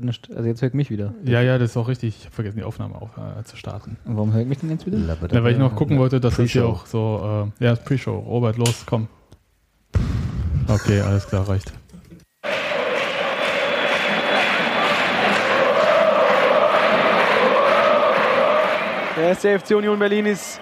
Also 0.00 0.48
jetzt 0.48 0.62
hört 0.62 0.74
mich 0.74 0.90
wieder. 0.90 1.12
Ja, 1.24 1.42
ja, 1.42 1.58
das 1.58 1.70
ist 1.70 1.76
auch 1.76 1.88
richtig. 1.88 2.16
Ich 2.18 2.24
habe 2.26 2.34
vergessen, 2.34 2.58
die 2.58 2.64
Aufnahme 2.64 2.94
auch 2.94 3.10
äh, 3.18 3.42
zu 3.44 3.56
starten. 3.56 3.96
Und 4.04 4.16
warum 4.16 4.32
hört 4.32 4.46
mich 4.46 4.58
denn 4.58 4.70
jetzt 4.70 4.86
wieder? 4.86 4.98
Ja, 4.98 5.42
weil 5.42 5.52
ich 5.52 5.58
noch 5.58 5.74
gucken 5.74 5.98
wollte, 5.98 6.20
dass 6.20 6.36
das 6.36 6.50
hier 6.50 6.66
auch 6.66 6.86
so, 6.86 7.50
äh, 7.60 7.64
ja, 7.64 7.74
Pre-Show. 7.74 8.16
Robert, 8.18 8.56
los, 8.58 8.84
komm. 8.86 9.08
Okay, 10.68 11.00
alles 11.00 11.26
klar, 11.26 11.48
reicht. 11.48 11.72
Der 19.16 19.28
erste 19.30 19.58
FC 19.58 19.72
Union 19.72 19.98
Berlin 19.98 20.26
ist 20.26 20.60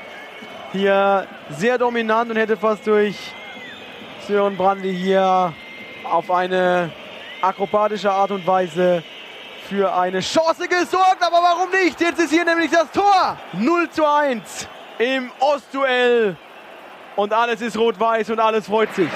hier 0.72 1.26
sehr 1.50 1.76
dominant 1.76 2.30
und 2.30 2.36
hätte 2.36 2.56
fast 2.56 2.86
durch 2.86 3.16
Sören 4.26 4.56
Brandl 4.56 4.88
hier 4.88 5.52
auf 6.04 6.30
eine 6.30 6.90
akrobatische 7.42 8.10
Art 8.10 8.30
und 8.30 8.46
Weise 8.46 9.02
für 9.66 9.94
eine 9.94 10.20
Chance 10.20 10.68
gesorgt. 10.68 11.22
Aber 11.22 11.38
warum 11.42 11.70
nicht? 11.70 12.00
Jetzt 12.00 12.20
ist 12.20 12.30
hier 12.30 12.44
nämlich 12.44 12.70
das 12.70 12.90
Tor. 12.90 13.36
0 13.52 13.90
zu 13.90 14.06
1 14.06 14.68
im 14.98 15.30
Ostduell. 15.40 16.36
Und 17.16 17.32
alles 17.32 17.60
ist 17.60 17.76
rot-weiß 17.76 18.30
und 18.30 18.40
alles 18.40 18.66
freut 18.66 18.94
sich. 18.94 19.08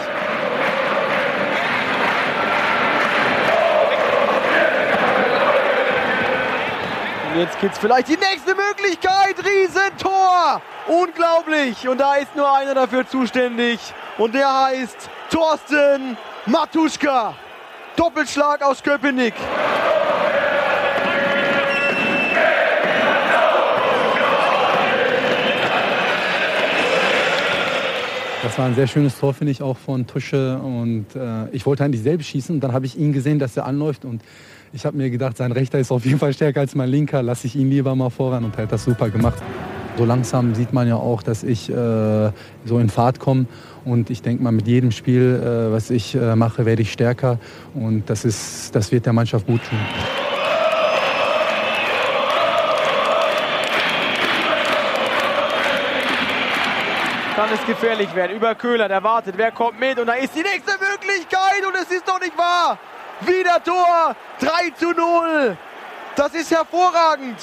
Und 7.32 7.38
jetzt 7.38 7.60
gibt's 7.60 7.78
vielleicht 7.78 8.08
die 8.08 8.16
nächste 8.16 8.54
Möglichkeit. 8.54 9.36
Riesentor! 9.44 10.60
Unglaublich! 10.88 11.86
Und 11.86 11.98
da 11.98 12.16
ist 12.16 12.34
nur 12.34 12.50
einer 12.52 12.74
dafür 12.74 13.06
zuständig. 13.06 13.78
Und 14.18 14.34
der 14.34 14.64
heißt 14.64 15.08
Thorsten 15.30 16.16
Matuschka. 16.46 17.34
Doppelschlag 17.96 18.62
aus 18.62 18.82
Köpenick. 18.82 19.34
Das 28.42 28.56
war 28.56 28.64
ein 28.64 28.74
sehr 28.74 28.86
schönes 28.86 29.18
Tor, 29.18 29.34
finde 29.34 29.50
ich, 29.50 29.62
auch 29.62 29.76
von 29.76 30.06
Tusche. 30.06 30.58
Und 30.58 31.06
äh, 31.14 31.50
ich 31.52 31.66
wollte 31.66 31.84
eigentlich 31.84 32.02
selbst 32.02 32.26
schießen. 32.28 32.54
Und 32.54 32.60
dann 32.62 32.72
habe 32.72 32.86
ich 32.86 32.98
ihn 32.98 33.12
gesehen, 33.12 33.38
dass 33.38 33.56
er 33.56 33.66
anläuft. 33.66 34.06
Und 34.06 34.22
ich 34.72 34.86
habe 34.86 34.96
mir 34.96 35.10
gedacht, 35.10 35.36
sein 35.36 35.52
rechter 35.52 35.78
ist 35.78 35.92
auf 35.92 36.06
jeden 36.06 36.18
Fall 36.18 36.32
stärker 36.32 36.60
als 36.60 36.74
mein 36.74 36.88
linker. 36.88 37.22
Lasse 37.22 37.46
ich 37.46 37.54
ihn 37.54 37.68
lieber 37.68 37.94
mal 37.94 38.08
voran. 38.08 38.44
Und 38.44 38.56
er 38.56 38.62
hat 38.62 38.72
das 38.72 38.84
super 38.84 39.10
gemacht. 39.10 39.42
So 39.98 40.06
langsam 40.06 40.54
sieht 40.54 40.72
man 40.72 40.88
ja 40.88 40.96
auch, 40.96 41.22
dass 41.22 41.42
ich 41.42 41.68
äh, 41.68 42.30
so 42.64 42.78
in 42.78 42.88
Fahrt 42.88 43.20
komme. 43.20 43.44
Und 43.84 44.08
ich 44.08 44.22
denke 44.22 44.42
mal, 44.42 44.52
mit 44.52 44.66
jedem 44.66 44.90
Spiel, 44.90 45.38
äh, 45.42 45.70
was 45.70 45.90
ich 45.90 46.14
äh, 46.14 46.34
mache, 46.34 46.64
werde 46.64 46.80
ich 46.80 46.92
stärker. 46.92 47.38
Und 47.74 48.08
das, 48.08 48.24
ist, 48.24 48.74
das 48.74 48.90
wird 48.90 49.04
der 49.04 49.12
Mannschaft 49.12 49.46
gut 49.46 49.60
tun. 49.68 49.78
Kann 57.40 57.54
es 57.54 57.64
gefährlich 57.64 58.14
werden. 58.14 58.36
Über 58.36 58.54
Köhler, 58.54 58.86
der. 58.86 59.02
Wer 59.02 59.50
kommt 59.50 59.80
mit? 59.80 59.98
Und 59.98 60.08
da 60.08 60.12
ist 60.12 60.34
die 60.34 60.42
nächste 60.42 60.72
Möglichkeit. 60.72 61.64
Und 61.66 61.74
es 61.74 61.90
ist 61.90 62.06
doch 62.06 62.20
nicht 62.20 62.36
wahr. 62.36 62.76
Wieder 63.22 63.64
Tor. 63.64 64.14
3 64.40 64.70
zu 64.78 64.90
0. 64.90 65.56
Das 66.16 66.34
ist 66.34 66.50
hervorragend, 66.50 67.38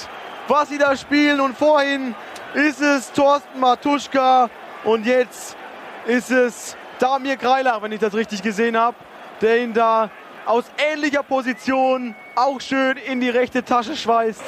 was 0.48 0.70
sie 0.70 0.78
da 0.78 0.96
spielen. 0.96 1.42
Und 1.42 1.58
vorhin 1.58 2.14
ist 2.54 2.80
es 2.80 3.12
Thorsten 3.12 3.60
Matuschka. 3.60 4.52
Und 4.84 5.08
jetzt 5.08 5.58
ist 6.06 6.30
es 6.30 6.78
Damir 7.00 7.36
Kreilach, 7.36 7.82
wenn 7.82 7.92
ich 7.92 8.00
das 8.00 8.14
richtig 8.14 8.44
gesehen 8.44 8.78
habe, 8.78 8.98
der 9.42 9.64
ihn 9.64 9.74
da 9.74 10.12
aus 10.46 10.66
ähnlicher 10.94 11.24
Position 11.24 12.14
auch 12.36 12.62
schön 12.62 12.98
in 12.98 13.20
die 13.20 13.32
rechte 13.32 13.66
Tasche 13.66 13.98
schweißt. 13.98 14.44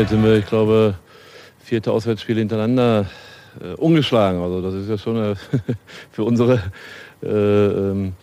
Jetzt 0.00 0.08
sind 0.08 0.24
wir, 0.24 0.38
ich 0.38 0.46
glaube, 0.46 0.94
vierte 1.62 1.92
Auswärtsspiele 1.92 2.38
hintereinander 2.38 3.04
äh, 3.60 3.74
ungeschlagen. 3.74 4.40
Also 4.40 4.62
das 4.62 4.72
ist 4.72 4.88
ja 4.88 4.96
schon 4.96 5.18
eine, 5.18 5.36
für 6.10 6.24
unsere, 6.24 6.62
äh, 7.22 7.26
ähm, 7.26 8.14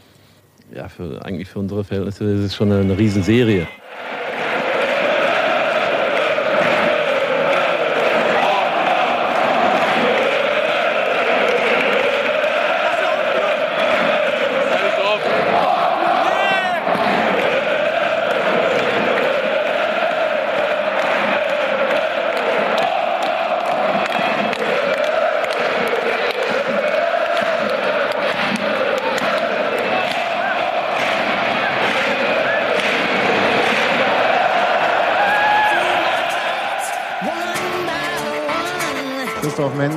ja, 0.74 0.88
für, 0.90 1.24
eigentlich 1.24 1.48
für 1.48 1.60
unsere 1.60 1.84
Verhältnisse 1.84 2.24
ist 2.24 2.56
schon 2.56 2.72
eine 2.72 2.98
Riesenserie. 2.98 3.68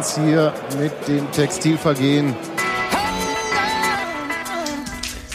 Menz 0.00 0.16
hier 0.16 0.54
mit 0.78 0.92
dem 1.08 1.30
Textilvergehen. 1.30 2.34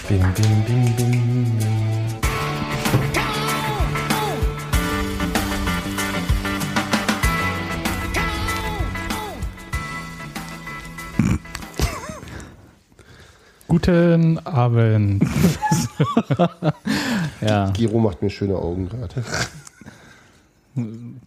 Bing, 0.09 0.25
bing, 0.33 0.63
bing, 0.65 0.95
bing, 0.95 1.59
bing. 1.59 2.15
Guten 13.67 14.39
Abend. 14.47 15.23
Ja. 17.41 17.69
Giro 17.71 17.99
macht 17.99 18.23
mir 18.23 18.31
schöne 18.31 18.55
Augen 18.55 18.89
gerade. 18.89 19.23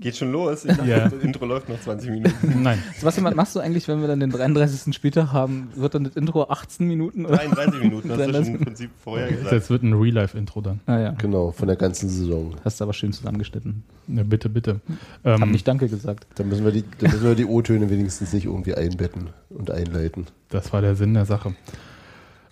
Geht 0.09 0.17
schon 0.17 0.33
los. 0.33 0.65
Ich 0.65 0.75
dachte, 0.75 0.89
Ja. 0.89 1.09
Das 1.09 1.23
Intro 1.23 1.45
läuft 1.45 1.69
noch 1.69 1.79
20 1.81 2.11
Minuten. 2.11 2.63
Nein, 2.63 2.83
Sebastian, 2.97 3.27
was 3.27 3.35
machst 3.35 3.55
du 3.57 3.61
eigentlich, 3.61 3.87
wenn 3.89 4.01
wir 4.01 4.09
dann 4.09 4.21
den 4.21 4.31
33. 4.31 4.95
Spieltag 4.95 5.33
haben? 5.33 5.69
Wird 5.75 5.95
dann 5.95 6.05
das 6.05 6.17
Intro 6.17 6.45
18 6.45 6.87
Minuten? 6.87 7.27
Oder? 7.27 7.37
33 7.37 7.81
Minuten, 7.83 8.09
hast 8.11 8.19
du 8.19 8.25
schon 8.25 8.33
33 8.33 8.55
im 8.55 8.65
Prinzip 8.65 8.91
vorher 9.05 9.29
gesagt. 9.29 9.53
das 9.53 9.69
wird 9.71 9.83
ein 9.83 9.93
Real-Life-Intro 9.93 10.61
dann. 10.63 10.81
Ah 10.87 10.99
ja, 10.99 11.11
Genau, 11.13 11.53
von 11.53 11.69
der 11.69 11.77
ganzen 11.77 12.09
Saison. 12.09 12.55
hast 12.65 12.81
du 12.81 12.85
aber 12.85 12.95
schön 12.95 13.13
zusammengeschnitten. 13.13 13.83
Ja, 14.09 14.23
bitte, 14.23 14.49
bitte. 14.49 14.81
Hab 15.25 15.43
Ähm, 15.43 15.51
nicht 15.53 15.69
Danke 15.69 15.89
gesagt. 15.89 16.27
Da 16.37 16.45
müssen 16.45 16.65
wir 16.65 16.73
die, 16.73 16.85
da 16.99 17.09
müssen 17.09 17.25
wir 17.25 17.35
die 17.35 17.45
O-Töne 17.45 17.91
wenigstens 17.91 18.33
nicht 18.33 18.47
irgendwie 18.47 18.75
einbetten 18.75 19.29
und 19.51 19.71
einleiten. 19.71 20.27
das 20.49 20.73
war 20.73 20.81
der 20.81 20.95
Sinn 20.97 21.13
der 21.15 21.27
Sache. 21.27 21.55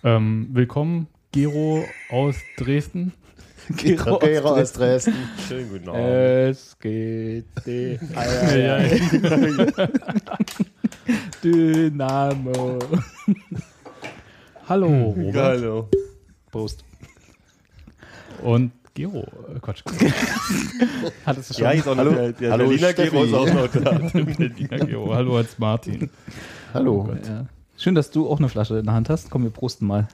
Ähm, 0.03 0.49
willkommen, 0.53 1.07
Gero 1.31 1.83
aus 2.09 2.35
Dresden. 2.57 3.13
Gero 3.75 4.19
Gero 4.21 4.49
aus 4.55 4.73
Dresden. 4.73 5.13
Schönen 5.47 5.69
guten 5.69 5.89
Abend. 5.89 6.01
Es 6.01 6.77
geht 6.79 7.45
die 7.65 7.99
Ja, 8.15 8.79
ja. 8.79 8.97
Dynamo. 11.43 12.79
Hallo, 14.67 14.87
Robert. 14.87 15.35
Hallo. 15.35 15.89
Prost. 16.51 16.83
Und 18.43 18.71
Gero, 18.93 19.19
äh, 19.19 19.59
Quatsch. 19.61 19.83
Hattest 21.25 21.49
du 21.51 21.53
schon? 21.53 21.63
Ja, 21.63 21.71
jetzt 21.73 21.87
auch 21.87 21.95
Hallo. 21.97 22.11
der, 22.11 22.31
der 22.33 22.51
Hallo, 22.51 22.67
Berliner 22.67 22.89
Steffi. 22.89 23.09
Gero 23.11 23.23
ist 23.23 23.33
auch 23.33 23.53
noch 23.53 23.67
da. 23.67 23.91
Berliner 24.13 24.85
Gero. 24.85 25.13
Hallo 25.13 25.37
als 25.37 25.57
Martin. 25.59 26.09
Hallo. 26.73 27.09
ja. 27.27 27.45
Schön, 27.77 27.93
dass 27.95 28.09
du 28.09 28.27
auch 28.27 28.39
eine 28.39 28.49
Flasche 28.49 28.79
in 28.79 28.85
der 28.85 28.93
Hand 28.95 29.09
hast. 29.09 29.29
Komm, 29.29 29.43
wir 29.43 29.51
prosten 29.51 29.85
mal. 29.85 30.07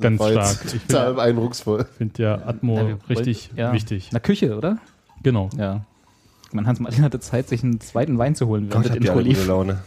Ganz 0.00 0.16
stark. 0.24 0.56
Ich 0.66 0.82
Total 0.82 1.06
finde 1.08 1.22
eindrucksvoll. 1.22 1.84
find 1.96 2.18
ja 2.18 2.34
Atmo 2.46 2.78
Ja, 2.78 2.96
richtig 3.08 3.50
ja. 3.56 3.72
wichtig. 3.72 4.10
Na, 4.12 4.18
Küche, 4.18 4.56
oder? 4.56 4.78
Genau. 5.22 5.50
Ja. 5.56 5.84
Mein 6.52 6.66
Hans-Martin 6.66 7.02
hatte 7.04 7.20
Zeit, 7.20 7.48
sich 7.48 7.62
einen 7.64 7.80
zweiten 7.80 8.18
Wein 8.18 8.34
zu 8.34 8.46
holen, 8.46 8.68
während 8.70 8.84
Gott, 8.86 8.90
das 8.90 8.96
Intro 8.96 9.22
gute. 9.22 9.44
Laune. 9.44 9.78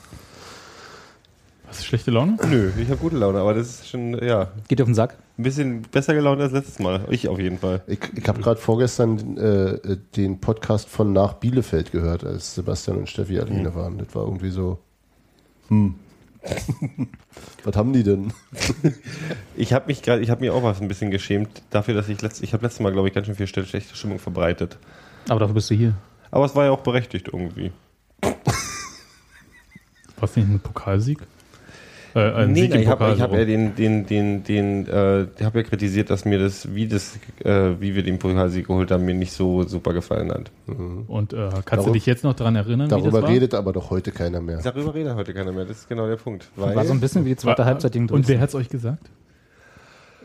Was, 1.67 1.83
schlechte 1.85 2.11
Laune? 2.11 2.37
Nö, 2.49 2.71
ich 2.81 2.87
habe 2.89 2.97
gute 2.99 3.17
Laune, 3.17 3.39
aber 3.39 3.53
das 3.53 3.67
ist 3.67 3.89
schon, 3.89 4.13
ja, 4.23 4.51
Geht 4.69 4.79
dir 4.79 4.83
auf 4.83 4.87
den 4.89 4.95
Sack? 4.95 5.17
ein 5.37 5.43
bisschen 5.43 5.81
besser 5.83 6.13
gelaunt 6.13 6.41
als 6.41 6.53
letztes 6.53 6.79
Mal. 6.79 7.01
Ich 7.09 7.27
auf 7.27 7.39
jeden 7.39 7.59
Fall. 7.59 7.81
Ich, 7.87 7.99
ich 8.15 8.27
habe 8.27 8.41
gerade 8.41 8.59
vorgestern 8.59 9.37
äh, 9.37 9.97
den 10.15 10.39
Podcast 10.39 10.87
von 10.89 11.11
Nach 11.13 11.33
Bielefeld 11.33 11.91
gehört, 11.91 12.23
als 12.23 12.55
Sebastian 12.55 12.97
und 12.97 13.09
Steffi 13.09 13.37
alleine 13.39 13.75
waren. 13.75 13.97
Das 13.97 14.15
war 14.15 14.23
irgendwie 14.23 14.49
so. 14.49 14.79
Hm. 15.67 15.95
Was 17.63 17.75
haben 17.75 17.93
die 17.93 18.03
denn? 18.03 18.33
Ich 19.59 19.73
habe 19.73 19.87
mich 19.87 20.03
gerade, 20.03 20.21
ich 20.21 20.29
habe 20.29 20.41
mir 20.41 20.53
auch 20.53 20.61
was 20.61 20.81
ein 20.81 20.87
bisschen 20.87 21.09
geschämt 21.09 21.63
dafür, 21.71 21.95
dass 21.95 22.07
ich 22.09 22.21
letzt, 22.21 22.43
ich 22.43 22.53
habe 22.53 22.63
letztes 22.63 22.79
Mal, 22.79 22.91
glaube 22.91 23.07
ich, 23.07 23.13
ganz 23.15 23.25
schön 23.25 23.35
viel 23.35 23.47
schlechte 23.47 23.95
Stimmung 23.95 24.19
verbreitet. 24.19 24.77
Aber 25.27 25.39
dafür 25.39 25.55
bist 25.55 25.71
du 25.71 25.73
hier. 25.73 25.95
Aber 26.29 26.45
es 26.45 26.53
war 26.55 26.65
ja 26.65 26.71
auch 26.71 26.81
berechtigt 26.81 27.27
irgendwie. 27.33 27.71
Was 30.19 30.35
nicht 30.35 30.47
ein 30.47 30.59
Pokalsieg? 30.59 31.19
Äh, 32.15 32.19
ein 32.31 32.51
nee, 32.51 32.61
Sieg 32.61 32.69
nein, 32.71 32.79
im 32.79 32.83
ich 32.83 32.89
habe 32.89 33.19
hab 33.19 33.31
ja 33.33 33.45
den, 33.45 33.75
den, 33.75 34.05
den, 34.05 34.43
den, 34.43 34.87
äh, 34.87 35.27
habe 35.43 35.59
ja 35.59 35.63
kritisiert, 35.63 36.09
dass 36.09 36.25
mir 36.25 36.39
das, 36.39 36.73
wie 36.73 36.87
das, 36.87 37.19
äh, 37.43 37.71
wie 37.79 37.95
wir 37.95 38.03
den 38.03 38.17
Pokalsieg 38.17 38.67
geholt 38.67 38.89
haben, 38.91 39.05
mir 39.05 39.13
nicht 39.13 39.33
so 39.33 39.63
super 39.63 39.93
gefallen 39.93 40.31
hat. 40.31 40.51
Und 41.07 41.33
äh, 41.33 41.49
kannst 41.49 41.69
du 41.71 41.75
Darüber- 41.75 41.91
dich 41.93 42.05
jetzt 42.05 42.23
noch 42.23 42.33
daran 42.33 42.55
erinnern, 42.55 42.87
wie 42.87 42.93
das 42.93 43.01
Darüber 43.01 43.21
war? 43.23 43.29
redet 43.29 43.53
aber 43.53 43.73
doch 43.73 43.89
heute 43.89 44.11
keiner 44.11 44.41
mehr. 44.41 44.59
Darüber 44.63 44.93
redet 44.95 45.15
heute 45.15 45.33
keiner 45.33 45.51
mehr. 45.51 45.65
Das 45.65 45.77
ist 45.79 45.89
genau 45.89 46.07
der 46.07 46.15
Punkt. 46.15 46.49
Weil, 46.55 46.75
War 46.75 46.85
so 46.85 46.93
ein 46.93 46.99
bisschen 46.99 47.25
wie 47.25 47.29
die 47.29 47.35
zweite 47.35 47.59
War- 47.59 47.65
Halbzeit 47.65 47.91
gegen 47.91 48.09
Und 48.09 48.27
wer 48.27 48.39
hat 48.39 48.49
es 48.49 48.55
euch 48.55 48.69
gesagt? 48.69 49.09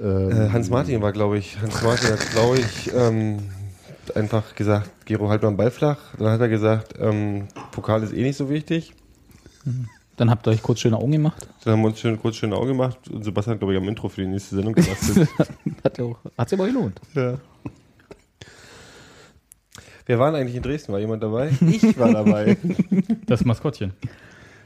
Ähm, 0.01 0.31
äh, 0.31 0.49
Hans 0.51 0.71
Martin 0.71 1.03
war, 1.03 1.13
glaube 1.13 1.39
ich, 1.39 1.61
Hans 1.61 1.83
Martin 1.83 2.11
hat, 2.11 2.31
glaube 2.33 2.59
ich, 2.59 2.91
ähm, 2.95 3.39
einfach 4.15 4.55
gesagt, 4.55 4.91
Gero, 5.05 5.29
halt 5.29 5.43
mal 5.43 5.51
den 5.51 5.57
Ball 5.57 5.71
flach. 5.71 5.99
Dann 6.19 6.29
hat 6.29 6.41
er 6.41 6.49
gesagt, 6.49 6.95
ähm, 6.99 7.49
Pokal 7.73 8.03
ist 8.03 8.13
eh 8.15 8.23
nicht 8.23 8.37
so 8.37 8.49
wichtig. 8.49 8.95
Dann 10.17 10.31
habt 10.31 10.47
ihr 10.47 10.51
euch 10.51 10.63
kurz 10.63 10.81
schöne 10.81 10.97
Augen 10.99 11.13
gemacht. 11.13 11.49
Dann 11.65 11.73
haben 11.75 11.81
wir 11.83 11.89
uns 11.89 11.99
schön, 12.01 12.21
kurz 12.21 12.37
schön 12.37 12.53
Auge 12.53 12.69
gemacht 12.69 12.99
und 13.11 13.25
Sebastian 13.25 13.55
hat, 13.55 13.61
glaube 13.61 13.73
ich, 13.75 13.81
am 13.81 13.89
Intro 13.89 14.09
für 14.09 14.21
die 14.21 14.27
nächste 14.29 14.55
Sendung 14.57 14.75
gebastelt. 14.75 15.29
Hat 15.85 15.99
ja 15.99 16.05
auch, 16.05 16.19
hat 16.39 16.49
sich 16.49 16.59
aber 16.59 16.69
gelohnt. 16.69 17.01
ja. 17.15 17.39
Wer 20.07 20.19
war 20.19 20.35
eigentlich 20.35 20.57
in 20.57 20.63
Dresden? 20.63 20.93
War 20.93 20.99
jemand 21.01 21.23
dabei? 21.23 21.51
Ich 21.67 21.99
war 21.99 22.13
dabei. 22.13 22.57
Das 23.27 23.45
Maskottchen. 23.45 23.93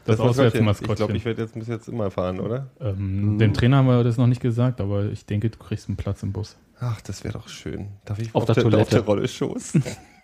Das, 0.05 0.19
Maskottchen. 0.19 0.29
Auswärtsmaskottchen. 0.47 0.93
Ich 0.93 0.97
glaube, 0.97 1.17
ich 1.17 1.25
werde 1.25 1.43
jetzt, 1.43 1.57
muss 1.57 1.69
jetzt 1.69 1.89
immer 1.89 2.11
fahren, 2.11 2.41
oder? 2.41 2.69
ähm, 2.81 3.39
Dem 3.39 3.53
Trainer 3.53 3.77
haben 3.79 3.87
wir 3.87 4.03
das 4.03 4.17
noch 4.17 4.27
nicht 4.27 4.41
gesagt, 4.41 4.81
aber 4.81 5.05
ich 5.07 5.27
denke, 5.27 5.51
du 5.51 5.59
kriegst 5.59 5.89
einen 5.89 5.97
Platz 5.97 6.23
im 6.23 6.33
Bus. 6.33 6.57
Ach, 6.81 7.01
das 7.03 7.23
wäre 7.25 7.35
doch 7.35 7.49
schön. 7.49 7.89
Darf 8.05 8.19
ich 8.19 8.35
Auf 8.35 8.45
der 8.47 8.55
Toilette. 8.57 8.83
auf 8.83 8.89
der 8.89 9.01
Rolle 9.03 9.29
Schoß? 9.29 9.75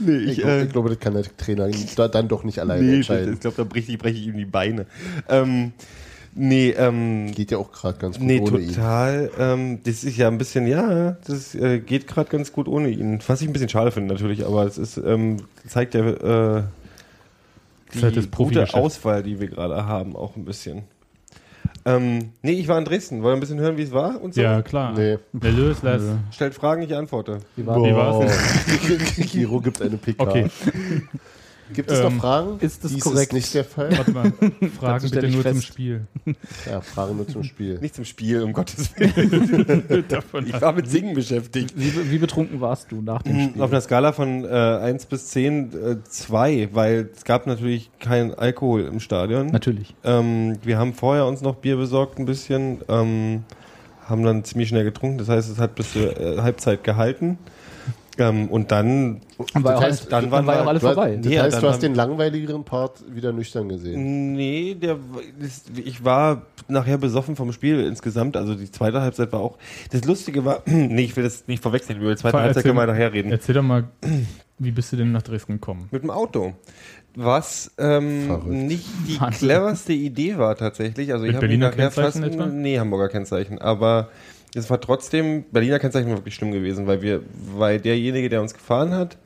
nee, 0.00 0.16
ich, 0.16 0.30
ich, 0.30 0.38
glaub, 0.38 0.50
äh, 0.50 0.64
ich 0.64 0.72
glaube, 0.72 0.88
das 0.88 0.98
kann 1.00 1.14
der 1.14 1.24
Trainer 1.36 1.68
da, 1.96 2.08
dann 2.08 2.28
doch 2.28 2.44
nicht 2.44 2.58
alleine 2.58 2.82
nee, 2.82 2.96
entscheiden. 2.96 3.34
ich 3.34 3.40
glaube, 3.40 3.56
da 3.56 3.64
breche 3.64 3.92
ich, 3.92 3.98
breche 3.98 4.18
ich 4.18 4.26
ihm 4.26 4.36
die 4.36 4.44
Beine. 4.44 4.86
Ähm, 5.28 5.72
nee, 6.34 6.70
ähm, 6.70 7.32
Geht 7.32 7.50
ja 7.50 7.58
auch 7.58 7.72
gerade 7.72 7.98
ganz 7.98 8.18
gut 8.18 8.26
Nee, 8.26 8.40
ohne 8.40 8.58
ihn. 8.58 8.68
total. 8.68 9.30
Ähm, 9.38 9.80
das 9.84 10.04
ist 10.04 10.16
ja 10.16 10.28
ein 10.28 10.38
bisschen, 10.38 10.66
ja, 10.66 11.16
das 11.26 11.54
äh, 11.54 11.80
geht 11.80 12.06
gerade 12.06 12.30
ganz 12.30 12.52
gut 12.52 12.68
ohne 12.68 12.88
ihn. 12.88 13.20
Was 13.26 13.40
ich 13.40 13.48
ein 13.48 13.52
bisschen 13.52 13.68
schade 13.68 13.90
finde 13.90 14.14
natürlich, 14.14 14.44
aber 14.46 14.64
es 14.64 14.78
ist, 14.78 14.96
ähm, 14.96 15.38
zeigt 15.66 15.94
ja 15.94 16.58
äh, 16.58 16.62
die 17.94 18.28
gute. 18.30 18.74
Auswahl, 18.74 19.22
die 19.22 19.40
wir 19.40 19.48
gerade 19.48 19.86
haben, 19.86 20.16
auch 20.16 20.36
ein 20.36 20.44
bisschen. 20.44 20.82
Ähm, 21.86 22.30
nee, 22.42 22.52
ich 22.52 22.68
war 22.68 22.78
in 22.78 22.84
Dresden. 22.84 23.22
Wollen 23.22 23.32
wir 23.32 23.36
ein 23.36 23.40
bisschen 23.40 23.60
hören, 23.60 23.76
wie 23.76 23.82
es 23.82 23.92
war 23.92 24.22
und 24.22 24.34
so? 24.34 24.40
Ja, 24.40 24.62
klar. 24.62 24.94
Nee. 24.96 25.18
Der 25.32 25.52
Lös 25.52 25.82
lässt. 25.82 26.06
Stellt 26.30 26.54
Fragen, 26.54 26.82
ich 26.82 26.94
antworte. 26.94 27.40
Wie 27.56 27.66
war 27.66 27.76
Wie 27.76 27.94
war's 27.94 28.46
denn? 29.16 29.26
Giro 29.26 29.60
gibt 29.60 29.82
eine 29.82 29.98
PK. 29.98 30.22
Okay, 30.22 30.46
Gibt 31.72 31.90
es 31.90 32.00
noch 32.02 32.10
Ähm, 32.10 32.20
Fragen? 32.20 32.56
ist 32.60 32.84
das 32.84 32.92
Dies 32.92 33.02
korrekt? 33.02 33.28
ist 33.28 33.32
nicht 33.32 33.54
der 33.54 33.64
Fall. 33.64 33.96
warte 33.96 34.10
mal. 34.12 34.32
Fragen 34.78 35.10
bitte 35.10 35.28
nur 35.28 35.42
zum 35.42 35.52
fest. 35.54 35.64
Spiel. 35.66 36.06
Ja, 36.68 36.80
Fragen 36.80 37.16
nur 37.16 37.26
zum 37.26 37.42
Spiel. 37.42 37.78
Nicht 37.80 37.94
zum 37.94 38.04
Spiel, 38.04 38.42
um 38.42 38.52
Gottes 38.52 38.90
Willen. 38.98 40.04
Davon 40.08 40.46
Ich 40.46 40.60
war 40.60 40.72
mit 40.72 40.88
Singen 40.88 41.14
beschäftigt. 41.14 41.72
Wie, 41.76 42.10
wie 42.10 42.18
betrunken 42.18 42.60
warst 42.60 42.92
du 42.92 43.00
nach 43.00 43.22
dem 43.22 43.48
Spiel? 43.50 43.62
Auf 43.62 43.70
einer 43.70 43.80
Skala 43.80 44.12
von 44.12 44.44
äh, 44.44 44.48
1 44.48 45.06
bis 45.06 45.28
10, 45.28 45.72
äh, 45.72 45.96
2, 46.08 46.68
weil 46.72 47.08
es 47.14 47.24
gab 47.24 47.46
natürlich 47.46 47.90
keinen 47.98 48.34
Alkohol 48.34 48.82
im 48.82 49.00
Stadion. 49.00 49.46
Natürlich. 49.46 49.94
Ähm, 50.04 50.58
wir 50.62 50.78
haben 50.78 50.92
vorher 50.94 51.26
uns 51.26 51.40
noch 51.40 51.56
Bier 51.56 51.76
besorgt 51.76 52.18
ein 52.18 52.26
bisschen, 52.26 52.78
ähm, 52.88 53.44
haben 54.06 54.22
dann 54.22 54.44
ziemlich 54.44 54.68
schnell 54.68 54.84
getrunken. 54.84 55.18
Das 55.18 55.28
heißt, 55.28 55.50
es 55.50 55.58
hat 55.58 55.74
bis 55.76 55.92
zur 55.94 56.18
äh, 56.20 56.40
Halbzeit 56.42 56.84
gehalten. 56.84 57.38
Ähm, 58.16 58.48
und 58.48 58.70
dann, 58.70 59.20
Dann 59.54 59.64
war, 59.64 59.72
ja 59.72 59.78
auch 59.78 59.82
heißt, 59.82 60.00
alles, 60.02 60.08
dann 60.08 60.30
waren 60.30 60.46
war 60.46 60.54
ja 60.54 60.60
wir- 60.60 60.64
auch 60.64 60.68
alles 60.68 60.82
Du 60.82 60.88
hast, 60.88 60.94
vorbei. 60.94 61.16
das 61.22 61.32
Ja, 61.32 61.42
heißt, 61.42 61.62
du 61.62 61.68
hast 61.68 61.82
den 61.82 61.94
langweiligeren 61.94 62.64
Part 62.64 63.02
wieder 63.14 63.32
nüchtern 63.32 63.68
gesehen. 63.68 64.34
nee, 64.34 64.74
der, 64.74 64.98
das, 65.40 65.62
ich 65.84 66.04
war 66.04 66.42
nachher 66.68 66.98
besoffen 66.98 67.34
vom 67.36 67.52
Spiel 67.52 67.80
insgesamt. 67.80 68.36
Also 68.36 68.54
die 68.54 68.70
zweite 68.70 69.00
Halbzeit 69.02 69.32
war 69.32 69.40
auch, 69.40 69.58
das 69.90 70.04
Lustige 70.04 70.44
war, 70.44 70.62
nee, 70.66 71.02
ich 71.02 71.16
will 71.16 71.24
das 71.24 71.46
nicht 71.48 71.62
verwechseln, 71.62 72.00
über 72.00 72.10
die 72.10 72.16
zweite 72.16 72.36
Erzähl- 72.36 72.44
Halbzeit 72.46 72.64
können 72.64 72.76
wir 72.76 72.86
nachher 72.86 73.12
reden. 73.12 73.30
Erzähl 73.32 73.54
doch 73.56 73.62
mal, 73.62 73.84
wie 74.58 74.70
bist 74.70 74.92
du 74.92 74.96
denn 74.96 75.10
nach 75.12 75.22
Dresden 75.22 75.54
gekommen? 75.54 75.88
Mit 75.90 76.02
dem 76.02 76.10
Auto. 76.10 76.54
Was 77.16 77.70
ähm, 77.78 78.26
Verrückt. 78.26 78.46
nicht 78.48 78.86
die 79.06 79.20
Wahnsinn. 79.20 79.48
cleverste 79.48 79.92
Idee 79.92 80.36
war 80.36 80.56
tatsächlich. 80.56 81.12
Also 81.12 81.24
ich 81.24 81.28
Mit 81.28 81.36
habe 81.36 81.46
mich 81.46 81.58
Berliner 81.60 81.70
nachher 81.70 81.90
Kennzeichen 81.90 82.22
fast, 82.22 82.34
etwa? 82.34 82.46
nee, 82.46 82.78
Hamburger 82.78 83.08
Kennzeichen, 83.08 83.58
aber 83.60 84.08
es 84.54 84.70
war 84.70 84.80
trotzdem 84.80 85.44
Berliner 85.50 85.78
Kennzeichen 85.78 86.08
war 86.08 86.18
wirklich 86.18 86.34
schlimm 86.34 86.52
gewesen, 86.52 86.86
weil 86.86 87.02
wir, 87.02 87.22
weil 87.56 87.80
derjenige, 87.80 88.28
der 88.28 88.40
uns 88.40 88.54
gefahren 88.54 88.94
hat, 88.94 89.18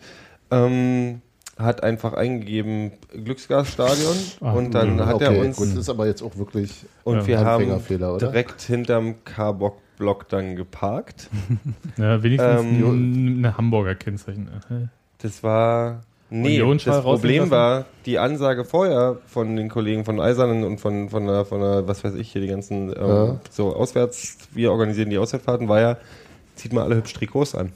ähm, 0.50 1.20
hat 1.58 1.82
einfach 1.82 2.12
eingegeben 2.14 2.92
Glücksgasstadion 3.24 4.16
Ah, 4.40 4.52
und 4.52 4.72
dann 4.72 5.04
hat 5.04 5.16
okay, 5.16 5.24
er 5.24 5.44
uns 5.44 5.56
gut, 5.56 5.68
das 5.70 5.76
ist 5.76 5.88
aber 5.90 6.06
jetzt 6.06 6.22
auch 6.22 6.36
wirklich 6.36 6.86
und 7.04 7.16
Ja, 7.16 7.26
wir 7.26 7.40
haben 7.40 7.82
direkt 8.20 8.62
hinterm 8.62 9.16
K-Block 9.24 10.28
dann 10.28 10.56
geparkt. 10.56 11.28
Ja, 11.96 12.22
wenigstens 12.22 12.60
Ähm, 12.62 12.84
ein, 12.84 13.38
eine 13.38 13.56
Hamburger 13.56 13.96
Kennzeichen. 13.96 14.48
Äh, 14.70 14.86
Das 15.18 15.42
war. 15.42 16.02
Nee, 16.30 16.58
das 16.84 17.02
Problem 17.02 17.50
war, 17.50 17.86
die 18.04 18.18
Ansage 18.18 18.64
vorher 18.64 19.16
von 19.26 19.56
den 19.56 19.68
Kollegen 19.70 20.04
von 20.04 20.20
Eisernen 20.20 20.62
und 20.64 20.78
von, 20.78 21.08
von, 21.08 21.26
der, 21.26 21.44
von 21.46 21.60
der, 21.60 21.88
was 21.88 22.04
weiß 22.04 22.14
ich, 22.14 22.30
hier 22.32 22.42
die 22.42 22.48
ganzen, 22.48 22.90
ähm, 22.90 22.94
Ja. 22.98 23.40
so 23.50 23.74
auswärts, 23.74 24.36
wir 24.52 24.70
organisieren 24.70 25.08
die 25.08 25.16
Auswärtsfahrten, 25.18 25.68
war 25.68 25.80
ja, 25.80 25.96
zieht 26.54 26.72
mal 26.74 26.82
alle 26.82 26.96
hübsch 26.96 27.14
Trikots 27.14 27.54
an. 27.54 27.72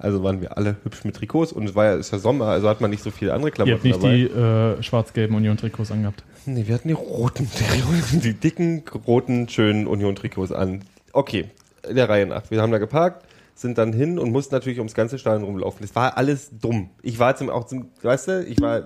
Also 0.00 0.22
waren 0.22 0.40
wir 0.40 0.56
alle 0.56 0.76
hübsch 0.84 1.04
mit 1.04 1.16
Trikots 1.16 1.50
und 1.52 1.68
es 1.68 1.74
war 1.74 1.86
ja, 1.86 1.94
ist 1.94 2.12
ja 2.12 2.18
Sommer, 2.18 2.46
also 2.48 2.68
hat 2.68 2.80
man 2.80 2.90
nicht 2.90 3.02
so 3.02 3.10
viele 3.10 3.32
andere 3.32 3.48
Ihr 3.48 3.54
Klamotten 3.54 3.74
habt 3.76 3.84
nicht 3.84 3.96
dabei. 4.02 4.74
die 4.74 4.78
äh, 4.78 4.82
schwarz-gelben 4.82 5.34
Union-Trikots 5.34 5.90
angehabt. 5.90 6.22
Nee, 6.46 6.66
wir 6.66 6.74
hatten 6.74 6.88
die 6.88 6.94
roten, 6.94 7.50
die, 8.12 8.18
die 8.20 8.34
dicken, 8.34 8.84
roten, 9.06 9.48
schönen 9.48 9.86
Union-Trikots 9.86 10.52
an. 10.52 10.82
Okay, 11.12 11.46
der 11.90 12.08
Reihe 12.08 12.26
nach. 12.26 12.42
Wir 12.50 12.60
haben 12.62 12.70
da 12.70 12.78
geparkt, 12.78 13.24
sind 13.60 13.76
dann 13.78 13.92
hin 13.92 14.18
und 14.18 14.30
mussten 14.30 14.54
natürlich 14.54 14.78
ums 14.78 14.94
ganze 14.94 15.18
Stadion 15.18 15.44
rumlaufen. 15.44 15.78
Das 15.82 15.94
war 15.96 16.16
alles 16.16 16.50
dumm. 16.60 16.90
Ich 17.02 17.18
war 17.18 17.34
zum, 17.36 17.50
auch 17.50 17.64
zum, 17.64 17.88
weißt 18.02 18.28
du, 18.28 18.44
ich 18.44 18.60
war 18.60 18.82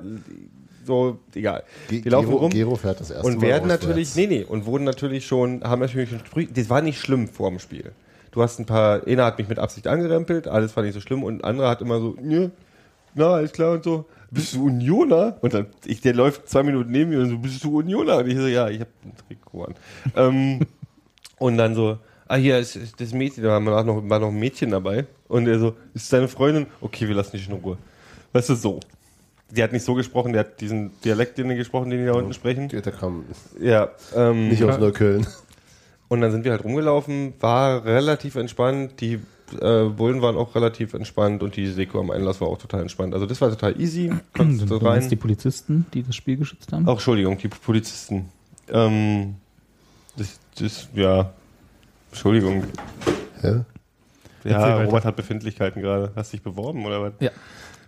so, 0.84 1.18
egal. 1.34 1.62
Ge- 1.88 2.04
Wir 2.04 2.10
laufen 2.12 2.28
Gero, 2.28 2.38
rum 2.38 2.50
Gero 2.50 2.76
fährt 2.76 2.98
das 3.00 3.10
erste 3.10 3.26
und 3.26 3.36
Mal 3.36 3.42
werden 3.42 3.64
auswärts. 3.64 3.82
natürlich, 3.84 4.16
nee, 4.16 4.26
nee, 4.26 4.44
und 4.44 4.64
wurden 4.66 4.84
natürlich 4.84 5.26
schon, 5.26 5.62
haben 5.62 5.80
natürlich 5.80 6.10
schon, 6.10 6.20
das 6.54 6.70
war 6.70 6.80
nicht 6.80 6.98
schlimm 6.98 7.28
vor 7.28 7.50
dem 7.50 7.58
Spiel. 7.58 7.92
Du 8.32 8.42
hast 8.42 8.58
ein 8.58 8.64
paar, 8.66 9.06
einer 9.06 9.26
hat 9.26 9.38
mich 9.38 9.48
mit 9.48 9.58
Absicht 9.58 9.86
angerempelt, 9.86 10.48
alles 10.48 10.74
war 10.74 10.82
nicht 10.82 10.94
so 10.94 11.00
schlimm 11.00 11.22
und 11.22 11.42
ein 11.42 11.44
anderer 11.44 11.68
hat 11.68 11.82
immer 11.82 12.00
so, 12.00 12.16
nö, 12.20 12.48
na, 13.14 13.34
alles 13.34 13.52
klar 13.52 13.72
und 13.72 13.84
so. 13.84 14.06
Bist 14.30 14.54
du 14.54 14.64
Unioner? 14.64 15.36
Und 15.42 15.52
dann, 15.52 15.66
ich, 15.84 16.00
der 16.00 16.14
läuft 16.14 16.48
zwei 16.48 16.62
Minuten 16.62 16.90
neben 16.90 17.10
mir 17.10 17.20
und 17.20 17.28
so, 17.28 17.36
bist 17.38 17.62
du 17.62 17.76
Unioner? 17.76 18.16
Und 18.16 18.28
ich 18.28 18.38
so, 18.38 18.46
ja, 18.46 18.70
ich 18.70 18.80
habe 18.80 18.90
ein 19.04 19.12
Trikot 19.28 19.64
an. 19.64 19.74
ähm, 20.16 20.60
und 21.38 21.58
dann 21.58 21.74
so, 21.74 21.98
ah, 22.32 22.36
hier 22.36 22.58
ist, 22.58 22.78
das 22.98 23.12
Mädchen, 23.12 23.44
da 23.44 23.64
war 23.64 23.84
noch, 23.84 24.08
war 24.08 24.18
noch 24.18 24.28
ein 24.28 24.38
Mädchen 24.38 24.70
dabei. 24.70 25.06
Und 25.28 25.46
er 25.46 25.58
so, 25.58 25.74
ist 25.94 26.12
deine 26.12 26.28
Freundin? 26.28 26.66
Okay, 26.80 27.06
wir 27.06 27.14
lassen 27.14 27.32
dich 27.36 27.48
in 27.48 27.54
Ruhe. 27.54 27.76
Weißt 28.32 28.48
du, 28.48 28.54
so. 28.54 28.80
Die 29.50 29.62
hat 29.62 29.72
nicht 29.72 29.84
so 29.84 29.94
gesprochen, 29.94 30.32
der 30.32 30.40
hat 30.40 30.60
diesen 30.62 30.92
Dialekt, 31.04 31.36
den 31.36 31.50
die 31.50 31.56
gesprochen, 31.56 31.90
den 31.90 32.00
die 32.00 32.06
da 32.06 32.12
unten 32.14 32.32
sprechen. 32.32 32.68
Der 32.68 32.80
kam 32.80 33.24
Ja, 33.60 33.90
ähm, 34.16 34.48
nicht 34.48 34.64
aus 34.64 34.78
Neukölln. 34.78 35.26
und 36.08 36.22
dann 36.22 36.32
sind 36.32 36.44
wir 36.44 36.52
halt 36.52 36.64
rumgelaufen, 36.64 37.34
war 37.40 37.84
relativ 37.84 38.36
entspannt, 38.36 39.00
die 39.02 39.20
äh, 39.60 39.84
Bullen 39.84 40.22
waren 40.22 40.36
auch 40.36 40.54
relativ 40.54 40.94
entspannt 40.94 41.42
und 41.42 41.56
die 41.56 41.66
Seko 41.66 42.00
am 42.00 42.10
Einlass 42.10 42.40
war 42.40 42.48
auch 42.48 42.56
total 42.56 42.80
entspannt. 42.80 43.12
Also 43.12 43.26
das 43.26 43.42
war 43.42 43.50
total 43.50 43.78
easy, 43.78 44.10
konntest 44.34 44.60
Sind 44.60 44.70
du 44.70 44.76
rein. 44.76 45.06
die 45.06 45.16
Polizisten, 45.16 45.84
die 45.92 46.02
das 46.02 46.16
Spiel 46.16 46.38
geschützt 46.38 46.72
haben? 46.72 46.88
Auch 46.88 46.94
Entschuldigung, 46.94 47.36
die 47.36 47.48
Polizisten. 47.48 48.30
Ähm, 48.70 49.34
das, 50.16 50.40
das, 50.58 50.88
ja, 50.94 51.34
Entschuldigung. 52.12 52.64
Ja? 53.42 53.64
Ja. 54.44 54.82
Robert 54.82 55.04
hat 55.04 55.16
Befindlichkeiten 55.16 55.80
gerade. 55.82 56.12
Hast 56.14 56.32
dich 56.32 56.42
beworben 56.42 56.84
oder 56.84 57.00
was? 57.02 57.12
Ja. 57.20 57.30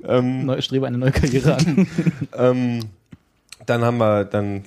Ähm, 0.06 0.46
Neu, 0.46 0.60
strebe 0.62 0.86
eine 0.86 0.98
neue 0.98 1.12
Karriere 1.12 1.56
an. 1.56 1.86
ähm, 2.36 2.80
dann 3.66 3.82
haben 3.82 3.98
wir 3.98 4.24
dann, 4.24 4.64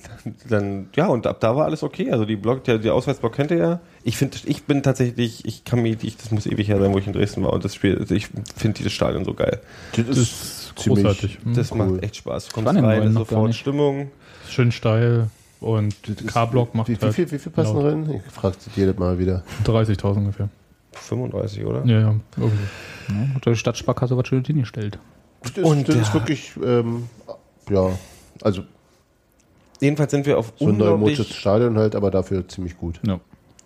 dann, 0.48 0.88
ja, 0.94 1.06
und 1.06 1.26
ab 1.26 1.40
da 1.40 1.56
war 1.56 1.66
alles 1.66 1.82
okay. 1.82 2.10
Also 2.10 2.24
die 2.24 2.36
Block, 2.36 2.64
der, 2.64 2.78
der 2.78 2.94
Auswärtsblock 2.94 3.34
kennt 3.34 3.50
ihr 3.50 3.58
ja. 3.58 3.80
Ich 4.04 4.16
finde, 4.16 4.38
ich 4.44 4.64
bin 4.64 4.82
tatsächlich, 4.82 5.44
ich 5.44 5.64
kann 5.64 5.82
mich, 5.82 6.02
ich, 6.02 6.16
das 6.16 6.30
muss 6.30 6.46
ewig 6.46 6.68
her 6.68 6.78
sein, 6.78 6.92
wo 6.92 6.98
ich 6.98 7.06
in 7.06 7.12
Dresden 7.12 7.42
war 7.42 7.52
und 7.52 7.64
das 7.64 7.74
Spiel, 7.74 7.98
also 7.98 8.14
ich 8.14 8.28
finde 8.56 8.78
dieses 8.78 8.92
Stadion 8.92 9.24
so 9.24 9.34
geil. 9.34 9.60
Das 9.96 10.06
Das 10.06 10.18
ist 10.18 10.72
großartig. 10.76 11.38
Das 11.54 11.72
Cool. 11.72 11.78
macht 11.78 12.02
echt 12.02 12.16
Spaß. 12.16 12.48
Du 12.48 12.54
kommst 12.54 12.74
rein, 12.82 13.12
sofort. 13.12 13.54
Stimmung. 13.54 14.10
Schön 14.48 14.72
steil 14.72 15.28
und 15.60 15.94
ist- 16.08 16.26
K-Block 16.26 16.74
macht 16.74 16.88
Wie, 16.88 16.96
wie, 16.96 17.00
halt 17.04 17.14
viel, 17.14 17.30
wie 17.30 17.38
viel 17.38 17.52
passen 17.52 17.74
laut. 17.76 17.84
rein? 17.86 18.22
Ich 18.26 18.32
frage 18.32 18.56
jedes 18.76 18.98
Mal 18.98 19.18
wieder. 19.18 19.42
30.000 19.64 20.16
ungefähr. 20.18 20.48
35, 20.92 21.64
oder? 21.64 21.84
Ja, 21.84 22.00
ja, 22.00 22.14
irgendwie. 22.36 22.58
Ja, 23.08 23.34
hat 23.34 23.46
die 23.46 23.54
Stadtsparkasse 23.56 24.16
was 24.16 24.26
Schönes 24.26 24.46
hingestellt. 24.46 24.98
Das, 25.42 25.64
Und 25.64 25.88
das 25.88 25.96
ist 25.96 26.08
ja. 26.08 26.14
wirklich, 26.14 26.52
ähm, 26.64 27.08
ja, 27.70 27.90
also 28.42 28.62
jedenfalls 29.80 30.10
sind 30.10 30.26
wir 30.26 30.38
auf 30.38 30.52
So 30.58 30.64
ein 30.64 30.70
unglaublich, 30.72 30.90
neumodisches 31.18 31.34
Stadion 31.36 31.78
halt, 31.78 31.94
aber 31.94 32.10
dafür 32.10 32.46
ziemlich 32.48 32.76
gut. 32.76 33.00
Ja. 33.06 33.20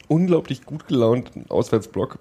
unglaublich 0.09 0.65
gut 0.67 0.87
gelaunten 0.87 1.47
Auswärtsblock. 1.49 2.19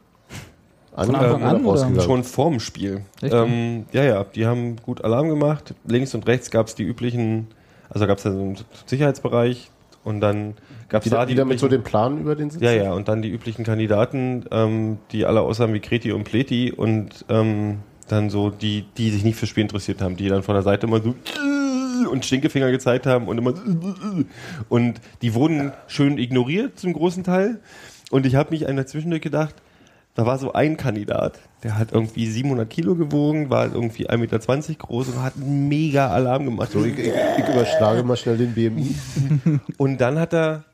An, 0.94 1.16
Anfang 1.16 1.44
an, 1.44 1.66
oder? 1.66 2.02
Schon 2.02 2.24
vorm 2.24 2.60
Spiel. 2.60 3.06
Echt? 3.22 3.34
Ähm, 3.34 3.86
ja, 3.94 4.04
ja, 4.04 4.24
die 4.26 4.46
haben 4.46 4.76
gut 4.78 5.04
Alarm 5.04 5.30
gemacht. 5.30 5.74
Links 5.86 6.14
und 6.14 6.28
rechts 6.28 6.52
gab 6.52 6.68
es 6.68 6.76
die 6.76 6.84
üblichen, 6.84 7.48
also 7.94 8.08
gab 8.08 8.18
es 8.18 8.24
da 8.24 8.32
so 8.32 8.40
einen 8.40 8.58
Sicherheitsbereich 8.86 9.70
und 10.04 10.22
dann 10.22 10.56
gab 10.90 11.04
es 11.04 11.12
da 11.12 11.26
die 11.26 11.34
wieder 11.34 11.46
mit 11.46 11.60
so 11.60 11.68
üblichen, 11.68 11.84
dem 11.84 11.90
Plan 11.90 12.18
über 12.20 12.36
den 12.36 12.50
Sitz? 12.50 12.62
ja, 12.62 12.72
ja, 12.72 12.94
und 12.94 13.08
dann 13.08 13.22
die 13.22 13.30
üblichen 13.30 13.64
Kandidaten, 13.64 14.46
ähm, 14.52 14.98
die 15.12 15.26
alle 15.26 15.42
aussahen 15.42 15.74
wie 15.74 15.80
Kreti 15.80 16.12
und 16.12 16.24
Pleti 16.24 16.72
und 16.72 17.26
ähm, 17.30 17.80
dann 18.08 18.30
so 18.30 18.50
die, 18.50 18.86
die 18.98 19.10
sich 19.12 19.24
nicht 19.24 19.36
fürs 19.36 19.50
Spiel 19.50 19.62
interessiert 19.62 20.02
haben, 20.02 20.16
die 20.16 20.28
dann 20.28 20.44
von 20.44 20.56
der 20.56 20.64
Seite 20.64 20.88
immer 20.88 21.02
so 21.02 21.16
und 22.10 22.26
Stinkefinger 22.26 22.72
gezeigt 22.72 23.06
haben 23.06 23.28
und 23.28 23.38
immer 23.38 23.54
und 24.70 25.02
die 25.22 25.34
wurden 25.36 25.72
schön 25.88 26.18
ignoriert 26.18 26.80
zum 26.80 26.94
großen 26.94 27.24
Teil 27.24 27.60
und 28.10 28.26
ich 28.26 28.36
habe 28.36 28.52
mich 28.52 28.68
einer 28.68 28.86
zwischendurch 28.88 29.22
gedacht, 29.22 29.56
da 30.14 30.26
war 30.26 30.38
so 30.38 30.52
ein 30.52 30.76
Kandidat, 30.76 31.40
der 31.64 31.78
hat 31.78 31.94
irgendwie 31.94 32.28
700 32.28 32.70
Kilo 32.70 32.96
gewogen, 32.96 33.50
war 33.50 33.74
irgendwie 33.74 34.10
1,20 34.10 34.18
Meter 34.18 34.40
groß 34.76 35.10
und 35.10 35.22
hat 35.22 35.36
einen 35.36 35.70
mega 35.70 36.10
Alarm 36.10 36.46
gemacht. 36.46 36.72
So, 36.72 36.84
ich, 36.84 36.98
ich, 36.98 37.08
ich 37.08 37.48
überschlage 37.48 38.04
mal 38.04 38.18
schnell 38.18 38.38
den 38.38 38.54
BMI. 38.54 38.96
Und 39.78 40.02
dann 40.02 40.20
hat 40.20 40.34
er, 40.34 40.66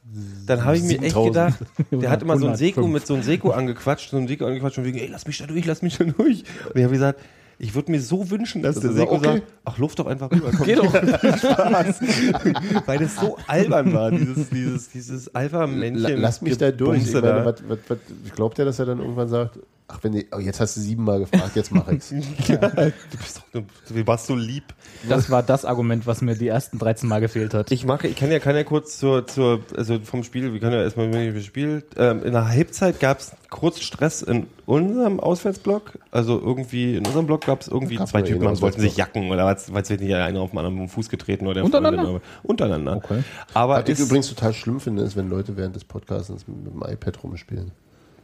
dann 0.48 0.64
habe 0.64 0.78
ich 0.78 0.84
mir 0.84 1.02
echt 1.02 1.14
7000. 1.16 1.34
gedacht, 1.34 1.60
der 1.92 2.10
hat 2.10 2.22
immer 2.24 2.38
so 2.38 2.48
ein 2.48 2.54
105. 2.54 2.60
Seko 2.60 2.88
mit 2.88 3.06
so 3.06 3.14
einem 3.14 3.24
Seko 3.24 3.50
angequatscht, 3.52 4.10
so 4.10 4.18
ein 4.18 4.28
Seko 4.28 4.46
angequatscht 4.46 4.80
und 4.80 4.86
wegen, 4.86 4.98
ey, 4.98 5.08
lass 5.08 5.28
mich 5.28 5.38
da 5.38 5.46
durch, 5.46 5.66
lass 5.66 5.82
mich 5.82 5.98
da 5.98 6.06
durch. 6.06 6.44
Und 6.66 6.76
ich 6.76 6.84
habe 6.84 6.94
gesagt, 6.94 7.20
ich 7.60 7.74
würde 7.74 7.92
mir 7.92 8.00
so 8.02 8.30
wünschen, 8.30 8.62
dass 8.62 8.76
Das 8.76 8.84
der 8.84 8.94
Seko 8.94 9.16
okay. 9.16 9.24
sagt, 9.26 9.44
ach, 9.66 9.78
luft 9.80 9.98
doch 10.00 10.06
einfach 10.08 10.32
rüber. 10.32 10.52
Komm, 10.56 10.66
Geh 10.66 10.76
doch. 10.76 10.94
Spaß. 11.38 12.00
Weil 12.86 13.00
das 13.00 13.16
so 13.16 13.38
albern 13.48 13.94
war, 13.94 14.12
dieses, 14.12 14.50
dieses, 14.52 14.90
dieses 14.90 15.34
Alpha-Männchen. 15.36 16.02
La- 16.04 16.10
Lass 16.20 16.42
mich 16.42 16.58
da 16.58 16.72
durch. 16.72 17.00
Ich, 17.00 17.06
Gebumse 17.08 17.22
meine, 17.28 17.40
da. 17.40 17.46
was, 17.46 17.64
was, 17.68 17.80
was, 17.88 18.34
glaubt 18.36 18.60
er, 18.60 18.66
dass 18.66 18.78
er 18.80 18.86
dann 18.86 19.00
irgendwann 19.00 19.28
sagt, 19.30 19.60
ach, 19.88 20.00
wenn 20.04 20.12
die, 20.12 20.28
oh, 20.36 20.40
jetzt 20.40 20.60
hast 20.60 20.76
du 20.76 20.82
siebenmal 20.82 21.20
gefragt, 21.20 21.56
jetzt 21.56 21.72
mach 21.72 21.88
ich's. 21.88 22.14
Ja, 22.48 22.58
du 22.58 22.92
bist 23.18 23.42
doch, 23.54 23.62
du 23.90 24.08
warst 24.08 24.28
so 24.28 24.36
lieb. 24.36 24.64
Das 25.08 25.30
war 25.30 25.44
das 25.44 25.66
Argument, 25.66 26.06
was 26.08 26.22
mir 26.22 26.36
die 26.36 26.48
ersten 26.48 26.78
13 26.80 27.08
Mal 27.08 27.20
gefehlt 27.22 27.54
hat. 27.54 27.72
Ich 27.72 27.86
mache, 27.86 28.08
ich 28.08 28.16
kann 28.16 28.32
ja, 28.32 28.40
kann 28.40 28.56
ja 28.56 28.64
kurz 28.64 28.98
zur, 29.00 29.28
zur, 29.28 29.62
also 29.76 30.00
vom 30.00 30.24
Spiel, 30.24 30.54
wir 30.54 30.60
können 30.60 30.74
ja 30.74 30.82
erstmal 30.84 31.12
wie 31.12 31.34
wir 31.34 31.42
spielt. 31.42 31.86
Ähm, 31.98 32.24
in 32.24 32.34
der 32.34 32.48
Halbzeit 32.50 33.00
gab 33.00 33.20
es 33.20 33.32
kurz 33.50 33.80
Stress 33.80 34.22
in 34.22 34.48
unserem 34.66 35.20
Auswärtsblock. 35.20 36.00
Also 36.12 36.40
irgendwie 36.40 36.98
in 36.98 37.06
unserem 37.06 37.26
Block 37.28 37.46
gab 37.46 37.62
es 37.62 37.68
irgendwie 37.68 37.98
zwei 37.98 38.22
Typen, 38.22 38.46
einen 38.46 38.56
die 38.56 38.62
wollten 38.62 38.82
sich 38.82 38.98
jacken 38.98 39.30
oder 39.32 39.46
was, 39.46 39.74
weil 39.74 39.84
es 39.84 39.90
wird 39.90 40.02
nicht 40.02 40.14
einer 40.14 40.42
auf 40.42 40.52
dem 40.52 40.60
anderen 40.60 40.88
Fuß 40.90 41.10
getreten 41.10 41.46
oder 41.46 41.56
der 41.56 41.66
Untereinander? 41.66 42.04
Freundin, 42.04 42.22
aber- 42.22 42.50
untereinander. 42.50 42.96
Okay. 42.98 43.24
Aber 43.54 43.78
Was 43.82 43.90
ich 43.90 44.00
übrigens 44.00 44.28
total 44.30 44.54
schlimm 44.54 44.80
finde, 44.80 45.04
ist, 45.04 45.16
wenn 45.16 45.30
Leute 45.30 45.56
während 45.56 45.76
des 45.76 45.86
Podcasts 45.86 46.30
mit, 46.30 46.48
mit 46.48 46.74
dem 46.74 46.84
iPad 46.94 47.24
rumspielen. 47.24 47.72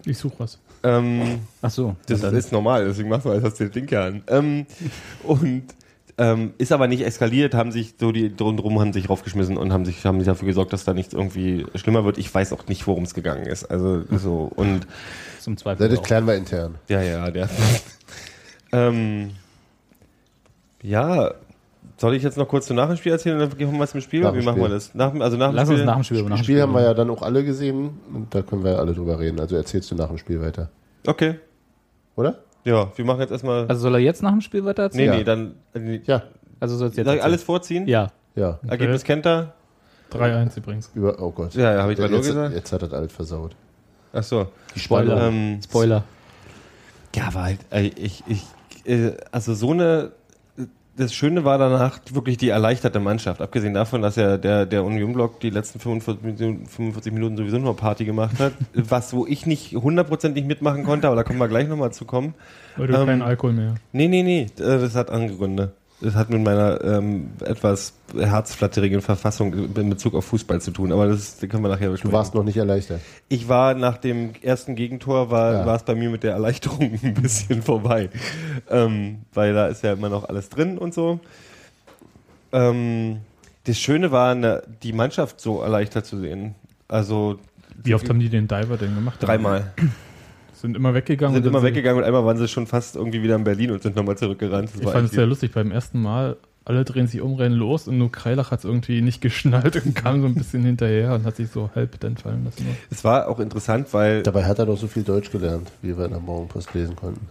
Ich 0.05 0.17
suche 0.17 0.35
was. 0.39 0.59
ähm, 0.83 1.39
Ach 1.61 1.69
so. 1.71 1.95
Das 2.07 2.21
dann- 2.21 2.35
ist 2.35 2.51
normal, 2.51 2.85
deswegen 2.85 3.09
machst 3.09 3.25
du, 3.25 3.31
als 3.31 3.43
hast 3.43 3.59
du 3.59 3.65
den 3.65 3.73
Linke 3.73 4.01
an. 4.01 4.23
Ähm, 4.27 4.65
und 5.23 5.63
ähm, 6.17 6.53
ist 6.59 6.71
aber 6.71 6.87
nicht 6.87 7.01
eskaliert, 7.03 7.55
haben 7.55 7.71
sich 7.71 7.95
so 7.99 8.11
die 8.11 8.35
drumherum 8.35 8.79
haben 8.79 8.93
sich 8.93 9.09
raufgeschmissen 9.09 9.57
und 9.57 9.73
haben 9.73 9.83
sich 9.85 10.05
haben 10.05 10.19
sich 10.19 10.27
dafür 10.27 10.45
gesorgt, 10.47 10.71
dass 10.71 10.83
da 10.83 10.93
nichts 10.93 11.13
irgendwie 11.13 11.65
schlimmer 11.75 12.05
wird. 12.05 12.17
Ich 12.19 12.31
weiß 12.33 12.53
auch 12.53 12.67
nicht, 12.67 12.85
worum 12.85 13.03
es 13.03 13.13
gegangen 13.15 13.45
ist. 13.47 13.63
Also 13.65 14.03
so 14.15 14.51
und 14.55 14.85
zum 15.39 15.57
Zweifel. 15.57 15.89
Das 15.89 16.03
klären 16.03 16.27
wir 16.27 16.35
intern. 16.35 16.75
ja, 16.87 17.01
ja, 17.01 17.31
der. 17.31 17.49
ähm, 18.73 19.31
ja, 20.83 21.33
soll 22.03 22.15
ich 22.15 22.21
jetzt 22.23 22.37
noch 22.37 22.47
kurz 22.49 22.65
zu 22.67 22.73
nach 22.73 22.87
dem 22.89 22.97
Spiel 22.97 23.13
erzählen 23.13 23.39
und 23.39 23.49
dann 23.49 23.57
gehen 23.57 23.71
wir 23.71 23.77
mal 23.79 23.87
zum 23.87 24.01
Spiel? 24.01 24.21
Nach 24.21 24.33
Wie 24.33 24.37
dem 24.39 24.45
machen 24.45 24.57
wir 24.57 24.65
Spiel. 24.65 24.75
das? 24.75 24.93
Nach, 24.93 25.11
dem- 25.11 25.21
also 25.21 25.37
nach 25.37 25.47
dem 25.51 25.55
Lass 25.55 25.67
Spiel. 25.69 25.77
uns 25.79 25.85
nach 25.85 25.95
dem 25.95 26.03
Spiel 26.03 26.19
über 26.19 26.29
dem 26.29 26.35
Spiel 26.37 26.43
Spiel 26.43 26.61
haben 26.61 26.73
wir 26.73 26.81
ja 26.81 26.93
dann 26.93 27.09
auch 27.09 27.21
alle 27.21 27.43
gesehen 27.45 27.91
und 28.13 28.35
da 28.35 28.41
können 28.41 28.63
wir 28.63 28.71
ja 28.73 28.77
alle 28.79 28.93
drüber 28.93 29.17
reden. 29.19 29.39
Also 29.39 29.55
erzählst 29.55 29.89
du 29.89 29.95
nach 29.95 30.09
dem 30.09 30.17
Spiel 30.17 30.41
weiter. 30.41 30.69
Okay. 31.07 31.35
Oder? 32.17 32.39
Ja, 32.65 32.91
wir 32.95 33.05
machen 33.05 33.21
jetzt 33.21 33.31
erstmal. 33.31 33.65
Also 33.67 33.81
soll 33.83 33.95
er 33.95 33.99
jetzt 34.01 34.21
nach 34.21 34.31
dem 34.31 34.41
Spiel 34.41 34.63
weiter 34.65 34.89
nee, 34.93 35.05
erzählen? 35.05 35.17
nee, 35.17 35.23
dann. 35.23 35.55
äh, 35.95 36.01
Ja, 36.05 36.23
Also 36.59 36.75
soll 36.77 36.89
es 36.89 36.95
jetzt 36.97 37.05
Soll 37.07 37.15
ich 37.15 37.23
alles 37.23 37.41
vorziehen? 37.43 37.87
Ja. 37.87 38.11
ja. 38.35 38.59
Ergebnis 38.67 39.03
kennt 39.03 39.25
er? 39.25 39.53
3-1 40.11 40.57
übrigens. 40.57 40.91
Über, 40.93 41.15
oh 41.21 41.31
Gott. 41.31 41.55
Ja, 41.55 41.73
ja, 41.73 41.81
habe 41.81 41.93
ich 41.93 41.99
mal 41.99 42.07
nur 42.09 42.19
jetzt, 42.19 42.27
gesagt. 42.27 42.53
jetzt 42.55 42.71
hat 42.71 42.81
das 42.83 42.93
alles 42.93 43.11
versaut. 43.11 43.55
Ach 44.13 44.21
so. 44.23 44.47
Spoiler. 44.75 45.27
Ähm, 45.29 45.59
Spoiler. 45.63 46.03
Ja, 47.15 47.27
aber 47.27 47.43
halt, 47.43 47.59
ich, 47.97 48.23
ich, 48.27 48.43
äh, 48.85 49.13
also 49.31 49.53
so 49.55 49.71
eine, 49.71 50.11
das 50.95 51.13
Schöne 51.13 51.43
war 51.43 51.57
danach 51.57 51.99
wirklich 52.11 52.37
die 52.37 52.49
erleichterte 52.49 52.99
Mannschaft. 52.99 53.41
Abgesehen 53.41 53.73
davon, 53.73 54.01
dass 54.01 54.15
ja 54.15 54.37
der, 54.37 54.65
der 54.65 54.83
Union-Block 54.83 55.39
die 55.39 55.49
letzten 55.49 55.79
45 55.79 56.23
Minuten, 56.23 56.67
45 56.67 57.13
Minuten 57.13 57.37
sowieso 57.37 57.57
nur 57.57 57.75
Party 57.75 58.05
gemacht 58.05 58.39
hat, 58.39 58.53
was, 58.73 59.13
wo 59.13 59.25
ich 59.25 59.45
nicht 59.45 59.73
hundertprozentig 59.73 60.45
mitmachen 60.45 60.83
konnte, 60.83 61.07
aber 61.07 61.15
da 61.15 61.23
kommen 61.23 61.39
wir 61.39 61.47
gleich 61.47 61.67
nochmal 61.67 61.91
zu 61.91 62.05
kommen. 62.05 62.35
Weil 62.77 62.87
du 62.87 62.95
Ähm, 62.95 63.05
keinen 63.07 63.21
Alkohol 63.21 63.53
mehr. 63.53 63.75
Nee, 63.91 64.07
nee, 64.07 64.23
nee, 64.23 64.47
äh, 64.59 64.79
das 64.79 64.95
hat 64.95 65.09
andere 65.09 65.37
Gründe. 65.37 65.73
Das 66.03 66.15
hat 66.15 66.29
mit 66.29 66.43
meiner 66.43 66.83
ähm, 66.83 67.29
etwas 67.45 67.93
herzflatterigen 68.13 69.01
Verfassung 69.01 69.53
in 69.53 69.89
Bezug 69.89 70.15
auf 70.15 70.25
Fußball 70.25 70.59
zu 70.59 70.71
tun, 70.71 70.91
aber 70.91 71.07
das, 71.07 71.37
das 71.39 71.49
können 71.49 71.63
wir 71.63 71.69
nachher 71.69 71.85
Du 71.85 71.91
besprechen. 71.93 72.11
warst 72.11 72.35
noch 72.35 72.43
nicht 72.43 72.57
erleichtert. 72.57 72.99
Ich 73.29 73.47
war 73.47 73.73
nach 73.73 73.97
dem 73.97 74.31
ersten 74.41 74.75
Gegentor, 74.75 75.31
war, 75.31 75.65
Ja. 75.65 75.75
es 75.75 75.83
bei 75.83 75.95
mir 75.95 76.09
mit 76.09 76.23
der 76.23 76.33
Erleichterung 76.33 76.99
ein 77.03 77.13
bisschen 77.13 77.61
vorbei. 77.61 78.09
Ähm, 78.69 79.21
weil 79.33 79.53
da 79.53 79.67
ist 79.67 79.81
ja 79.83 79.93
immer 79.93 80.09
noch 80.09 80.27
alles 80.27 80.49
drin 80.49 80.77
und 80.77 80.93
so. 80.93 81.21
Ähm, 82.51 83.19
das 83.63 83.79
Schöne 83.79 84.11
war, 84.11 84.35
ne, 84.35 84.61
die 84.83 84.91
Mannschaft 84.93 85.39
so 85.39 85.61
erleichtert 85.61 86.05
zu 86.05 86.19
sehen. 86.19 86.55
Also 86.89 87.39
Wie 87.81 87.95
oft 87.95 88.09
haben 88.09 88.19
die 88.19 88.29
den 88.29 88.47
Diver 88.49 88.75
denn 88.77 88.93
gemacht? 88.93 89.17
dreimal. 89.21 89.71
Sind 90.63 90.75
immer 90.75 90.93
weggegangen. 90.95 91.35
Sind 91.35 91.45
immer 91.45 91.61
weggegangen 91.61 91.99
und 92.01 92.07
einmal 92.07 92.25
waren 92.25 92.37
sie 92.37 92.47
schon 92.47 92.65
fast 92.67 92.95
irgendwie 92.95 93.21
wieder 93.21 93.35
in 93.35 93.43
Berlin 93.43 93.69
und 93.71 93.83
sind 93.83 93.95
nochmal 93.95 94.17
zurückgerannt. 94.17 94.69
Das 94.73 94.79
Ich 94.79 94.85
war 94.85 94.93
fand 94.93 95.05
es 95.09 95.11
sehr 95.11 95.25
lustig. 95.27 95.51
Beim 95.51 95.71
ersten 95.71 96.01
Mal, 96.01 96.37
alle 96.65 96.85
drehen 96.85 97.05
sich 97.07 97.19
um, 97.21 97.35
rennen 97.35 97.55
los 97.55 97.87
und 97.89 97.97
nur 97.97 98.11
Kreilach 98.11 98.49
hat 98.51 98.59
es 98.59 98.65
irgendwie 98.65 99.01
nicht 99.01 99.19
geschnallt 99.21 99.75
und 99.85 99.93
kam 99.93 100.21
so 100.21 100.27
ein 100.27 100.35
bisschen 100.35 100.63
hinterher 100.63 101.13
und 101.13 101.25
hat 101.25 101.35
sich 101.35 101.49
so 101.49 101.69
halb 101.75 101.99
dann 101.99 102.15
fallen 102.17 102.45
lassen. 102.45 102.65
es 102.89 103.03
war 103.03 103.27
auch 103.27 103.39
interessant, 103.39 103.87
weil 103.93 104.23
Dabei 104.23 104.45
hat 104.45 104.57
er 104.59 104.65
doch 104.65 104.77
so 104.77 104.87
viel 104.87 105.03
Deutsch 105.03 105.29
gelernt, 105.31 105.69
wie 105.81 105.97
wir 105.97 106.05
in 106.05 106.11
der 106.11 106.21
Morgenpost 106.21 106.73
lesen 106.73 106.95
konnten. 106.95 107.27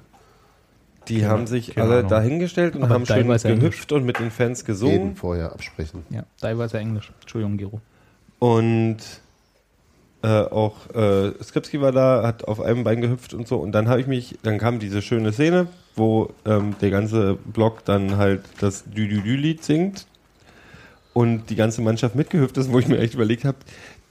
die 1.09 1.25
haben 1.25 1.47
sich 1.47 1.79
alle 1.81 2.01
Ahnung. 2.01 2.11
dahingestellt 2.11 2.77
und 2.77 2.83
Aber 2.85 2.93
haben 2.95 3.07
schön 3.07 3.17
teilweise 3.17 3.49
gehüpft 3.57 3.91
und 3.93 4.05
mit 4.05 4.19
den 4.19 4.31
Fans 4.31 4.61
Reden 4.61 4.67
gesungen. 4.67 5.17
vorher 5.17 5.53
absprechen. 5.53 6.03
Ja, 6.11 6.25
teilweise 6.39 6.79
Englisch. 6.79 7.11
Entschuldigung, 7.23 7.57
Gero. 7.57 7.81
Und 8.39 8.99
äh, 10.23 10.43
auch 10.43 10.88
äh, 10.95 11.33
Skripski 11.43 11.81
war 11.81 11.93
da, 11.93 12.23
hat 12.25 12.45
auf 12.47 12.61
einem 12.61 12.85
Bein 12.85 13.00
gehüpft 13.00 13.35
und 13.35 13.49
so. 13.49 13.57
Und 13.57 13.73
dann 13.73 13.88
habe 13.88 14.00
ich 14.00 14.07
mich, 14.07 14.38
dann 14.43 14.59
kam 14.59 14.79
diese 14.79 15.02
schöne 15.02 15.33
Szene, 15.33 15.67
wo 15.97 16.31
ähm, 16.45 16.76
der 16.81 16.91
ganze 16.91 17.35
Block 17.35 17.85
dann 17.85 18.17
halt 18.17 18.43
das 18.61 18.85
Dü-Dü-Dü-Lied 18.85 19.64
singt 19.64 20.07
und 21.12 21.50
die 21.50 21.57
ganze 21.57 21.83
Mannschaft 21.83 22.14
mitgehüpft 22.14 22.57
ist, 22.57 22.73
wo 22.73 22.79
ich 22.79 22.88
mir 22.88 22.99
echt 22.99 23.14
überlegt 23.14 23.45
habe, 23.45 23.59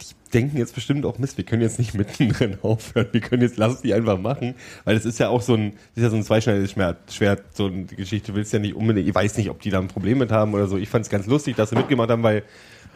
die 0.01 0.31
denken 0.33 0.57
jetzt 0.57 0.75
bestimmt 0.75 1.05
auch 1.05 1.17
Mist, 1.17 1.37
wir 1.37 1.45
können 1.45 1.61
jetzt 1.61 1.79
nicht 1.79 1.93
mittendrin 1.93 2.57
aufhören, 2.61 3.07
wir 3.11 3.21
können 3.21 3.41
jetzt, 3.41 3.57
lass 3.57 3.81
die 3.81 3.93
einfach 3.93 4.19
machen, 4.19 4.55
weil 4.83 4.95
es 4.95 5.05
ist 5.05 5.19
ja 5.19 5.29
auch 5.29 5.41
so 5.41 5.55
ein, 5.55 5.71
das 5.71 5.97
ist 5.97 6.03
ja 6.03 6.09
so 6.09 6.15
ein 6.17 6.23
zweischneidiges 6.23 6.71
Schwert, 6.71 7.55
so 7.55 7.67
eine 7.67 7.85
Geschichte, 7.85 8.35
willst 8.35 8.53
ja 8.53 8.59
nicht 8.59 8.75
unbedingt, 8.75 9.07
ich 9.07 9.15
weiß 9.15 9.37
nicht, 9.37 9.49
ob 9.49 9.61
die 9.61 9.69
da 9.69 9.79
ein 9.79 9.87
Problem 9.87 10.17
mit 10.19 10.31
haben 10.31 10.53
oder 10.53 10.67
so. 10.67 10.77
Ich 10.77 10.89
fand 10.89 11.05
es 11.05 11.09
ganz 11.09 11.25
lustig, 11.25 11.55
dass 11.55 11.69
sie 11.69 11.75
mitgemacht 11.75 12.09
haben, 12.09 12.23
weil, 12.23 12.43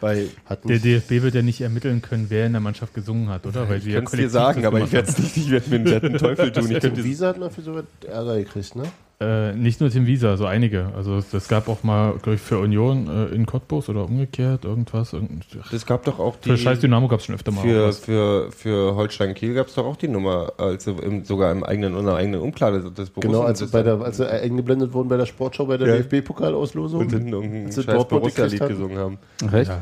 Hat 0.02 0.64
Der 0.64 0.78
DFB 0.78 1.22
wird 1.22 1.34
ja 1.34 1.42
nicht 1.42 1.60
ermitteln 1.60 2.02
können, 2.02 2.26
wer 2.28 2.46
in 2.46 2.52
der 2.52 2.60
Mannschaft 2.60 2.94
gesungen 2.94 3.28
hat, 3.28 3.46
oder? 3.46 3.68
Weil 3.68 3.78
ich 3.78 3.94
könnte 3.94 4.04
es 4.04 4.10
dir 4.12 4.30
sagen, 4.30 4.66
aber 4.66 4.80
ich 4.80 4.92
werde 4.92 5.08
es 5.08 5.18
nicht, 5.18 5.36
ich 5.36 5.50
werde 5.50 5.70
mir 5.70 5.76
einen 5.76 5.84
netten 5.84 6.18
Teufel 6.18 6.52
tun. 6.52 6.70
Ich 6.70 6.80
könnte 6.80 7.04
Visa 7.04 7.28
hat 7.28 7.38
mal 7.38 7.50
für 7.50 7.62
sowas 7.62 7.84
Ärger 8.06 8.36
gekriegt, 8.36 8.76
ne? 8.76 8.84
Äh, 9.18 9.54
nicht 9.54 9.80
nur 9.80 9.88
Tim 9.88 10.06
Wieser, 10.06 10.36
so 10.36 10.44
einige. 10.44 10.90
Also 10.94 11.16
es- 11.16 11.32
es 11.32 11.48
gab 11.48 11.68
auch 11.68 11.82
mal, 11.82 12.12
glaube 12.22 12.34
ich, 12.34 12.40
für 12.42 12.58
Union 12.58 13.08
äh, 13.08 13.34
in 13.34 13.46
Cottbus 13.46 13.88
oder 13.88 14.04
umgekehrt 14.04 14.66
irgendwas. 14.66 15.14
Irgend, 15.14 15.46
Das 15.72 15.86
gab 15.86 16.04
doch 16.04 16.18
auch 16.18 16.36
die. 16.36 16.50
für 16.50 16.58
Scheiß 16.58 16.80
Dynamo 16.80 17.08
gab 17.08 17.20
es 17.20 17.24
schon 17.24 17.34
öfter 17.34 17.50
mal 17.50 17.62
für, 17.62 17.86
was. 17.88 17.98
für, 18.00 18.52
für 18.52 18.94
Holstein 18.94 19.32
Kiel 19.34 19.54
gab 19.54 19.68
es 19.68 19.74
doch 19.74 19.86
auch 19.86 19.96
die 19.96 20.08
Nummer, 20.08 20.52
also 20.58 20.90
im, 21.02 21.24
sogar 21.24 21.50
im 21.50 21.64
eigenen, 21.64 21.96
in 21.96 22.04
der 22.04 22.14
eigenen 22.16 22.42
Umkleide 22.42 22.90
des 22.92 23.08
Borussen. 23.08 23.30
Genau, 23.32 23.42
als, 23.44 23.66
bei 23.70 23.82
der, 23.82 23.98
als 24.02 24.18
sie 24.18 24.30
eingeblendet 24.30 24.92
wurden 24.92 25.08
bei 25.08 25.16
der 25.16 25.24
Sportschau 25.26 25.64
bei 25.64 25.78
der 25.78 25.88
Ja. 25.88 25.96
DFB-Pokalauslosung. 26.02 27.00
und 27.00 27.10
hinten 27.10 27.28
irgendein 27.32 27.72
scheiß 27.72 28.04
Borussia-Lied 28.08 28.68
gesungen 28.68 28.98
haben. 28.98 29.18
Recht? 29.50 29.70
Ja. 29.70 29.78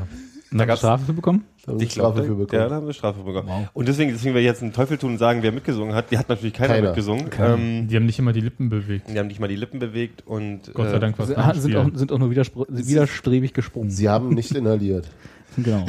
Und 0.55 0.59
da 0.59 0.65
gab's- 0.65 0.79
Strafe 0.79 1.05
für 1.05 1.13
bekommen? 1.13 1.43
Da 1.65 1.73
haben 1.73 1.81
Ich 1.81 1.91
Strafe 1.91 2.23
für 2.23 2.29
ja, 2.29 2.33
bekommen. 2.35 2.69
da 2.69 2.75
haben 2.75 2.85
wir 2.87 2.93
Strafe 2.93 3.21
bekommen. 3.23 3.49
Wow. 3.49 3.67
Und 3.73 3.87
deswegen, 3.87 4.11
deswegen 4.11 4.33
wir 4.35 4.41
jetzt 4.41 4.61
einen 4.63 4.71
Teufel 4.71 4.97
tun 4.97 5.11
und 5.13 5.17
sagen, 5.17 5.43
wer 5.43 5.51
mitgesungen 5.51 5.93
hat. 5.93 6.11
Die 6.11 6.17
hat 6.17 6.29
natürlich 6.29 6.53
keiner, 6.53 6.75
Keiner. 6.75 6.87
mitgesungen. 6.87 7.29
Ähm, 7.39 7.87
Die 7.89 7.95
haben 7.97 8.05
nicht 8.05 8.19
immer 8.19 8.31
die 8.33 8.39
Lippen 8.41 8.69
bewegt. 8.69 9.09
die 9.09 9.19
haben 9.19 9.27
nicht 9.27 9.39
mal 9.41 9.47
die 9.47 9.55
Lippen 9.57 9.79
bewegt 9.79 10.23
und 10.25 10.73
Gott 10.73 10.89
sei 10.89 10.95
äh, 10.95 10.99
Dank 10.99 11.19
was 11.19 11.27
Sind, 11.27 11.37
dem 11.37 11.53
sind, 11.55 11.71
Spiel. 11.71 11.77
auch, 11.77 11.97
sind 11.97 12.11
auch 12.13 12.19
nur 12.19 12.31
widerstrebig 12.31 13.53
gesprungen. 13.53 13.89
Sie 13.89 14.07
haben 14.09 14.29
nicht 14.29 14.51
inhaliert. 14.55 15.07
Genau. 15.57 15.85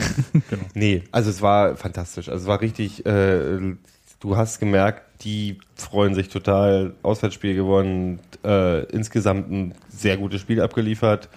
Nee, 0.74 1.02
also 1.10 1.28
es 1.30 1.42
war 1.42 1.76
fantastisch. 1.76 2.28
Also 2.28 2.42
es 2.44 2.46
war 2.48 2.60
richtig, 2.60 3.04
äh, 3.04 3.74
du 4.20 4.36
hast 4.36 4.60
gemerkt, 4.60 5.24
die 5.24 5.58
freuen 5.74 6.14
sich 6.14 6.28
total. 6.28 6.94
Auswärtsspiel 7.02 7.56
gewonnen, 7.56 8.20
äh, 8.44 8.84
insgesamt 8.92 9.50
ein 9.50 9.74
sehr 9.88 10.18
gutes 10.18 10.40
Spiel 10.40 10.60
abgeliefert. 10.60 11.28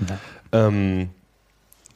Ähm, 0.51 1.09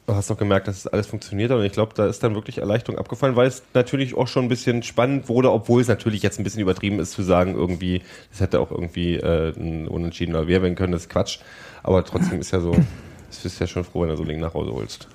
du 0.06 0.14
hast 0.14 0.30
doch 0.30 0.36
gemerkt, 0.36 0.68
dass 0.68 0.78
es 0.78 0.86
alles 0.86 1.06
funktioniert 1.06 1.50
hat 1.50 1.58
und 1.58 1.64
ich 1.64 1.72
glaube, 1.72 1.92
da 1.94 2.06
ist 2.06 2.22
dann 2.22 2.34
wirklich 2.34 2.58
Erleichterung 2.58 2.98
abgefallen, 2.98 3.36
weil 3.36 3.46
es 3.46 3.62
natürlich 3.72 4.14
auch 4.14 4.28
schon 4.28 4.44
ein 4.44 4.48
bisschen 4.48 4.82
spannend 4.82 5.28
wurde, 5.28 5.50
obwohl 5.50 5.80
es 5.80 5.88
natürlich 5.88 6.22
jetzt 6.22 6.38
ein 6.38 6.44
bisschen 6.44 6.60
übertrieben 6.60 6.98
ist 7.00 7.12
zu 7.12 7.22
sagen, 7.22 7.54
irgendwie, 7.54 8.02
das 8.30 8.40
hätte 8.40 8.60
auch 8.60 8.70
irgendwie 8.70 9.14
äh, 9.14 9.52
ein 9.56 9.88
unentschiedener 9.88 10.46
Wehr 10.46 10.62
werden 10.62 10.74
können, 10.74 10.92
das 10.92 11.02
ist 11.02 11.08
Quatsch. 11.08 11.38
Aber 11.82 12.04
trotzdem 12.04 12.40
ist 12.40 12.50
ja 12.50 12.60
so, 12.60 12.72
es 13.30 13.38
bist 13.38 13.60
ja 13.60 13.66
schon 13.66 13.84
froh, 13.84 14.02
wenn 14.02 14.10
du 14.10 14.16
so 14.16 14.22
ein 14.22 14.28
Ding 14.28 14.40
nach 14.40 14.54
Hause 14.54 14.72
holst. 14.72 15.08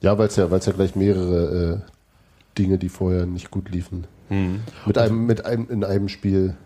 Ja, 0.00 0.18
weil 0.18 0.26
es 0.26 0.36
ja, 0.36 0.50
weil's 0.50 0.66
ja 0.66 0.72
gleich 0.72 0.96
mehrere 0.96 1.82
äh, 1.84 2.58
Dinge, 2.58 2.78
die 2.78 2.88
vorher 2.88 3.24
nicht 3.24 3.50
gut 3.50 3.70
liefen. 3.70 4.06
Hm. 4.28 4.60
Mit 4.86 4.98
einem, 4.98 5.26
mit 5.26 5.46
einem, 5.46 5.68
in 5.70 5.84
einem 5.84 6.08
Spiel. 6.08 6.56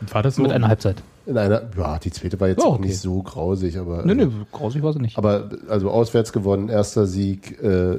Und 0.00 0.12
war 0.12 0.22
das 0.22 0.36
so? 0.36 0.42
Mit 0.42 0.50
einer 0.50 0.66
Halbzeit. 0.66 0.96
In 1.24 1.38
einer, 1.38 1.62
ja, 1.76 1.98
die 1.98 2.10
zweite 2.10 2.40
war 2.40 2.48
jetzt 2.48 2.58
Ja, 2.60 2.64
auch 2.66 2.74
okay. 2.78 2.88
nicht 2.88 2.98
so 2.98 3.22
grausig, 3.22 3.78
aber. 3.78 4.04
Nee, 4.04 4.14
nee, 4.14 4.28
grausig 4.50 4.82
war 4.82 4.92
sie 4.92 4.98
nicht. 5.00 5.16
Aber 5.18 5.50
also 5.68 5.90
auswärts 5.90 6.32
gewonnen, 6.32 6.68
erster 6.68 7.06
Sieg, 7.06 7.62
äh, 7.62 7.98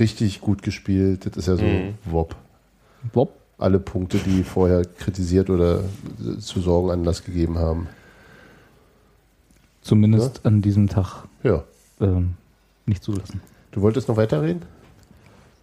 richtig 0.00 0.40
gut 0.40 0.62
gespielt. 0.62 1.26
Das 1.26 1.36
ist 1.36 1.46
ja 1.46 1.56
so 1.56 1.64
Mhm. 1.64 1.94
Wop. 2.04 2.34
Bob, 3.12 3.34
Alle 3.58 3.78
Punkte, 3.78 4.18
die 4.18 4.42
vorher 4.42 4.82
kritisiert 4.84 5.48
oder 5.48 5.78
äh, 5.78 6.38
zu 6.38 6.60
Sorgen 6.60 6.90
Anlass 6.90 7.24
gegeben 7.24 7.56
haben. 7.58 7.86
zumindest 9.82 10.44
an 10.44 10.62
diesem 10.62 10.88
Tag 10.88 11.24
Ja. 11.42 11.62
ähm, 12.00 12.34
nicht 12.86 13.02
zulassen. 13.04 13.40
Du 13.70 13.80
wolltest 13.82 14.08
noch 14.08 14.16
weiterreden? 14.16 14.62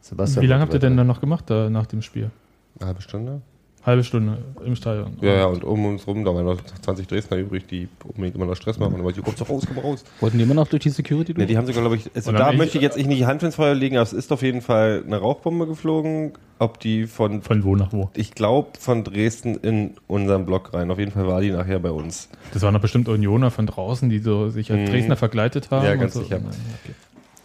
Sebastian 0.01 0.43
Wie 0.43 0.47
lange 0.47 0.61
habt 0.61 0.73
ihr 0.73 0.79
denn 0.79 0.97
dann 0.97 1.07
noch 1.07 1.19
gemacht 1.21 1.45
da, 1.49 1.69
nach 1.69 1.85
dem 1.85 2.01
Spiel? 2.01 2.31
Eine 2.79 2.87
halbe 2.87 3.01
Stunde? 3.01 3.41
Halbe 3.85 4.03
Stunde 4.05 4.37
im 4.65 4.77
Stadion. 4.77 5.17
Ja, 5.19 5.33
ja, 5.33 5.45
und 5.47 5.65
um 5.65 5.85
uns 5.85 6.07
rum, 6.07 6.23
da 6.23 6.33
waren 6.33 6.45
noch 6.45 6.61
20 6.83 7.05
Dresdner 7.05 7.35
übrig, 7.37 7.67
die 7.67 7.89
unbedingt 8.05 8.35
immer 8.35 8.45
noch 8.45 8.55
Stress 8.55 8.79
machen. 8.79 8.97
Aber 8.97 9.11
die 9.11 9.21
kommst 9.21 9.41
doch 9.41 9.49
raus, 9.49 9.63
komm 9.67 9.77
raus. 9.79 10.05
Wollten 10.21 10.37
die 10.37 10.43
immer 10.45 10.53
noch 10.53 10.69
durch 10.69 10.83
die 10.83 10.89
Security 10.89 11.33
Ne, 11.33 11.39
durch? 11.39 11.47
die 11.49 11.57
haben 11.57 11.67
sogar, 11.67 11.81
glaube 11.81 11.97
ich, 11.97 12.09
also 12.15 12.31
da 12.31 12.37
dann 12.37 12.55
möchte 12.57 12.77
ich 12.77 12.83
ich- 12.83 12.95
jetzt 12.95 12.95
nicht 12.95 13.19
die 13.19 13.25
Hand 13.25 13.43
ins 13.43 13.55
Feuer 13.55 13.73
legen, 13.75 13.97
aber 13.97 14.03
es 14.03 14.13
ist 14.13 14.31
auf 14.31 14.41
jeden 14.41 14.61
Fall 14.61 15.03
eine 15.05 15.17
Rauchbombe 15.17 15.67
geflogen. 15.67 16.31
Ob 16.59 16.79
die 16.79 17.07
von, 17.07 17.41
Von 17.41 17.65
wo 17.65 17.75
nach 17.75 17.91
wo? 17.91 18.09
ich 18.15 18.35
glaube, 18.35 18.69
von 18.79 19.03
Dresden 19.03 19.55
in 19.55 19.95
unseren 20.07 20.45
Block 20.45 20.73
rein. 20.73 20.89
Auf 20.89 20.99
jeden 20.99 21.11
Fall 21.11 21.27
war 21.27 21.41
die 21.41 21.51
nachher 21.51 21.79
bei 21.79 21.91
uns. 21.91 22.29
Das 22.53 22.61
waren 22.61 22.73
doch 22.73 22.79
bestimmt 22.81 23.09
Unioner 23.09 23.51
von 23.51 23.65
draußen, 23.67 24.09
die 24.09 24.19
so 24.19 24.49
sich 24.49 24.71
als 24.71 24.79
Mhm. 24.81 24.85
Dresdner 24.93 25.17
verkleitet 25.17 25.71
haben. 25.71 25.83
Ja, 25.85 25.95
ganz 25.95 26.15
und 26.15 26.21
so. 26.21 26.27
sicher. 26.29 26.37
Okay. 26.37 26.93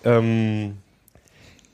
Ähm, 0.04 0.74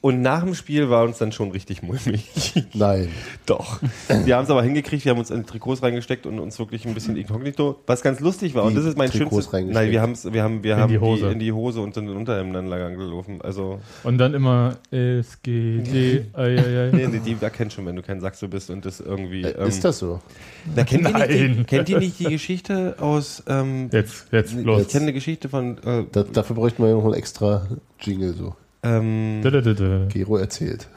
und 0.04 0.20
nach 0.20 0.42
dem 0.44 0.54
Spiel 0.54 0.90
war 0.90 1.04
uns 1.04 1.16
dann 1.16 1.32
schon 1.32 1.50
richtig 1.50 1.82
mulmig. 1.82 2.28
Nein. 2.75 3.08
Doch. 3.46 3.80
Wir 4.26 4.37
haben 4.37 4.44
es 4.44 4.50
aber 4.50 4.62
hingekriegt, 4.62 5.06
wir 5.06 5.12
haben 5.12 5.18
uns 5.18 5.30
in 5.30 5.46
Trikots 5.46 5.82
reingesteckt 5.82 6.26
und 6.26 6.40
uns 6.40 6.58
wirklich 6.58 6.84
ein 6.84 6.92
bisschen 6.92 7.16
inkognito, 7.16 7.80
was 7.87 8.02
ganz 8.02 8.20
lustig 8.20 8.54
war. 8.54 8.64
Und 8.64 8.75
das 8.75 8.84
ist 8.84 8.99
mein 8.99 9.08
Trikots 9.08 9.30
schönstes. 9.46 9.52
reingesteckt? 9.54 9.82
Nein, 9.82 9.90
wir, 9.92 10.02
haben's, 10.02 10.30
wir 10.30 10.42
haben, 10.42 10.62
wir 10.62 10.75
In 10.75 10.80
haben 10.80 10.92
die 10.92 10.99
Hose. 10.99 11.30
in 11.30 11.38
die 11.38 11.52
Hose 11.52 11.80
und 11.80 11.96
in 11.96 12.04
den 12.06 12.16
Unterhemden 12.18 12.52
dann 12.52 12.66
lang 12.66 12.99
gelaufen. 12.99 13.40
Also, 13.40 13.80
Und 14.02 14.18
dann 14.18 14.34
immer 14.34 14.76
SGD. 14.90 16.26
Ei, 16.34 16.42
ei, 16.42 16.58
ei. 16.58 16.90
nee, 16.92 17.06
nee, 17.06 17.20
die 17.25 17.37
erkennt 17.40 17.73
schon, 17.73 17.87
wenn 17.87 17.96
du 17.96 18.02
kein 18.02 18.20
Saxo 18.20 18.46
bist 18.46 18.68
und 18.68 18.84
das 18.84 19.00
irgendwie. 19.00 19.44
Äh, 19.44 19.56
ähm, 19.58 19.68
ist 19.68 19.84
das 19.87 20.00
so? 20.00 20.20
Na, 20.76 20.84
kennt, 20.84 21.08
ihr 21.08 21.14
nicht 21.14 21.30
die, 21.30 21.49
Nein. 21.49 21.66
kennt 21.66 21.88
ihr 21.88 21.99
nicht 21.99 22.18
die 22.20 22.25
Geschichte 22.25 22.96
aus. 23.00 23.42
Ähm, 23.46 23.88
Jetzt, 23.90 24.26
jetzt, 24.32 24.52
ich 24.52 24.66
los. 24.66 24.87
kenne 24.88 25.04
eine 25.04 25.12
Geschichte 25.14 25.49
von. 25.49 25.78
Äh, 25.78 26.04
Da, 26.12 26.25
dafür 26.25 26.56
bräuchte 26.56 26.82
man 26.82 26.90
ja 26.90 26.96
noch 26.96 27.04
einen 27.06 27.14
extra 27.14 27.66
Jingle 28.00 28.34
so. 28.34 28.54
Ähm, 28.85 29.41
Da, 29.43 29.50
da, 29.50 29.61
da, 29.61 29.73
da. 29.73 30.07
Gero 30.09 30.37
erzählt. 30.37 30.88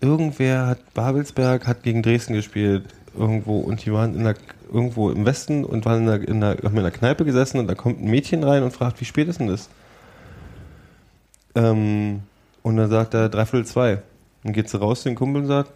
irgendwer 0.00 0.66
hat. 0.66 0.94
Babelsberg 0.94 1.66
hat 1.66 1.82
gegen 1.82 2.02
Dresden 2.02 2.34
gespielt. 2.34 2.84
Irgendwo. 3.16 3.60
Und 3.60 3.84
die 3.84 3.92
waren 3.92 4.14
in 4.14 4.24
der, 4.24 4.34
irgendwo 4.72 5.10
im 5.10 5.24
Westen 5.24 5.64
und 5.64 5.84
waren 5.84 6.00
in 6.00 6.06
der, 6.06 6.28
in 6.28 6.40
der, 6.40 6.56
haben 6.64 6.76
in 6.76 6.82
der 6.82 6.90
Kneipe 6.90 7.24
gesessen 7.24 7.58
und 7.58 7.68
da 7.68 7.74
kommt 7.74 8.00
ein 8.02 8.10
Mädchen 8.10 8.42
rein 8.42 8.62
und 8.64 8.72
fragt, 8.72 9.00
wie 9.00 9.04
spät 9.04 9.28
ist 9.28 9.38
denn 9.40 9.46
das? 9.46 9.68
Ähm, 11.54 12.20
und 12.62 12.76
dann 12.76 12.90
sagt 12.90 13.14
er, 13.14 13.28
dreiviertel 13.28 13.66
zwei. 13.66 14.02
Dann 14.42 14.52
geht 14.52 14.68
sie 14.68 14.78
raus 14.78 15.02
zu 15.02 15.08
den 15.08 15.14
Kumpel 15.16 15.42
und 15.42 15.48
sagt, 15.48 15.70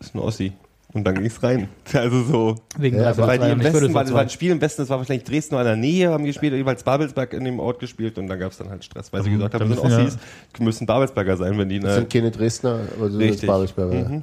ist 0.00 0.14
ein 0.14 0.18
Ossi. 0.20 0.52
Und 0.96 1.04
dann 1.04 1.14
ging's 1.14 1.42
rein. 1.42 1.68
Also 1.92 2.22
so. 2.24 2.54
Wegen 2.78 2.96
Ja, 2.96 3.14
Weil 3.18 3.38
die 3.38 3.50
im 3.50 3.62
Westen 3.62 3.92
war, 3.92 4.02
das 4.02 4.12
war 4.14 4.22
ein. 4.22 4.30
Spiel 4.30 4.50
im 4.50 4.60
Westen, 4.62 4.80
das 4.82 4.88
war 4.88 4.96
wahrscheinlich 4.98 5.24
Dresden 5.24 5.54
oder 5.54 5.62
in 5.74 5.80
der 5.82 5.90
Nähe, 5.90 6.08
haben 6.10 6.24
gespielt, 6.24 6.54
jeweils 6.54 6.82
Babelsberg 6.82 7.34
in 7.34 7.44
dem 7.44 7.60
Ort 7.60 7.80
gespielt 7.80 8.16
und 8.18 8.28
dann 8.28 8.38
gab 8.38 8.50
es 8.52 8.58
dann 8.58 8.70
halt 8.70 8.82
Stress, 8.82 9.12
weil 9.12 9.22
sie 9.22 9.28
Dann- 9.30 9.38
gesagt 9.38 9.54
haben, 9.54 9.68
sind 9.68 9.82
müssen 9.84 9.90
ja- 9.98 10.04
Ossis, 10.06 10.18
müssen 10.58 10.86
Babelsberger 10.86 11.36
sein, 11.36 11.58
wenn 11.58 11.68
die 11.68 11.80
Das 11.80 11.96
sind 11.96 12.10
keine 12.10 12.30
Dresdner, 12.30 12.78
aber 12.96 13.04
das 13.04 13.12
sind 13.12 13.20
Richtig. 13.22 13.46
Babelsberger. 13.46 14.08
Mhm. 14.08 14.22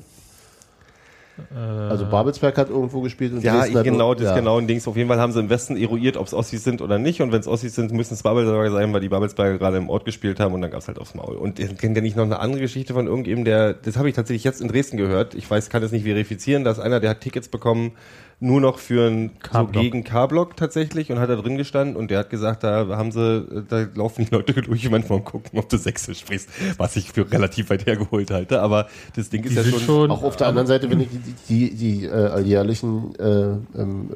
Äh, 1.52 1.58
Also 1.58 2.06
Babelsberg 2.06 2.58
hat 2.58 2.70
irgendwo 2.70 3.02
gespielt 3.02 3.34
und 3.34 3.44
Ja, 3.44 3.60
Dresden 3.60 3.78
hat 3.78 3.84
genau, 3.84 4.14
das 4.14 4.26
ja. 4.26 4.36
genau 4.36 4.60
ein 4.60 4.68
Dings. 4.68 4.88
Auf 4.88 4.96
jeden 4.96 5.10
Fall 5.10 5.20
haben 5.20 5.32
sie 5.32 5.40
im 5.40 5.50
Westen 5.50 5.78
eruiert, 5.78 6.18
ob 6.18 6.28
es 6.28 6.34
Ossis 6.34 6.64
sind 6.64 6.82
oder 6.82 7.00
nicht. 7.00 7.22
Und 7.22 7.32
wenn 7.32 7.40
es 7.40 7.48
Ossis 7.48 7.74
sind, 7.76 7.92
müssen 7.92 8.14
es 8.14 8.24
Babelsberger 8.24 8.72
sein, 8.72 8.94
weil 8.94 9.02
die 9.02 9.10
Babelsberger 9.10 9.58
gerade 9.58 9.78
im 9.78 9.90
Ort 9.90 10.06
gespielt 10.06 10.40
haben 10.40 10.54
und 10.54 10.62
dann 10.62 10.72
gab 10.72 10.82
es 10.82 10.88
halt 10.88 11.00
aufs 11.00 11.16
Maul. 11.16 11.36
Und 11.36 11.60
ihr 11.60 11.70
kennt 11.70 11.96
ja 11.96 12.02
nicht 12.02 12.16
noch 12.16 12.24
eine 12.24 12.40
andere 12.40 12.62
Geschichte 12.62 12.94
von 12.94 13.08
irgendjemandem, 13.08 13.46
der, 13.46 13.74
das 13.74 13.98
habe 13.98 14.10
ich 14.10 14.16
tatsächlich 14.16 14.44
jetzt 14.44 14.62
in 14.62 14.68
Dresden 14.68 14.98
gehört. 14.98 15.34
Ich 15.36 15.50
weiß, 15.50 15.70
kann 15.70 15.82
es 15.84 15.92
nicht 15.92 16.04
verifizieren, 16.04 16.64
dass 16.64 16.80
einer, 16.80 17.00
der 17.00 17.12
hat 17.12 17.22
Tickets 17.22 17.48
bekommen, 17.48 17.94
nur 18.40 18.60
noch 18.60 18.78
für 18.80 19.08
ein 19.10 19.32
so 19.44 19.50
K-Block. 19.50 19.84
gegen 19.84 20.04
K-Block 20.04 20.58
tatsächlich 20.58 21.12
und 21.12 21.20
hat 21.20 21.30
da 21.30 21.36
drin 21.36 21.58
gestanden 21.58 21.96
und 21.96 22.12
der 22.12 22.20
hat 22.20 22.30
gesagt, 22.30 22.64
da 22.64 22.88
haben 22.90 23.12
sie, 23.12 23.66
da 23.70 23.86
laufen 23.96 24.26
die 24.26 24.36
Leute 24.36 24.54
durch 24.62 24.90
manchmal 24.90 25.20
und 25.20 25.26
gucken, 25.26 25.58
ob 25.60 25.70
du 25.70 25.78
Sächsisch 25.78 26.20
sprichst, 26.20 26.50
was 26.78 26.96
ich 26.96 27.12
für 27.12 27.30
relativ 27.32 27.70
weit 27.70 27.86
hergeholt 27.86 28.32
halte. 28.32 28.62
Aber 28.62 28.88
das 29.16 29.30
Ding 29.30 29.44
ist 29.44 29.52
die 29.52 29.56
ja 29.56 29.64
sind 29.64 29.76
schon, 29.76 29.82
schon, 29.82 30.12
Auch 30.12 30.24
auf 30.24 30.36
der 30.36 30.48
anderen 30.48 30.68
Seite, 30.68 30.90
wenn 30.90 31.00
ich 31.00 31.10
die, 31.10 31.70
die, 31.70 31.76
die 31.76 32.06
äh, 32.06 32.12
alljährlichen 32.12 33.16
äh, 33.16 33.80
ähm, 33.80 34.10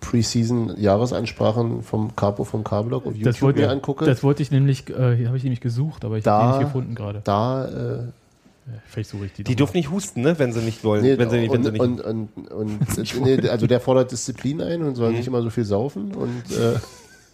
Preseason-Jahresansprachen 0.00 1.82
vom 1.82 2.16
Capo 2.16 2.44
vom 2.44 2.64
K-Block 2.64 3.06
auf 3.06 3.12
das 3.12 3.20
YouTube 3.22 3.42
wollte, 3.42 3.60
mir 3.60 3.70
angucke, 3.70 4.04
das 4.04 4.22
wollte 4.22 4.42
ich 4.42 4.50
nämlich, 4.50 4.88
äh, 4.90 5.26
habe 5.26 5.36
ich 5.36 5.42
nämlich 5.42 5.60
gesucht, 5.60 6.04
aber 6.04 6.18
ich 6.18 6.26
habe 6.26 6.52
die 6.52 6.58
nicht 6.58 6.66
gefunden 6.66 6.94
gerade. 6.94 7.20
da 7.24 7.66
äh, 7.66 7.98
Vielleicht 8.88 9.10
suche 9.10 9.26
ich 9.26 9.32
die. 9.32 9.44
die 9.44 9.54
dürfen 9.56 9.76
nicht 9.76 9.90
husten, 9.90 10.22
ne, 10.22 10.38
wenn 10.38 10.52
sie 10.52 10.60
nicht 10.60 10.82
wollen. 10.82 11.02
nee, 11.02 11.16
wenn 11.18 11.30
sie 11.30 11.38
nicht, 11.38 11.52
wenn 11.52 11.58
und, 11.58 11.64
sie 11.66 11.70
nicht 11.72 11.80
und, 11.80 12.00
und, 12.00 12.50
und 12.50 13.24
nee, 13.24 13.48
also 13.48 13.66
der 13.66 13.80
fordert 13.80 14.10
Disziplin 14.10 14.60
ein 14.60 14.82
und 14.82 14.94
soll 14.96 15.10
Mhm. 15.10 15.16
nicht 15.18 15.26
immer 15.28 15.42
so 15.42 15.50
viel 15.50 15.64
saufen 15.64 16.14
und 16.14 16.42
äh. 16.56 16.78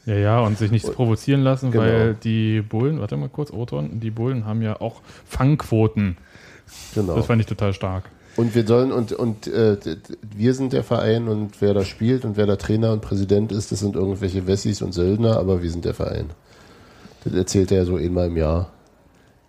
Ja, 0.05 0.15
ja, 0.17 0.41
und 0.41 0.59
sich 0.59 0.73
nichts 0.73 0.91
provozieren 0.91 1.43
lassen, 1.43 1.71
Genau. 1.71 1.85
weil 1.85 2.15
die 2.15 2.61
Bullen, 2.61 2.99
warte 3.01 3.17
mal 3.17 3.29
kurz, 3.29 3.53
Oton, 3.53 4.01
die 4.01 4.11
Bullen 4.11 4.45
haben 4.47 4.61
ja 4.61 4.81
auch 4.81 5.01
Fangquoten. 5.27 6.17
genau. 6.95 7.15
Das 7.15 7.27
fand 7.27 7.41
ich 7.41 7.47
total 7.47 7.73
stark. 7.73 8.05
Und 8.37 8.55
wir 8.55 8.67
sollen 8.67 8.93
und 8.93 9.13
und 9.13 9.47
äh, 9.47 9.77
wir 10.35 10.55
sind 10.55 10.73
der 10.73 10.83
Verein 10.85 11.29
und 11.29 11.61
wer 11.61 11.73
da 11.75 11.85
spielt 11.85 12.25
und 12.25 12.37
wer 12.37 12.47
da 12.47 12.57
Trainer 12.57 12.93
und 12.93 13.01
Präsident 13.03 13.53
ist, 13.53 13.73
das 13.73 13.81
sind 13.81 13.95
irgendwelche 13.95 14.47
Wessis 14.47 14.83
und 14.83 14.93
Söldner, 14.93 15.37
aber 15.39 15.63
wir 15.63 15.71
sind 15.71 15.85
der 15.85 15.95
Verein. 15.95 16.31
Das 17.25 17.35
erzählt 17.35 17.71
er 17.71 17.79
ja 17.79 17.85
so 17.85 17.97
einmal 17.97 18.27
im 18.29 18.37
Jahr. 18.37 18.71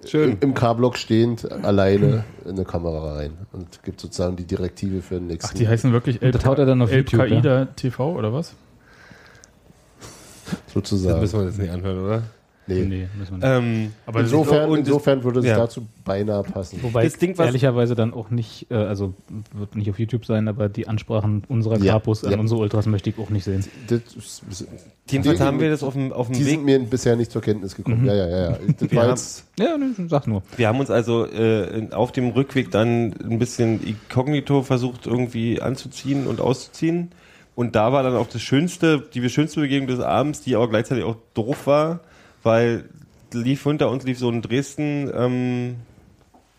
Schön. 0.06 0.38
Im, 0.42 0.54
K-Block 0.54 0.98
stehend, 0.98 1.50
alleine 1.63 2.24
in 2.46 2.52
eine 2.52 2.66
Kamera 2.66 3.16
rein 3.16 3.38
und 3.52 3.84
gibt 3.84 4.02
sozusagen 4.02 4.36
die 4.36 4.46
Direktive 4.46 5.02
für 5.02 5.16
den 5.16 5.28
nächsten. 5.28 5.52
Ach, 5.52 5.58
die 5.58 5.68
heißen 5.68 5.92
wirklich 5.92 6.22
El, 6.22 6.32
Das 6.32 6.46
haut 6.46 6.60
er 6.60 6.66
dann 6.66 6.82
auf 6.82 6.92
El 6.92 7.00
YouTube, 7.00 7.22
Qaida 7.22 7.66
TV 7.66 8.13
oder 8.13 8.34
was? 8.34 8.54
Das 10.50 10.74
sozusagen. 10.74 11.20
müssen 11.20 11.39
wir 11.39 11.46
jetzt 11.46 11.58
nicht 11.58 11.72
anhören, 11.72 12.00
oder? 12.04 12.24
Nee. 12.65 12.86
Nee, 12.86 13.08
müssen 13.17 13.41
wir 13.41 13.60
nicht. 13.60 13.67
Ähm, 13.86 13.93
Aber 14.06 14.21
Insofern, 14.21 14.69
und 14.69 14.80
das- 14.82 14.88
insofern 14.88 15.23
würde 15.23 15.39
es 15.41 15.45
ja. 15.45 15.58
dazu 15.58 15.86
beinahe 16.06 16.43
passen. 16.43 16.80
Wobei 16.82 17.04
das 17.04 17.17
Ding, 17.17 17.38
was- 17.38 17.47
ehrlicherweise 17.47 17.93
dann 17.95 18.13
auch 18.13 18.30
nicht, 18.30 18.67
äh, 18.71 18.76
also 18.76 19.13
wird 19.54 19.76
nicht 19.76 19.89
auf 19.89 19.99
YouTube 19.99 20.26
sein, 20.26 20.47
aber 20.47 20.69
die 20.69 20.88
Ansprachen 20.88 21.43
unserer 21.49 21.78
Ja, 21.80 21.97
an 21.97 22.32
ja. 22.32 22.38
unsere 22.39 22.62
Ultras 22.62 22.86
möchte 22.86 23.10
ich 23.10 23.17
auch 23.19 23.30
nicht 23.30 23.43
sehen. 23.43 23.65
Jedenfalls 25.10 25.38
Die- 25.39 25.43
haben 25.43 25.60
wir 25.60 25.69
das 25.69 25.84
auf 25.84 25.93
dem, 25.93 26.13
auf 26.13 26.28
dem 26.28 26.34
die 26.36 26.45
Weg. 26.45 26.47
sind 26.52 26.65
mir 26.65 26.80
bisher 26.80 27.15
nicht 27.17 27.32
zur 27.32 27.41
Kenntnis 27.41 27.76
gekommen. 27.76 28.06
Ja, 28.06 28.13
ja, 28.15 28.28
ja. 28.28 28.52
ja. 28.52 28.58
Das 28.80 28.89
Wir 28.91 28.95
war 28.97 29.04
haben- 29.04 29.10
jetzt, 29.12 29.43
Ja, 29.60 29.78
ne, 29.78 29.89
sag 30.08 30.28
nur. 30.28 30.43
Wir 30.56 30.67
haben 30.69 30.80
uns 30.80 30.89
also 30.89 31.26
äh, 31.26 31.89
auf 31.91 32.12
dem 32.13 32.30
Rückweg 32.30 32.71
dann 32.71 33.13
ein 33.23 33.38
bisschen 33.39 33.84
inkognito 33.86 34.62
versucht 34.63 35.06
irgendwie 35.06 35.62
anzuziehen 35.62 36.26
und 36.28 36.39
auszuziehen. 36.39 37.12
Und 37.56 37.76
da 37.76 37.91
war 37.91 38.02
dann 38.02 38.15
auch 38.15 38.28
das 38.28 38.41
Schönste, 38.41 39.04
die 39.13 39.30
schönste 39.30 39.60
Begegnung 39.60 39.88
des 39.88 39.99
Abends, 39.99 40.41
die 40.41 40.56
aber 40.56 40.69
gleichzeitig 40.69 41.04
auch 41.04 41.17
doof 41.36 41.67
war, 41.67 41.99
weil 42.43 42.86
lief 43.34 43.63
hinter 43.63 43.89
uns 43.89 44.03
lief 44.03 44.19
so 44.19 44.29
ein 44.29 44.41
Dresden 44.41 45.12
ähm, 45.15 45.75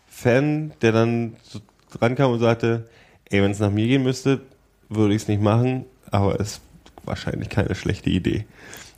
Fan, 0.09 0.71
der 0.81 0.91
dann 0.91 1.35
so 1.43 1.59
rankam 2.01 2.31
und 2.31 2.39
sagte, 2.39 2.87
ey, 3.29 3.41
wenn 3.41 3.51
es 3.51 3.59
nach 3.59 3.71
mir 3.71 3.87
gehen 3.87 4.03
müsste, 4.03 4.41
würde 4.89 5.13
ich 5.13 5.23
es 5.23 5.27
nicht 5.27 5.41
machen, 5.41 5.85
aber 6.11 6.39
es 6.39 6.53
ist 6.53 6.61
wahrscheinlich 7.03 7.49
keine 7.49 7.75
schlechte 7.75 8.09
Idee. 8.09 8.45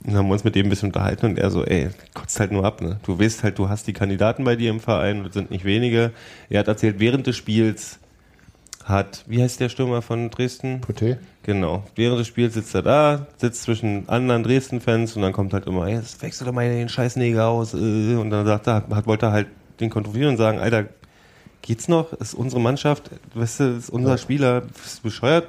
Und 0.00 0.10
dann 0.10 0.18
haben 0.18 0.26
wir 0.28 0.32
uns 0.34 0.44
mit 0.44 0.54
dem 0.54 0.66
ein 0.66 0.70
bisschen 0.70 0.90
unterhalten 0.90 1.26
und 1.26 1.38
er 1.38 1.50
so, 1.50 1.64
ey, 1.64 1.88
kotzt 2.14 2.38
halt 2.38 2.52
nur 2.52 2.64
ab, 2.64 2.80
ne? 2.80 3.00
Du 3.04 3.18
weißt 3.18 3.42
halt, 3.42 3.58
du 3.58 3.68
hast 3.68 3.86
die 3.86 3.92
Kandidaten 3.92 4.44
bei 4.44 4.56
dir 4.56 4.70
im 4.70 4.80
Verein 4.80 5.24
das 5.24 5.34
sind 5.34 5.50
nicht 5.50 5.64
wenige. 5.64 6.12
Er 6.48 6.60
hat 6.60 6.68
erzählt, 6.68 7.00
während 7.00 7.26
des 7.26 7.36
Spiels 7.36 7.98
hat, 8.88 9.24
wie 9.26 9.42
heißt 9.42 9.60
der 9.60 9.68
Stürmer 9.68 10.02
von 10.02 10.30
Dresden? 10.30 10.80
Poté? 10.80 11.18
Genau. 11.42 11.84
Während 11.94 12.18
des 12.20 12.26
Spiels 12.26 12.54
sitzt 12.54 12.74
er 12.74 12.82
da, 12.82 13.26
sitzt 13.36 13.62
zwischen 13.62 14.08
anderen 14.08 14.42
Dresden-Fans 14.42 15.14
und 15.16 15.22
dann 15.22 15.32
kommt 15.32 15.52
halt 15.52 15.66
immer, 15.66 15.88
jetzt 15.88 16.20
wechsel 16.22 16.46
doch 16.46 16.52
mal 16.52 16.68
den 16.68 16.88
scheiß 16.88 17.16
Neger 17.16 17.48
aus. 17.48 17.74
äh, 17.74 18.14
Und 18.16 18.30
dann 18.30 18.46
sagt 18.46 18.66
er, 18.66 18.84
hat, 18.90 19.06
wollte 19.06 19.26
er 19.26 19.32
halt 19.32 19.46
den 19.80 19.90
kontrollieren 19.90 20.30
und 20.30 20.36
sagen, 20.36 20.58
Alter, 20.58 20.86
geht's 21.62 21.88
noch? 21.88 22.12
Ist 22.14 22.34
unsere 22.34 22.60
Mannschaft, 22.60 23.10
weißt 23.34 23.60
du, 23.60 23.64
ist 23.76 23.90
unser 23.90 24.18
Spieler, 24.18 24.62
ist 24.84 25.02
bescheuert. 25.02 25.46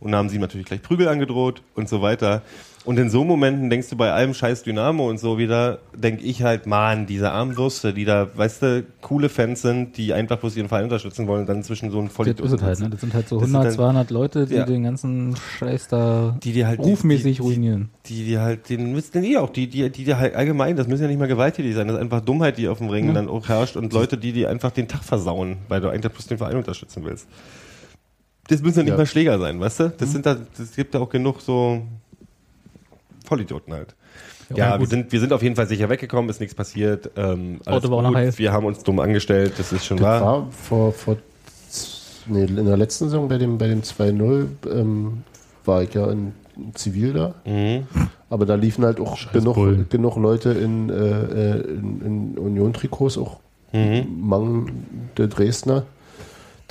und 0.00 0.14
haben 0.14 0.28
sie 0.28 0.38
natürlich 0.38 0.66
gleich 0.66 0.82
Prügel 0.82 1.08
angedroht 1.08 1.62
und 1.74 1.88
so 1.88 2.02
weiter. 2.02 2.42
Und 2.84 2.98
in 2.98 3.10
so 3.10 3.22
Momenten 3.22 3.70
denkst 3.70 3.90
du 3.90 3.96
bei 3.96 4.10
allem 4.10 4.34
scheiß 4.34 4.64
Dynamo 4.64 5.08
und 5.08 5.18
so 5.20 5.38
wieder, 5.38 5.78
denk 5.96 6.20
ich 6.20 6.42
halt, 6.42 6.66
man, 6.66 7.06
diese 7.06 7.30
armen 7.30 7.56
Würste, 7.56 7.94
die 7.94 8.04
da, 8.04 8.26
weißt 8.34 8.62
du, 8.62 8.84
coole 9.00 9.28
Fans 9.28 9.62
sind, 9.62 9.96
die 9.96 10.12
einfach 10.12 10.38
bloß 10.38 10.56
ihren 10.56 10.66
Verein 10.68 10.84
unterstützen 10.84 11.28
wollen 11.28 11.42
und 11.42 11.48
dann 11.48 11.62
zwischen 11.62 11.92
so 11.92 11.98
einem 11.98 12.08
Das 12.08 12.16
Vollidioten 12.16 12.44
ist 12.46 12.60
es 12.60 12.66
halt, 12.66 12.80
ne? 12.80 12.90
Das 12.90 13.00
sind 13.00 13.14
halt 13.14 13.28
so 13.28 13.38
Das 13.38 13.46
sind 13.48 13.54
100, 13.56 13.70
dann- 13.70 13.76
200 13.76 14.10
Leute, 14.10 14.46
die 14.46 14.54
Ja. 14.56 14.64
den 14.64 14.82
ganzen 14.82 15.36
Scheiß 15.58 15.86
da 15.88 16.36
Die, 16.42 16.52
die 16.52 16.66
halt 16.66 16.80
rufmäßig 16.80 17.36
die, 17.36 17.42
ruinieren. 17.42 17.90
Die, 18.06 18.24
die 18.24 18.38
halt, 18.38 18.68
den 18.68 18.92
müssten 18.92 19.22
die 19.22 19.38
auch, 19.38 19.50
die, 19.50 19.68
die, 19.68 19.88
die, 19.88 20.04
die 20.04 20.14
halt 20.16 20.34
allgemein, 20.34 20.74
das 20.74 20.88
müssen 20.88 21.02
ja 21.02 21.08
nicht 21.08 21.20
mal 21.20 21.28
gewalttätig 21.28 21.76
sein, 21.76 21.86
das 21.86 21.98
ist 21.98 22.02
einfach 22.02 22.20
Dummheit, 22.20 22.58
die 22.58 22.66
auf 22.66 22.78
dem 22.78 22.88
Ring 22.88 23.06
Ja. 23.06 23.12
dann 23.12 23.28
auch 23.28 23.48
herrscht 23.48 23.76
und 23.76 23.92
Leute, 23.92 24.18
die, 24.18 24.32
die 24.32 24.44
einfach 24.48 24.72
den 24.72 24.88
Tag 24.88 25.04
versauen, 25.04 25.58
weil 25.68 25.80
du 25.80 25.88
eigentlich 25.88 26.10
bloß 26.12 26.26
den 26.26 26.38
Verein 26.38 26.56
unterstützen 26.56 27.04
willst. 27.04 27.28
Das 28.48 28.60
müssen 28.60 28.78
ja 28.78 28.82
nicht 28.82 28.90
Ja. 28.92 28.96
mal 28.98 29.06
Schläger 29.06 29.38
sein, 29.38 29.60
weißt 29.60 29.78
du? 29.80 29.84
Mhm. 29.84 29.92
Das 29.98 30.10
sind 30.10 30.26
da, 30.26 30.36
das 30.58 30.74
gibt 30.74 30.94
ja 30.94 31.00
auch 31.00 31.08
genug 31.08 31.40
so 31.42 31.82
Vollidioten 33.32 33.72
halt. 33.72 33.94
Ja, 34.50 34.56
Ja, 34.74 34.80
wir, 34.80 34.86
sind, 34.86 35.10
wir 35.12 35.20
sind 35.20 35.32
auf 35.32 35.42
jeden 35.42 35.56
Fall 35.56 35.66
sicher 35.66 35.88
weggekommen, 35.88 36.28
ist 36.30 36.40
nichts 36.40 36.54
passiert. 36.54 37.10
Ähm, 37.16 37.60
Auto 37.66 37.90
war 37.90 37.98
auch 37.98 38.02
noch 38.02 38.08
gut. 38.10 38.18
heiß. 38.18 38.38
Wir 38.38 38.52
haben 38.52 38.66
uns 38.66 38.82
dumm 38.82 39.00
angestellt, 39.00 39.54
das 39.56 39.72
ist 39.72 39.84
schon 39.86 39.96
Das 39.96 40.04
wahr. 40.06 40.20
war 40.22 40.46
vor, 40.50 40.92
vor 40.92 41.16
nee, 42.26 42.44
in 42.44 42.66
der 42.66 42.76
letzten 42.76 43.06
Saison 43.06 43.28
bei 43.28 43.38
dem, 43.38 43.58
bei 43.58 43.68
dem 43.68 43.80
2-0 43.82 44.46
ähm, 44.70 45.22
war 45.64 45.82
ich 45.82 45.94
ja 45.94 46.10
in, 46.10 46.32
Zivil 46.74 47.14
da. 47.14 47.34
Mhm. 47.46 47.86
Aber 48.28 48.44
da 48.44 48.54
liefen 48.56 48.84
halt 48.84 49.00
auch 49.00 49.16
genug, 49.32 49.54
Bullen. 49.54 49.86
genug 49.88 50.16
Leute 50.16 50.50
in, 50.50 50.90
äh, 50.90 50.94
äh, 50.94 51.60
in, 51.62 52.02
in 52.34 52.38
Union-Trikots, 52.38 53.16
auch 53.18 53.40
Mhm. 53.74 54.06
Mang 54.28 54.70
der 55.16 55.28
Dresdner. 55.28 55.84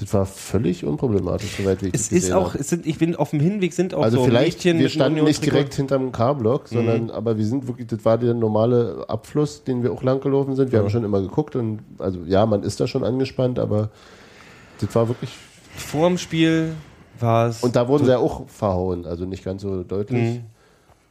Das 0.02 0.16
war 0.16 0.26
völlig 0.26 0.84
unproblematisch, 0.84 1.58
soweit 1.58 1.84
ich 1.84 1.94
Es 1.94 2.10
das 2.10 2.12
ist 2.12 2.32
auch, 2.32 2.56
es 2.56 2.70
sind, 2.70 2.88
ich 2.88 2.98
bin 2.98 3.16
auf 3.16 3.30
dem 3.30 3.40
Hinweg 3.40 3.72
sind 3.72 3.94
auch 3.94 4.02
Also 4.02 4.18
so 4.18 4.24
vielleicht, 4.26 4.58
Mädchen 4.58 4.80
wir 4.80 4.90
standen 4.90 5.24
nicht 5.24 5.46
direkt 5.46 5.76
hinterm 5.76 6.12
K-Block, 6.12 6.70
sondern 6.70 7.12
aber 7.12 7.38
wir 7.38 7.46
sind 7.46 7.68
wirklich, 7.68 7.86
das 7.86 8.04
war 8.04 8.18
der 8.18 8.34
normale 8.34 9.06
Abfluss, 9.08 9.64
den 9.64 9.84
wir 9.84 9.92
auch 9.92 10.02
lang 10.02 10.20
gelaufen 10.20 10.56
sind. 10.56 10.72
Wir 10.72 10.80
haben 10.80 10.90
schon 10.90 11.04
immer 11.04 11.22
geguckt 11.22 11.56
und 11.56 11.82
also 12.00 12.22
ja, 12.26 12.48
man 12.48 12.64
ist 12.64 12.80
da 12.80 12.88
schon 12.88 13.04
angespannt, 13.04 13.60
aber 13.60 13.90
das 14.80 14.96
war 14.96 15.08
wirklich. 15.08 15.30
Vorm 15.76 16.18
Spiel 16.18 16.74
war 17.20 17.50
es. 17.50 17.62
Und 17.62 17.76
da 17.76 17.88
wurden 17.88 18.06
sie 18.06 18.12
ja 18.12 18.18
auch 18.18 18.50
verhauen, 18.50 19.06
also 19.06 19.26
nicht 19.26 19.44
ganz 19.44 19.62
so 19.62 19.84
deutlich. 19.84 20.40
Mhm. 20.40 20.44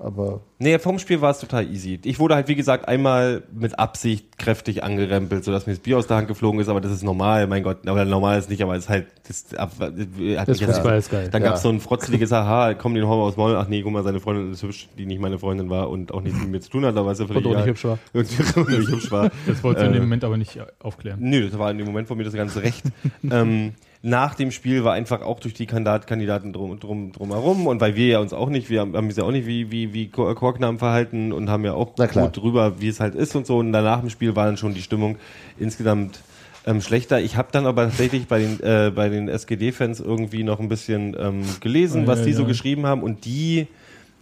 Aber 0.02 0.40
Nee, 0.58 0.78
vorm 0.78 0.98
Spiel 0.98 1.20
war 1.20 1.30
es 1.30 1.40
total 1.40 1.70
easy. 1.70 2.00
Ich 2.04 2.18
wurde 2.18 2.34
halt, 2.34 2.48
wie 2.48 2.54
gesagt, 2.54 2.88
einmal 2.88 3.42
mit 3.52 3.78
Absicht 3.78 4.38
kräftig 4.38 4.82
angerempelt, 4.82 5.44
sodass 5.44 5.66
mir 5.66 5.74
das 5.74 5.80
Bier 5.80 5.98
aus 5.98 6.06
der 6.06 6.16
Hand 6.16 6.26
geflogen 6.28 6.58
ist, 6.58 6.68
aber 6.70 6.80
das 6.80 6.90
ist 6.90 7.02
normal, 7.02 7.46
mein 7.46 7.62
Gott. 7.62 7.86
Aber 7.86 8.04
normal 8.06 8.38
ist 8.38 8.48
nicht, 8.48 8.62
aber 8.62 8.74
es 8.76 8.84
ist 8.84 8.88
halt, 8.88 9.06
das, 9.28 9.54
ab, 9.54 9.72
hat 9.78 9.94
mich 9.96 10.34
Das 10.36 10.58
jetzt- 10.60 10.64
Fußball 10.76 10.96
ist 10.98 11.10
geil. 11.10 11.28
Dann 11.30 11.42
Ja. 11.42 11.48
gab 11.48 11.56
es 11.56 11.62
so 11.62 11.68
ein 11.68 11.80
frotzeliges 11.80 12.32
Aha, 12.32 12.72
komm, 12.74 12.94
den 12.94 13.04
wir 13.04 13.08
aus 13.10 13.36
Maul. 13.36 13.54
Ach 13.56 13.68
nee, 13.68 13.82
guck 13.82 13.92
mal, 13.92 14.02
seine 14.02 14.20
Freundin 14.20 14.52
ist 14.52 14.62
hübsch, 14.62 14.88
die 14.96 15.04
nicht 15.04 15.20
meine 15.20 15.38
Freundin 15.38 15.68
war 15.68 15.90
und 15.90 16.12
auch 16.12 16.22
nichts 16.22 16.38
mit 16.40 16.48
mir 16.50 16.60
zu 16.60 16.70
tun 16.70 16.86
hat, 16.86 16.96
aber 16.96 17.12
ist 17.12 17.20
ja 17.20 17.26
völlig 17.26 17.44
Und 17.44 17.52
auch 17.52 17.56
nicht 17.58 17.66
hübsch 17.68 17.84
war. 17.84 17.98
Und 18.14 18.22
nicht 18.70 18.88
hübsch 18.90 19.10
war. 19.10 19.30
Das 19.46 19.62
wolltest 19.62 19.82
du 19.84 19.88
in 19.88 19.92
Äh, 19.92 19.96
dem 19.98 20.04
Moment 20.04 20.24
aber 20.24 20.38
nicht 20.38 20.58
aufklären. 20.80 21.18
Nö, 21.20 21.46
das 21.48 21.58
war 21.58 21.70
in 21.70 21.76
dem 21.78 21.86
Moment 21.86 22.08
von 22.08 22.16
mir 22.16 22.24
das 22.24 22.32
ganze 22.34 22.62
Recht. 22.62 22.84
ähm, 23.30 23.72
nach 24.02 24.34
dem 24.34 24.50
Spiel 24.50 24.82
war 24.82 24.94
einfach 24.94 25.20
auch 25.20 25.40
durch 25.40 25.52
die 25.52 25.66
Kandidat 25.66 26.06
Kandidaten 26.06 26.52
drum, 26.54 26.80
drum, 26.80 27.12
drumherum 27.12 27.66
und 27.66 27.80
weil 27.82 27.96
wir 27.96 28.06
ja 28.06 28.18
uns 28.20 28.32
auch 28.32 28.48
nicht, 28.48 28.70
wir 28.70 28.80
haben, 28.80 28.96
haben 28.96 29.08
uns 29.08 29.16
ja 29.16 29.24
auch 29.24 29.30
nicht 29.30 29.46
wie, 29.46 29.70
wie, 29.70 29.92
wie 29.92 30.08
Ko- 30.08 30.34
Korknamen 30.34 30.78
verhalten 30.78 31.32
und 31.32 31.50
haben 31.50 31.64
ja 31.66 31.74
auch 31.74 31.94
gut 31.94 32.36
drüber, 32.36 32.80
wie 32.80 32.88
es 32.88 32.98
halt 32.98 33.14
ist 33.14 33.36
und 33.36 33.46
so. 33.46 33.58
Und 33.58 33.72
danach 33.72 34.02
im 34.02 34.08
Spiel 34.08 34.34
war 34.36 34.46
dann 34.46 34.56
schon 34.56 34.72
die 34.72 34.80
Stimmung 34.80 35.16
insgesamt 35.58 36.20
ähm, 36.66 36.80
schlechter. 36.80 37.20
Ich 37.20 37.36
habe 37.36 37.48
dann 37.52 37.66
aber 37.66 37.84
tatsächlich 37.84 38.26
bei 38.26 38.38
den, 38.38 38.60
äh, 38.62 38.90
bei 38.94 39.10
den 39.10 39.28
SGD-Fans 39.28 40.00
irgendwie 40.00 40.44
noch 40.44 40.60
ein 40.60 40.68
bisschen 40.70 41.14
ähm, 41.20 41.42
gelesen, 41.60 42.04
Ah, 42.04 42.06
was 42.06 42.20
ja, 42.20 42.24
die 42.26 42.32
so 42.32 42.42
ja. 42.42 42.48
geschrieben 42.48 42.86
haben 42.86 43.02
und 43.02 43.26
die 43.26 43.66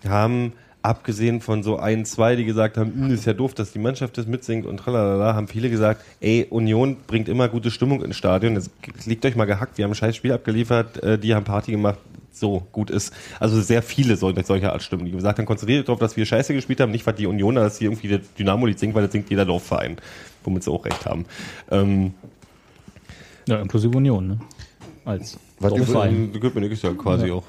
haben 0.09 0.55
abgesehen 0.83 1.41
von 1.41 1.63
so 1.63 1.79
ein, 1.79 2.05
zwei, 2.05 2.37
die 2.37 2.45
gesagt 2.45 2.77
haben, 2.77 2.93
"Hm, 2.93 3.11
ist 3.11 3.25
ja 3.27 3.33
doof, 3.33 3.55
dass 3.55 3.73
die 3.73 3.79
Mannschaft 3.79 4.17
das 4.17 4.27
mitsingt 4.27 4.65
und 4.67 4.77
tralala, 4.79 5.35
haben 5.35 5.49
viele 5.49 5.71
gesagt, 5.71 6.03
ey, 6.21 6.47
Union 6.49 6.97
bringt 7.07 7.29
immer 7.29 7.49
gute 7.49 7.71
Stimmung 7.71 8.03
ins 8.03 8.17
Stadion, 8.17 8.55
das 8.55 8.71
liegt 9.07 9.25
euch 9.27 9.37
mal 9.37 9.45
gehackt, 9.47 9.77
wir 9.79 9.85
haben 9.85 9.93
ein 9.93 9.97
scheiß 9.97 10.15
Spiel 10.17 10.33
abgeliefert, 10.33 11.03
äh, 11.03 11.19
die 11.19 11.35
haben 11.35 11.45
Party 11.45 11.73
gemacht, 11.73 11.99
so 12.31 12.67
gut 12.71 12.91
ist. 12.91 13.13
Also 13.41 13.61
sehr 13.61 13.83
viele 13.83 14.17
solche, 14.17 14.45
solcher 14.45 14.73
Art 14.73 14.83
Stimmen, 14.83 15.05
die 15.05 15.11
gesagt 15.11 15.39
haben, 15.39 15.47
konzentriert 15.47 15.81
euch 15.81 15.87
darauf, 15.87 15.99
dass 15.99 16.17
wir 16.17 16.25
scheiße 16.25 16.55
gespielt 16.55 16.81
haben, 16.81 16.93
nicht 16.93 17.05
was 17.07 17.17
die 17.17 17.27
Unioner, 17.27 17.63
dass 17.63 17.79
hier 17.79 17.89
irgendwie 17.91 18.09
der 18.09 18.21
Dynamo-Lied 18.39 18.79
singt, 18.79 18.95
weil 18.95 19.03
das 19.03 19.11
singt 19.13 19.29
jeder 19.31 19.45
Dorfverein, 19.45 19.97
womit 20.45 20.63
sie 20.63 20.71
auch 20.71 20.85
recht 20.85 21.05
haben. 21.05 21.25
Ähm, 21.71 22.15
Ja, 23.49 23.61
inklusive 23.61 23.97
Union, 23.97 24.29
ne? 24.29 24.39
Als 25.05 25.39
Was 25.59 25.73
Dorfverein. 25.75 26.33
Die 26.33 26.39
Köpenick 26.39 26.71
ist 26.71 26.85
ja 26.85 26.93
quasi 26.93 27.31
auch. 27.31 27.45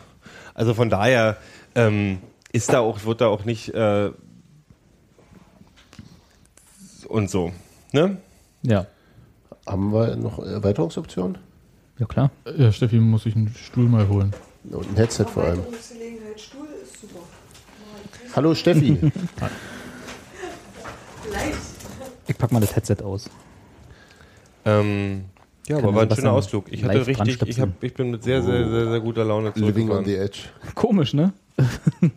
Also 0.56 0.74
von 0.74 0.90
daher 0.90 1.38
ähm, 1.76 2.20
ist 2.52 2.72
da 2.74 2.80
auch, 2.80 3.04
wird 3.06 3.22
da 3.22 3.28
auch 3.28 3.46
nicht 3.46 3.70
äh, 3.74 4.12
und 7.08 7.30
so. 7.30 7.52
Ne? 7.92 8.18
Ja, 8.62 8.86
haben 9.66 9.92
wir 9.94 10.16
noch 10.16 10.40
Erweiterungsoptionen? 10.40 11.38
ja 12.00 12.06
klar. 12.06 12.32
Ja, 12.58 12.72
Steffi 12.72 12.98
muss 12.98 13.24
sich 13.24 13.36
einen 13.36 13.50
Stuhl 13.50 13.88
mal 13.88 14.08
holen. 14.08 14.34
Und 14.72 14.90
ein 14.90 14.96
Headset 14.96 15.26
vor 15.26 15.44
allem. 15.44 15.62
Stuhl 16.38 16.68
ist 16.82 17.02
super. 17.02 17.20
Hallo 18.36 18.56
Steffi. 18.56 18.98
Ich 22.28 22.38
pack 22.38 22.52
mal 22.52 22.60
das 22.60 22.76
Headset 22.76 22.98
aus. 23.04 23.28
Ähm, 24.66 25.26
ja, 25.68 25.78
Kann 25.78 25.86
aber 25.86 25.96
war 25.96 26.04
ein 26.04 26.16
schöner 26.16 26.36
was 26.36 26.46
Ausflug. 26.46 26.72
Ich 26.72 26.84
hatte 26.84 27.08
richtig, 27.08 27.42
ich, 27.48 27.60
hab, 27.60 27.84
ich 27.84 27.94
bin 27.94 28.12
mit 28.12 28.24
sehr, 28.24 28.44
sehr, 28.44 28.70
sehr, 28.70 28.90
sehr 28.92 29.00
guter 29.00 29.26
Laune 29.26 29.52
Living 29.56 29.90
on 29.90 30.06
zurückgefahren. 30.06 30.06
the 30.06 30.16
Edge. 30.16 30.40
Komisch, 30.76 31.14
ne? 31.16 31.34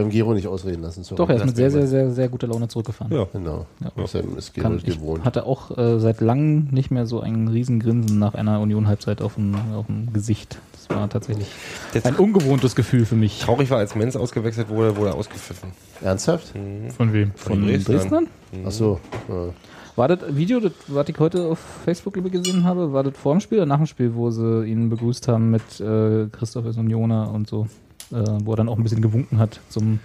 Wir 0.00 0.04
haben 0.04 0.10
Gero 0.10 0.32
nicht 0.34 0.46
ausreden 0.48 0.82
lassen. 0.82 1.04
Sorry. 1.04 1.16
Doch, 1.18 1.28
er 1.28 1.36
ist 1.36 1.44
mit 1.46 1.56
sehr, 1.56 1.70
sehr, 1.70 1.86
sehr, 1.86 2.10
sehr 2.10 2.28
guter 2.30 2.46
Laune 2.46 2.68
zurückgefahren. 2.68 3.12
Ja. 3.14 3.26
Genau. 3.32 3.66
Ja. 3.80 3.92
Außerdem 4.02 4.38
ist 4.38 4.54
Gero 4.54 4.68
Kann, 4.68 4.78
ich 4.78 4.84
gewohnt. 4.84 5.24
hatte 5.26 5.44
auch 5.44 5.76
äh, 5.76 5.98
seit 6.00 6.20
langem 6.22 6.68
nicht 6.70 6.90
mehr 6.90 7.04
so 7.06 7.20
ein 7.20 7.48
Riesengrinsen 7.48 8.18
nach 8.18 8.34
einer 8.34 8.60
Union-Halbzeit 8.60 9.20
auf 9.20 9.34
dem, 9.34 9.54
auf 9.74 9.86
dem 9.86 10.12
Gesicht. 10.12 10.58
Das 10.72 10.96
war 10.96 11.08
tatsächlich 11.08 11.48
Das 11.92 12.06
ein 12.06 12.16
ungewohntes 12.16 12.74
Gefühl 12.74 13.04
für 13.04 13.14
mich. 13.14 13.40
traurig 13.40 13.70
war, 13.70 13.78
als 13.78 13.94
Menz 13.94 14.16
ausgewechselt 14.16 14.70
wurde, 14.70 14.96
wurde 14.96 15.10
er 15.10 15.16
ausgepfiffen. 15.16 15.70
Ernsthaft? 16.00 16.54
Von 16.96 17.12
wem? 17.12 17.32
Von 17.36 17.66
Dresden? 17.66 18.28
Ach 18.66 18.70
so. 18.70 18.98
Ja. 19.28 19.50
War 19.96 20.08
das 20.08 20.20
Video, 20.34 20.60
das, 20.60 20.72
was 20.86 21.08
ich 21.08 21.18
heute 21.18 21.44
auf 21.46 21.58
Facebook 21.84 22.14
gesehen 22.14 22.64
habe, 22.64 22.92
war 22.92 23.02
das 23.02 23.16
vor 23.18 23.34
dem 23.34 23.40
Spiel 23.40 23.58
oder 23.58 23.66
nach 23.66 23.76
dem 23.76 23.86
Spiel, 23.86 24.14
wo 24.14 24.30
sie 24.30 24.64
ihn 24.64 24.88
begrüßt 24.88 25.28
haben 25.28 25.50
mit 25.50 25.80
äh, 25.80 26.26
Christoph 26.32 26.64
ist 26.64 26.78
Unioner 26.78 27.30
und 27.30 27.48
so? 27.48 27.66
Äh, 28.12 28.24
wo 28.44 28.54
er 28.54 28.56
dann 28.56 28.68
auch 28.68 28.76
ein 28.76 28.82
bisschen 28.82 29.02
gewunken 29.02 29.38
hat 29.38 29.60
zum 29.68 30.00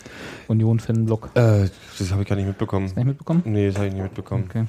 Union-Fan-Block. 0.48 1.32
Äh, 1.34 1.70
das 1.98 2.12
habe 2.12 2.22
ich 2.22 2.28
gar 2.28 2.36
nicht 2.36 2.46
mitbekommen. 2.46 2.86
Nicht 2.96 3.06
mitbekommen? 3.06 3.42
Nee, 3.46 3.68
das 3.68 3.78
habe 3.78 3.88
ich 3.88 3.94
nicht 3.94 4.04
mitbekommen. 4.04 4.46
Okay. 4.48 4.66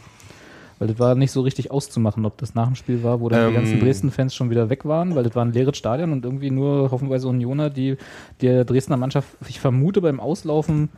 Weil 0.79 0.88
das 0.88 0.99
war 0.99 1.14
nicht 1.14 1.33
so 1.33 1.42
richtig 1.42 1.70
auszumachen, 1.70 2.25
ob 2.25 2.38
das 2.38 2.55
nach 2.55 2.66
dem 2.66 2.77
Spiel 2.77 3.03
war, 3.03 3.20
wo 3.20 3.29
dann 3.29 3.40
Ähm. 3.42 3.49
die 3.49 3.55
ganzen 3.55 3.81
Dresden-Fans 3.81 4.35
schon 4.35 4.51
wieder 4.51 4.70
weg 4.70 4.85
waren, 4.85 5.14
weil 5.14 5.25
das 5.25 5.35
war 5.35 5.44
ein 5.44 5.53
leeres 5.53 5.77
Stadion 5.77 6.12
und 6.12 6.25
irgendwie 6.25 6.51
nur 6.51 6.90
hoffenweise 6.90 7.29
Unioner, 7.29 7.70
die 7.70 7.96
der 8.40 8.64
Dresdner 8.64 8.96
Mannschaft, 8.96 9.29
ich 9.49 9.61
vermute, 9.61 10.01
beim 10.01 10.20
Auslaufen 10.20 10.88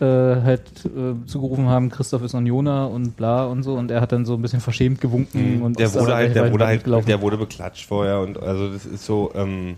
äh, 0.00 0.04
halt 0.04 0.62
äh, 0.86 1.26
zugerufen 1.26 1.68
haben, 1.68 1.90
Christoph 1.90 2.22
ist 2.22 2.34
Unioner 2.34 2.90
und 2.90 3.16
bla 3.16 3.46
und 3.46 3.64
so 3.64 3.74
und 3.74 3.90
er 3.90 4.00
hat 4.00 4.12
dann 4.12 4.24
so 4.24 4.34
ein 4.34 4.42
bisschen 4.42 4.60
verschämt 4.60 5.00
gewunken 5.00 5.62
und 5.62 5.78
der 5.78 5.86
ist 5.86 5.98
wurde 5.98 6.14
halt, 6.14 6.36
der 6.36 6.52
wurde 6.52 6.66
halt, 6.66 6.86
der 6.86 7.20
wurde 7.20 7.36
beklatscht 7.36 7.86
vorher 7.86 8.20
und 8.20 8.40
also 8.40 8.72
das 8.72 8.86
ist 8.86 9.04
so, 9.04 9.32
ähm, 9.34 9.74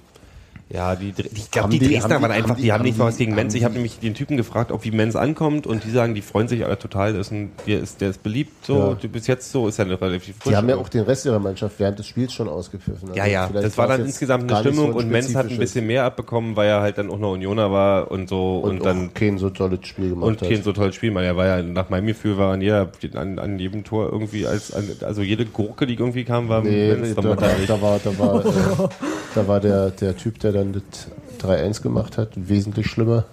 ja, 0.74 0.96
die, 0.96 1.14
ich 1.34 1.50
glaube, 1.52 1.64
Haben 1.64 1.70
die 1.70 1.78
die- 1.78 1.88
Dresdner 1.94 2.20
waren 2.20 2.32
einfach, 2.32 2.50
haben 2.50 2.56
die, 2.56 2.62
die- 2.64 2.72
haben 2.72 2.82
nicht 2.82 2.94
haben 2.94 2.98
mal 2.98 3.04
was 3.06 3.16
die- 3.16 3.24
gegen 3.26 3.37
Menz. 3.37 3.54
Ich 3.54 3.62
habe 3.64 3.74
nämlich 3.74 4.00
den 4.00 4.14
Typen 4.14 4.37
gefragt, 4.37 4.72
ob 4.72 4.84
wie 4.84 4.90
Menz 4.90 5.14
ankommt 5.14 5.66
und 5.68 5.84
die 5.84 5.90
sagen, 5.90 6.14
die 6.14 6.20
freuen 6.22 6.48
sich 6.48 6.64
alle 6.64 6.76
total, 6.78 7.12
der 7.12 7.20
ist, 7.20 7.30
ein, 7.30 7.52
der 7.66 7.78
ist, 7.80 8.00
der 8.00 8.10
ist 8.10 8.22
beliebt, 8.24 8.66
so, 8.66 8.76
Ja. 8.76 8.94
du 9.00 9.08
bis 9.08 9.28
jetzt 9.28 9.52
so, 9.52 9.68
ist 9.68 9.78
ja 9.78 9.84
relativ 9.84 10.34
frisch. 10.37 10.50
Die 10.50 10.56
haben 10.56 10.68
ja 10.68 10.76
auch 10.76 10.88
den 10.88 11.04
Rest 11.04 11.26
ihrer 11.26 11.38
Mannschaft 11.38 11.78
während 11.78 11.98
des 12.00 12.06
Spiels 12.08 12.32
schon 12.32 12.48
ausgepfiffen. 12.48 13.10
Also 13.10 13.18
ja, 13.20 13.26
ja, 13.26 13.48
das 13.48 13.78
war 13.78 13.87
dann 13.87 14.00
insgesamt 14.04 14.50
eine 14.50 14.60
Stimmung 14.60 14.92
so 14.92 14.98
ein 14.98 15.04
und 15.04 15.10
Menz 15.12 15.34
hat 15.37 15.48
ein 15.48 15.58
bisschen 15.58 15.87
mehr 15.87 16.04
abbekommen, 16.04 16.56
weil 16.56 16.68
er 16.68 16.80
halt 16.80 16.98
dann 16.98 17.08
auch 17.10 17.18
noch 17.18 17.32
Unioner 17.32 17.70
war 17.70 18.10
und 18.10 18.28
so 18.28 18.58
und, 18.58 18.78
und, 18.78 18.84
dann 18.84 19.14
kein 19.14 19.38
so 19.38 19.50
tolles 19.50 19.87
Spiel 19.87 20.10
gemacht 20.10 20.26
und 20.26 20.42
hat. 20.42 20.48
kein 20.48 20.62
so 20.64 20.72
tolles 20.72 20.96
Spiel, 20.96 21.14
weil 21.14 21.24
er 21.24 21.37
war 21.37 21.46
ja, 21.46 21.62
nach 21.62 21.88
meinem 21.88 22.08
Gefühl 22.08 22.37
war 22.37 22.52
an, 22.52 22.60
jeder, 22.60 22.90
an, 23.14 23.38
an 23.38 23.58
jedem 23.60 23.84
Tor 23.84 24.10
irgendwie 24.10 24.46
als, 24.46 24.72
an, 24.74 24.88
also 25.02 25.22
jede 25.22 25.44
Gurke, 25.44 25.87
die 25.87 25.94
irgendwie 25.94 26.24
kam, 26.24 26.48
war 26.48 26.62
Nee, 26.62 26.94
Menz, 26.94 27.14
da, 27.14 27.22
da, 27.22 27.48
da 27.66 27.80
war, 27.82 28.00
da 28.02 28.18
war, 28.18 28.44
äh, 28.44 28.48
da 29.37 29.46
war 29.46 29.60
der, 29.60 29.90
der 29.90 30.16
Typ, 30.16 30.40
der 30.40 30.52
dann 30.72 30.83
das 30.90 31.48
3-1 31.48 31.83
gemacht 31.83 32.18
hat, 32.18 32.31
wesentlich 32.37 32.87
schlimmer. 32.87 33.24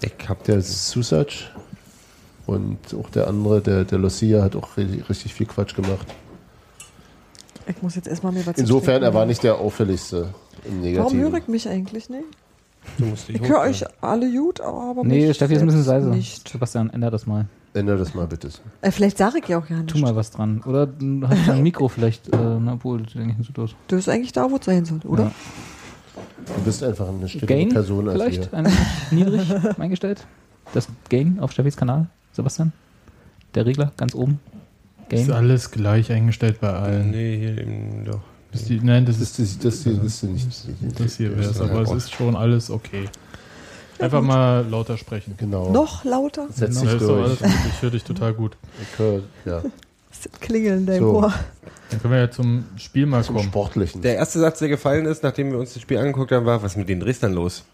Ich 0.00 0.28
hab 0.28 0.44
Der 0.44 0.60
Susac 0.60 1.28
und 2.46 2.78
auch 2.94 3.08
der 3.10 3.28
andere, 3.28 3.60
der, 3.60 3.84
der 3.84 3.98
Lucia, 3.98 4.42
hat 4.42 4.56
auch 4.56 4.76
richtig, 4.76 5.32
viel 5.32 5.46
Quatsch 5.46 5.74
gemacht. 5.74 6.06
Ich 7.66 7.80
muss 7.80 7.94
jetzt 7.94 8.08
erstmal 8.08 8.32
mir 8.32 8.46
was 8.46 8.58
Insofern, 8.58 9.02
er 9.02 9.14
war 9.14 9.24
nicht 9.24 9.42
der 9.42 9.56
auffälligste 9.56 10.34
im 10.64 10.72
Warum 10.72 10.80
Negativen. 10.82 11.20
höre 11.20 11.38
ich 11.38 11.48
mich 11.48 11.68
eigentlich 11.68 12.10
nicht? 12.10 12.24
Du 12.98 13.06
musst 13.06 13.28
dich 13.28 13.40
Ich 13.40 13.48
höre 13.48 13.60
euch 13.60 13.84
alle 14.02 14.30
gut, 14.30 14.60
aber 14.60 15.02
Nee, 15.04 15.28
mich 15.28 15.36
Steffi 15.36 15.54
ist 15.54 15.60
ein 15.60 15.66
bisschen 15.66 15.86
leise. 15.86 16.08
Nicht. 16.10 16.46
Sebastian, 16.48 16.90
änder 16.90 17.10
das 17.10 17.26
mal. 17.26 17.46
Ändere 17.72 17.98
das 17.98 18.14
mal 18.14 18.26
bitte. 18.26 18.50
Äh, 18.82 18.90
vielleicht 18.92 19.18
sage 19.18 19.38
ich 19.38 19.48
ja 19.48 19.58
auch 19.58 19.66
gar 19.66 19.78
nicht. 19.78 19.88
Tu 19.88 19.98
mal 19.98 20.14
was 20.14 20.30
dran. 20.30 20.62
Oder 20.64 20.86
du 20.86 21.26
hast 21.26 21.48
dein 21.48 21.62
Mikro 21.64 21.88
vielleicht, 21.88 22.28
äh, 22.28 22.36
na, 22.36 22.74
obwohl, 22.74 23.00
eigentlich 23.00 23.38
nicht 23.38 23.46
so 23.48 23.52
doof. 23.52 23.70
Das 23.88 23.98
ist 24.00 24.08
eigentlich 24.08 24.32
da, 24.32 24.48
wo 24.48 24.56
es 24.56 24.64
sein 24.64 24.84
soll, 24.84 25.00
oder? 25.04 25.24
Ja. 25.24 25.30
Du 26.46 26.62
bist 26.64 26.82
einfach 26.82 27.08
eine 27.08 27.28
stille 27.28 27.66
Person 27.66 28.08
als 28.08 28.20
vielleicht? 28.20 28.52
wir. 28.52 28.70
Niedrig 29.10 29.42
eingestellt? 29.78 30.26
Das 30.72 30.88
Gain 31.08 31.38
auf 31.40 31.52
Steffis 31.52 31.76
Kanal, 31.76 32.06
Sebastian? 32.32 32.72
Der 33.54 33.66
Regler 33.66 33.92
ganz 33.96 34.14
oben? 34.14 34.40
Ist 35.08 35.26
Gain? 35.28 35.32
alles 35.32 35.70
gleich 35.70 36.10
eingestellt 36.10 36.60
bei 36.60 36.72
allen. 36.72 37.10
Nee, 37.10 37.38
hier 37.38 37.58
eben 37.58 38.04
doch. 38.04 38.20
Ist 38.52 38.68
die, 38.68 38.80
nein, 38.80 39.04
das 39.04 39.18
Das, 39.18 39.30
ist 39.30 39.38
ist, 39.38 39.64
das, 39.64 39.74
das 39.74 39.82
hier 39.84 40.02
ist 40.02 40.22
nicht. 40.24 41.00
das 41.00 41.16
hier 41.16 41.36
wäre 41.36 41.50
es, 41.50 41.60
aber 41.60 41.82
es 41.82 41.90
ist 41.92 42.12
schon 42.12 42.36
alles 42.36 42.70
okay. 42.70 43.04
Einfach 43.98 44.22
mal 44.22 44.66
lauter 44.68 44.96
sprechen. 44.96 45.34
Genau. 45.38 45.70
Noch 45.70 46.04
lauter? 46.04 46.46
Setz 46.50 46.80
dich 46.80 46.84
ist 46.94 47.02
alles 47.02 47.38
durch. 47.38 47.50
Ich 47.74 47.82
höre 47.82 47.90
dich 47.90 48.04
total 48.04 48.34
gut. 48.34 48.56
Ich 48.80 48.98
höre, 48.98 49.20
ja. 49.44 49.62
Das 50.10 50.26
ist 50.26 50.40
Klingeln 50.40 50.86
im 50.86 50.98
So. 51.00 51.16
Ohr. 51.16 51.34
Dann 51.90 52.00
können 52.00 52.12
wir 52.14 52.20
ja 52.20 52.30
zum 52.30 52.64
Spiel 52.76 53.06
mal 53.06 53.22
Zum 53.22 53.36
kommen. 53.36 53.48
Sportlichen. 53.48 54.02
Der 54.02 54.16
erste 54.16 54.40
Satz, 54.40 54.58
der 54.58 54.68
gefallen 54.68 55.06
ist, 55.06 55.22
nachdem 55.22 55.50
wir 55.52 55.58
uns 55.58 55.74
das 55.74 55.82
Spiel 55.82 55.98
angeguckt 55.98 56.32
haben, 56.32 56.46
war, 56.46 56.62
was 56.62 56.72
ist 56.72 56.78
mit 56.78 56.88
den 56.88 57.00
Dresdnern 57.00 57.34
los? 57.34 57.64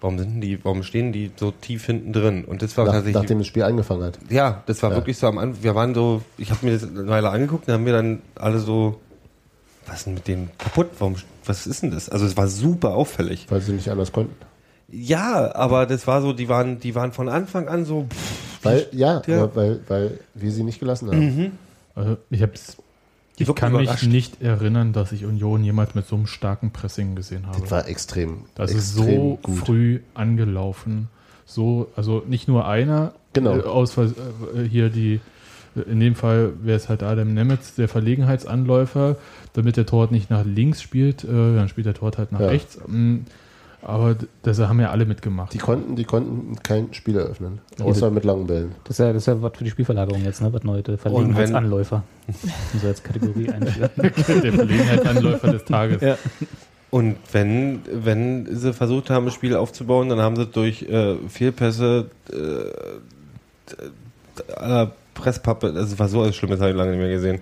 Warum 0.00 0.18
sind 0.18 0.40
die, 0.42 0.62
warum 0.64 0.82
stehen 0.82 1.12
die 1.12 1.30
so 1.36 1.50
tief 1.50 1.86
hinten 1.86 2.12
drin? 2.12 2.44
Und 2.44 2.62
das 2.62 2.76
war 2.76 2.84
Nach, 2.84 2.92
tatsächlich. 2.92 3.14
nachdem 3.22 3.38
das 3.38 3.46
Spiel 3.46 3.62
angefangen 3.62 4.04
hat. 4.04 4.18
ja, 4.28 4.62
das 4.66 4.82
war 4.82 4.90
Ja. 4.90 4.96
wirklich 4.96 5.16
so 5.18 5.26
am 5.26 5.38
Anfang. 5.38 5.62
Wir 5.64 5.74
waren 5.74 5.94
so, 5.94 6.22
ich 6.38 6.50
habe 6.50 6.64
mir 6.66 6.72
das 6.78 6.84
eine 6.88 7.08
Weile 7.08 7.30
angeguckt 7.30 7.66
und 7.66 7.74
haben 7.74 7.86
wir 7.86 7.92
dann 7.94 8.20
alle 8.34 8.58
so, 8.58 9.00
was 9.86 9.98
ist 9.98 10.06
denn 10.06 10.14
mit 10.14 10.28
denen 10.28 10.50
kaputt? 10.58 10.88
Warum, 10.98 11.16
was 11.44 11.66
ist 11.66 11.82
denn 11.82 11.90
das? 11.92 12.08
Also 12.08 12.26
es 12.26 12.36
war 12.36 12.46
super 12.48 12.94
auffällig. 12.94 13.46
Weil 13.48 13.60
sie 13.62 13.72
nicht 13.72 13.88
anders 13.90 14.12
konnten. 14.12 14.34
Ja, 14.88 15.54
aber 15.54 15.86
das 15.86 16.06
war 16.06 16.20
so, 16.22 16.32
die 16.32 16.48
waren, 16.48 16.78
die 16.78 16.94
waren 16.94 17.12
von 17.12 17.28
Anfang 17.28 17.66
an 17.68 17.84
so, 17.84 18.06
pff, 18.08 18.64
Weil, 18.64 18.86
ja, 18.92 19.22
Ja. 19.26 19.54
Weil, 19.56 19.80
weil 19.88 20.20
wir 20.34 20.52
sie 20.52 20.62
nicht 20.62 20.78
gelassen 20.78 21.08
haben. 21.10 21.58
Also 21.94 22.18
ich 22.30 22.42
hab's, 22.42 22.76
Die 22.76 22.82
ich 23.38 23.54
kann 23.54 23.72
mich 23.72 24.02
nicht 24.06 24.40
erinnern, 24.42 24.92
dass 24.92 25.12
ich 25.12 25.24
Union 25.24 25.62
jemals 25.62 25.94
mit 25.94 26.06
so 26.06 26.16
einem 26.16 26.26
starken 26.26 26.70
Pressing 26.72 27.14
gesehen 27.14 27.46
habe. 27.46 27.60
Das 27.60 27.70
war 27.70 27.88
extrem. 27.88 28.38
Das 28.54 28.70
ist 28.72 28.96
extrem 28.96 29.16
so 29.20 29.38
gut. 29.42 29.56
früh 29.58 30.00
angelaufen. 30.14 31.08
So, 31.44 31.88
also 31.96 32.22
nicht 32.26 32.48
nur 32.48 32.66
einer, 32.66 33.12
Genau. 33.32 33.56
äh, 33.58 33.62
aus 33.62 33.96
äh, 33.98 34.08
hier 34.68 34.88
die, 34.88 35.20
in 35.88 36.00
dem 36.00 36.14
Fall 36.14 36.52
wäre 36.62 36.76
es 36.76 36.88
halt 36.88 37.02
Adam 37.02 37.34
Nemetz, 37.34 37.74
der 37.74 37.88
Verlegenheitsanläufer, 37.88 39.16
damit 39.52 39.76
der 39.76 39.86
Torwart 39.86 40.10
nicht 40.12 40.30
nach 40.30 40.44
links 40.44 40.82
spielt, 40.82 41.22
äh, 41.24 41.28
dann 41.28 41.68
spielt 41.68 41.86
der 41.86 41.94
Torwart 41.94 42.18
halt 42.18 42.32
nach 42.32 42.40
Ja. 42.40 42.46
rechts. 42.48 42.78
Mm, 42.86 43.18
Aber 43.88 44.16
das 44.42 44.58
haben 44.58 44.80
ja 44.80 44.90
alle 44.90 45.06
mitgemacht. 45.06 45.54
Die 45.54 45.58
konnten, 45.58 45.94
die 45.94 46.02
konnten 46.02 46.56
kein 46.60 46.92
Spiel 46.92 47.16
eröffnen. 47.18 47.60
Außer 47.80 48.10
mit 48.10 48.24
langen 48.24 48.48
Bällen. 48.48 48.74
Das 48.82 48.98
ist 48.98 48.98
ja, 48.98 49.12
das 49.12 49.22
ist 49.22 49.26
ja 49.26 49.40
was 49.40 49.56
für 49.56 49.62
die 49.62 49.70
Spielverlagerung 49.70 50.24
jetzt, 50.24 50.42
ne? 50.42 50.52
Was 50.52 50.64
neu, 50.64 50.82
der 50.82 50.98
Verlegenheitsanläufer. 50.98 52.02
Also 52.74 52.86
als 52.88 53.00
Kategorie 53.00 53.48
einführen. 53.48 53.90
der 53.96 54.52
Verlegenheitsanläufer 54.52 55.52
des 55.52 55.64
Tages. 55.66 56.02
Ja. 56.02 56.18
Und 56.90 57.14
wenn, 57.30 57.82
wenn 57.92 58.56
sie 58.56 58.72
versucht 58.72 59.08
haben, 59.08 59.26
das 59.26 59.34
Spiel 59.34 59.54
aufzubauen, 59.54 60.08
dann 60.08 60.18
haben 60.18 60.34
sie 60.34 60.46
durch 60.46 60.82
äh, 60.82 61.14
Fehlpässe 61.28 62.10
äh, 62.32 62.72
aller 64.56 64.90
Presspappe, 65.14 65.72
das 65.72 65.96
war 65.96 66.08
so 66.08 66.26
was 66.26 66.34
Schlimmes, 66.34 66.58
habe 66.58 66.70
ich 66.70 66.76
lange 66.76 66.90
nicht 66.90 67.00
mehr 67.00 67.10
gesehen. 67.10 67.38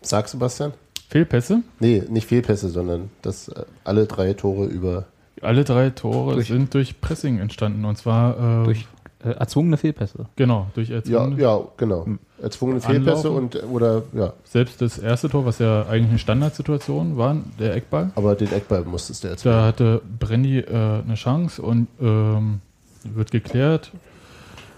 Sag 0.00 0.28
Sebastian? 0.28 0.72
Fehlpässe? 1.08 1.62
Nee, 1.80 2.02
nicht 2.08 2.26
Fehlpässe, 2.26 2.68
sondern 2.68 3.10
dass 3.22 3.48
äh, 3.48 3.64
alle 3.84 4.06
drei 4.06 4.32
Tore 4.34 4.66
über. 4.66 5.06
Alle 5.42 5.64
drei 5.64 5.90
Tore 5.90 6.34
Durch- 6.34 6.48
sind 6.48 6.72
durch 6.74 7.00
Pressing 7.00 7.38
entstanden. 7.38 7.84
Und 7.84 7.96
zwar 7.98 8.62
äh, 8.62 8.64
Durch 8.64 8.86
äh, 9.24 9.30
erzwungene 9.30 9.76
Fehlpässe. 9.76 10.26
genau, 10.36 10.68
durch 10.74 10.88
Ja, 10.88 10.96
erzwungene 10.96 11.40
ja, 11.42 11.60
genau. 11.76 12.06
Erzwungene 12.40 12.80
Fehlpässe 12.80 13.30
und 13.30 13.54
Anlaufen. 13.56 13.74
oder 13.74 14.02
ja. 14.14 14.32
Selbst 14.44 14.80
das 14.82 14.98
erste 14.98 15.28
Tor, 15.28 15.46
was 15.46 15.58
ja 15.58 15.86
eigentlich 15.86 16.10
eine 16.10 16.18
Standardsituation 16.18 17.16
war, 17.16 17.36
der 17.58 17.74
Eckball, 17.74 18.10
Aber 18.16 18.34
den 18.34 18.52
Eckball 18.52 18.84
musstest 18.84 19.24
du 19.24 19.28
da 19.28 19.32
erzwingen. 19.32 19.58
hatte 19.62 20.02
Brenny 20.18 20.58
äh, 20.58 20.66
eine 21.04 21.14
Chance 21.14 21.62
und 21.62 21.88
ähm, 22.00 22.60
wird 23.04 23.30
geklärt. 23.30 23.92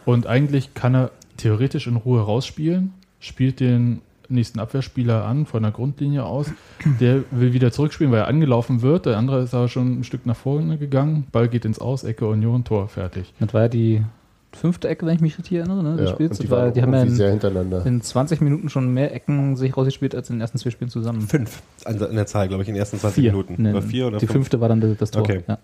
Und 0.04 0.26
eigentlich 0.26 0.74
kann 0.74 0.94
er 0.94 1.10
theoretisch 1.36 1.86
in 1.86 1.96
Ruhe 1.96 2.20
rausspielen, 2.22 2.94
spielt 3.20 3.58
den 3.60 4.00
nächsten 4.28 4.58
Abwehrspieler 4.60 5.24
an 5.24 5.46
von 5.46 5.62
der 5.62 5.72
Grundlinie 5.72 6.24
aus. 6.24 6.50
Der 7.00 7.24
will 7.30 7.52
wieder 7.52 7.72
zurückspielen, 7.72 8.12
weil 8.12 8.20
er 8.20 8.28
angelaufen 8.28 8.82
wird. 8.82 9.06
Der 9.06 9.16
andere 9.18 9.42
ist 9.42 9.54
aber 9.54 9.68
schon 9.68 10.00
ein 10.00 10.04
Stück 10.04 10.26
nach 10.26 10.36
vorne 10.36 10.78
gegangen. 10.78 11.26
Ball 11.32 11.48
geht 11.48 11.64
ins 11.64 11.78
Aus, 11.78 12.04
Ecke 12.04 12.26
Union, 12.28 12.64
Tor, 12.64 12.88
fertig. 12.88 13.32
Das 13.40 13.52
war 13.54 13.62
ja 13.62 13.68
die 13.68 14.02
fünfte 14.52 14.88
Ecke, 14.88 15.04
wenn 15.06 15.14
ich 15.16 15.20
mich 15.20 15.36
richtig 15.38 15.58
erinnere, 15.58 15.82
ne? 15.82 16.02
Ja, 16.02 16.08
Spiels. 16.08 16.38
die, 16.38 16.48
war, 16.50 16.70
die 16.70 16.80
haben 16.80 16.94
ja 16.94 17.02
in, 17.02 17.10
sehr 17.14 17.30
hintereinander. 17.30 17.84
in 17.84 18.00
20 18.00 18.40
Minuten 18.40 18.70
schon 18.70 18.92
mehr 18.94 19.14
Ecken 19.14 19.54
sich 19.56 19.76
rausgespielt 19.76 20.14
als 20.14 20.30
in 20.30 20.36
den 20.36 20.40
ersten 20.40 20.56
zwei 20.58 20.70
Spielen 20.70 20.88
zusammen. 20.90 21.20
Fünf 21.22 21.60
an, 21.84 22.02
an 22.02 22.14
der 22.14 22.26
Zahl, 22.26 22.48
glaube 22.48 22.62
ich, 22.62 22.68
in 22.68 22.74
den 22.74 22.80
ersten 22.80 22.98
20 22.98 23.22
Vier. 23.22 23.32
Minuten. 23.32 23.62
Ne, 23.62 23.70
Oder 23.72 23.82
vier 23.82 24.06
oder 24.06 24.18
die 24.18 24.26
fünf? 24.26 24.32
fünfte 24.32 24.60
war 24.60 24.68
dann 24.70 24.96
das 24.98 25.10
Tor. 25.10 25.22
Okay. 25.22 25.42
Ja. 25.46 25.58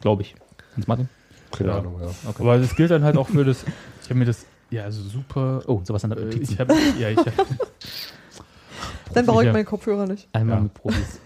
Glaube 0.00 0.22
ich. 0.22 0.34
Hans 0.74 0.88
Martin? 0.88 1.08
Keine 1.52 1.70
Ja. 1.70 1.78
Ahnung, 1.78 1.94
ja. 2.00 2.08
Okay. 2.28 2.42
Aber 2.42 2.58
das 2.58 2.74
gilt 2.74 2.90
dann 2.90 3.04
halt 3.04 3.16
auch 3.16 3.28
für 3.28 3.44
das. 3.44 3.64
Ich 4.02 4.08
habe 4.10 4.18
mir 4.18 4.24
das. 4.24 4.44
Ja, 4.70 4.84
also 4.84 5.02
super. 5.02 5.62
Oh, 5.66 5.80
Sebastian 5.84 6.12
hat 6.12 6.18
Äh, 6.18 6.24
Notizen. 6.26 6.52
ich 6.54 6.60
habe. 6.60 6.74
Ja, 6.98 7.08
ich 7.10 7.18
hab, 7.18 7.26
Dann 9.14 9.26
brauche 9.26 9.44
ich 9.46 9.52
meinen 9.52 9.64
Kopfhörer 9.64 10.06
nicht. 10.06 10.28
Einmal 10.32 10.56
Ja. 10.58 10.62
mit 10.62 10.74
Profis. 10.74 11.20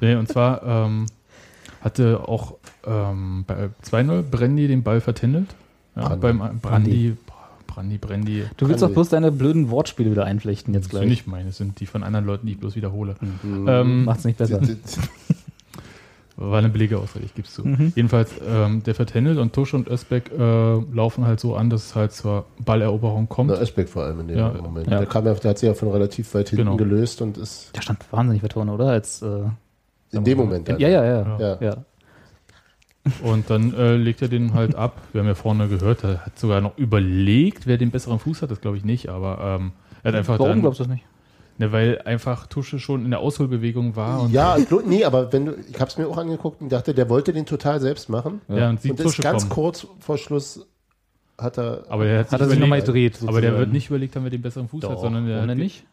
Nee, 0.00 0.14
und 0.14 0.28
zwar 0.28 0.62
ähm, 0.64 1.06
hatte 1.80 2.28
auch 2.28 2.54
ähm, 2.86 3.44
bei 3.46 3.70
2-0 3.84 4.22
Brandy 4.22 4.68
den 4.68 4.82
Ball 4.82 5.00
vertändelt. 5.00 5.48
Ja, 5.96 6.08
Brandy. 6.14 6.20
beim 6.20 6.40
äh, 6.40 6.54
Brandy, 6.60 7.16
Brandy, 7.66 7.98
Brandy. 7.98 8.44
Du 8.56 8.68
willst 8.68 8.82
doch 8.82 8.90
bloß 8.90 9.08
deine 9.10 9.32
blöden 9.32 9.70
Wortspiele 9.70 10.10
wieder 10.10 10.24
einflechten 10.24 10.74
jetzt 10.74 10.84
Das 10.86 10.90
sind 10.92 11.00
gleich. 11.00 11.10
nicht 11.10 11.26
meine, 11.26 11.46
das 11.46 11.56
sind 11.58 11.80
die 11.80 11.86
von 11.86 12.02
anderen 12.02 12.24
Leuten, 12.26 12.46
die 12.46 12.52
ich 12.52 12.58
bloß 12.60 12.76
wiederhole. 12.76 13.16
Mhm. 13.42 13.66
Ähm, 13.68 14.04
Macht's 14.04 14.24
nicht 14.24 14.38
besser. 14.38 14.60
War 16.50 16.58
eine 16.58 16.68
billige 16.68 16.98
Ausrede, 16.98 17.24
ich 17.24 17.34
gebe 17.34 17.46
es 17.46 17.54
zu. 17.54 17.66
Mhm. 17.66 17.92
Jedenfalls, 17.94 18.30
ähm, 18.46 18.82
der 18.82 18.94
vertändelt 18.94 19.38
und 19.38 19.52
Tusch 19.52 19.74
und 19.74 19.88
Özbeck 19.88 20.30
äh, 20.32 20.40
laufen 20.94 21.26
halt 21.26 21.40
so 21.40 21.54
an, 21.56 21.70
dass 21.70 21.86
es 21.86 21.94
halt 21.94 22.12
zur 22.12 22.44
Balleroberung 22.64 23.28
kommt. 23.28 23.50
Na, 23.50 23.60
Özbeck 23.60 23.88
vor 23.88 24.04
allem 24.04 24.20
in 24.20 24.28
dem 24.28 24.38
Ja, 24.38 24.48
Moment. 24.52 24.88
ja. 24.88 24.98
Der, 24.98 25.06
kam 25.06 25.26
ja, 25.26 25.34
der 25.34 25.50
hat 25.50 25.58
sich 25.58 25.66
ja 25.68 25.74
von 25.74 25.88
relativ 25.90 26.34
weit 26.34 26.48
hinten 26.48 26.64
Genau. 26.64 26.76
gelöst 26.76 27.22
und 27.22 27.38
ist 27.38 27.74
Der 27.76 27.82
stand 27.82 28.00
wahnsinnig 28.12 28.42
weit 28.42 28.52
vorne, 28.54 28.72
oder? 28.72 28.86
Als, 28.88 29.22
äh, 29.22 29.26
in 30.10 30.24
dem 30.24 30.38
Moment 30.38 30.68
dann. 30.68 30.78
ja, 30.78 30.88
ja, 30.88 31.04
ja, 31.04 31.38
Ja. 31.38 31.58
ja. 31.60 31.76
Und 33.22 33.50
dann 33.50 33.74
äh, 33.74 33.96
legt 33.96 34.22
er 34.22 34.28
den 34.28 34.54
halt 34.54 34.76
ab. 34.76 35.00
Wir 35.12 35.20
haben 35.22 35.28
ja 35.28 35.34
vorne 35.34 35.66
gehört, 35.68 36.04
er 36.04 36.24
hat 36.24 36.38
sogar 36.38 36.60
noch 36.60 36.78
überlegt, 36.78 37.66
wer 37.66 37.76
den 37.76 37.90
besseren 37.90 38.18
Fuß 38.20 38.42
hat, 38.42 38.50
das 38.52 38.60
glaube 38.60 38.76
ich 38.76 38.84
nicht, 38.84 39.08
aber 39.08 39.58
ähm, 39.60 39.72
er 40.04 40.12
hat 40.12 40.18
einfach 40.18 40.38
Warum 40.38 40.50
dann, 40.52 40.60
glaubst 40.60 40.78
du 40.80 40.84
das 40.84 40.92
nicht? 40.92 41.04
Ne, 41.58 41.72
weil 41.72 42.00
einfach 42.04 42.46
Tusche 42.46 42.78
schon 42.78 43.04
in 43.04 43.10
der 43.10 43.20
Ausholbewegung 43.20 43.96
war 43.96 44.22
und 44.22 44.32
Ja, 44.32 44.56
nee, 44.86 45.04
aber 45.04 45.32
wenn 45.32 45.46
du, 45.46 45.54
ich 45.70 45.80
habe 45.80 45.90
es 45.90 45.98
mir 45.98 46.08
auch 46.08 46.18
angeguckt 46.18 46.60
und 46.60 46.70
dachte, 46.70 46.94
der 46.94 47.08
wollte 47.08 47.32
den 47.32 47.46
total 47.46 47.80
selbst 47.80 48.08
machen. 48.08 48.40
Ja, 48.48 48.70
und 48.70 48.80
sieht 48.80 48.92
und 48.92 49.00
ist 49.00 49.20
ganz 49.20 49.42
kommen. 49.42 49.50
kurz 49.50 49.86
vor 50.00 50.18
Schluss 50.18 50.66
hat 51.38 51.58
er. 51.58 51.84
Aber 51.88 52.04
der 52.04 52.20
hat, 52.20 52.32
Hat 52.32 52.40
er 52.40 52.48
sich 52.48 52.58
nochmal 52.58 52.80
gedreht. 52.80 53.18
aber 53.26 53.40
der 53.40 53.56
wird 53.58 53.72
nicht 53.72 53.88
überlegt 53.88 54.14
haben, 54.16 54.24
wer 54.24 54.30
den 54.30 54.42
besseren 54.42 54.68
Fuß 54.68 54.82
hat, 54.84 54.90
Doch, 54.92 55.00
sondern 55.00 55.26
der 55.26 55.42
hat 55.42 55.56
nicht? 55.56 55.84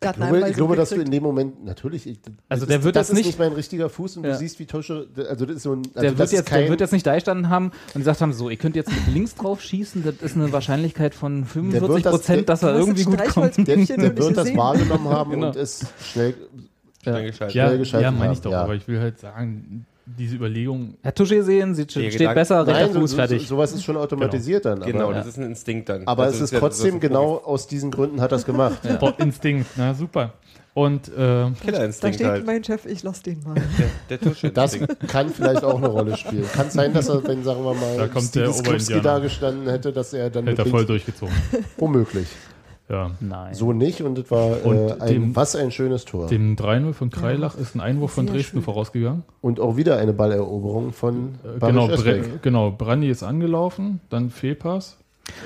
Der 0.00 0.10
Ich 0.10 0.16
glaube, 0.16 0.48
ich 0.50 0.56
glaube 0.56 0.76
dass 0.76 0.90
du 0.90 0.96
in 1.00 1.10
dem 1.10 1.22
Moment, 1.24 1.64
natürlich, 1.64 2.06
ich, 2.06 2.18
Also 2.48 2.66
das 2.66 2.68
der 2.68 2.78
ist, 2.78 2.84
wird 2.84 2.94
das 2.96 3.08
jetzt 3.08 3.10
ist 3.10 3.16
nicht- 3.16 3.26
nicht 3.26 3.38
mein 3.40 3.52
richtiger 3.52 3.88
Fuß 3.88 4.18
und 4.18 4.24
Ja. 4.24 4.32
du 4.32 4.38
siehst, 4.38 4.58
wie 4.60 4.66
Tosche, 4.66 5.08
also 5.28 5.44
das 5.44 5.56
ist 5.56 5.62
so 5.64 5.72
ein, 5.72 5.78
also 5.78 5.92
Der 5.94 6.10
das 6.12 6.18
wird, 6.18 6.32
jetzt, 6.32 6.48
der 6.50 6.60
kein, 6.60 6.68
wird 6.70 6.80
jetzt 6.80 6.92
nicht 6.92 7.04
da 7.06 7.14
gestanden 7.14 7.48
haben 7.48 7.72
und 7.94 8.00
gesagt 8.00 8.20
haben, 8.20 8.32
so, 8.32 8.48
ihr 8.48 8.56
könnt 8.56 8.76
jetzt 8.76 8.90
mit 8.90 9.12
links 9.12 9.34
drauf 9.34 9.60
schießen, 9.60 10.04
das 10.04 10.14
ist 10.22 10.36
eine 10.36 10.52
Wahrscheinlichkeit 10.52 11.14
von 11.16 11.44
45 11.44 12.02
das- 12.04 12.12
Prozent, 12.12 12.48
dass 12.48 12.62
er 12.62 12.76
irgendwie 12.78 13.02
gut 13.04 13.24
kommt. 13.28 13.56
Der, 13.56 13.76
der 13.76 14.16
wird 14.16 14.36
das 14.36 14.54
wahrgenommen 14.56 15.08
haben 15.08 15.30
Genau. 15.32 15.46
und 15.48 15.56
ist 15.56 15.86
schnell, 16.02 16.34
Schnell 17.02 17.26
geschaltet. 17.26 17.54
ja, 17.56 17.76
geschaltet 17.76 18.04
ja 18.04 18.10
meine 18.12 18.32
ich 18.34 18.40
doch, 18.40 18.52
ja. 18.52 18.62
aber 18.62 18.74
ich 18.76 18.86
will 18.86 19.00
halt 19.00 19.18
sagen, 19.18 19.86
diese 20.16 20.36
Überlegung, 20.36 20.94
Er 21.02 21.08
hat 21.08 21.16
Tusche 21.16 21.36
gesehen, 21.36 21.74
sieht, 21.74 21.94
Der 21.94 22.00
steht 22.10 22.20
Gedanke- 22.20 22.34
besser, 22.34 22.66
rechter 22.66 22.84
Nein, 22.84 22.92
so, 22.94 23.00
Fuß, 23.00 23.10
so, 23.10 23.16
fertig. 23.16 23.48
sowas 23.48 23.72
ist 23.72 23.84
schon 23.84 23.96
automatisiert 23.96 24.64
dann. 24.64 24.80
Genau, 24.80 25.06
aber, 25.06 25.14
das 25.14 25.26
ist 25.26 25.38
ein 25.38 25.44
Instinkt 25.44 25.88
dann. 25.88 26.06
aber 26.06 26.26
Das 26.26 26.36
es 26.36 26.40
ist 26.42 26.52
ja- 26.52 26.60
trotzdem 26.60 26.94
das 27.00 27.08
genau 27.08 27.36
aus 27.38 27.66
diesen 27.66 27.90
Gründen 27.90 28.20
hat 28.20 28.32
er 28.32 28.36
es 28.38 28.44
gemacht. 28.46 28.78
Boah, 29.00 29.14
Instinkt, 29.18 29.66
na 29.76 29.92
super. 29.94 30.32
Und 30.74 31.08
äh, 31.08 31.16
Da 31.16 31.52
Killerinstinkt 31.60 32.14
steht 32.16 32.26
halt. 32.28 32.46
mein 32.46 32.62
Chef, 32.62 32.86
ich 32.86 33.02
lass 33.02 33.20
den 33.22 33.42
mal. 33.42 33.54
Der, 34.08 34.18
der 34.18 34.50
Das 34.52 34.78
kann 35.08 35.30
vielleicht 35.30 35.64
auch 35.64 35.76
eine 35.78 35.88
Rolle 35.88 36.16
spielen. 36.16 36.44
Kann 36.52 36.70
sein, 36.70 36.92
dass 36.94 37.08
er, 37.08 37.26
wenn, 37.26 37.42
sagen 37.42 37.64
wir 37.64 37.74
mal, 37.74 37.96
Da 37.96 38.06
kommt 38.06 38.32
der 38.34 38.48
da 39.02 39.18
gestanden 39.18 39.68
hätte, 39.68 39.92
dass 39.92 40.12
er 40.12 40.30
dann 40.30 40.46
hätte 40.46 40.62
er 40.62 40.64
mit 40.66 40.70
voll 40.70 40.86
durchgezogen. 40.86 41.34
womöglich. 41.78 42.28
Ja. 42.88 43.10
Nein. 43.20 43.52
So 43.54 43.72
nicht 43.74 44.00
und 44.00 44.16
es 44.18 44.30
war 44.30 44.64
Und 44.64 44.76
äh, 44.76 44.96
ein, 45.00 45.08
dem- 45.08 45.36
was 45.36 45.54
ein 45.54 45.70
schönes 45.70 46.04
Tor. 46.06 46.26
Dem 46.28 46.56
3-0 46.56 46.94
von 46.94 47.10
Kreilach 47.10 47.54
ist 47.56 47.74
ein 47.74 47.80
Einwurf 47.80 48.12
von 48.12 48.26
Dresden 48.26 48.56
schön. 48.58 48.62
vorausgegangen. 48.62 49.24
Und 49.42 49.60
auch 49.60 49.76
wieder 49.76 49.98
eine 49.98 50.12
Balleroberung 50.14 50.92
von 50.92 51.34
Äh, 51.44 51.58
Barisch 51.58 51.74
genau, 51.74 51.86
Bre 51.86 51.94
Özbek. 52.18 52.42
genau, 52.42 52.70
Brandi 52.70 53.10
ist 53.10 53.22
angelaufen, 53.22 54.00
dann 54.08 54.30
Fehlpass. 54.30 54.96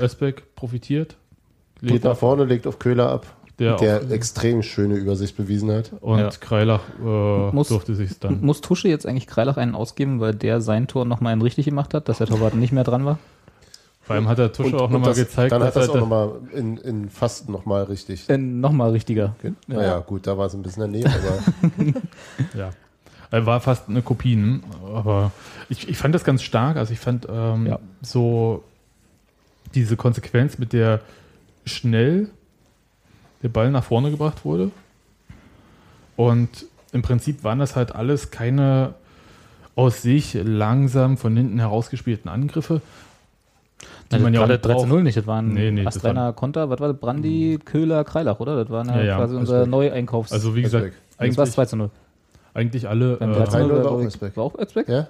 Özbeck 0.01 0.55
profitiert. 0.55 1.17
Geht 1.81 1.91
legt 1.91 2.05
nach 2.05 2.17
vorne, 2.17 2.45
legt 2.45 2.69
auf 2.69 2.79
Köhler 2.79 3.11
ab, 3.11 3.27
der, 3.59 3.75
der 3.77 4.09
extrem 4.13 4.63
schöne 4.63 4.95
Übersicht 4.95 5.37
bewiesen 5.37 5.73
hat. 5.73 5.91
und 6.01 6.21
Ja. 6.21 6.29
Kreilach 6.31 6.83
äh, 7.05 7.51
Muss- 7.53 7.69
durfte 7.69 7.97
sich 7.97 8.21
dann. 8.21 8.41
Muss 8.41 8.61
Tusche 8.61 8.87
jetzt 8.87 9.05
eigentlich 9.05 9.27
Kreilach 9.27 9.57
einen 9.57 9.75
ausgeben, 9.75 10.21
weil 10.21 10.33
der 10.33 10.61
sein 10.61 10.87
Tor 10.87 11.05
nochmal 11.05 11.33
einen 11.33 11.43
richtig 11.43 11.65
gemacht 11.65 11.93
hat, 11.93 12.09
dass 12.09 12.19
der 12.19 12.29
Torwart 12.29 12.55
nicht 12.55 12.73
mehr 12.73 12.85
dran 12.85 13.05
war? 13.05 13.19
Vor 14.13 14.17
allem 14.17 14.29
hat 14.29 14.39
der 14.39 14.53
Tusche 14.53 14.77
auch 14.77 14.91
nochmal 14.91 15.15
gezeigt, 15.15 15.53
Dann 15.53 15.61
dass 15.61 15.69
hat 15.69 15.77
das 15.77 15.89
er 15.89 15.95
auch 15.95 16.01
nochmal 16.01 16.31
in, 16.53 16.77
in 16.79 17.11
fast 17.11 17.49
nochmal 17.49 17.85
richtig. 17.85 18.29
Nochmal 18.29 18.91
richtiger. 18.91 19.35
Naja, 19.67 19.99
gut, 20.01 20.27
da 20.27 20.37
war 20.39 20.47
es 20.47 20.55
ein 20.55 20.63
bisschen 20.63 20.83
daneben, 20.83 21.11
aber 21.11 21.93
Ja. 22.59 22.71
Er 23.31 23.47
war 23.47 23.61
fast 23.61 23.89
eine 23.89 24.03
Kopie, 24.03 24.37
ne? 24.37 24.61
aber 24.95 25.33
ich, 25.71 25.89
ich 25.89 25.97
fand 25.97 26.15
das 26.15 26.23
ganz 26.23 26.43
stark. 26.43 26.77
Also 26.77 26.93
ich 26.93 27.01
fand 27.01 27.27
ähm, 27.31 27.67
Ja. 27.67 27.79
so 28.03 28.63
diese 29.75 29.97
Konsequenz, 29.97 30.59
mit 30.59 30.75
der 30.75 31.01
schnell 31.65 32.29
der 33.43 33.49
Ball 33.49 33.71
nach 33.71 33.85
vorne 33.85 34.11
gebracht 34.11 34.45
wurde. 34.45 34.71
Und 36.17 36.67
im 36.93 37.01
Prinzip 37.01 37.43
waren 37.43 37.59
das 37.59 37.75
halt 37.75 37.95
alles 37.95 38.31
keine 38.31 38.95
aus 39.75 40.03
sich 40.03 40.35
langsam 40.35 41.17
von 41.17 41.35
hinten 41.35 41.59
herausgespielten 41.59 42.31
Angriffe. 42.31 42.83
Die 44.13 44.17
Nein, 44.17 44.25
man 44.25 44.35
ja 44.35 44.47
gerade 44.47 44.57
auch 44.57 44.77
braucht. 44.77 44.91
13-0 44.91 45.03
nicht, 45.03 45.17
das 45.17 45.27
waren 45.27 45.49
Nee, 45.55 45.71
nee, 45.71 45.87
astreiner 45.87 46.33
Konter, 46.33 46.71
was 46.71 46.81
war 46.81 46.89
das? 46.89 47.01
Brandi, 47.01 47.59
Köhler, 47.65 48.05
Kreilach, 48.05 48.41
oder? 48.41 48.57
Das 48.57 48.71
waren 48.71 48.89
ja, 48.89 49.03
Ja, 49.03 49.17
quasi 49.17 49.37
unser. 49.37 49.67
Neueinkaufs... 49.67 50.33
Also 50.33 50.55
wie 50.55 50.63
gesagt, 50.63 50.93
war 51.17 51.25
eigentlich, 51.25 51.51
2 51.51 51.65
zu 51.67 51.77
0. 51.77 51.91
eigentlich 52.55 52.89
alle 52.89 53.17
Beim 53.17 53.33
äh, 53.33 53.35
13 53.35 53.61
3-0 53.63 53.69
war, 53.71 53.85
war 53.85 53.93
auch 53.93 54.01
Özbek. 54.01 54.37
war 54.37 54.45
auch 54.45 54.59
Özbek? 54.59 54.89
Ja? 54.89 55.09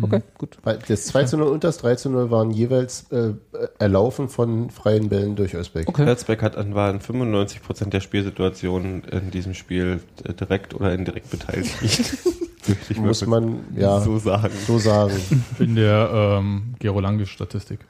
Okay, 0.00 0.22
gut. 0.38 0.56
Weil 0.64 0.78
Das 0.88 1.06
2 1.06 1.24
zu 1.24 1.36
0 1.36 1.48
und 1.48 1.64
das 1.64 1.76
3 1.78 1.96
zu 1.96 2.08
0 2.08 2.30
waren 2.30 2.50
jeweils 2.50 3.10
äh, 3.10 3.34
Erlaufen 3.78 4.28
von 4.30 4.70
freien 4.70 5.10
Bällen 5.10 5.36
durch 5.36 5.54
Özbek. 5.54 5.88
Okay. 5.88 6.06
Herzberg 6.06 6.42
hat 6.42 6.56
an 6.56 6.74
waren 6.74 7.00
95% 7.00 7.90
der 7.90 8.00
Spielsituationen 8.00 9.04
in 9.04 9.30
diesem 9.30 9.52
Spiel 9.52 10.00
äh, 10.24 10.32
direkt 10.32 10.74
oder 10.74 10.94
indirekt 10.94 11.30
beteiligt. 11.30 11.74
Muss 12.96 13.26
man 13.26 13.64
ja 13.76 14.00
so 14.00 14.18
sagen. 14.18 14.54
so 14.66 14.78
sagen. 14.78 15.12
in 15.58 15.74
der 15.74 16.10
ähm, 16.12 16.74
Gero-Lange-Statistik. 16.78 17.80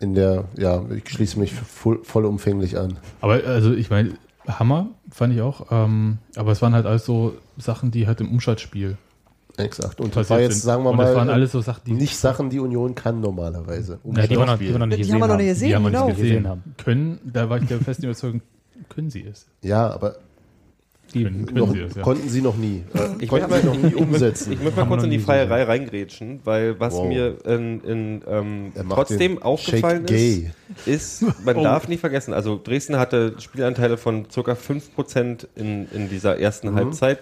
In 0.00 0.14
der, 0.14 0.44
ja, 0.56 0.82
ich 0.94 1.08
schließe 1.08 1.38
mich 1.38 1.52
voll, 1.52 2.00
vollumfänglich 2.02 2.78
an. 2.78 2.98
Aber 3.20 3.34
also 3.44 3.72
ich 3.72 3.90
meine, 3.90 4.14
Hammer 4.48 4.88
fand 5.10 5.34
ich 5.34 5.42
auch. 5.42 5.66
Ähm, 5.70 6.18
aber 6.36 6.52
es 6.52 6.62
waren 6.62 6.74
halt 6.74 6.86
alles 6.86 7.04
so 7.04 7.34
Sachen, 7.58 7.90
die 7.90 8.06
halt 8.06 8.20
im 8.20 8.30
Umschaltspiel 8.30 8.96
Exakt. 9.56 10.00
Und 10.00 10.16
das 10.16 10.30
war 10.30 10.40
jetzt, 10.40 10.54
sind. 10.54 10.62
sagen 10.62 10.84
wir 10.84 10.90
Und 10.90 10.96
mal, 10.96 11.06
das 11.06 11.16
waren 11.16 11.28
alles 11.30 11.52
so 11.52 11.60
Sachen, 11.60 11.82
die 11.86 11.92
nicht 11.92 12.16
Sachen, 12.16 12.50
die 12.50 12.60
Union 12.60 12.94
kann 12.94 13.20
normalerweise. 13.20 13.98
Ja, 14.04 14.26
die, 14.26 14.30
wir 14.36 14.46
noch, 14.46 14.58
die 14.58 14.68
wir 14.68 14.78
noch 14.78 14.86
nicht 14.86 14.98
Die 14.98 15.02
gesehen 15.02 15.14
haben 15.14 15.20
wir 15.20 15.28
noch 15.28 15.36
nicht 15.36 15.48
gesehen, 15.48 15.68
die 15.68 15.74
haben 15.74 15.82
wir 15.84 15.90
genau. 15.90 16.06
nicht 16.06 16.16
gesehen 16.16 16.28
Gesehen 16.30 16.48
haben. 16.48 16.62
können. 16.82 17.18
Da 17.24 17.50
war 17.50 17.58
ich 17.58 17.68
der 17.68 17.78
festen 17.80 18.04
Überzeugung, 18.04 18.42
können 18.88 19.10
sie 19.10 19.24
es. 19.24 19.46
Ja, 19.62 19.90
aber 19.90 20.16
Die, 21.14 21.24
Können, 21.24 21.46
können 21.46 21.58
noch, 21.58 21.72
sie 21.72 21.80
es, 21.80 21.94
ja. 21.96 22.02
konnten 22.02 22.28
sie 22.28 22.40
noch 22.42 22.56
nie. 22.56 22.82
Äh, 22.94 23.08
Ich 23.22 23.28
konnten 23.28 23.50
möchte 23.50 23.68
sie 23.72 23.76
noch 23.78 23.90
nie 23.90 23.94
umsetzen. 23.94 24.52
Ich 24.52 24.60
möchte 24.62 24.80
mal 24.80 24.86
kurz 24.86 25.02
in 25.02 25.10
die 25.10 25.18
Feierei 25.18 25.64
reingrätschen, 25.64 26.40
weil 26.44 26.78
was 26.78 26.94
Wow. 26.94 27.08
mir 27.08 27.36
in, 27.46 27.80
in, 27.80 28.22
ähm, 28.28 28.72
trotzdem 28.88 29.42
aufgefallen 29.42 30.06
Shake 30.06 30.52
ist, 30.86 31.22
ist, 31.22 31.44
man 31.44 31.56
Oh. 31.56 31.62
darf 31.62 31.88
nicht 31.88 32.00
vergessen, 32.00 32.32
also 32.32 32.60
Dresden 32.62 32.96
hatte 32.98 33.34
Spielanteile 33.38 33.96
von 33.96 34.26
ca. 34.28 34.54
5% 34.54 35.46
in, 35.56 35.88
in 35.92 36.08
dieser 36.08 36.38
ersten 36.38 36.74
Halbzeit. 36.74 37.20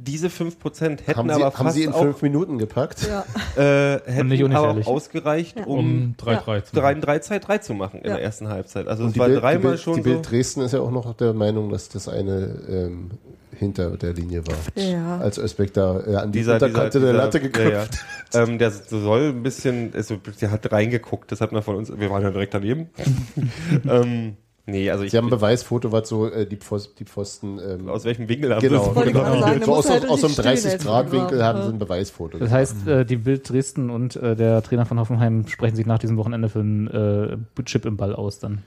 Diese 0.00 0.28
5% 0.28 0.80
hätten 0.80 1.16
Haben 1.16 1.28
sie, 1.28 1.34
aber 1.34 1.44
haben 1.46 1.52
fast 1.66 1.74
sie 1.76 1.82
in 1.82 1.92
auch, 1.92 2.02
fünf 2.02 2.22
Minuten 2.22 2.58
gepackt? 2.58 3.06
Ja. 3.08 3.24
äh, 3.56 4.00
hätten 4.06 4.28
nicht 4.28 4.44
aber 4.44 4.68
auch 4.70 4.86
ausgereicht, 4.86 5.56
um 5.66 5.78
Um 5.78 6.14
3-3 6.18 6.62
zu 6.64 6.76
3 6.76 6.94
3 6.94 7.18
2 7.18 7.38
3 7.40 7.58
zu 7.58 7.74
machen 7.74 8.00
in 8.00 8.06
Ja. 8.08 8.14
der 8.14 8.22
ersten 8.22 8.48
Halbzeit. 8.48 8.86
Also 8.86 9.02
Und 9.04 9.10
es 9.10 9.18
war 9.18 9.26
Bild, 9.26 9.38
die, 9.38 9.40
dreimal 9.42 9.70
Bild, 9.72 9.80
schon 9.80 9.94
die 9.96 10.02
so. 10.02 10.10
Bild 10.10 10.30
Dresden 10.30 10.60
ist 10.60 10.72
ja 10.72 10.80
auch 10.80 10.92
noch 10.92 11.12
der 11.14 11.32
Meinung, 11.34 11.70
dass 11.70 11.88
das 11.88 12.08
eine 12.08 12.60
ähm, 12.68 13.10
hinter 13.56 13.96
der 13.96 14.12
Linie 14.14 14.44
war. 14.46 14.82
Ja. 14.82 15.18
Als 15.18 15.36
Özbek 15.36 15.74
da 15.74 16.00
äh, 16.06 16.14
an 16.14 16.30
die 16.30 16.38
dieser, 16.38 16.54
Unterkante 16.54 17.00
dieser, 17.00 17.12
der 17.12 17.20
Latte 17.20 17.40
dieser- 17.40 17.50
geköpft 17.50 17.98
Ja, 18.32 18.40
ja. 18.42 18.46
ähm, 18.48 18.58
der 18.58 18.70
soll 18.70 19.30
ein 19.30 19.42
bisschen, 19.42 19.92
also, 19.96 20.16
der 20.40 20.52
hat 20.52 20.70
reingeguckt, 20.70 21.32
das 21.32 21.40
hat 21.40 21.50
man 21.50 21.62
von 21.64 21.74
uns, 21.74 21.90
wir 21.98 22.08
waren 22.08 22.22
ja 22.22 22.30
direkt 22.30 22.54
daneben. 22.54 22.88
ähm, 23.88 24.36
nee, 24.68 24.90
also 24.90 25.04
ich, 25.04 25.10
Sie 25.10 25.16
haben 25.16 25.26
ein 25.26 25.30
Beweisfoto, 25.30 25.92
was 25.92 26.08
so 26.08 26.30
äh, 26.30 26.46
die, 26.46 26.56
Pfosten, 26.56 26.94
die 26.98 27.04
Pfosten 27.04 27.58
ähm, 27.58 27.88
aus 27.88 28.04
welchem 28.04 28.28
Winkel 28.28 28.54
haben 28.54 28.60
genau, 28.60 28.94
sie 28.94 29.02
genau. 29.02 29.24
gerade 29.24 29.40
sagen, 29.40 29.64
so 29.64 29.74
aus, 29.74 29.90
halt 29.90 30.04
aus, 30.04 30.10
aus 30.10 30.30
nicht 30.30 30.40
einem 30.40 30.58
stehen 30.58 30.70
jetzt 30.70 30.86
30-Grad-Winkel 30.86 31.20
irgendwann. 31.20 31.46
haben 31.46 31.62
sie 31.62 31.68
ein 31.68 31.78
Beweisfoto. 31.78 32.38
Das 32.38 32.50
heißt, 32.50 32.86
äh, 32.86 33.04
die 33.04 33.16
Bild 33.16 33.48
Dresden 33.48 33.90
und 33.90 34.16
äh, 34.16 34.36
der 34.36 34.62
Trainer 34.62 34.86
von 34.86 34.98
Hoffenheim 34.98 35.46
sprechen 35.48 35.76
sich 35.76 35.86
nach 35.86 35.98
diesem 35.98 36.16
Wochenende 36.16 36.48
für 36.48 36.60
einen 36.60 36.86
äh, 36.88 37.62
Chip 37.64 37.84
im 37.84 37.96
Ball 37.96 38.14
aus 38.14 38.38
dann. 38.38 38.62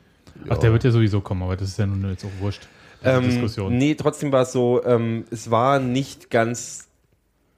Ach, 0.49 0.57
der 0.57 0.71
wird 0.71 0.83
ja 0.83 0.91
sowieso 0.91 1.21
kommen, 1.21 1.43
aber 1.43 1.55
das 1.55 1.69
ist 1.69 1.79
ja 1.79 1.85
nun 1.85 2.09
jetzt 2.09 2.25
auch 2.25 2.41
wurscht. 2.41 2.67
Ähm, 3.03 3.23
Diskussion. 3.23 3.77
nee, 3.77 3.95
trotzdem 3.95 4.31
war 4.31 4.43
es 4.43 4.51
so, 4.51 4.83
ähm, 4.85 5.25
es 5.31 5.49
war 5.49 5.79
nicht 5.79 6.29
ganz 6.29 6.90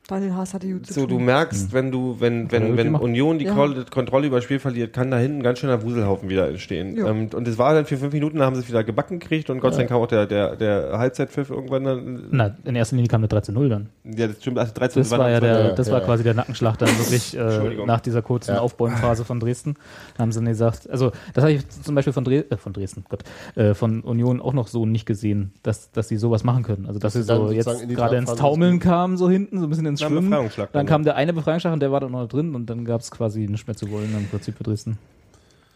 Daniel 0.08 0.34
Haas 0.34 0.54
hatte 0.54 0.68
gut 0.70 0.86
zu 0.86 0.94
so, 0.94 1.06
du 1.08 1.18
merkst, 1.18 1.72
wenn 1.72 1.90
du, 1.90 2.18
wenn, 2.20 2.52
wenn, 2.52 2.76
wenn. 2.76 2.94
Union 2.94 3.40
die 3.40 3.46
Ja. 3.46 3.56
Kontrolle 3.90 4.28
über 4.28 4.38
das 4.38 4.44
Spiel 4.44 4.60
verliert, 4.60 4.92
kann 4.92 5.10
da 5.10 5.18
hinten 5.18 5.38
ein 5.40 5.44
ganz 5.44 5.60
schöner 5.60 5.82
Wuselhaufen 5.82 6.28
wieder 6.30 6.50
entstehen. 6.50 6.98
Ja. 6.98 7.08
Ähm, 7.10 7.30
und 7.34 7.48
es 7.48 7.58
war 7.58 7.74
dann 7.74 7.86
für 7.86 7.98
fünf 7.98 8.12
Minuten, 8.12 8.40
da 8.40 8.46
haben 8.46 8.56
sie 8.56 8.62
es 8.62 8.68
wieder 8.68 8.84
gebacken 8.84 9.20
gekriegt 9.20 9.50
und 9.50 9.62
Gott 9.62 9.74
sei 9.74 9.80
Dank 9.80 9.90
kam 9.92 10.02
auch 10.02 10.08
der, 10.08 10.26
der, 10.26 10.58
der 10.58 10.98
Halbzeitpfiff 10.98 11.50
irgendwann 11.50 11.84
dann. 11.86 12.24
Na, 12.32 12.56
in 12.66 12.76
erster 12.76 12.98
Linie 12.98 13.08
kam 13.08 13.22
eine 13.22 13.30
3 13.30 13.42
zu 13.42 13.52
0 13.54 13.70
dann. 13.70 13.90
Ja, 14.04 14.28
das 14.28 14.42
stimmt, 14.42 14.60
also 14.60 14.74
13 14.74 15.04
Das 15.04 15.12
war 15.12 15.30
ja 15.30 15.40
der, 15.40 15.74
das 15.74 15.88
ja. 15.88 15.94
war 15.94 16.02
quasi 16.02 16.24
der 16.24 16.34
Nackenschlag 16.34 16.78
dann 16.78 16.90
wirklich 16.90 17.38
äh, 17.38 17.86
nach 17.86 18.02
dieser 18.02 18.22
kurzen 18.22 18.56
Ja. 18.56 18.60
Aufbäumphase 18.60 19.24
von 19.24 19.40
Dresden. 19.40 19.76
Da 20.18 20.24
haben 20.24 20.34
sie 20.34 20.40
dann 20.40 20.50
gesagt, 20.50 20.90
also 20.90 21.12
das 21.34 21.46
habe 21.46 21.54
ich 21.54 21.70
zum 21.70 21.96
Beispiel 21.96 22.12
von, 22.12 22.26
Dre 22.26 22.44
äh, 22.50 22.58
von 22.58 22.74
Dresden, 22.74 23.06
Gott, 23.08 23.24
äh, 23.56 23.74
von 23.74 24.02
Union 24.02 24.42
auch 24.42 24.54
noch 24.54 24.68
so 24.68 24.86
nicht 24.86 25.06
gesehen, 25.06 25.54
dass, 25.64 25.92
dass 25.92 26.10
sie 26.10 26.18
sowas 26.18 26.44
machen 26.44 26.64
können. 26.64 26.88
Also 26.88 27.00
dass, 27.00 27.14
Dass 27.14 27.26
sie 27.26 27.34
so 27.34 27.48
in 27.48 27.56
jetzt 27.56 27.88
gerade 27.88 28.18
ins 28.18 28.36
Taumeln 28.36 28.80
kamen, 28.80 29.16
so 29.16 29.30
hinten, 29.30 29.60
so 29.60 29.66
ein 29.66 29.70
bisschen 29.70 29.93
ins 29.94 30.02
dem 30.02 30.10
Schwimmen. 30.10 30.32
Dann 30.32 30.68
dann, 30.72 30.86
kam 30.86 31.04
der 31.04 31.16
eine 31.16 31.34
Befreiungsschlag 31.34 31.74
und 31.74 31.80
der 31.80 31.92
war 31.92 32.00
dann 32.00 32.12
noch 32.12 32.28
drin 32.28 32.54
und 32.56 32.68
dann 32.70 32.86
gab 32.86 33.02
es 33.02 33.12
quasi 33.12 33.48
nicht 33.48 33.68
mehr 33.68 33.76
zu 33.76 33.90
wollen 33.92 34.14
im 34.16 34.28
Prinzip 34.28 34.58
für 34.58 34.64
Dresden. 34.64 34.98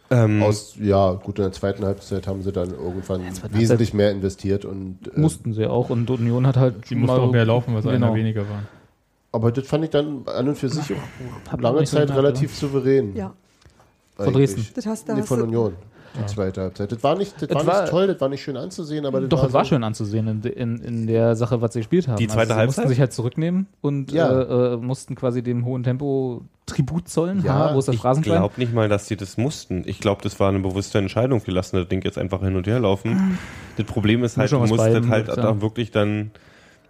Ähm, 0.10 0.42
Aus, 0.42 0.76
ja, 0.80 1.12
gut, 1.14 1.38
in 1.38 1.44
der 1.44 1.52
zweiten 1.52 1.84
Halbzeit 1.84 2.28
haben 2.28 2.42
sie 2.42 2.52
dann 2.54 2.72
irgendwann 2.72 3.24
wesentlich 3.52 3.94
mehr 3.94 4.12
investiert 4.12 4.64
und 4.64 5.00
äh, 5.14 5.20
Mussten 5.20 5.54
sie 5.54 5.66
auch 5.68 5.90
und 5.90 6.10
Union 6.10 6.48
hat 6.48 6.56
halt 6.56 6.90
die 6.90 6.96
mussten 6.96 7.20
auch 7.20 7.32
mehr 7.32 7.46
laufen, 7.46 7.74
weil 7.74 7.80
es 7.80 7.86
genau. 7.86 8.08
einer 8.08 8.16
weniger 8.16 8.42
war. 8.50 8.64
aber 9.34 9.52
das 9.52 9.68
fand 9.68 9.84
ich 9.84 9.90
dann 9.90 10.24
an 10.26 10.48
und 10.48 10.58
für 10.58 10.70
sich 10.70 10.96
lange 11.60 11.84
Zeit 11.84 12.10
relativ 12.12 12.56
souverän. 12.56 13.16
Ja, 13.18 13.34
Von. 14.16 14.34
Dresden. 14.34 14.66
das 14.76 14.86
hast, 14.86 15.10
da 15.10 15.14
Nee, 15.14 15.22
hast 15.22 15.28
von 15.28 15.40
du, 15.40 15.46
Union. 15.46 15.74
Die 16.22 16.26
zweite 16.26 16.62
Halbzeit. 16.62 16.92
Das 16.92 17.04
war 17.04 17.16
nicht, 17.18 17.34
das 17.42 17.50
Es 17.50 17.56
war 17.56 17.66
war- 17.68 17.82
nicht 17.82 17.92
toll, 17.92 18.08
das 18.08 18.20
war 18.22 18.30
nicht 18.30 18.42
schön 18.44 18.58
anzusehen, 18.58 19.06
aber 19.06 19.22
das 19.22 19.30
Doch, 19.30 19.44
es 19.46 19.54
war 19.54 19.64
so- 19.64 19.70
schön 19.70 19.84
anzusehen 19.84 20.28
in, 20.28 20.42
in, 20.44 20.78
in 20.84 21.08
der 21.08 21.36
Sache, 21.36 21.62
was 21.62 21.74
sie 21.74 21.80
gespielt 21.80 22.08
haben. 22.08 22.18
Die 22.18 22.28
zweite 22.28 22.40
also, 22.42 22.54
sie 22.54 22.60
Halbzeit? 22.60 22.78
mussten 22.78 22.90
sich 22.90 23.00
halt 23.00 23.14
zurücknehmen 23.14 23.68
und 23.82 24.12
Ja. 24.12 24.30
äh, 24.30 24.74
äh, 24.74 24.78
mussten 24.78 25.16
quasi 25.16 25.42
dem 25.44 25.66
hohen 25.66 25.84
Tempo 25.84 26.42
Tribut 26.66 27.08
zollen. 27.08 27.44
Ja, 27.46 27.54
ha, 27.54 27.74
wo 27.76 27.80
ist 27.80 27.88
das 27.88 27.96
ich 27.96 28.02
glaube 28.24 28.54
nicht 28.58 28.74
mal, 28.74 28.90
dass 28.90 29.06
die 29.06 29.16
das 29.16 29.38
mussten. 29.38 29.84
Ich 29.86 30.00
glaube, 30.00 30.22
das 30.22 30.38
war 30.40 30.50
eine 30.50 30.60
bewusste 30.60 30.98
Entscheidung. 30.98 31.42
Wir 31.46 31.54
lassen 31.54 31.78
das 31.78 31.88
Ding 31.88 32.04
jetzt 32.04 32.18
einfach 32.18 32.42
hin 32.42 32.56
und 32.58 32.68
her 32.68 32.80
laufen. 32.82 33.38
Das 33.78 33.86
Problem 33.86 34.24
ist 34.26 34.36
halt, 34.38 34.52
du 34.52 34.60
musst 34.60 34.74
das 34.78 35.08
halt 35.08 35.30
auch 35.40 35.62
wirklich 35.62 35.92
dann, 35.92 36.32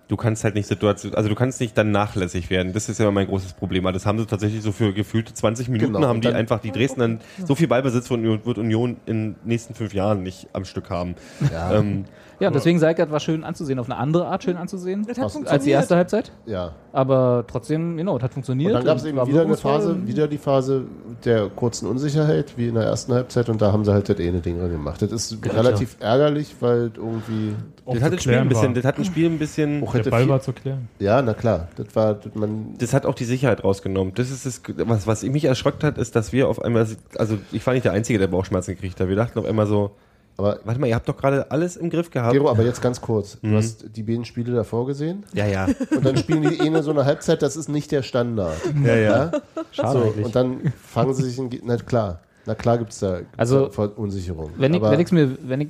du 0.07 0.15
kannst 0.15 0.43
halt 0.43 0.55
nicht 0.55 0.67
Situation, 0.67 1.13
also 1.15 1.29
du 1.29 1.35
kannst 1.35 1.59
nicht 1.59 1.77
dann 1.77 1.91
nachlässig 1.91 2.49
werden. 2.49 2.73
Das 2.73 2.89
ist 2.89 2.99
ja 2.99 3.09
mein 3.11 3.27
großes 3.27 3.53
Problem. 3.53 3.85
Aber 3.85 3.93
das 3.93 4.05
haben 4.05 4.17
sie 4.19 4.25
tatsächlich 4.25 4.61
so 4.61 4.71
für 4.71 4.93
gefühlte 4.93 5.33
20 5.33 5.69
Minuten 5.69 5.93
Genau, 5.93 6.07
haben 6.07 6.21
die 6.21 6.29
einfach, 6.29 6.59
die 6.59 6.71
Dresden 6.71 6.99
dann, 6.99 7.19
so 7.45 7.55
viel 7.55 7.67
Ballbesitz 7.67 8.07
von 8.07 8.19
Union, 8.19 8.45
wird 8.45 8.57
Union 8.57 8.97
in 9.05 9.33
den 9.33 9.35
nächsten 9.43 9.73
fünf 9.73 9.93
Jahren 9.93 10.23
nicht 10.23 10.47
am 10.53 10.65
Stück 10.65 10.89
haben. 10.89 11.15
Ja, 11.51 11.73
Ähm, 11.73 12.05
Ja, 12.39 12.49
und 12.49 12.53
deswegen 12.55 12.77
Seikert 12.79 13.11
war 13.11 13.19
schön 13.19 13.43
anzusehen, 13.43 13.79
auf 13.79 13.89
eine 13.89 13.97
andere 13.97 14.27
Art 14.27 14.43
schön 14.43 14.57
anzusehen 14.57 15.07
als 15.45 15.63
die 15.63 15.71
erste 15.71 15.95
Halbzeit. 15.95 16.31
ja. 16.45 16.73
Aber 16.97 17.45
trotzdem, 17.45 17.95
genau, 17.95 18.17
es 18.17 18.23
hat 18.23 18.33
funktioniert. 18.33 18.71
Und 18.71 18.77
dann 18.79 18.85
gab 18.85 18.97
es 18.97 19.05
eben 19.05 19.23
wieder 19.27 19.43
eine. 19.43 19.55
Phase, 19.55 20.07
wieder 20.07 20.27
die 20.27 20.39
Phase 20.39 20.85
der 21.25 21.47
kurzen 21.47 21.87
Unsicherheit, 21.87 22.57
wie 22.57 22.69
in 22.69 22.73
der 22.73 22.85
ersten 22.85 23.13
Halbzeit, 23.13 23.49
und 23.49 23.61
da 23.61 23.71
haben 23.71 23.85
sie 23.85 23.93
halt 23.93 24.09
das 24.09 24.17
eine 24.17 24.39
Ding 24.39 24.57
gemacht. 24.57 25.03
Das 25.03 25.11
ist 25.11 25.37
relativ 25.45 25.97
ärgerlich, 25.99 26.55
weil 26.59 26.89
irgendwie, 26.95 27.53
Auch 27.85 27.93
das 27.93 28.01
hat 28.01 28.13
das 28.13 28.23
Spiel 28.23 28.33
ein 28.39 28.49
bisschen, 28.49 28.73
das 28.73 28.83
hat 28.83 28.97
ein 28.97 29.05
Spiel 29.05 29.27
ein 29.27 29.37
bisschen, 29.37 29.83
auch 29.83 29.91
Der 29.91 29.99
hätte 29.99 30.09
Ball 30.09 30.21
viel, 30.21 30.29
war 30.29 30.41
zu 30.41 30.53
klären. 30.53 30.89
ja, 30.97 31.21
na 31.21 31.35
klar, 31.35 31.67
das 31.75 31.95
war, 31.95 32.15
das 32.15 32.33
man, 32.33 32.73
das 32.79 32.95
hat 32.95 33.05
auch 33.05 33.13
die 33.13 33.25
Sicherheit 33.25 33.63
rausgenommen. 33.63 34.15
Das 34.15 34.31
ist 34.31 34.47
das, 34.47 34.63
was, 34.77 35.05
was 35.05 35.21
mich 35.21 35.45
erschreckt 35.45 35.83
hat, 35.83 35.99
ist, 35.99 36.15
dass 36.15 36.33
wir 36.33 36.47
auf 36.47 36.59
einmal, 36.63 36.87
also 37.19 37.37
ich 37.51 37.63
war 37.67 37.75
nicht 37.75 37.85
der 37.85 37.91
Einzige, 37.91 38.17
der 38.17 38.25
Bauchschmerzen 38.25 38.73
gekriegt 38.73 38.99
hat. 38.99 39.07
Wir 39.07 39.15
dachten 39.15 39.37
auf 39.37 39.45
einmal 39.45 39.67
so, 39.67 39.91
aber 40.37 40.59
warte 40.63 40.79
mal, 40.79 40.87
ihr 40.87 40.95
habt 40.95 41.09
doch 41.09 41.17
gerade 41.17 41.49
alles 41.51 41.75
im 41.77 41.89
Griff 41.89 42.09
gehabt. 42.11 42.33
Gero, 42.33 42.49
aber 42.49 42.63
jetzt 42.63 42.81
ganz 42.81 43.01
kurz, 43.01 43.37
Mhm. 43.41 43.51
du 43.51 43.57
hast 43.57 43.85
die 43.95 44.03
beiden 44.03 44.23
Spiele 44.25 44.53
davor 44.53 44.85
gesehen 44.85 45.23
Ja, 45.33 45.45
ja. 45.47 45.67
und 45.95 46.05
dann 46.05 46.15
spielen 46.17 46.41
die 46.43 46.59
eine 46.61 46.83
so 46.83 46.91
eine 46.91 47.05
Halbzeit, 47.05 47.41
das 47.41 47.55
ist 47.57 47.69
nicht 47.69 47.91
der 47.91 48.03
Standard. 48.03 48.55
ja, 48.85 48.95
ja. 48.95 49.31
Schade 49.71 49.99
So, 49.99 50.05
eigentlich. 50.05 50.25
und 50.25 50.35
dann 50.35 50.73
fangen 50.83 51.13
sie 51.13 51.23
sich 51.23 51.37
in, 51.39 51.49
na 51.65 51.75
klar, 51.77 52.19
na 52.45 52.55
klar 52.55 52.77
gibt's 52.77 52.99
da, 52.99 53.17
gibt's 53.17 53.33
Also, 53.37 53.65
da 53.65 53.71
Verunsicherung. 53.71 54.51
Wenn 54.57 54.73
ich, 54.73 54.79
aber, 54.81 54.91
wenn 54.91 54.99
ich's 54.99 55.11
mir, 55.11 55.37
wenn 55.43 55.61
ich, 55.61 55.69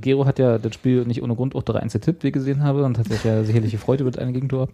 Gero 0.00 0.24
hat 0.26 0.38
ja 0.38 0.58
das 0.58 0.74
Spiel 0.74 1.04
nicht 1.04 1.22
ohne 1.22 1.36
Grund 1.36 1.54
auch 1.54 1.62
3-1 1.62 1.92
getippt, 1.92 2.22
wie 2.24 2.28
ich 2.28 2.32
gesehen 2.32 2.62
habe, 2.64 2.84
und 2.84 2.98
hat 2.98 3.08
sich 3.08 3.22
ja 3.22 3.44
sicherlich 3.44 3.70
gefreut 3.72 4.00
über 4.00 4.10
das 4.10 4.20
eine 4.20 4.32
Gegentor. 4.32 4.68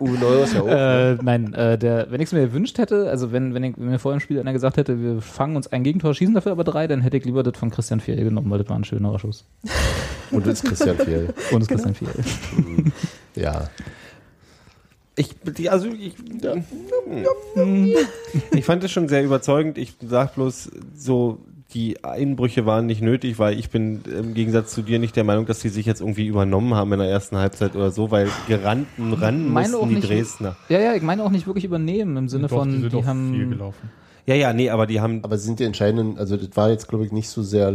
Uwe 0.00 0.18
Neuer 0.18 0.44
ist 0.44 0.54
ja 0.54 0.62
auch. 0.62 0.68
Äh, 0.68 1.14
nein, 1.22 1.54
äh, 1.54 1.78
der, 1.78 2.10
wenn 2.10 2.20
ich 2.20 2.26
es 2.26 2.32
mir 2.32 2.46
gewünscht 2.46 2.78
hätte, 2.78 3.08
also 3.08 3.30
wenn, 3.30 3.54
wenn, 3.54 3.62
ich, 3.62 3.78
wenn 3.78 3.90
mir 3.90 3.98
vor 3.98 4.12
dem 4.12 4.20
Spiel 4.20 4.40
einer 4.40 4.52
gesagt 4.52 4.76
hätte, 4.76 5.00
wir 5.00 5.20
fangen 5.20 5.56
uns 5.56 5.68
ein 5.68 5.84
Gegentor, 5.84 6.14
schießen 6.14 6.34
dafür 6.34 6.52
aber 6.52 6.64
drei, 6.64 6.86
dann 6.86 7.00
hätte 7.00 7.16
ich 7.16 7.24
lieber 7.24 7.42
das 7.42 7.56
von 7.56 7.70
Christian 7.70 8.00
Fiel 8.00 8.16
genommen, 8.16 8.50
weil 8.50 8.58
das 8.58 8.68
war 8.68 8.76
ein 8.76 8.84
schönerer 8.84 9.18
Schuss. 9.18 9.44
und 10.32 10.46
das 10.46 10.62
ist 10.62 10.68
Christian 10.68 10.96
Fiel. 10.96 11.32
Und 11.52 11.60
das 11.60 11.68
Christian 11.68 11.94
Fiel. 11.94 12.08
Ja. 13.36 13.68
Ich, 15.16 15.30
also 15.70 15.88
ich, 15.88 16.14
ich 18.52 18.64
fand 18.64 18.82
es 18.82 18.90
schon 18.90 19.08
sehr 19.08 19.22
überzeugend. 19.22 19.78
Ich 19.78 19.94
sag 20.00 20.34
bloß 20.34 20.70
so, 20.96 21.38
die 21.74 22.02
Einbrüche 22.04 22.64
waren 22.66 22.86
nicht 22.86 23.02
nötig, 23.02 23.38
weil 23.38 23.58
ich 23.58 23.68
bin 23.68 24.00
im 24.04 24.32
Gegensatz 24.34 24.72
zu 24.72 24.82
dir 24.82 24.98
nicht 24.98 25.16
der 25.16 25.24
Meinung, 25.24 25.44
dass 25.46 25.60
sie 25.60 25.68
sich 25.68 25.84
jetzt 25.86 26.00
irgendwie 26.00 26.26
übernommen 26.26 26.74
haben 26.74 26.92
in 26.92 27.00
der 27.00 27.08
ersten 27.08 27.36
Halbzeit 27.36 27.74
oder 27.74 27.90
so, 27.90 28.10
weil 28.12 28.28
gerannten 28.48 29.12
ran 29.12 29.50
meine 29.52 29.68
auch 29.76 29.80
mussten 29.80 29.88
die 29.88 29.94
nicht- 29.96 30.08
Dresdner. 30.08 30.56
Ja, 30.68 30.78
ja, 30.78 30.94
ich 30.94 31.02
meine 31.02 31.24
auch 31.24 31.30
nicht 31.30 31.46
wirklich 31.46 31.64
übernehmen 31.64 32.16
im 32.16 32.28
Sinne 32.28 32.46
Doch, 32.46 32.58
von, 32.58 32.68
die 32.70 32.76
die, 32.76 32.82
sind 32.82 32.94
auch 32.94 33.00
viel 33.02 33.06
haben. 33.08 33.50
gelaufen. 33.50 33.90
Ja, 34.26 34.34
ja, 34.36 34.52
nee, 34.52 34.70
aber 34.70 34.86
die 34.86 35.00
haben 35.00 35.22
Aber 35.22 35.36
sie 35.36 35.46
sind 35.46 35.58
die 35.60 35.64
entscheidenden, 35.64 36.16
also 36.16 36.36
das 36.36 36.48
war 36.56 36.70
jetzt, 36.70 36.88
glaube 36.88 37.04
ich, 37.04 37.12
nicht 37.12 37.28
so 37.28 37.42
sehr. 37.42 37.72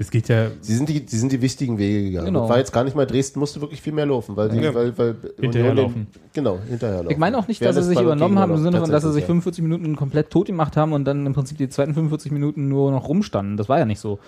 Es 0.00 0.10
geht 0.10 0.28
ja 0.28 0.46
Sie 0.62 0.74
sind 0.74 0.88
die, 0.88 1.04
sie 1.06 1.18
sind 1.18 1.30
die 1.30 1.42
wichtigen 1.42 1.76
Wege 1.76 2.04
gegangen. 2.04 2.26
Genau. 2.28 2.40
Das 2.40 2.48
war 2.48 2.58
jetzt 2.58 2.72
gar 2.72 2.84
nicht 2.84 2.96
mal 2.96 3.06
Dresden, 3.06 3.38
musste 3.38 3.60
wirklich 3.60 3.82
viel 3.82 3.92
mehr 3.92 4.06
laufen, 4.06 4.34
weil, 4.34 4.48
die, 4.48 4.58
Ja. 4.58 4.74
weil, 4.74 4.96
weil 4.96 5.14
Hinterherlaufen. 5.38 6.06
Genau, 6.32 6.58
hinterherlaufen. 6.68 7.10
Ich 7.10 7.18
meine 7.18 7.36
auch 7.36 7.46
nicht, 7.46 7.62
dass 7.62 7.76
sie 7.76 7.82
sich 7.82 8.00
übernommen 8.00 8.38
haben 8.38 8.52
im? 8.54 8.62
Sinne 8.62 8.80
von, 8.80 8.90
dass 8.90 9.02
sie 9.02 9.12
sich 9.12 9.24
Tatsächlich, 9.24 9.26
45 9.26 9.62
Minuten 9.62 9.96
komplett 9.96 10.30
tot 10.30 10.46
gemacht 10.46 10.76
haben 10.78 10.94
und 10.94 11.04
dann 11.04 11.26
im 11.26 11.34
Prinzip 11.34 11.58
die 11.58 11.68
zweiten 11.68 11.92
45 11.92 12.32
Minuten 12.32 12.68
nur 12.68 12.90
noch 12.92 13.08
rumstanden. 13.08 13.58
Das 13.58 13.68
war 13.68 13.78
ja 13.78 13.84
nicht 13.84 14.00
so. 14.00 14.18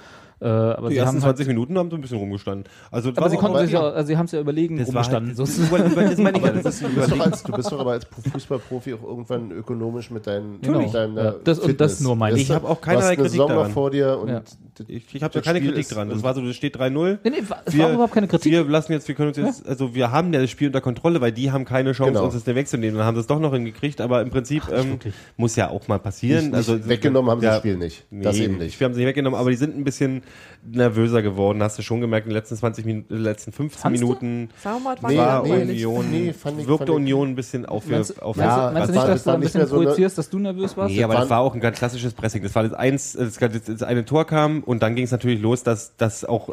Äh, 0.41 0.47
aber 0.49 0.89
die 0.89 0.95
sie 0.95 0.99
ersten 0.99 1.19
haben 1.19 1.23
halt, 1.23 1.37
20 1.37 1.47
Minuten 1.47 1.79
haben 1.79 1.89
so 1.89 1.95
ein 1.97 2.03
bisschen 2.03 2.19
rumgestanden. 2.19 2.65
Also 2.91 3.11
aber 3.11 3.31
sie 3.31 3.37
konnten 3.37 3.59
sich 3.61 3.71
ja, 3.71 3.81
also 3.81 4.07
sie 4.09 4.17
haben 4.17 4.27
es 4.27 4.33
ja 4.33 4.41
überlegen 4.41 4.77
das 4.77 4.89
rumgestanden. 4.89 5.29
halt, 5.29 5.37
So 5.37 5.45
das, 5.45 5.57
ist- 5.57 5.69
über, 5.69 5.79
über, 5.87 6.03
das 6.03 6.19
meine 6.19 6.37
ich, 6.37 6.45
Aber 6.45 6.55
ja, 6.57 6.63
das 6.63 6.75
ist, 6.75 6.83
du, 6.83 6.89
bist 6.89 7.13
doch 7.13 7.21
als, 7.21 7.43
du 7.45 7.53
bist 7.53 7.71
doch 7.73 7.79
aber 7.81 7.93
als 7.93 8.07
Fußballprofi 8.33 8.95
auch 8.95 9.05
irgendwann 9.05 9.53
ökonomisch 9.53 10.11
mit 10.11 10.27
deinen 10.27 10.61
Genau. 10.61 10.81
mit 10.81 10.93
deiner 10.93 11.23
Ja, 11.25 11.35
das- 11.45 11.61
und 11.61 11.81
das 11.81 12.01
nur 12.01 12.17
meine 12.17 12.37
ich. 12.37 12.49
du, 12.49 12.53
Ich 12.55 12.57
hab 12.57 12.69
auch 12.69 12.75
du 12.75 12.81
keinerlei 12.81 13.03
hast 13.03 13.09
eine 13.11 13.17
Kritik 13.19 13.31
Saison 13.31 13.49
noch 13.51 13.57
daran. 13.57 13.71
vor 13.73 13.91
dir 13.93 14.19
und 14.21 14.29
Ja. 14.31 14.43
Ich, 14.89 15.15
ich 15.15 15.23
habe 15.23 15.33
da 15.35 15.41
keine 15.41 15.59
Spiel 15.59 15.73
Kritik 15.73 15.89
dran. 15.91 16.09
Das 16.09 16.23
war 16.23 16.35
so, 16.35 16.41
das 16.45 16.57
steht 16.57 16.77
3-0. 16.77 17.19
nee, 17.25 17.31
nee, 17.31 17.37
es 17.67 17.79
war 17.79 17.91
überhaupt 17.93 18.15
keine 18.15 18.29
Kritik. 18.29 18.53
Wir 18.53 18.65
lassen 18.65 18.93
jetzt, 18.93 19.07
wir 19.09 19.15
können 19.15 19.29
uns 19.29 19.37
jetzt, 19.37 19.67
also 19.67 19.95
wir 19.95 20.11
haben 20.11 20.33
ja 20.33 20.41
das 20.41 20.51
Spiel 20.51 20.69
unter 20.69 20.81
Kontrolle, 20.81 21.21
weil 21.21 21.33
die 21.33 21.51
haben 21.53 21.65
keine 21.65 21.93
Chance, 21.93 22.13
Genau. 22.13 22.25
uns 22.25 22.35
das 22.35 22.47
wegzunehmen. 22.55 22.97
Dann 22.97 23.07
haben 23.07 23.15
sie 23.17 23.21
es 23.21 23.27
doch 23.27 23.39
noch 23.41 23.53
hingekriegt, 23.53 24.01
aber 24.01 24.23
im 24.23 24.31
Prinzip 24.31 24.63
ähm, 24.73 24.99
muss 25.37 25.57
ja 25.57 25.69
auch 25.71 25.89
mal 25.89 25.99
passieren. 25.99 26.47
Nicht, 26.47 26.55
also 26.55 26.75
nicht 26.75 26.89
weggenommen 26.89 27.31
haben 27.31 27.41
sie 27.41 27.47
ja, 27.47 27.53
das 27.53 27.59
Spiel 27.61 27.77
nicht. 27.77 28.05
Nee, 28.11 28.23
das 28.25 28.39
eben 28.39 28.59
nicht. 28.59 28.79
Wir 28.81 28.85
haben 28.87 28.95
sie 28.95 29.01
nicht 29.01 29.09
weggenommen, 29.09 29.39
aber 29.39 29.51
die 29.51 29.57
sind 29.57 29.77
ein 29.77 29.85
bisschen 29.85 30.23
nervöser 30.65 31.23
geworden. 31.23 31.63
Hast 31.63 31.79
du 31.79 31.83
schon 31.83 32.01
gemerkt 32.01 32.27
in 32.27 32.31
den 32.31 32.37
letzten 32.37 32.57
20 32.57 32.85
Minuten, 32.85 33.17
letzten 33.17 33.53
15 33.53 33.81
Fandst? 33.81 34.01
Minuten 34.03 34.49
wir 34.63 35.09
Nee, 35.09 35.17
war 35.19 35.43
nee. 35.43 35.53
Union, 35.85 36.11
nee, 36.11 36.33
fand 36.33 36.61
ich- 36.61 36.67
wirkte 36.69 36.93
Union 36.93 37.31
ein 37.31 37.35
bisschen 37.35 37.67
auf, 37.67 37.87
Meinst, 37.87 38.23
auf 38.23 38.37
meinst, 38.37 38.57
Ja, 38.57 38.69
du, 38.69 38.75
meinst 38.75 38.89
du 38.89 38.93
nicht, 38.93 39.03
dass 39.05 39.11
das 39.13 39.25
du 39.25 39.31
ein 39.31 39.41
bisschen 39.41 39.69
projizierst, 39.69 40.19
dass 40.19 40.31
du 40.31 40.39
nervös 40.39 40.77
warst? 40.77 40.95
Nee, 40.95 41.03
aber 41.05 41.15
das 41.15 41.31
war 41.31 41.41
auch 41.41 41.55
ein 41.55 41.61
ganz 41.61 41.79
klassisches 41.79 42.15
Pressing. 42.15 42.43
Das 42.43 42.55
war 42.55 42.63
das 42.63 42.73
eins, 42.73 43.13
das, 43.13 43.37
das 43.39 43.83
eine 43.83 44.05
Tor 44.05 44.27
kam 44.27 44.62
und 44.65 44.83
dann 44.83 44.95
ging 44.95 45.05
es 45.05 45.11
natürlich 45.11 45.41
los, 45.41 45.63
dass, 45.63 45.97
dass 45.97 46.25
auch 46.25 46.49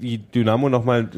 die 0.00 0.18
Dynamo 0.18 0.68
nochmal 0.68 1.08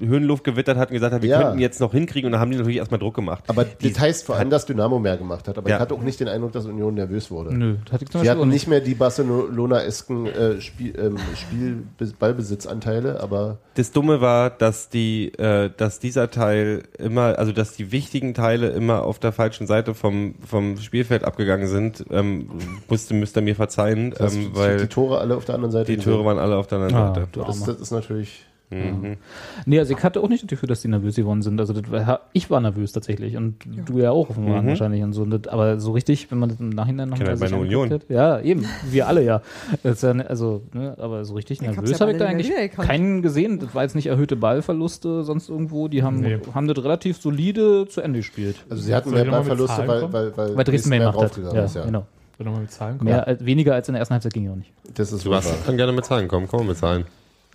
Höhenluft 0.00 0.44
gewittert 0.44 0.76
hat 0.76 0.90
und 0.90 0.94
gesagt 0.94 1.14
hat, 1.14 1.22
wir 1.22 1.28
Ja. 1.30 1.42
könnten 1.42 1.58
jetzt 1.58 1.80
noch 1.80 1.92
hinkriegen 1.92 2.26
und 2.26 2.32
dann 2.32 2.40
haben 2.40 2.50
die 2.50 2.56
natürlich 2.56 2.78
erstmal 2.78 3.00
Druck 3.00 3.14
gemacht. 3.14 3.44
Aber 3.48 3.64
Die- 3.64 3.90
das 3.92 4.00
heißt 4.00 4.26
vor 4.26 4.36
allem, 4.36 4.50
dass 4.50 4.66
Dynamo 4.66 4.98
mehr 4.98 5.16
gemacht 5.16 5.48
hat. 5.48 5.58
Aber 5.58 5.68
Ja. 5.68 5.76
ich 5.76 5.80
hatte 5.80 5.94
auch 5.94 6.02
nicht 6.02 6.20
den 6.20 6.28
Eindruck, 6.28 6.52
dass 6.52 6.66
Union 6.66 6.94
nervös 6.94 7.30
wurde. 7.30 7.54
Nö, 7.54 7.76
das 7.84 7.92
hatte 7.92 8.04
ich 8.04 8.10
zum 8.10 8.22
Sie 8.22 8.30
hatten 8.30 8.48
nicht. 8.48 8.68
mehr 8.68 8.80
die 8.80 8.94
Barcelona-esken 8.94 10.26
äh, 10.26 10.60
Spiel, 10.60 10.94
ähm, 10.98 11.16
Spiel 11.36 11.84
Ballbesitzanteile, 12.18 13.20
aber 13.20 13.58
Das 13.74 13.90
Dumme 13.90 14.20
war, 14.20 14.50
dass 14.50 14.88
die, 14.88 15.32
äh, 15.38 15.70
dass 15.76 15.98
dieser 15.98 16.30
Teil 16.30 16.84
immer, 16.98 17.38
also 17.38 17.52
dass 17.52 17.72
die 17.72 17.90
wichtigen 17.92 18.32
Teile 18.34 18.68
immer 18.68 19.02
auf 19.02 19.18
der 19.18 19.32
falschen 19.32 19.66
Seite 19.66 19.94
vom, 19.94 20.34
vom 20.46 20.76
Spielfeld 20.78 21.24
abgegangen 21.24 21.66
sind. 21.66 22.04
Ähm, 22.10 22.48
musste, 22.88 23.14
müsst 23.14 23.36
ihr 23.36 23.42
mir 23.42 23.56
verzeihen, 23.56 24.14
ähm, 24.20 24.28
die 24.30 24.56
weil 24.56 24.86
Tore 24.88 25.18
alle 25.18 25.36
auf 25.36 25.44
der 25.44 25.56
anderen 25.56 25.72
Seite 25.72 25.96
die 25.96 25.98
Tore 26.02 26.24
waren 26.24 26.38
alle 26.38 26.56
auf 26.56 26.66
der 26.68 26.78
anderen 26.78 26.94
Ah, 26.94 27.14
Seite. 27.14 27.28
Das, 27.32 27.62
Armer. 27.62 27.73
Das 27.74 27.82
ist 27.82 27.90
natürlich. 27.90 28.44
Mhm. 28.70 29.18
Nee, 29.66 29.78
also 29.78 29.94
ich 29.94 30.02
hatte 30.02 30.20
auch 30.20 30.28
nicht 30.28 30.42
das 30.42 30.48
Gefühl, 30.48 30.68
dass 30.68 30.80
die 30.80 30.88
nervös 30.88 31.14
geworden 31.14 31.42
sind. 31.42 31.60
Also 31.60 31.74
das 31.74 31.88
war, 31.92 32.20
ich 32.32 32.50
war 32.50 32.60
nervös 32.60 32.92
tatsächlich 32.92 33.36
und 33.36 33.56
du 33.86 33.98
ja 33.98 34.10
auch 34.10 34.30
offenbar 34.30 34.62
Mhm. 34.62 34.68
wahrscheinlich 34.68 35.02
und 35.02 35.12
so. 35.12 35.22
Und 35.22 35.30
das, 35.30 35.52
aber 35.52 35.78
so 35.78 35.92
richtig, 35.92 36.30
wenn 36.32 36.38
man 36.38 36.48
das 36.48 36.58
im 36.58 36.70
Nachhinein 36.70 37.10
noch 37.10 37.18
mal 37.18 37.24
bei 37.26 37.36
sich 37.36 37.48
einer 37.52 37.58
Union. 37.60 37.90
Hat, 37.90 38.06
ja, 38.08 38.40
eben, 38.40 38.64
wir 38.90 39.06
alle 39.06 39.22
ja. 39.22 39.42
Ja 39.84 40.14
ne- 40.14 40.28
also, 40.28 40.62
ne, 40.72 40.96
aber 40.98 41.24
so 41.24 41.34
richtig 41.34 41.60
Ich 41.60 41.68
nervös 41.68 41.90
ja 41.90 42.00
habe 42.00 42.12
ich 42.12 42.18
da 42.18 42.24
eigentlich 42.24 42.50
keinen 42.72 43.22
gesehen. 43.22 43.60
Das 43.60 43.74
war 43.74 43.82
jetzt 43.82 43.94
nicht 43.94 44.06
erhöhte 44.06 44.34
Ballverluste 44.34 45.22
sonst 45.24 45.50
irgendwo. 45.50 45.86
Die 45.88 46.02
haben, 46.02 46.20
Nee. 46.20 46.38
haben 46.54 46.66
das 46.66 46.82
relativ 46.82 47.18
solide 47.20 47.86
zu 47.86 48.00
Ende 48.00 48.20
gespielt. 48.20 48.56
Also 48.70 48.82
sie 48.82 48.94
hatten 48.94 49.10
mehr 49.10 49.24
mal 49.26 49.30
Ballverluste, 49.42 49.86
weil, 49.86 50.12
weil, 50.12 50.36
weil, 50.36 50.56
Weil 50.56 50.64
Dresden 50.64 50.88
mehr 50.88 51.00
gemacht 51.00 51.20
hat. 51.20 51.38
Ja, 51.54 51.64
ist, 51.64 51.76
ja. 51.76 51.84
genau. 51.84 52.06
Mal 52.38 52.60
mit 52.60 52.72
Zahlen 52.72 52.98
kommen? 52.98 53.10
Mehr, 53.10 53.26
als, 53.28 53.44
weniger 53.44 53.74
als 53.74 53.88
in 53.88 53.92
der 53.92 54.00
ersten 54.00 54.14
Halbzeit 54.14 54.32
ging 54.32 54.46
ja 54.46 54.52
auch 54.52 54.56
nicht. 54.56 54.72
Das 54.94 55.12
ist 55.12 55.24
Du 55.24 55.30
wahr. 55.30 55.42
kann 55.64 55.76
gerne 55.76 55.92
mit 55.92 56.04
Zahlen 56.06 56.26
kommen, 56.26 56.48
komm 56.48 56.66
mit 56.66 56.76
Zahlen. 56.78 57.04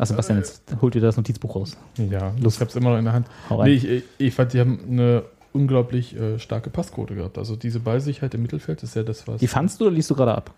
Ach, 0.01 0.07
Sebastian, 0.07 0.39
jetzt 0.39 0.63
holt 0.81 0.93
dir 0.93 1.01
das 1.01 1.17
Notizbuch 1.17 1.57
raus. 1.57 1.77
Ja, 1.97 2.33
Lust. 2.41 2.57
ich 2.57 2.61
hab's 2.61 2.75
immer 2.75 2.91
noch 2.91 2.97
in 2.97 3.03
der 3.03 3.13
Hand. 3.13 3.27
Hau 3.49 3.57
rein. 3.57 3.69
Nee, 3.69 3.75
ich, 3.75 3.87
ich, 3.87 4.03
ich 4.17 4.33
fand, 4.33 4.53
die 4.53 4.59
haben 4.61 4.79
eine 4.89 5.23
unglaublich 5.51 6.15
äh, 6.15 6.39
starke 6.39 6.69
Passquote 6.69 7.15
gehabt. 7.15 7.37
Also 7.37 7.57
diese 7.57 7.81
Ballsicherheit 7.81 8.33
im 8.33 8.41
Mittelfeld 8.41 8.81
ist 8.81 8.95
ja 8.95 9.03
das, 9.03 9.27
was. 9.27 9.41
Die 9.41 9.47
fandst 9.47 9.81
du 9.81 9.87
oder 9.87 9.93
liest 9.93 10.09
du 10.09 10.15
gerade 10.15 10.33
ab? 10.33 10.51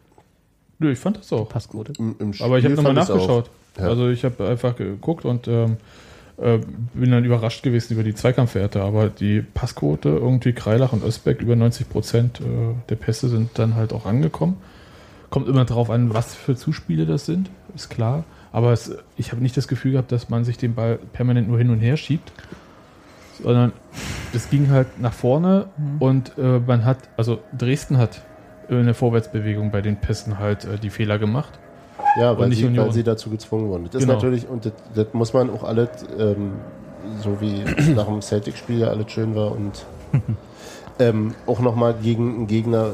Nö, 0.77 0.91
ich 0.91 0.99
fand 0.99 1.17
das 1.17 1.33
auch. 1.33 1.49
Passquote. 1.49 1.93
Im, 1.97 2.15
im 2.19 2.33
Aber 2.39 2.59
ich 2.59 2.65
habe 2.65 2.75
nochmal 2.75 2.93
nachgeschaut. 2.93 3.49
Ja. 3.79 3.87
Also 3.87 4.09
ich 4.09 4.23
habe 4.23 4.47
einfach 4.47 4.75
geguckt 4.75 5.25
und 5.25 5.47
ähm, 5.47 5.77
äh, 6.37 6.59
bin 6.93 7.09
dann 7.09 7.25
überrascht 7.25 7.63
gewesen 7.63 7.93
über 7.93 8.03
die 8.03 8.13
Zweikampfwerte. 8.13 8.81
Aber 8.81 9.09
die 9.09 9.41
Passquote, 9.41 10.09
irgendwie 10.09 10.53
Kreilach 10.53 10.93
und 10.93 11.03
Özbeck, 11.03 11.41
über 11.41 11.55
90 11.55 11.89
Prozent 11.89 12.41
äh, 12.41 12.43
der 12.89 12.95
Pässe 12.95 13.27
sind 13.27 13.51
dann 13.55 13.73
halt 13.75 13.91
auch 13.91 14.05
angekommen. 14.05 14.57
Kommt 15.31 15.47
immer 15.47 15.65
darauf 15.65 15.89
an, 15.89 16.13
was 16.13 16.35
für 16.35 16.55
Zuspiele 16.55 17.07
das 17.07 17.25
sind, 17.25 17.49
ist 17.73 17.89
klar. 17.89 18.25
Aber 18.51 18.73
es, 18.73 18.91
ich 19.17 19.31
habe 19.31 19.41
nicht 19.41 19.55
das 19.55 19.67
Gefühl 19.67 19.93
gehabt, 19.93 20.11
dass 20.11 20.29
man 20.29 20.43
sich 20.43 20.57
den 20.57 20.75
Ball 20.75 20.99
permanent 21.13 21.47
nur 21.47 21.57
hin 21.57 21.69
und 21.69 21.79
her 21.79 21.95
schiebt, 21.97 22.31
sondern 23.41 23.71
es 24.33 24.49
ging 24.49 24.69
halt 24.69 24.99
nach 24.99 25.13
vorne 25.13 25.67
und 25.99 26.37
äh, 26.37 26.59
man 26.59 26.85
hat, 26.85 26.97
also 27.17 27.39
Dresden 27.57 27.97
hat 27.97 28.21
in 28.69 28.85
der 28.85 28.93
Vorwärtsbewegung 28.93 29.71
bei 29.71 29.81
den 29.81 29.97
Pässen 29.97 30.39
halt 30.39 30.65
äh, 30.65 30.77
die 30.77 30.89
Fehler 30.89 31.17
gemacht. 31.17 31.59
Ja, 32.19 32.37
weil 32.37 32.49
nicht 32.49 32.59
sie, 32.59 32.77
weil 32.77 32.91
sie 32.91 33.03
dazu 33.03 33.29
gezwungen 33.29 33.69
wurden. 33.69 33.85
Das 33.85 33.95
ist 33.95 34.01
Genau. 34.01 34.13
natürlich, 34.13 34.47
und 34.47 34.65
das, 34.65 34.73
das 34.95 35.07
muss 35.13 35.33
man 35.33 35.49
auch 35.49 35.63
alles, 35.63 35.89
ähm, 36.17 36.53
so 37.21 37.39
wie 37.39 37.63
nach 37.95 38.05
dem 38.05 38.21
Celtic-Spiel 38.21 38.79
ja 38.79 38.87
alles 38.87 39.11
schön 39.11 39.35
war 39.35 39.51
und 39.51 39.85
ähm, 40.99 41.33
auch 41.47 41.59
nochmal 41.59 41.93
gegen 42.01 42.35
einen 42.35 42.47
Gegner 42.47 42.93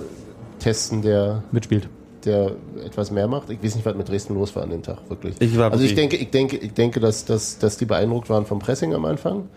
testen, 0.60 1.02
der, 1.02 1.44
Mitspielt. 1.52 1.90
Der 2.28 2.52
etwas 2.86 3.12
mehr 3.12 3.28
macht. 3.28 3.50
Ich 3.50 3.64
weiß 3.64 3.76
nicht, 3.76 3.86
was 3.86 3.96
mit 3.96 4.08
Dresden 4.08 4.36
los 4.36 4.56
war 4.56 4.64
an 4.64 4.70
dem 4.70 4.84
Tag, 4.84 4.98
wirklich. 5.10 5.36
Ich 5.40 5.58
war 5.58 5.72
also 5.72 5.84
ich 5.84 5.96
denke, 5.96 6.18
ich 6.18 6.30
denke, 6.30 6.58
ich 6.58 6.74
denke, 6.74 7.00
dass, 7.00 7.26
dass, 7.26 7.58
dass 7.58 7.78
die 7.78 7.86
beeindruckt 7.86 8.30
waren 8.30 8.46
vom 8.46 8.60
Pressing 8.60 8.94
am 8.94 9.06
Anfang. 9.06 9.50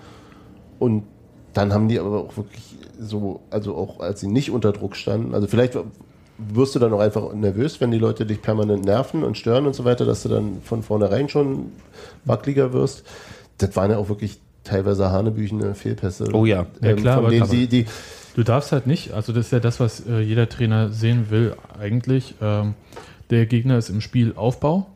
Und 0.79 1.05
dann 1.53 1.75
haben 1.75 1.89
die 1.89 1.99
aber 1.99 2.25
auch 2.25 2.37
wirklich 2.37 2.63
so, 2.99 3.41
also 3.51 3.75
auch 3.75 4.01
als 4.01 4.21
sie 4.21 4.29
nicht 4.29 4.51
unter 4.51 4.73
Druck 4.73 4.97
standen, 4.97 5.35
also 5.35 5.47
vielleicht 5.47 5.77
wirst 6.39 6.75
du 6.75 6.79
dann 6.79 6.93
auch 6.93 7.01
einfach 7.01 7.33
nervös, 7.35 7.81
wenn 7.81 7.91
die 7.91 7.99
Leute 7.99 8.25
dich 8.25 8.41
permanent 8.41 8.85
nerven 8.85 9.25
und 9.25 9.37
stören 9.37 9.67
und 9.67 9.75
so 9.75 9.85
weiter, 9.85 10.07
dass 10.07 10.23
du 10.23 10.29
dann 10.29 10.63
von 10.65 10.83
vornherein 10.83 11.29
schon 11.29 11.73
wackeliger 12.25 12.73
wirst. 12.73 13.05
Das 13.59 13.77
waren 13.77 13.91
ja 13.91 13.99
auch 13.99 14.09
wirklich 14.09 14.41
teilweise 14.65 15.11
hanebüchene 15.11 15.75
Fehlpässe. 15.75 16.29
Oh 16.33 16.47
ja. 16.47 16.67
Ja, 16.81 16.91
ähm, 16.91 16.97
klar, 16.97 17.17
von 17.17 17.27
aber 17.27 17.35
denen 17.35 17.51
die, 17.51 17.67
die, 17.67 17.87
Du 18.37 18.43
darfst 18.43 18.73
halt 18.73 18.87
nicht, 18.87 19.13
also 19.13 19.33
das 19.33 19.47
ist 19.47 19.53
ja 19.53 19.61
das, 19.61 19.81
was 19.81 20.07
äh, 20.07 20.21
jeder 20.21 20.49
Trainer 20.49 20.91
sehen 20.91 21.31
will 21.31 21.55
eigentlich. 21.79 22.35
Ähm, 22.41 22.75
der 23.31 23.47
Gegner 23.47 23.79
ist 23.79 23.89
im 23.91 24.01
Spielaufbau. 24.01 24.87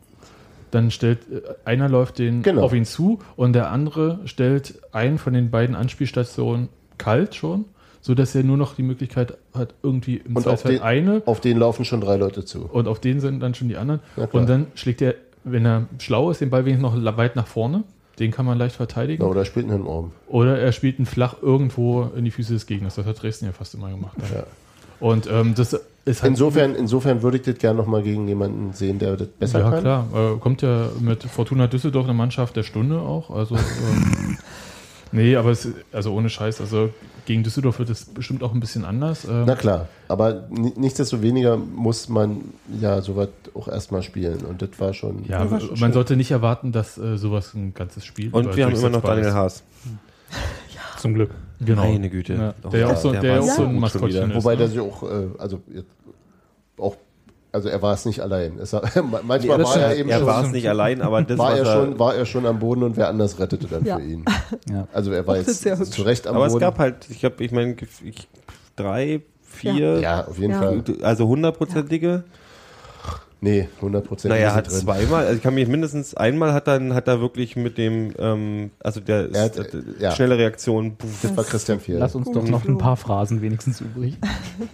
Dann 0.71 0.89
stellt 0.91 1.19
äh, 1.31 1.41
einer 1.65 1.89
läuft 1.89 2.19
den 2.19 2.41
Genau. 2.43 2.63
auf 2.63 2.73
ihn 2.73 2.85
zu 2.85 3.19
und 3.35 3.53
der 3.53 3.71
andere 3.71 4.19
stellt 4.25 4.75
einen 4.93 5.17
von 5.17 5.33
den 5.33 5.51
beiden 5.51 5.75
Anspielstationen 5.75 6.69
kalt 6.97 7.35
schon, 7.35 7.65
sodass 8.01 8.33
er 8.35 8.43
nur 8.43 8.57
noch 8.57 8.75
die 8.75 8.83
Möglichkeit 8.83 9.37
hat, 9.53 9.73
irgendwie 9.83 10.17
im 10.17 10.35
Und 10.37 10.47
auf 10.47 10.61
Zweifel 10.61 10.77
den- 10.77 10.83
eine 10.83 11.21
auf 11.25 11.41
den 11.41 11.57
laufen 11.57 11.83
schon 11.85 12.01
drei 12.01 12.15
Leute 12.17 12.45
zu. 12.45 12.69
und 12.71 12.87
auf 12.87 12.99
den 12.99 13.19
sind 13.19 13.41
dann 13.41 13.53
schon 13.53 13.67
die 13.67 13.77
anderen. 13.77 13.99
Und 14.31 14.47
dann 14.49 14.67
schlägt 14.75 15.01
er, 15.01 15.15
wenn 15.43 15.65
er 15.65 15.87
schlau 15.99 16.31
ist, 16.31 16.39
den 16.41 16.49
Ball 16.49 16.65
wenigstens 16.65 17.01
noch 17.03 17.17
weit 17.17 17.35
nach 17.35 17.47
vorne. 17.47 17.83
Den 18.19 18.31
kann 18.31 18.45
man 18.45 18.57
leicht 18.57 18.75
verteidigen. 18.75 19.23
Ja, 19.23 19.29
oder 19.29 19.43
spielt 19.43 19.69
einen 19.69 19.85
Ohren. 19.85 20.11
Oder 20.27 20.57
er 20.57 20.71
spielt 20.71 20.99
ihn 20.99 21.05
flach 21.05 21.35
irgendwo 21.41 22.09
in 22.15 22.23
die 22.23 22.31
Füße 22.31 22.53
des 22.53 22.65
Gegners. 22.65 22.95
Das 22.95 23.05
hat 23.05 23.21
Dresden 23.21 23.45
ja 23.45 23.51
fast 23.51 23.73
immer 23.73 23.89
gemacht. 23.89 24.15
Ja. 24.33 24.43
Und 24.99 25.27
ähm, 25.29 25.53
das 25.55 25.73
ist 26.05 26.21
halt. 26.21 26.31
Insofern, 26.31 26.75
insofern 26.75 27.21
würde 27.21 27.37
ich 27.37 27.43
das 27.43 27.57
gerne 27.57 27.77
nochmal 27.77 28.03
gegen 28.03 28.27
jemanden 28.27 28.73
sehen, 28.73 28.99
der 28.99 29.17
das 29.17 29.27
besser 29.27 29.59
ja, 29.59 29.69
kann. 29.69 29.81
klar. 29.81 30.07
Äh, 30.13 30.37
kommt 30.39 30.61
ja 30.61 30.89
mit 30.99 31.23
Fortuna 31.23 31.67
Düsseldorf 31.67 32.05
eine 32.05 32.13
Mannschaft 32.13 32.55
der 32.55 32.63
Stunde 32.63 32.99
auch. 32.99 33.29
Also, 33.29 33.55
ähm, 33.55 34.37
nee, 35.11 35.35
aber 35.35 35.49
es, 35.49 35.67
also 35.91 36.13
ohne 36.13 36.29
Scheiß. 36.29 36.61
Also 36.61 36.91
gegen 37.25 37.43
Düsseldorf 37.43 37.79
wird 37.79 37.89
es 37.89 38.05
bestimmt 38.05 38.43
auch 38.43 38.53
ein 38.53 38.59
bisschen 38.59 38.85
anders. 38.85 39.25
Ähm, 39.25 39.43
Na 39.45 39.55
klar, 39.55 39.87
aber 40.07 40.47
ni- 40.49 40.73
nichtsdestoweniger 40.75 41.57
muss 41.57 42.09
man 42.09 42.41
ja 42.79 43.01
sowas 43.01 43.29
auch 43.53 43.67
erstmal 43.67 44.03
spielen. 44.03 44.39
Und 44.45 44.61
das 44.61 44.69
war 44.79 44.93
schon. 44.93 45.25
ja, 45.25 45.49
war 45.49 45.59
schon 45.59 45.69
man 45.69 45.77
schön. 45.77 45.93
sollte 45.93 46.15
nicht 46.15 46.31
erwarten, 46.31 46.71
dass 46.71 46.97
äh, 46.97 47.17
sowas 47.17 47.53
ein 47.53 47.73
ganzes 47.73 48.05
Spiel 48.05 48.29
Und 48.31 48.55
wir 48.55 48.65
haben 48.65 48.75
immer 48.75 48.89
noch 48.89 49.01
Daniel. 49.03 49.33
Haas. 49.33 49.63
Zum 50.97 51.13
Glück. 51.13 51.31
Genau. 51.59 51.83
Meine 51.91 52.09
Güte. 52.09 52.33
Ja. 52.33 52.69
Der 52.69 52.79
ja 52.79 52.87
auch 52.87 52.97
so, 52.97 53.11
der 53.11 53.39
war 53.39 53.43
auch 53.43 53.55
so 53.55 53.63
ein 53.65 53.79
Maskottchen 53.79 54.31
ist. 54.31 54.43
Wobei 54.43 54.53
ne? 54.53 54.57
der 54.57 54.67
sich 54.67 54.79
auch, 54.79 55.03
äh, 55.03 55.27
also 55.37 55.61
jetzt 55.73 55.89
auch, 56.77 56.95
also 57.55 57.69
er 57.69 57.81
war 57.81 57.93
es 57.93 58.05
nicht 58.05 58.19
allein. 58.19 58.59
Es 58.59 58.71
manchmal 59.23 59.57
das 59.57 59.69
war 59.75 59.77
er 59.81 59.95
eben 59.97 60.09
Er 60.09 60.19
schon, 60.19 60.27
war 60.27 60.43
es 60.45 60.51
nicht 60.51 60.69
allein, 60.69 61.01
aber 61.01 61.23
das 61.23 61.37
war 61.39 61.53
er 61.57 61.59
er 61.59 61.65
schon, 61.65 61.97
war 61.99 62.13
er 62.15 62.25
schon 62.25 62.45
am 62.45 62.59
Boden 62.59 62.83
und 62.83 62.97
wer 62.97 63.07
anders 63.09 63.39
rettete 63.39 63.67
dann 63.67 63.83
Ja. 63.85 63.97
für 63.97 64.03
ihn. 64.03 64.25
Ja. 64.69 64.87
Also 64.93 65.11
er 65.11 65.25
war 65.25 65.35
das 65.35 65.47
jetzt 65.47 65.55
ist 65.55 65.61
sehr 65.63 65.79
hübsch. 65.79 65.89
zu 65.91 66.03
Recht 66.03 66.27
am 66.27 66.35
Aber 66.35 66.45
Boden. 66.45 66.57
es 66.57 66.59
gab 66.61 66.77
halt, 66.79 67.07
ich 67.09 67.19
glaube, 67.19 67.43
ich 67.43 67.51
meine, 67.51 67.75
ich, 68.03 68.27
drei, 68.75 69.21
vier, 69.43 69.99
Ja, 69.99 70.27
auf 70.27 70.37
jeden 70.37 70.51
Ja. 70.51 70.59
Fall. 70.59 70.83
also 71.01 71.27
hundertprozentige. 71.27 72.23
Nee, 73.41 73.67
100 73.77 74.05
Prozent. 74.07 74.33
Naja, 74.33 74.55
hat 74.55 74.71
zweimal, 74.71 75.25
also 75.25 75.35
ich 75.37 75.43
kann 75.43 75.53
mich 75.53 75.67
mindestens 75.67 76.15
einmal 76.15 76.53
hat 76.53 76.67
dann 76.67 76.93
hat 76.95 77.07
er 77.07 77.19
wirklich 77.21 77.55
mit 77.55 77.77
dem, 77.77 78.11
ähm, 78.17 78.71
also 78.79 79.01
der 79.01 79.29
Er 79.33 79.43
hat, 79.43 79.55
ist, 79.57 79.73
äh, 79.75 79.81
ja. 79.99 80.11
schnelle 80.11 80.37
Reaktion. 80.37 80.95
puh, 80.95 81.05
Das 81.21 81.37
war 81.37 81.43
Christian 81.43 81.79
Fiel. 81.79 81.97
Lass 81.97 82.15
uns 82.15 82.31
doch 82.31 82.47
noch 82.47 82.65
ein 82.65 82.77
paar 82.79 82.97
Phrasen 82.97 83.41
wenigstens 83.41 83.81
übrig. 83.81 84.17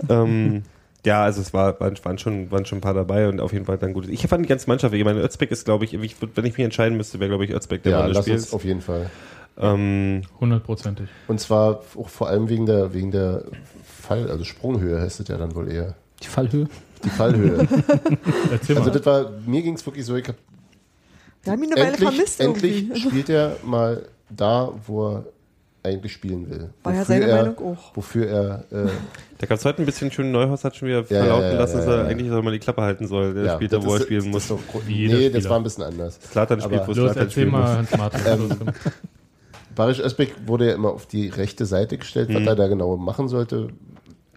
ähm, 0.09 0.63
ja, 1.05 1.23
also 1.23 1.41
es 1.41 1.53
war, 1.53 1.79
waren, 1.79 1.95
waren, 2.03 2.17
schon, 2.17 2.51
waren 2.51 2.65
schon 2.65 2.77
ein 2.77 2.81
paar 2.81 2.93
dabei 2.93 3.27
und 3.27 3.39
auf 3.39 3.53
jeden 3.53 3.65
Fall 3.65 3.77
dann 3.77 3.93
gut. 3.93 4.07
Ich 4.09 4.25
fand 4.27 4.45
die 4.45 4.49
ganze 4.49 4.67
Mannschaft, 4.67 4.93
ich 4.93 5.03
meine, 5.03 5.19
Özbeck 5.21 5.51
ist, 5.51 5.65
glaube 5.65 5.85
ich, 5.85 5.93
ich 5.93 6.15
würd- 6.17 6.29
wenn 6.35 6.45
ich 6.45 6.57
mich 6.57 6.63
entscheiden 6.65 6.97
müsste, 6.97 7.19
wäre, 7.19 7.29
glaube 7.29 7.45
ich, 7.45 7.51
Özbeck 7.51 7.83
der 7.83 7.91
Ja, 7.93 7.97
Mann 7.99 8.07
des 8.09 8.17
lass 8.17 8.27
uns 8.27 8.33
Spiels. 8.43 8.53
auf 8.53 8.63
jeden 8.65 8.81
Fall. 8.81 9.09
Ähm, 9.57 10.21
Hundertprozentig. 10.39 11.09
Und 11.27 11.39
zwar 11.39 11.81
auch 11.97 12.09
vor 12.09 12.29
allem 12.29 12.47
wegen 12.49 12.65
der, 12.65 12.93
wegen 12.93 13.11
der 13.11 13.43
Fall, 13.83 14.29
also 14.29 14.43
Sprunghöhe 14.43 14.99
heißt 15.01 15.19
es 15.19 15.27
ja 15.27 15.37
dann 15.37 15.53
wohl 15.55 15.71
eher. 15.71 15.95
Die 16.23 16.27
Fallhöhe. 16.27 16.67
Die 17.03 17.09
Fallhöhe. 17.09 17.67
Also 18.75 18.89
das 18.91 19.05
war, 19.05 19.31
mir 19.45 19.61
ging 19.61 19.73
es 19.75 19.85
wirklich 19.85 20.05
so, 20.05 20.15
ich 20.15 20.27
hab 20.27 20.35
Wir 21.43 21.53
haben 21.53 21.63
ihn 21.63 21.71
eine 21.73 21.81
Weile 21.81 21.87
endlich, 21.93 22.09
vermisst 22.09 22.39
endlich 22.39 22.81
irgendwie. 22.89 22.99
spielt 23.01 23.29
er 23.29 23.55
mal 23.63 24.05
da, 24.29 24.71
wo 24.85 25.07
er 25.15 25.25
eigentlich 25.83 26.13
spielen 26.13 26.49
will. 26.49 26.69
War 26.83 26.93
ja 26.93 27.05
seine 27.05 27.25
er, 27.25 27.43
Meinung 27.43 27.57
auch. 27.59 27.95
Wofür 27.95 28.27
er, 28.27 28.65
äh, 28.71 28.89
da 29.39 29.47
gab 29.47 29.57
es 29.57 29.65
heute 29.65 29.81
ein 29.81 29.85
bisschen 29.85 30.11
schön, 30.11 30.31
Neuhaus 30.31 30.63
hat 30.63 30.75
schon 30.75 30.87
wieder 30.87 30.99
Ja, 30.99 31.05
verlauten 31.05 31.43
ja, 31.43 31.53
ja, 31.53 31.59
lassen, 31.59 31.77
dass 31.77 31.85
ja, 31.85 31.91
er 31.93 32.03
ja. 32.03 32.07
eigentlich 32.07 32.29
soll 32.29 32.41
mal 32.43 32.51
die 32.51 32.59
Klappe 32.59 32.81
halten 32.81 33.07
soll. 33.07 33.33
Der 33.33 33.45
ja, 33.45 33.55
spielt 33.55 33.73
da, 33.73 33.83
wo 33.83 33.93
er 33.95 34.01
spielen 34.01 34.29
muss. 34.29 34.53
nee, 34.87 35.29
das 35.29 35.49
war 35.49 35.57
ein 35.57 35.63
bisschen 35.63 35.83
anders. 35.83 36.19
Zlatan 36.19 36.61
spielt, 36.61 36.87
wo 36.87 37.05
erzähl 37.05 37.31
spielen 37.31 37.49
muss. 37.49 37.69
Ähm, 38.25 38.49
Barisch 39.75 39.99
Özbek 39.99 40.35
wurde 40.45 40.67
ja 40.67 40.73
immer 40.75 40.89
auf 40.89 41.05
die 41.05 41.29
rechte 41.29 41.65
Seite 41.65 41.97
gestellt, 41.97 42.29
was 42.33 42.45
er 42.45 42.55
da 42.55 42.67
genau 42.67 42.97
machen 42.97 43.29
sollte, 43.29 43.69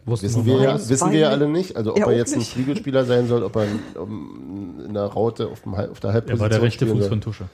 Wussten 0.07 0.27
wissen 0.27 0.45
wir 0.45 0.61
ja, 0.61 0.89
wissen 0.89 1.13
wir 1.13 1.19
ja 1.19 1.29
alle 1.31 1.49
nicht. 1.49 1.77
Also 1.77 1.93
ob 1.93 1.99
Er 1.99 2.09
er 2.09 2.17
jetzt 2.17 2.35
ein 2.35 2.41
nicht. 2.41 2.53
Flügelspieler 2.55 3.05
sein 3.05 3.27
soll, 3.27 3.43
ob 3.43 3.57
er 3.57 3.67
um, 3.99 4.85
in 4.87 4.93
der 4.93 5.05
Raute 5.05 5.49
auf, 5.49 5.63
dem, 5.63 5.75
auf 5.75 6.01
der 6.01 6.11
Er 6.11 6.15
Halbposition 6.15 6.41
war 6.41 6.49
der 6.51 6.63
rechte 6.63 6.87
Fuß 6.87 6.99
soll. 7.01 7.09
von 7.09 7.21
Tusche. 7.23 7.45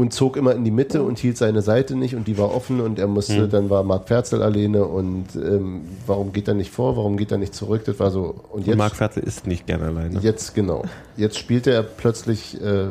Und 0.00 0.12
zog 0.12 0.36
immer 0.36 0.54
in 0.54 0.64
die 0.64 0.70
Mitte 0.70 1.02
und 1.02 1.18
hielt 1.18 1.36
seine 1.36 1.62
Seite 1.62 1.94
nicht 1.96 2.14
und 2.16 2.26
die 2.26 2.38
war 2.38 2.54
offen 2.54 2.80
und 2.80 2.98
er 2.98 3.06
musste, 3.06 3.42
Mhm. 3.46 3.50
dann 3.50 3.70
war 3.70 3.82
Marc 3.84 4.08
Ferzel 4.08 4.42
alleine 4.42 4.84
und 4.84 5.26
ähm, 5.36 5.82
warum 6.06 6.32
geht 6.32 6.48
er 6.48 6.54
nicht 6.54 6.70
vor, 6.70 6.96
warum 6.96 7.16
geht 7.16 7.30
er 7.32 7.38
nicht 7.38 7.54
zurück, 7.54 7.82
das 7.84 7.98
war 8.00 8.10
so. 8.10 8.22
Und 8.50 8.60
Und 8.60 8.66
jetzt, 8.66 8.78
Marc 8.78 8.96
Fertel 8.96 9.22
ist 9.22 9.46
nicht 9.46 9.66
gern 9.66 9.82
alleine. 9.82 10.18
jetzt 10.20 10.54
genau, 10.54 10.82
jetzt 11.16 11.38
spielte 11.38 11.70
er 11.72 11.82
plötzlich 11.82 12.60
äh, 12.62 12.88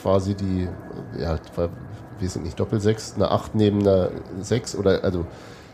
quasi 0.00 0.34
die, 0.34 0.68
ja, 1.20 1.38
war, 1.56 1.68
weiß 2.20 2.36
ich 2.36 2.42
nicht, 2.42 2.58
Doppelsechs, 2.58 3.14
eine 3.16 3.30
Acht 3.30 3.54
neben 3.54 3.80
einer 3.80 4.10
Sechs 4.40 4.74
oder, 4.76 5.04
also 5.04 5.24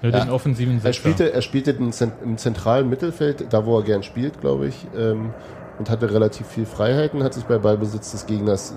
Ja, 0.02 0.10
den 0.10 0.28
Ja. 0.28 0.32
offensiven 0.32 0.74
er 0.76 0.80
Sechser. 0.80 0.92
spielte, 1.00 1.32
er 1.32 1.42
spielte 1.42 1.74
den 1.74 1.92
Zent- 1.92 2.22
im 2.24 2.36
zentralen 2.38 2.88
Mittelfeld, 2.88 3.46
da 3.50 3.66
wo 3.66 3.78
er 3.78 3.84
gern 3.84 4.02
spielt, 4.02 4.40
glaube 4.40 4.68
ich, 4.68 4.86
ähm, 4.96 5.30
und 5.78 5.90
hatte 5.90 6.12
relativ 6.12 6.46
viel 6.46 6.66
Freiheiten, 6.66 7.22
hat 7.22 7.34
sich 7.34 7.44
bei 7.44 7.58
Ballbesitz 7.58 8.10
des 8.12 8.26
Gegners 8.26 8.74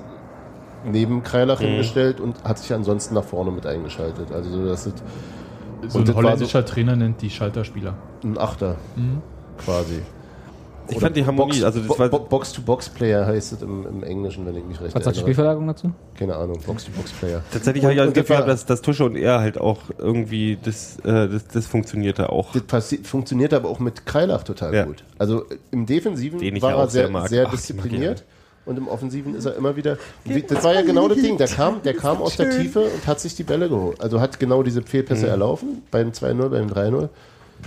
neben 0.86 1.24
Kreilach 1.24 1.60
Mhm. 1.62 1.66
hingestellt 1.66 2.20
und 2.20 2.44
hat 2.44 2.60
sich 2.60 2.74
ansonsten 2.74 3.16
nach 3.16 3.24
vorne 3.24 3.52
mit 3.52 3.66
eingeschaltet. 3.66 4.32
Also 4.32 4.50
so, 4.52 4.66
das 4.68 4.88
ist 4.88 5.04
so 5.88 6.00
und 6.00 6.10
ein 6.10 6.16
holländischer 6.16 6.66
Trainer 6.66 6.96
nennt 6.96 7.22
die 7.22 7.30
Schalterspieler. 7.30 7.96
ein 8.24 8.38
Achter 8.38 8.76
Mhm. 8.96 9.22
quasi. 9.58 10.02
Ich 10.88 11.00
fand 11.00 11.16
die 11.16 11.26
Harmonie, 11.26 11.52
Box, 11.62 11.64
also 11.64 11.80
das 11.80 12.00
war, 12.00 12.10
Bo- 12.10 12.20
Box-to-Box-Player 12.20 13.26
heißt 13.26 13.54
es 13.54 13.62
im, 13.62 13.86
im 13.88 14.04
Englischen, 14.04 14.46
wenn 14.46 14.58
ich 14.58 14.66
mich 14.66 14.82
recht 14.82 14.94
Was 14.94 15.04
sagt 15.06 15.16
die 15.16 15.20
erinnere. 15.20 15.24
Spielverlagerung 15.24 15.68
dazu? 15.68 15.92
Keine 16.16 16.36
Ahnung, 16.36 16.60
Box-to-Box-Player. 16.66 17.42
tatsächlich 17.54 17.84
habe 17.86 17.94
ich 17.94 18.02
auch 18.02 18.06
das 18.06 18.14
Gefühl, 18.14 18.44
dass, 18.46 18.66
dass 18.66 18.82
Tusche 18.82 19.06
und 19.06 19.16
er 19.16 19.40
halt 19.40 19.58
auch 19.60 19.78
irgendwie, 20.00 20.58
das, 20.62 20.98
äh, 21.06 21.30
das, 21.30 21.48
das 21.48 21.68
funktionierte 21.68 22.30
auch. 22.30 22.52
Das 22.52 22.64
passi- 22.64 23.04
funktioniert 23.06 23.54
aber 23.54 23.70
auch 23.70 23.80
mit 23.80 24.06
Kreilach 24.06 24.44
total 24.44 24.74
Ja. 24.74 24.84
gut. 24.86 25.04
Also 25.18 25.46
im 25.72 25.86
Defensiven 25.86 26.40
Den 26.40 26.62
war 26.62 26.74
er 26.76 26.88
sehr 26.90 27.08
sehr, 27.08 27.28
sehr 27.28 27.48
Ach, 27.48 27.52
Und 28.66 28.78
im 28.78 28.88
Offensiven 28.88 29.34
ist 29.36 29.45
er 29.45 29.55
immer 29.55 29.76
wieder. 29.76 29.97
Wie, 30.24 30.41
das 30.43 30.64
war 30.64 30.74
ja 30.74 30.82
genau 30.84 31.07
das 31.07 31.18
Ding. 31.20 31.38
Der 31.38 31.47
kam, 31.47 31.82
der 31.84 31.95
kam 31.95 32.22
aus 32.22 32.38
der 32.38 32.49
Tiefe 32.51 32.82
und 32.82 33.07
hat 33.07 33.20
sich 33.20 33.36
die 33.36 33.43
Bälle 33.43 33.68
geholt. 33.70 33.99
Also 34.01 34.22
hat 34.22 34.39
genau 34.39 34.62
diese 34.62 34.82
Fehlpässe 34.84 35.26
Mhm. 35.26 35.32
erlaufen, 35.32 35.82
beim 35.89 36.12
2-0, 36.12 36.49
beim 36.49 36.68
3-0. 36.68 37.09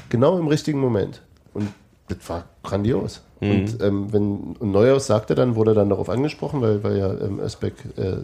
Genau 0.09 0.38
im 0.38 0.47
richtigen 0.49 0.78
Moment. 0.80 1.20
Und 1.53 1.68
das 2.09 2.18
war 2.28 2.45
grandios. 2.62 3.22
Mhm. 3.40 3.51
Und 3.51 3.82
ähm, 3.82 4.12
wenn 4.12 4.38
und 4.59 4.70
Neuhaus 4.72 5.07
sagte 5.07 5.34
dann, 5.34 5.57
wurde 5.57 5.74
dann 5.74 5.88
darauf 5.88 6.09
angesprochen, 6.09 6.61
weil, 6.61 6.82
weil 6.84 6.97
ja 6.99 7.12
ähm, 7.12 7.40
Özbeck 7.40 7.74
äh, 7.97 8.16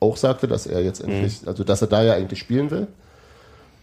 auch 0.00 0.16
sagte, 0.18 0.46
dass 0.46 0.66
er 0.66 0.82
jetzt 0.82 1.00
endlich, 1.02 1.42
Mhm. 1.42 1.48
also 1.48 1.64
dass 1.64 1.80
er 1.80 1.88
da 1.88 2.02
ja 2.02 2.12
eigentlich 2.14 2.38
spielen 2.38 2.70
will. 2.70 2.86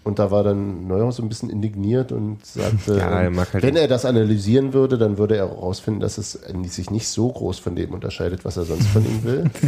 Und 0.03 0.17
da 0.17 0.31
war 0.31 0.43
dann 0.43 0.87
Neuhaus 0.87 1.17
so 1.17 1.23
ein 1.23 1.29
bisschen 1.29 1.51
indigniert 1.51 2.11
und 2.11 2.43
sagte, 2.43 2.95
Ja, 2.97 3.21
er 3.21 3.35
halt 3.35 3.63
wenn 3.63 3.75
er 3.75 3.87
das 3.87 4.05
analysieren 4.05 4.73
würde, 4.73 4.97
dann 4.97 5.19
würde 5.19 5.37
er 5.37 5.49
herausfinden, 5.49 5.99
dass 5.99 6.17
es 6.17 6.39
sich 6.65 6.89
nicht 6.89 7.07
so 7.07 7.29
groß 7.29 7.59
von 7.59 7.75
dem 7.75 7.93
unterscheidet, 7.93 8.43
was 8.43 8.57
er 8.57 8.65
sonst 8.65 8.87
von 8.87 9.05
ihm 9.05 9.23
will. 9.23 9.43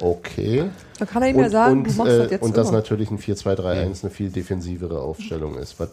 Okay. 0.00 0.64
Da 0.98 1.06
kann 1.06 1.22
er 1.22 1.30
ihm 1.30 1.40
ja 1.40 1.50
sagen, 1.50 1.82
du 1.82 1.90
machst 1.92 2.12
äh, 2.12 2.18
das 2.18 2.30
jetzt 2.30 2.42
und 2.42 2.56
dass 2.56 2.68
immer. 2.68 2.78
natürlich 2.78 3.10
ein 3.10 3.18
4-2-3-1 3.18 4.04
eine 4.04 4.10
viel 4.10 4.30
defensivere 4.30 5.00
Aufstellung 5.00 5.56
ist. 5.56 5.80
Was 5.80 5.88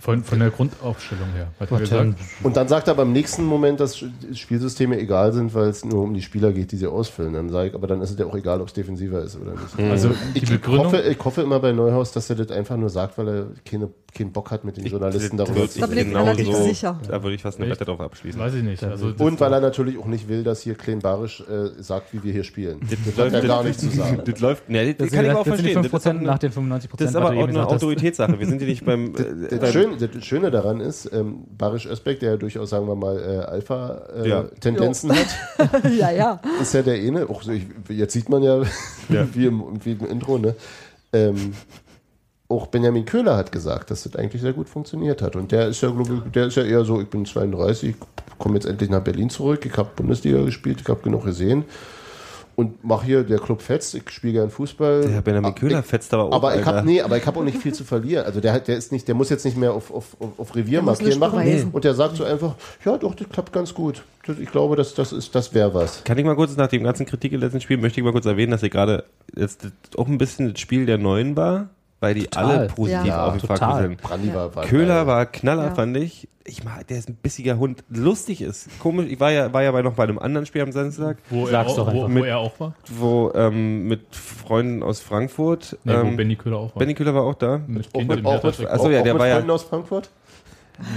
Von, 0.00 0.22
von 0.22 0.38
der 0.38 0.50
Grundaufstellung 0.50 1.28
her. 1.34 1.48
Hat 1.58 1.72
er 1.72 1.80
gesagt. 1.80 2.14
Und 2.44 2.56
dann 2.56 2.68
sagt 2.68 2.86
er 2.86 2.92
aber 2.92 3.02
im 3.02 3.12
nächsten 3.12 3.44
Moment, 3.44 3.80
dass 3.80 4.02
Spielsysteme 4.32 4.98
egal 4.98 5.32
sind, 5.32 5.54
weil 5.54 5.68
es 5.68 5.84
nur 5.84 6.02
um 6.04 6.14
die 6.14 6.22
Spieler 6.22 6.52
geht, 6.52 6.70
die 6.70 6.76
sie 6.76 6.86
ausfüllen. 6.86 7.32
Dann 7.32 7.48
sage 7.48 7.70
ich, 7.70 7.74
aber 7.74 7.88
dann 7.88 8.00
ist 8.00 8.10
es 8.10 8.18
ja 8.18 8.26
auch 8.26 8.34
egal, 8.36 8.60
ob 8.60 8.68
es 8.68 8.74
defensiver 8.74 9.22
ist 9.22 9.36
oder 9.40 9.52
nicht. 9.52 9.90
Also 9.90 10.10
die 10.34 10.38
Ich 10.38 10.48
Begründung. 10.48 10.86
hoffe, 10.86 11.00
ich 11.00 11.24
hoffe 11.24 11.42
immer 11.42 11.58
bei 11.58 11.72
Neuhaus, 11.72 12.12
dass 12.12 12.30
er 12.30 12.36
das 12.36 12.50
einfach 12.50 12.76
nur 12.76 12.90
sagt, 12.90 13.18
weil 13.18 13.28
er 13.28 13.46
keine, 13.68 13.90
keinen 14.14 14.32
Bock 14.32 14.50
hat, 14.50 14.64
mit 14.64 14.76
den 14.76 14.86
Journalisten 14.86 15.36
das 15.36 15.48
darüber 15.48 15.68
zu 15.68 15.80
Da 15.80 15.86
bin 15.86 15.98
reden. 15.98 16.10
ich 16.16 16.36
genau 16.46 16.58
so. 16.58 16.64
sicher. 16.64 16.98
Da 17.06 17.22
würde 17.22 17.34
ich 17.36 17.42
fast 17.42 17.60
eine? 17.60 17.70
Wette 17.70 17.84
drauf 17.84 18.00
abschließen. 18.00 18.40
Weiß 18.40 18.54
ich 18.54 18.62
nicht. 18.62 18.82
Also 18.82 19.10
das 19.12 19.20
Und 19.20 19.38
weil 19.40 19.52
er 19.52 19.60
natürlich 19.60 19.98
auch 19.98 20.06
nicht 20.06 20.28
will, 20.28 20.42
dass 20.44 20.62
hier 20.62 20.74
Klein 20.74 21.00
Barisch 21.00 21.40
äh, 21.42 21.82
sagt, 21.82 22.12
wie 22.12 22.22
wir 22.22 22.32
hier 22.32 22.44
spielen. 22.44 22.80
Das 22.80 23.26
hat 23.26 23.32
er 23.32 23.40
gar 23.42 23.62
nicht 23.64 23.78
zu 23.78 23.90
sagen. 23.90 24.22
Das 24.24 24.40
läuft, 24.40 24.68
ne, 24.68 24.94
das, 24.94 25.08
Das, 25.08 25.16
kann 25.16 25.24
ich 25.26 25.30
auch 25.32 25.44
das 25.44 25.60
verstehen. 25.60 25.78
5% 25.84 25.90
Das 25.90 26.04
ist, 26.06 26.22
nach 26.22 26.38
den 26.38 26.52
95%. 26.52 26.88
das 26.96 27.10
ist 27.10 27.16
aber 27.16 27.28
auch 27.28 27.48
eine. 27.48 27.66
Autoritätssache. 27.66 28.38
Wir 28.38 28.46
sind 28.46 28.58
hier 28.58 28.68
nicht 28.68 28.84
beim, 28.84 29.14
äh, 29.14 29.48
Das, 29.50 29.58
beim 29.60 29.72
Schöne, 29.72 29.96
das 30.08 30.24
Schöne 30.24 30.50
daran 30.50 30.80
ist, 30.80 31.10
ähm, 31.12 31.44
Barisch 31.56 31.86
Özbek, 31.86 32.20
der 32.20 32.30
ja 32.32 32.36
durchaus, 32.36 32.70
sagen 32.70 32.86
wir 32.88 32.94
mal, 32.96 33.18
äh, 33.18 33.34
Ja. 34.28 34.38
Alpha-Tendenzen 34.38 35.12
hat, 35.12 35.26
ja, 35.98 36.10
ja. 36.10 36.40
ist 36.60 36.74
ja 36.74 36.82
der 36.82 36.94
eine, 36.94 37.28
auch 37.28 37.42
so, 37.42 37.52
ich, 37.52 37.66
jetzt 37.88 38.12
sieht 38.12 38.28
man 38.28 38.42
ja, 38.42 38.62
wie, 39.08 39.46
im, 39.46 39.84
wie 39.84 39.92
im 39.92 40.06
Intro, 40.06 40.38
ne? 40.38 40.54
Ähm, 41.12 41.52
auch 42.48 42.68
Benjamin 42.68 43.04
Köhler 43.04 43.36
hat 43.36 43.52
gesagt, 43.52 43.90
dass 43.90 44.04
das 44.04 44.16
eigentlich 44.16 44.40
sehr 44.40 44.54
gut 44.54 44.68
funktioniert 44.68 45.20
hat. 45.20 45.36
Und 45.36 45.52
der 45.52 45.68
ist 45.68 45.82
ja, 45.82 45.90
glaube 45.90 46.22
ich, 46.26 46.32
der 46.32 46.46
ist 46.46 46.56
ja 46.56 46.62
eher 46.64 46.84
so, 46.84 47.00
ich 47.00 47.08
bin 47.08 47.26
32, 47.26 47.94
komme 48.38 48.54
jetzt 48.54 48.64
endlich 48.66 48.88
nach 48.88 49.02
Berlin 49.02 49.28
zurück, 49.28 49.66
ich 49.66 49.76
habe 49.76 49.90
Bundesliga 49.94 50.42
gespielt, 50.42 50.80
ich 50.80 50.88
habe 50.88 51.02
genug 51.02 51.24
gesehen 51.26 51.64
und 52.56 52.82
mache 52.84 53.04
hier, 53.06 53.22
der 53.22 53.38
Club 53.38 53.60
fetzt, 53.62 53.94
ich 53.94 54.08
spiele 54.10 54.32
gern 54.32 54.50
Fußball. 54.50 55.02
Der 55.02 55.20
Benjamin 55.20 55.50
Ah, 55.50 55.54
Köhler 55.54 55.80
ich- 55.80 55.84
fetzt 55.86 56.12
aber 56.14 56.24
auch. 56.24 56.32
aber 56.32 56.58
ich 56.58 56.64
habe 56.64 56.84
nee, 56.86 57.00
aber 57.02 57.16
ich 57.18 57.24
habe 57.26 57.38
auch 57.38 57.44
nicht 57.44 57.58
viel 57.58 57.72
zu 57.74 57.84
verlieren. 57.84 58.24
Also 58.24 58.40
der 58.40 58.52
hat, 58.54 58.66
der 58.66 58.76
ist 58.78 58.90
nicht, 58.92 59.06
der 59.06 59.14
muss 59.14 59.28
jetzt 59.28 59.44
nicht 59.44 59.56
mehr 59.56 59.72
auf, 59.74 59.92
auf, 59.92 60.16
auf, 60.38 60.56
Revier 60.56 60.80
markieren 60.82 61.18
machen. 61.20 61.38
beweisen. 61.38 61.68
Und 61.70 61.84
der 61.84 61.94
sagt 61.94 62.16
so 62.16 62.24
einfach, 62.24 62.54
ja 62.84 62.96
doch, 62.96 63.14
das 63.14 63.28
klappt 63.28 63.52
ganz 63.52 63.74
gut. 63.74 64.02
Ich 64.40 64.50
glaube, 64.50 64.74
das, 64.74 64.94
das 64.94 65.12
ist, 65.12 65.34
das 65.34 65.54
wäre 65.54 65.72
was. 65.74 66.02
Kann 66.04 66.18
ich 66.18 66.24
mal 66.24 66.34
kurz 66.34 66.56
nach 66.56 66.68
dem 66.68 66.82
ganzen 66.82 67.06
Kritik 67.06 67.32
im 67.32 67.40
letzten 67.40 67.60
Spiel, 67.60 67.76
möchte 67.76 68.00
ich 68.00 68.04
mal 68.04 68.12
kurz 68.12 68.26
erwähnen, 68.26 68.50
dass 68.52 68.62
ich 68.62 68.70
gerade 68.72 69.04
jetzt 69.36 69.68
auch 69.96 70.08
ein 70.08 70.18
bisschen 70.18 70.52
das 70.52 70.60
Spiel 70.60 70.84
der 70.86 70.98
Neuen 70.98 71.36
war, 71.36 71.68
weil 72.00 72.14
die 72.14 72.24
Total. 72.24 72.44
alle 72.58 72.66
positiv 72.68 73.04
Ja. 73.06 73.26
aufgefragt 73.26 73.82
sind. 73.82 74.00
Brandi 74.02 74.34
war, 74.34 74.54
war 74.54 74.64
Köhler 74.64 74.94
geil. 74.98 75.06
war 75.06 75.26
Knaller, 75.26 75.64
Ja. 75.66 75.74
fand 75.74 75.96
ich. 75.96 76.28
Ich 76.44 76.64
mag, 76.64 76.86
der 76.86 76.96
ist 76.98 77.10
ein 77.10 77.14
bissiger 77.16 77.58
Hund, 77.58 77.84
lustig 77.90 78.40
ist. 78.40 78.68
Komisch, 78.80 79.06
ich 79.10 79.20
war 79.20 79.30
ja, 79.30 79.52
war 79.52 79.62
ja 79.62 79.70
bei 79.70 79.82
noch 79.82 79.92
bei 79.92 80.04
einem 80.04 80.18
anderen 80.18 80.46
Spiel 80.46 80.62
am 80.62 80.72
Samstag, 80.72 81.18
wo, 81.28 81.46
er 81.46 81.66
auch, 81.66 81.76
doch 81.76 81.92
wo, 81.92 82.04
einfach. 82.04 82.20
wo 82.20 82.24
er 82.24 82.38
auch 82.38 82.58
war. 82.60 82.74
wo 82.88 83.32
ähm, 83.34 83.86
mit 83.86 84.00
Freunden 84.16 84.82
aus 84.82 85.00
Frankfurt. 85.00 85.76
Nee, 85.84 85.92
wo 85.92 85.98
ähm, 85.98 86.16
Benny 86.16 86.36
Köhler 86.36 86.56
auch 86.56 86.74
war. 86.74 86.78
Benny 86.80 86.94
Köhler 86.94 87.14
war 87.14 87.24
auch 87.24 87.34
da. 87.34 87.60
mit 87.66 87.86
Auch 87.94 88.00
mit, 88.00 88.10
auch 88.10 88.16
mit, 88.16 88.26
Hertha-Trikot. 88.26 88.70
Ach 88.72 88.78
so, 88.80 88.90
ja, 88.90 89.00
auch 89.00 89.04
der 89.04 89.12
mit 89.12 89.20
war 89.20 89.28
ja- 89.28 89.34
Freunden 89.34 89.50
aus 89.50 89.62
Frankfurt? 89.64 90.10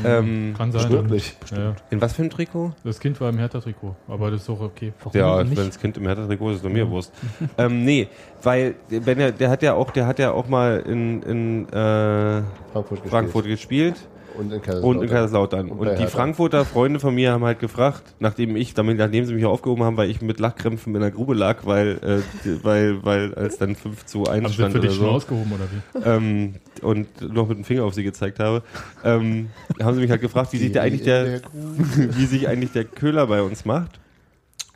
Ähm, 0.06 0.54
Kann 0.58 0.72
sein. 0.72 0.90
Wirklich. 0.92 1.36
Ja, 1.52 1.76
in 1.90 2.02
was 2.02 2.14
für 2.14 2.22
einem 2.22 2.30
Trikot? 2.30 2.72
das 2.84 3.00
Kind 3.00 3.20
war 3.20 3.30
im 3.30 3.38
Hertha-Trikot, 3.38 3.96
aber 4.08 4.30
das 4.32 4.44
ist 4.44 4.50
auch 4.50 4.62
okay. 4.62 4.94
Warum 5.04 5.20
Ja, 5.20 5.44
nicht? 5.44 5.58
wenn 5.58 5.68
das 5.68 5.80
Kind 5.80 5.98
im 5.98 6.06
Hertha-Trikot 6.06 6.50
ist, 6.52 6.56
ist 6.58 6.66
doch 6.66 6.70
mir 6.70 6.90
Wurst. 6.90 7.12
ähm, 7.58 7.84
nee, 7.84 8.08
weil 8.44 8.76
wenn 8.90 9.20
er, 9.20 9.32
der 9.32 9.50
hat 9.50 9.64
ja 9.64 9.74
auch, 9.74 9.90
der 9.92 10.06
hat 10.06 10.20
ja 10.20 10.32
auch 10.32 10.48
mal 10.48 10.80
in, 10.82 11.24
in 11.24 11.70
äh, 11.70 12.42
Frankfurt 12.72 12.90
gespielt. 12.90 13.10
Frankfurt 13.10 13.46
gespielt 13.46 13.96
Und 14.38 14.52
in 14.52 14.62
Kaiserslautern. 14.62 14.98
und 14.98 15.04
in 15.04 15.10
Kaiserslautern. 15.10 15.70
Und 15.70 15.80
Und, 15.80 16.00
die. 16.00 16.06
Frankfurter 16.08 16.66
Freunde 16.66 17.00
von 17.00 17.14
mir 17.16 17.32
haben 17.32 17.44
halt 17.44 17.60
gefragt, 17.60 18.04
nachdem 18.20 18.56
ich, 18.56 18.74
damit, 18.74 18.98
nachdem 18.98 19.26
sie 19.26 19.34
mich 19.34 19.46
aufgehoben 19.46 19.84
haben, 19.84 19.98
weil 19.98 20.10
ich 20.10 20.22
mit 20.22 20.40
Lachkrämpfen 20.40 20.94
in 20.96 21.02
der 21.02 21.12
Grube 21.12 21.34
lag, 21.34 21.66
weil, 21.66 22.24
äh, 22.44 22.50
weil, 22.64 23.04
weil 23.04 23.34
als 23.36 23.58
dann 23.58 23.76
5 23.76 24.06
zu 24.06 24.26
1 24.26 24.44
Haben 24.44 24.48
sie 24.48 24.54
stand 24.54 24.72
für 24.74 24.80
oder 24.80 24.88
dich 24.88 24.98
schon 24.98 25.06
so. 25.06 25.12
ausgehoben 25.12 25.52
oder 25.54 25.66
wie? 25.72 26.10
ähm, 26.10 26.56
und 26.82 27.34
noch 27.34 27.48
mit 27.48 27.58
dem 27.58 27.64
Finger 27.64 27.84
auf 27.84 27.94
sie 27.94 28.04
gezeigt 28.04 28.40
habe, 28.40 28.64
ähm, 29.04 29.50
haben 29.82 29.96
sie 29.96 30.02
mich 30.02 30.12
halt 30.12 30.22
gefragt, 30.22 30.54
wie 30.54 30.58
sich 30.58 30.72
der 30.72 30.82
eigentlich 30.84 31.04
der, 31.04 31.42
wie 31.96 32.26
sich 32.26 32.48
eigentlich 32.48 32.72
der 32.72 32.86
Köhler 32.86 33.28
bei 33.28 33.42
uns 33.42 33.66
macht. 33.66 34.00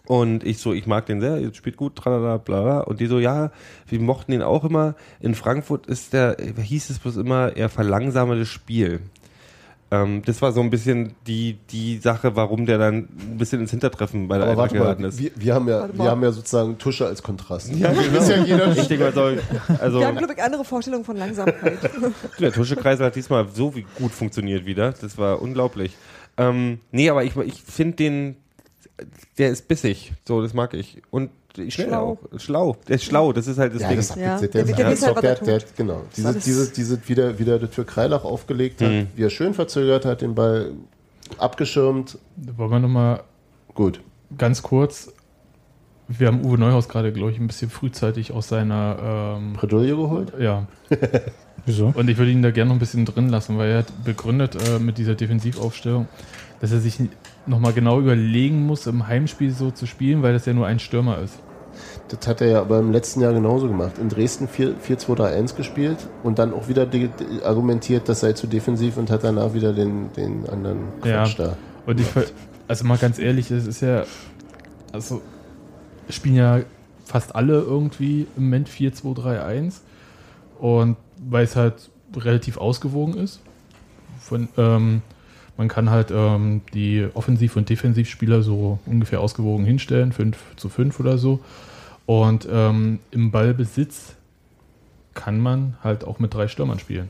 Und 0.08 0.44
ich 0.44 0.60
so, 0.60 0.72
ich 0.74 0.86
mag 0.86 1.08
den 1.08 1.20
sehr, 1.20 1.40
jetzt 1.40 1.58
spielt 1.58 1.78
gut, 1.78 1.96
tralala, 1.96 2.38
bla, 2.38 2.62
bla. 2.62 2.80
Und 2.82 3.00
die 3.00 3.08
so, 3.08 3.18
ja, 3.20 3.52
wir 3.88 4.00
mochten 4.00 4.34
ihn 4.34 4.44
auch 4.44 4.64
immer. 4.64 4.94
In 5.20 5.34
Frankfurt 5.34 5.88
ist 5.88 6.14
der, 6.14 6.38
hieß 6.62 6.92
es 6.92 7.00
bloß 7.00 7.18
immer, 7.18 7.58
er 7.58 7.70
verlangsame 7.70 8.38
das 8.38 8.48
Spiel. 8.48 9.00
Ähm, 9.92 10.24
das 10.26 10.42
war 10.42 10.52
so 10.52 10.62
ein 10.62 10.72
bisschen 10.72 11.16
die, 11.28 11.58
die 11.70 12.00
Sache, 12.00 12.36
warum 12.36 12.66
der 12.66 12.80
dann 12.80 12.96
ein 12.98 13.38
bisschen 13.38 13.62
ins 13.62 13.72
Hintertreffen 13.72 14.28
bei 14.28 14.38
der 14.38 14.48
Aber 14.48 14.64
Eintracht 14.64 14.74
geraten 14.74 15.04
ist. 15.04 15.20
wir, 15.20 15.32
wir, 15.36 15.54
haben 15.54 15.68
ja, 15.68 15.88
wir 15.94 16.06
haben 16.06 16.24
ja 16.24 16.32
sozusagen 16.32 16.78
Tusche 16.80 17.06
als 17.06 17.22
Kontrast. 17.22 17.72
Ja, 17.76 17.94
genau. 17.94 18.18
Ist 18.18 18.30
ja 18.30 18.44
jeder 18.44 18.76
Ich 18.76 18.88
denke 18.88 19.04
mal 19.04 19.14
so, 19.14 19.74
also 19.80 20.00
Wir 20.00 20.08
haben, 20.08 20.18
glaube 20.18 20.34
ich, 20.34 20.42
andere 20.42 20.66
Vorstellungen 20.66 21.06
von 21.06 21.18
Langsamkeit. 21.18 21.78
der 22.40 22.52
Tuschekreisel 22.52 23.06
hat 23.06 23.16
diesmal 23.16 23.48
so 23.54 23.76
wie 23.76 23.86
gut 23.96 24.12
funktioniert 24.12 24.66
wieder. 24.66 24.92
Das 24.92 25.18
war 25.20 25.42
unglaublich. 25.42 25.96
Ähm, 26.38 26.80
nee, 26.92 27.10
aber 27.10 27.24
ich, 27.24 27.36
ich 27.38 27.62
finde 27.62 27.98
den, 27.98 28.38
der 29.38 29.50
ist 29.52 29.68
bissig. 29.68 30.14
So, 30.28 30.42
das 30.42 30.54
mag 30.54 30.74
ich. 30.74 31.02
Und 31.12 31.30
schnell 31.56 31.72
Schlau. 31.88 32.18
auch. 32.34 32.40
Schlau. 32.40 32.78
Der 32.88 32.96
ist 32.96 33.04
schlau, 33.06 33.34
das 33.34 33.48
ist 33.48 33.58
halt 33.58 33.74
das 33.74 33.82
Ja, 33.82 33.88
Ding. 33.90 33.98
das 33.98 34.12
hat 34.12 34.18
Ja, 34.18 34.38
der, 34.40 34.48
der- 34.50 34.64
der, 34.64 34.76
der 34.76 34.86
halt, 34.86 34.92
was 34.94 35.00
der, 35.22 35.30
er 35.32 35.36
der, 35.46 35.60
tut. 35.60 35.76
genau. 35.78 36.02
Diese, 36.16 36.28
alles- 36.28 36.44
diese, 36.44 36.70
diese 36.72 37.10
wieder, 37.10 37.40
wieder 37.40 37.60
der 37.60 37.72
Tür 37.72 37.86
Kreilach 37.86 38.24
aufgelegt 38.24 38.82
hat, 38.82 38.90
Mhm. 38.92 39.08
wie 39.16 39.24
er 39.24 39.30
schön 39.30 39.54
verzögert 39.54 40.06
hat, 40.06 40.22
den 40.22 40.36
Ball 40.36 40.72
abgeschirmt. 41.38 42.18
Wollen 42.58 42.72
wir 42.72 42.80
nochmal 42.80 43.24
Gut. 43.74 44.02
ganz 44.38 44.62
kurz. 44.62 45.12
Wir 46.08 46.28
haben 46.28 46.46
Uwe 46.46 46.58
Neuhaus 46.60 46.88
gerade, 46.88 47.12
glaube 47.12 47.32
ich, 47.32 47.40
ein 47.40 47.48
bisschen 47.48 47.72
frühzeitig 47.72 48.32
aus 48.32 48.48
seiner. 48.48 49.36
Ähm, 49.38 49.54
Bredouille 49.54 49.96
geholt? 49.96 50.34
ja. 50.40 50.68
Wieso? 51.66 51.92
Und 51.96 52.08
ich 52.12 52.18
würde 52.20 52.30
ihn 52.30 52.44
da 52.44 52.52
gerne 52.52 52.68
noch 52.70 52.76
ein 52.76 52.80
bisschen 52.80 53.06
drin 53.06 53.30
lassen, 53.30 53.58
weil 53.58 53.72
er 53.72 53.78
hat 53.80 54.04
begründet 54.04 54.56
äh, 54.56 54.78
mit 54.78 55.00
dieser 55.00 55.16
Defensivaufstellung, 55.16 56.08
dass 56.62 56.72
er 56.72 56.80
sich 56.80 57.00
nochmal 57.48 57.74
genau 57.74 58.00
überlegen 58.00 58.66
muss, 58.66 58.88
im 58.88 59.08
Heimspiel 59.08 59.52
so 59.52 59.72
zu 59.72 59.86
spielen, 59.86 60.24
weil 60.24 60.34
das 60.34 60.46
ja 60.46 60.54
nur 60.54 60.68
ein 60.68 60.80
Stürmer 60.80 61.20
ist. 61.20 61.40
Das 62.08 62.28
hat 62.28 62.42
er 62.42 62.48
ja 62.48 62.62
aber 62.62 62.80
im 62.80 62.92
letzten 62.92 63.22
Jahr 63.22 63.34
genauso 63.34 63.68
gemacht. 63.68 63.98
In 63.98 64.10
Dresden 64.10 64.48
4 64.48 64.76
4-2-3-1 64.78 65.56
gespielt 65.56 65.98
und 66.24 66.40
dann 66.40 66.54
auch 66.54 66.68
wieder 66.68 66.88
argumentiert, 67.44 68.08
das 68.08 68.22
sei 68.22 68.34
zu 68.34 68.48
defensiv 68.48 68.98
und 68.98 69.10
hat 69.10 69.24
danach 69.24 69.54
wieder 69.54 69.74
den, 69.74 70.12
den 70.14 70.48
anderen 70.48 70.80
Ja. 71.04 71.24
Quatsch 71.24 71.40
da. 71.40 71.58
Und 71.86 72.00
ich, 72.00 72.08
also 72.68 72.86
mal 72.86 72.98
ganz 72.98 73.20
ehrlich, 73.20 73.52
es 73.52 73.68
ist 73.68 73.82
ja, 73.82 74.04
also 74.92 75.22
spielen 76.10 76.36
ja 76.36 76.62
fast 77.06 77.36
alle 77.36 77.60
irgendwie 77.60 78.28
im 78.38 78.46
Moment 78.46 78.70
4-2-3-1 78.70 79.76
und 80.60 80.98
weil 81.18 81.44
es 81.44 81.56
halt 81.56 81.90
relativ 82.16 82.58
ausgewogen 82.58 83.16
ist. 83.16 83.42
Von, 84.20 84.48
ähm, 84.58 85.02
man 85.58 85.68
kann 85.68 85.90
halt 85.90 86.12
ähm, 86.12 86.62
die 86.74 87.08
Offensiv- 87.14 87.56
und 87.56 87.70
Defensivspieler 87.70 88.42
so 88.42 88.80
ungefähr 88.86 89.22
ausgewogen 89.22 89.66
hinstellen, 89.66 90.12
5 90.12 90.38
zu 90.58 90.70
5 90.70 91.00
oder 91.00 91.18
so. 91.18 91.40
Und 92.06 92.48
ähm, 92.52 93.00
im 93.12 93.32
Ballbesitz 93.32 94.16
kann 95.14 95.40
man 95.40 95.76
halt 95.84 96.04
auch 96.04 96.20
mit 96.20 96.34
drei 96.34 96.48
Stürmern 96.48 96.80
spielen. 96.80 97.10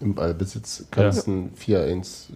Im 0.00 0.14
Ballbesitz 0.14 0.86
kann 0.90 1.04
Ja. 1.04 1.08
es 1.10 1.26
ein 1.26 1.52
4-1 1.54 2.30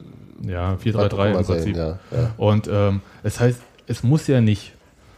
Ja, 0.46 0.72
was 0.84 0.94
auch 0.94 1.08
4-3-3 1.08 1.30
immer 1.30 1.38
im 1.38 1.44
sein. 1.44 1.56
Prinzip. 1.56 1.76
Ja, 1.76 1.98
ja. 2.12 2.30
Und 2.36 2.68
ähm, 2.70 3.00
es 3.22 3.40
heißt, 3.40 3.60
es 3.86 4.02
muss 4.02 4.26
ja 4.26 4.40
nicht 4.40 4.74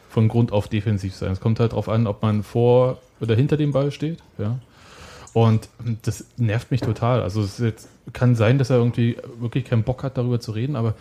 von 0.08 0.28
Grund 0.28 0.52
auf 0.52 0.68
defensiv 0.68 1.14
sein. 1.14 1.32
Es 1.32 1.40
kommt 1.40 1.60
halt 1.60 1.72
darauf 1.72 1.88
an, 1.88 2.06
ob 2.06 2.22
man 2.22 2.42
vor 2.42 2.98
oder 3.20 3.34
hinter 3.34 3.56
dem 3.56 3.72
Ball 3.72 3.90
steht. 3.90 4.18
Ja. 4.38 4.58
Und 5.32 5.68
das 6.02 6.26
nervt 6.36 6.70
mich 6.70 6.80
total. 6.80 7.22
Also 7.22 7.42
es 7.42 7.58
jetzt, 7.58 7.88
kann 8.12 8.34
sein, 8.34 8.58
dass 8.58 8.70
er 8.70 8.76
irgendwie 8.76 9.16
wirklich 9.38 9.64
keinen 9.64 9.84
Bock 9.84 10.02
hat, 10.02 10.18
darüber 10.18 10.40
zu 10.40 10.50
reden, 10.52 10.74
aber 10.74 10.94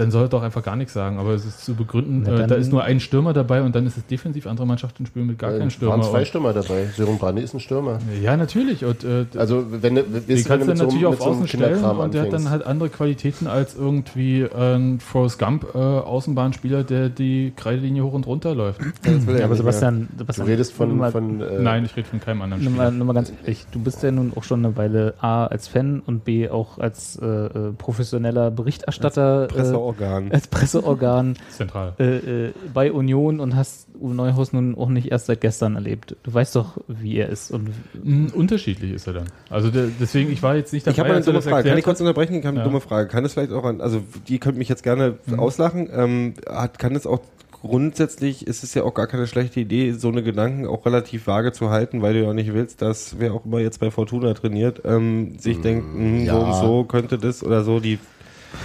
dann 0.00 0.10
soll 0.10 0.24
er 0.24 0.28
doch 0.28 0.42
einfach 0.42 0.62
gar 0.62 0.76
nichts 0.76 0.92
sagen. 0.92 1.18
Aber 1.18 1.34
es 1.34 1.44
ist 1.44 1.64
zu 1.64 1.74
begründen, 1.74 2.22
Na, 2.26 2.40
äh, 2.44 2.46
da 2.46 2.54
ist 2.54 2.72
nur 2.72 2.82
ein 2.82 3.00
Stürmer 3.00 3.32
dabei 3.32 3.62
und 3.62 3.74
dann 3.74 3.86
ist 3.86 3.96
es 3.96 4.06
defensiv. 4.06 4.46
Andere 4.46 4.66
Mannschaften 4.66 5.06
spielen 5.06 5.26
mit 5.26 5.38
gar 5.38 5.50
Äh, 5.50 5.52
keinem 5.58 5.60
waren 5.62 5.70
Stürmer. 5.70 6.02
zwei 6.02 6.18
Und, 6.20 6.26
Stürmer 6.26 6.52
dabei. 6.52 6.86
Serum 6.96 7.18
Brandi 7.18 7.42
ist 7.42 7.54
ein 7.54 7.60
Stürmer. 7.60 7.98
ja, 8.22 8.36
natürlich. 8.36 8.84
Und 8.84 9.04
äh, 9.04 9.26
Also 9.36 9.66
wenn 9.70 9.94
du, 9.96 10.02
du, 10.02 10.18
kannst 10.20 10.48
du 10.48 10.48
dann 10.48 10.66
mit 10.66 10.76
natürlich 10.78 11.00
so, 11.02 11.08
auf 11.08 11.18
so 11.18 11.24
Außen 11.24 11.48
stellen 11.48 11.84
und 11.84 12.14
der 12.14 12.22
hat 12.22 12.28
dann 12.28 12.34
anfängst. 12.46 12.50
halt 12.50 12.66
andere 12.66 12.88
Qualitäten 12.88 13.46
als 13.46 13.74
irgendwie 13.76 14.46
ein 14.52 14.98
Forrest 15.00 15.38
Gump 15.38 15.66
äh, 15.74 15.78
Außenbahnspieler, 15.78 16.84
der 16.84 17.08
die 17.08 17.52
Kreidelinie 17.56 18.04
hoch 18.04 18.12
und 18.14 18.26
runter 18.26 18.54
läuft. 18.54 18.80
Ja, 19.04 19.12
aber 19.44 19.48
mehr. 19.48 19.54
Sebastian, 19.54 20.08
Du 20.12 20.18
Sebastian 20.18 20.46
redest 20.48 20.72
von, 20.72 20.96
mal, 20.96 21.10
von 21.12 21.40
äh, 21.40 21.58
Nein, 21.60 21.84
ich 21.84 21.96
rede 21.96 22.08
von 22.08 22.20
keinem 22.20 22.42
anderen 22.42 22.62
nur 22.64 22.72
Spieler. 22.72 22.90
mal, 22.90 22.96
nur 22.96 23.06
mal 23.06 23.12
ganz 23.12 23.32
ehrlich, 23.42 23.66
du 23.72 23.78
bist 23.80 24.02
ja 24.02 24.10
nun 24.10 24.32
auch 24.36 24.44
schon 24.44 24.64
eine 24.64 24.76
Weile 24.76 25.14
A 25.20 25.46
als 25.46 25.68
Fan 25.68 26.00
und 26.06 26.24
B 26.24 26.48
auch 26.48 26.78
als 26.78 27.16
äh, 27.16 27.48
professioneller 27.76 28.50
Berichterstatter, 28.50 29.48
Presseorgan. 29.92 30.32
als 30.32 30.46
Presseorgan 30.48 31.36
Zentral. 31.50 31.94
äh, 31.98 32.16
äh, 32.48 32.52
bei 32.72 32.92
Union 32.92 33.40
und 33.40 33.56
hast 33.56 33.88
Uwe 34.00 34.14
Neuhaus 34.14 34.52
nun 34.52 34.74
auch 34.76 34.88
nicht 34.88 35.10
erst 35.10 35.26
seit 35.26 35.40
gestern 35.40 35.74
erlebt. 35.74 36.16
Du 36.22 36.32
weißt 36.32 36.56
doch, 36.56 36.78
wie 36.88 37.16
er 37.16 37.28
ist 37.28 37.50
und 37.50 37.68
Mm, 38.02 38.26
Unterschiedlich 38.34 38.92
ist 38.92 39.06
er 39.06 39.12
dann. 39.14 39.26
Also 39.50 39.70
der, 39.70 39.88
deswegen, 40.00 40.32
ich 40.32 40.42
war 40.42 40.56
jetzt 40.56 40.72
nicht 40.72 40.86
dabei, 40.86 40.92
Ich 40.94 41.00
habe 41.00 41.08
mal 41.10 41.16
eine 41.16 41.24
dumme 41.24 41.42
Frage. 41.42 41.68
Kann 41.68 41.78
ich 41.78 41.84
kurz 41.84 42.00
unterbrechen? 42.00 42.34
Ich 42.34 42.38
habe 42.46 42.48
eine 42.48 42.58
Ja. 42.60 42.64
dumme 42.64 42.80
Frage. 42.80 43.08
Kann 43.08 43.24
es 43.24 43.34
vielleicht 43.34 43.52
auch 43.52 43.64
an, 43.64 43.80
also 43.80 44.02
die 44.28 44.38
könnt 44.38 44.56
mich 44.58 44.68
jetzt 44.68 44.82
gerne 44.82 45.18
auslachen. 45.36 45.88
Ähm, 45.92 46.34
hat, 46.48 46.78
kann 46.78 46.94
es 46.96 47.06
auch 47.06 47.20
grundsätzlich, 47.70 48.46
ist 48.46 48.64
es 48.64 48.72
ja 48.74 48.84
auch 48.84 48.94
gar 48.94 49.06
keine 49.06 49.26
schlechte 49.26 49.60
Idee, 49.60 49.92
so 49.92 50.08
eine 50.08 50.22
Gedanken 50.22 50.66
auch 50.66 50.86
relativ 50.86 51.26
vage 51.26 51.52
zu 51.52 51.68
halten, 51.70 52.00
weil 52.00 52.14
du 52.14 52.22
ja 52.22 52.30
auch 52.30 52.34
nicht 52.34 52.54
willst, 52.54 52.80
dass 52.82 53.16
wer 53.18 53.34
auch 53.34 53.44
immer 53.44 53.58
jetzt 53.60 53.80
bei 53.80 53.90
Fortuna 53.90 54.32
trainiert, 54.34 54.80
ähm, 54.86 55.38
sich 55.38 55.60
denkt, 55.60 55.86
mh, 55.94 56.22
ja. 56.24 56.32
so 56.32 56.40
und 56.40 56.54
so 56.54 56.84
könnte 56.84 57.18
das 57.18 57.44
oder 57.44 57.62
so. 57.62 57.78
Die 57.78 57.98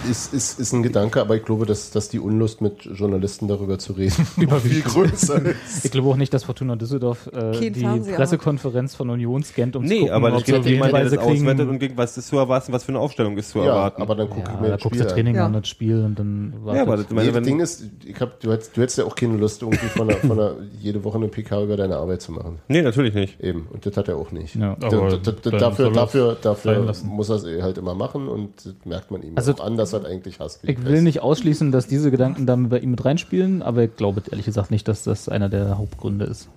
ist, 0.09 0.33
ist, 0.33 0.59
ist 0.59 0.73
ein 0.73 0.83
Gedanke, 0.83 1.21
aber 1.21 1.36
ich 1.36 1.43
glaube, 1.43 1.65
dass, 1.65 1.91
dass 1.91 2.09
die 2.09 2.19
Unlust 2.19 2.61
mit 2.61 2.83
Journalisten 2.86 3.47
darüber 3.47 3.77
zu 3.79 3.93
reden 3.93 4.25
viel 4.61 4.81
größer 4.81 5.41
ist. 5.45 5.86
ich 5.86 5.91
glaube 5.91 6.09
auch 6.09 6.15
nicht, 6.15 6.33
dass 6.33 6.43
Fortuna 6.43 6.75
Düsseldorf 6.75 7.27
äh, 7.33 7.69
die 7.69 7.83
Pressekonferenz 8.15 8.95
von 8.95 9.09
Union 9.09 9.43
scannt, 9.43 9.75
um 9.75 9.83
zu 9.86 9.89
Nee, 9.93 9.99
gucken, 10.01 10.13
aber 10.13 10.33
ob 10.33 10.39
es 10.39 10.43
gibt 10.45 10.63
sie 10.63 10.71
jemanden, 10.71 10.95
der 10.95 11.05
das 11.09 11.17
auswertet 11.17 11.69
und 11.69 11.79
gegen 11.79 11.97
was 11.97 12.17
ist 12.17 12.27
zu 12.27 12.38
erwarten, 12.38 12.73
was 12.73 12.83
für 12.83 12.89
eine 12.89 12.99
Aufstellung 12.99 13.38
ist 13.38 13.51
zu 13.51 13.59
Ja, 13.59 13.65
erwarten. 13.65 14.01
aber 14.01 14.15
dann 14.15 14.29
gucke 14.29 14.41
ich 14.47 14.53
Ja, 14.55 14.61
mir 14.61 14.67
da 14.69 14.73
das 14.75 14.83
guckst 14.83 14.99
du 15.01 15.07
Training 15.07 15.36
Ja. 15.36 15.45
an 15.45 15.53
das 15.53 15.67
Spiel 15.67 16.03
und 16.03 16.17
dann 16.19 16.53
ja, 16.65 16.81
aber 16.81 16.91
wartet. 16.91 17.05
das, 17.07 17.13
meine, 17.15 17.27
Nee, 17.27 17.33
das 17.33 17.43
Ding 17.43 17.59
ist, 17.59 17.83
ich 18.05 18.19
hab, 18.19 18.39
du, 18.39 18.51
hättest, 18.51 18.75
du 18.77 18.81
hättest 18.81 18.97
ja 18.97 19.05
auch 19.05 19.15
keine 19.15 19.38
Lust, 19.38 19.61
irgendwie 19.61 19.86
von 19.88 20.07
der, 20.07 20.17
von 20.17 20.38
der, 20.38 20.55
jede 20.79 21.03
Woche 21.03 21.17
eine 21.17 21.27
PK 21.27 21.63
über 21.63 21.77
deine 21.77 21.97
Arbeit 21.97 22.21
zu 22.21 22.31
machen. 22.31 22.59
nee, 22.67 22.81
natürlich 22.81 23.13
nicht. 23.13 23.39
Eben. 23.41 23.67
Und 23.71 23.86
das 23.86 23.95
hat 23.97 24.07
er 24.07 24.17
auch 24.17 24.31
nicht. 24.31 24.55
Ja. 24.55 24.75
Da- 24.79 24.89
da- 24.89 25.49
dafür 25.57 25.91
dafür, 25.91 26.38
dafür 26.41 26.93
muss 27.05 27.29
er 27.29 27.36
es 27.36 27.61
halt 27.61 27.77
immer 27.77 27.95
machen 27.95 28.27
und 28.27 28.53
das 28.65 28.73
merkt 28.86 29.11
man 29.11 29.21
ihm 29.23 29.33
Also, 29.36 29.53
auch 29.53 29.59
an, 29.65 29.74
dass 29.78 29.93
er 29.93 30.05
eigentlich 30.05 30.39
hasst. 30.39 30.63
wie 30.63 30.67
die 30.67 30.73
Ich 30.73 30.86
will 30.86 31.01
nicht 31.01 31.21
ausschließen, 31.21 31.71
dass 31.71 31.88
diese 31.88 32.11
Gedanken 32.11 32.45
da 32.45 32.55
bei 32.55 32.80
ihm 32.80 32.91
mit 32.91 33.03
reinspielen, 33.03 33.61
aber 33.61 33.84
ich 33.84 33.95
glaube 33.95 34.21
ehrlich 34.30 34.45
gesagt 34.45 34.71
nicht, 34.71 34.88
dass 34.88 35.03
das 35.03 35.30
einer 35.30 35.49
der 35.49 35.78
Hauptgründe 35.78 36.26
ist. 36.26 36.49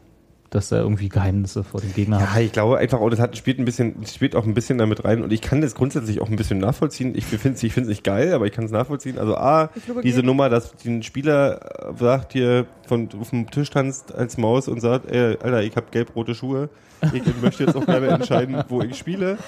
Dass 0.51 0.73
er 0.73 0.79
irgendwie 0.79 1.11
Geheimnisse 1.11 1.63
vor 1.63 1.81
dem 1.83 1.93
Gegner 1.93 2.21
hat. 2.21 2.35
Ja, 2.37 2.41
ich 2.41 2.53
glaube 2.53 2.79
einfach 2.79 3.01
auch, 3.01 3.11
das 3.11 3.21
hat, 3.21 3.37
spielt 3.37 3.59
ein 3.59 3.67
bisschen, 3.67 3.97
spielt 4.07 4.35
auch 4.35 4.45
ein 4.47 4.55
bisschen 4.55 4.79
damit 4.79 5.05
rein 5.05 5.23
und 5.23 5.31
ich 5.31 5.43
kann 5.43 5.61
das 5.61 5.75
grundsätzlich 5.75 6.23
auch 6.23 6.29
ein 6.31 6.37
bisschen 6.37 6.57
nachvollziehen. 6.59 7.15
Ich 7.15 7.27
finde 7.27 7.51
es 7.51 7.63
ich 7.63 7.75
find's 7.75 7.89
nicht 7.91 8.03
geil, 8.03 8.33
aber 8.33 8.47
ich 8.47 8.53
kann 8.53 8.65
es 8.65 8.71
nachvollziehen. 8.71 9.19
Also 9.19 9.37
A, 9.37 9.69
Ich 9.75 9.85
glaube, 9.85 10.01
diese 10.01 10.23
Nummer, 10.23 10.49
dass 10.49 10.73
ein 10.87 11.03
Spieler 11.03 11.91
äh, 11.91 11.99
sagt 11.99 12.33
hier 12.33 12.65
von 12.87 13.09
auf 13.21 13.29
dem 13.31 13.51
Tisch 13.51 13.69
tanzt 13.69 14.15
als 14.15 14.39
Maus 14.39 14.69
und 14.69 14.81
sagt, 14.81 15.11
ey, 15.11 15.37
Alter, 15.43 15.63
ich 15.63 15.77
habe 15.77 15.87
gelb-rote 15.91 16.35
Schuhe. 16.35 16.71
Ich 17.13 17.23
möchte 17.41 17.63
jetzt 17.65 17.77
auch 17.77 17.87
gerne 17.87 18.09
entscheiden, 18.09 18.61
wo 18.69 18.83
ich 18.83 18.97
spiele. 18.99 19.39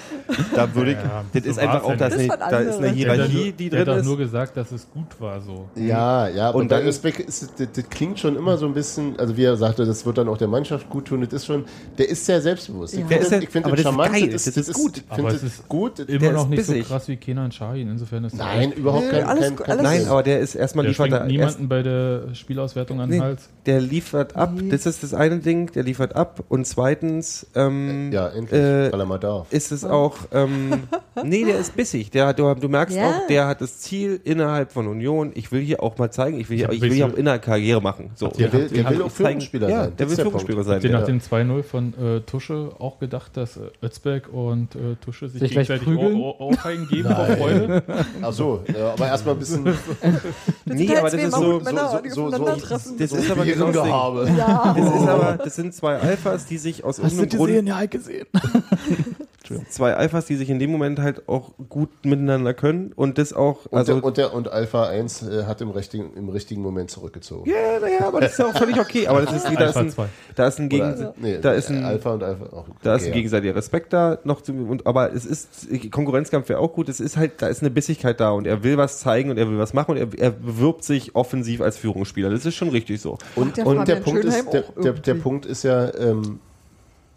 Da 0.55 0.73
würde 0.73 0.91
ich, 0.91 0.97
Ja, 0.97 1.25
das 1.33 1.43
so 1.43 1.49
ist 1.49 1.59
einfach 1.59 1.83
auch, 1.83 1.97
dass 1.97 2.15
nicht. 2.15 2.31
eine, 2.31 2.39
Das 2.39 2.49
da 2.49 2.59
ist 2.59 2.77
eine. 2.77 2.87
Er 2.87 2.93
Hierarchie, 2.93 3.43
nur- 3.43 3.51
die 3.51 3.71
hat 3.71 3.87
drin 3.87 3.97
ist. 3.97 4.05
nur 4.05 4.17
gesagt, 4.17 4.55
dass 4.55 4.71
es 4.71 4.89
gut 4.89 5.19
war 5.19 5.41
so. 5.41 5.67
Ja, 5.75 6.29
ja, 6.29 6.51
Und 6.51 6.61
und 6.61 6.71
dann 6.71 6.79
dann- 6.81 6.87
ist, 6.87 7.03
das, 7.03 7.49
das 7.57 7.89
klingt 7.89 8.19
schon 8.19 8.37
immer 8.37 8.55
so 8.57 8.67
ein 8.67 8.73
bisschen, 8.73 9.19
also 9.19 9.35
wie 9.35 9.43
er 9.43 9.57
sagte, 9.57 9.85
das 9.85 10.05
wird 10.05 10.17
dann 10.17 10.29
auch 10.29 10.37
der 10.37 10.47
Mannschaft 10.47 10.89
gut 10.91 11.05
tun, 11.05 11.21
das 11.21 11.33
ist 11.33 11.45
schon, 11.47 11.65
der 11.97 12.07
ist 12.09 12.23
sehr 12.25 12.39
selbstbewusst. 12.41 12.93
Ich 12.93 12.99
Ja. 12.99 13.17
ich 13.39 13.49
finde 13.49 13.67
aber 13.69 13.75
das 13.75 13.77
das 13.77 13.77
ist 13.77 13.83
charmant, 13.83 14.11
geil, 14.13 14.29
das, 14.29 14.43
das 14.45 14.53
das 14.53 14.67
ist 14.69 14.73
gut. 14.75 14.97
Ich 14.97 15.03
Aber 15.09 15.15
finde 15.29 15.35
es 15.35 15.43
ist 15.43 15.67
gut. 15.67 15.99
Immer 15.99 16.19
Der 16.19 16.31
noch 16.33 16.43
ist 16.43 16.49
nicht 16.49 16.57
bissig. 16.67 16.83
so 16.87 16.93
krass 16.93 17.07
wie 17.07 17.17
Kenan 17.17 17.51
Shahin. 17.51 17.89
Insofern 17.89 18.23
ist 18.25 18.35
Nein, 18.35 18.71
überhaupt 18.73 19.05
Nö, 19.05 19.11
kein, 19.11 19.23
alles 19.23 19.45
kein, 19.47 19.55
kein 19.55 19.69
alles 19.71 19.83
Nein, 19.83 20.07
aber 20.07 20.21
der 20.23 20.39
ist 20.39 20.55
erstmal 20.55 20.83
der 20.83 20.89
liefert 20.91 21.11
er 21.11 21.25
niemanden 21.25 21.67
bei 21.67 21.81
der 21.81 22.35
Spielauswertung 22.35 23.01
an 23.01 23.09
den 23.09 23.17
Nee. 23.19 23.23
Hals. 23.25 23.49
Der 23.67 23.79
liefert 23.79 24.35
ab. 24.35 24.53
Das 24.69 24.87
ist 24.87 25.03
das 25.03 25.13
eine 25.13 25.37
Ding, 25.37 25.71
der 25.71 25.83
liefert 25.83 26.15
ab. 26.15 26.43
Und 26.49 26.65
zweitens, 26.65 27.45
ähm, 27.53 28.11
Ja, 28.11 28.27
endlich, 28.29 28.59
äh, 28.59 28.91
weil 28.91 28.99
er 28.99 29.05
mal 29.05 29.19
darf. 29.19 29.53
ist 29.53 29.71
es 29.71 29.85
auch, 29.85 30.17
ähm, 30.33 30.83
nee, 31.23 31.45
der 31.45 31.59
ist 31.59 31.75
bissig. 31.75 32.09
Der, 32.09 32.25
hat- 32.27 32.39
du, 32.39 32.51
du 32.55 32.69
merkst 32.69 32.97
Ja. 32.97 33.09
auch, 33.09 33.27
der 33.27 33.45
hat 33.45 33.61
das 33.61 33.77
Ziel 33.79 34.19
innerhalb 34.23 34.71
von 34.71 34.87
Union. 34.87 35.31
Ich 35.35 35.51
will 35.51 35.61
hier 35.61 35.83
auch 35.83 35.97
mal 35.99 36.09
zeigen, 36.11 36.39
ich 36.39 36.49
will 36.49 36.57
hier, 36.57 36.67
Ja, 36.67 36.71
ich 36.73 36.81
will 36.81 36.91
hier 36.91 37.05
auch 37.05 37.13
innerhalb 37.13 37.43
Karriere 37.43 37.81
machen. 37.81 38.09
So. 38.15 38.29
Der 38.29 38.51
will, 38.51 38.67
der 38.67 38.89
will 38.89 39.01
auch 39.03 39.11
zeigen- 39.11 39.11
Führungsspieler 39.41 39.69
ja, 39.69 39.83
sein. 39.83 39.93
Der 39.97 40.05
Das 40.07 40.17
will 40.17 40.23
Führungsspieler 40.25 40.63
sein. 40.63 40.73
Habt 40.75 40.83
ihr 40.85 40.89
Der, 40.89 40.99
nach 40.99 41.05
dem 41.05 41.19
2-0 41.19 41.61
von 41.63 41.93
äh, 41.93 42.21
Tusche 42.21 42.71
auch 42.79 42.97
gedacht, 42.99 43.37
dass 43.37 43.57
äh, 43.57 43.61
Özbeck 43.83 44.33
und 44.33 44.73
äh, 44.75 44.95
Tusche 45.05 45.29
sich, 45.29 45.39
Sich 45.39 45.51
gegenseitig 45.51 45.87
Ohrfeigen 45.87 46.87
geben 46.87 47.09
vor 47.13 47.25
Freude? 47.27 47.83
Ach 48.23 48.33
so, 48.33 48.63
ja, 48.75 48.93
aber 48.93 49.05
erstmal 49.07 49.35
ein 49.35 49.39
bisschen 49.39 49.63
nee, 50.65 50.95
aber 50.95 51.09
das 51.09 51.21
ist 51.21 51.31
so, 51.31 51.59
so- 51.59 51.59
so- 51.59 52.09
so- 52.09 52.25
aufeinandertreffen. 52.27 52.97
das 52.97 53.11
ist 53.11 53.29
aber 53.31 53.45
Gehabe. 53.55 54.29
Ja. 54.37 54.75
Das 54.77 54.95
ist 54.95 55.07
aber, 55.07 55.37
das 55.43 55.55
sind 55.55 55.73
zwei 55.73 55.97
Alphas, 55.97 56.45
die 56.45 56.57
sich 56.57 56.83
aus 56.83 56.99
irgendeinem 56.99 57.29
Grund, 57.29 57.67
Ja, 57.67 57.85
gesehen. 57.85 58.27
Zwei 59.69 59.95
Alphas, 59.95 60.25
die 60.27 60.35
sich 60.35 60.49
in 60.49 60.59
dem 60.59 60.71
Moment 60.71 60.99
halt 60.99 61.27
auch 61.27 61.51
gut 61.67 61.89
miteinander 62.03 62.53
können 62.53 62.93
und 62.95 63.17
das 63.17 63.33
auch, 63.33 63.65
Und, 63.65 63.79
also 63.79 63.95
der, 63.95 64.03
und, 64.03 64.17
der, 64.17 64.33
und 64.33 64.51
Alpha 64.51 64.87
1 64.87 65.23
äh, 65.23 65.43
hat 65.45 65.61
im 65.61 65.71
richtigen, 65.71 66.13
im 66.15 66.29
richtigen 66.29 66.61
Moment 66.61 66.91
zurückgezogen. 66.91 67.49
Ja, 67.49 67.79
naja, 67.79 68.07
aber 68.07 68.21
das 68.21 68.33
ist 68.33 68.39
ja 68.39 68.45
auch 68.45 68.57
völlig 68.57 68.79
okay. 68.79 69.07
Aber 69.07 69.21
das 69.21 69.33
ist, 69.33 69.45
da, 69.45 69.49
ist 69.49 69.59
Alpha 69.59 69.79
ein, 69.79 69.89
2. 69.89 70.05
da 70.35 70.47
ist 70.47 70.59
ein, 70.59 70.69
Gegen, 70.69 70.93
Oder, 70.93 71.13
nee, 71.17 71.39
da 71.39 71.53
ist 71.53 71.69
ein, 71.69 71.83
Alpha 71.83 72.13
und 72.13 72.23
Alpha 72.23 72.45
auch. 72.55 72.65
da 72.83 72.95
ist 72.95 73.07
ein 73.07 73.13
gegenseitiger 73.13 73.55
Respekt 73.55 73.93
da 73.93 74.19
noch 74.23 74.41
zu, 74.41 74.53
und, 74.53 74.85
aber 74.85 75.13
es 75.13 75.25
ist, 75.25 75.67
Konkurrenzkampf 75.91 76.47
wäre 76.49 76.59
auch 76.59 76.73
gut. 76.73 76.87
Es 76.87 76.99
ist 76.99 77.17
halt, 77.17 77.41
da 77.41 77.47
ist 77.47 77.61
eine 77.61 77.71
Bissigkeit 77.71 78.19
da 78.19 78.31
und 78.31 78.45
er 78.45 78.63
will 78.63 78.77
was 78.77 78.99
zeigen 78.99 79.31
und 79.31 79.37
er 79.37 79.49
will 79.49 79.57
was 79.57 79.73
machen 79.73 79.91
und 79.91 79.97
er, 79.97 80.19
er 80.19 80.31
bewirbt 80.31 80.83
sich 80.83 81.15
offensiv 81.15 81.61
als 81.61 81.77
Führungsspieler. 81.77 82.29
Das 82.29 82.45
ist 82.45 82.55
schon 82.55 82.69
richtig 82.69 83.01
so. 83.01 83.17
Und, 83.35 83.57
der 83.57 83.65
und 83.65 83.87
der, 83.87 83.95
Punkt 83.95 84.23
ist, 84.23 84.53
der, 84.53 84.93
der. 84.93 85.13
Punkt 85.15 85.45
ist 85.45 85.63
ja, 85.63 85.93
ähm, 85.95 86.39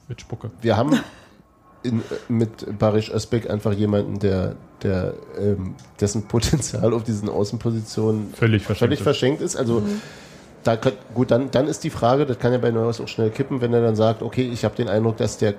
Mit 0.09 0.21
Spucke. 0.21 0.51
wir 0.63 0.77
haben 0.77 0.99
in, 1.85 2.03
mit 2.29 2.79
Barisch 2.79 3.11
Özbek 3.11 3.49
einfach 3.49 3.73
jemanden, 3.73 4.19
der, 4.19 4.57
der 4.83 5.15
ähm, 5.39 5.77
dessen 6.01 6.27
Potenzial 6.27 6.93
auf 6.93 7.05
diesen 7.05 7.29
Außenpositionen 7.29 8.33
Völlig 8.35 8.63
verschenkt 8.63 8.79
völlig 8.79 8.99
ist. 8.99 9.05
verschenkt 9.05 9.43
ist. 9.43 9.57
Also 9.57 9.83
da 10.65 10.77
kann, 10.77 10.95
gut, 11.15 11.31
dann, 11.31 11.51
dann 11.51 11.69
ist 11.69 11.85
die 11.85 11.91
Frage, 11.91 12.27
das 12.27 12.39
kann 12.39 12.53
ja 12.53 12.59
bei 12.59 12.71
Neuhaus 12.71 13.01
auch 13.01 13.09
schnell 13.09 13.31
kippen, 13.31 13.61
wenn 13.61 13.73
er 13.73 13.83
dann 13.83 13.97
sagt, 13.97 14.23
okay, 14.23 14.49
ich 14.51 14.65
habe 14.65 14.75
den 14.75 14.89
Eindruck, 14.89 15.19
dass 15.19 15.37
der 15.37 15.55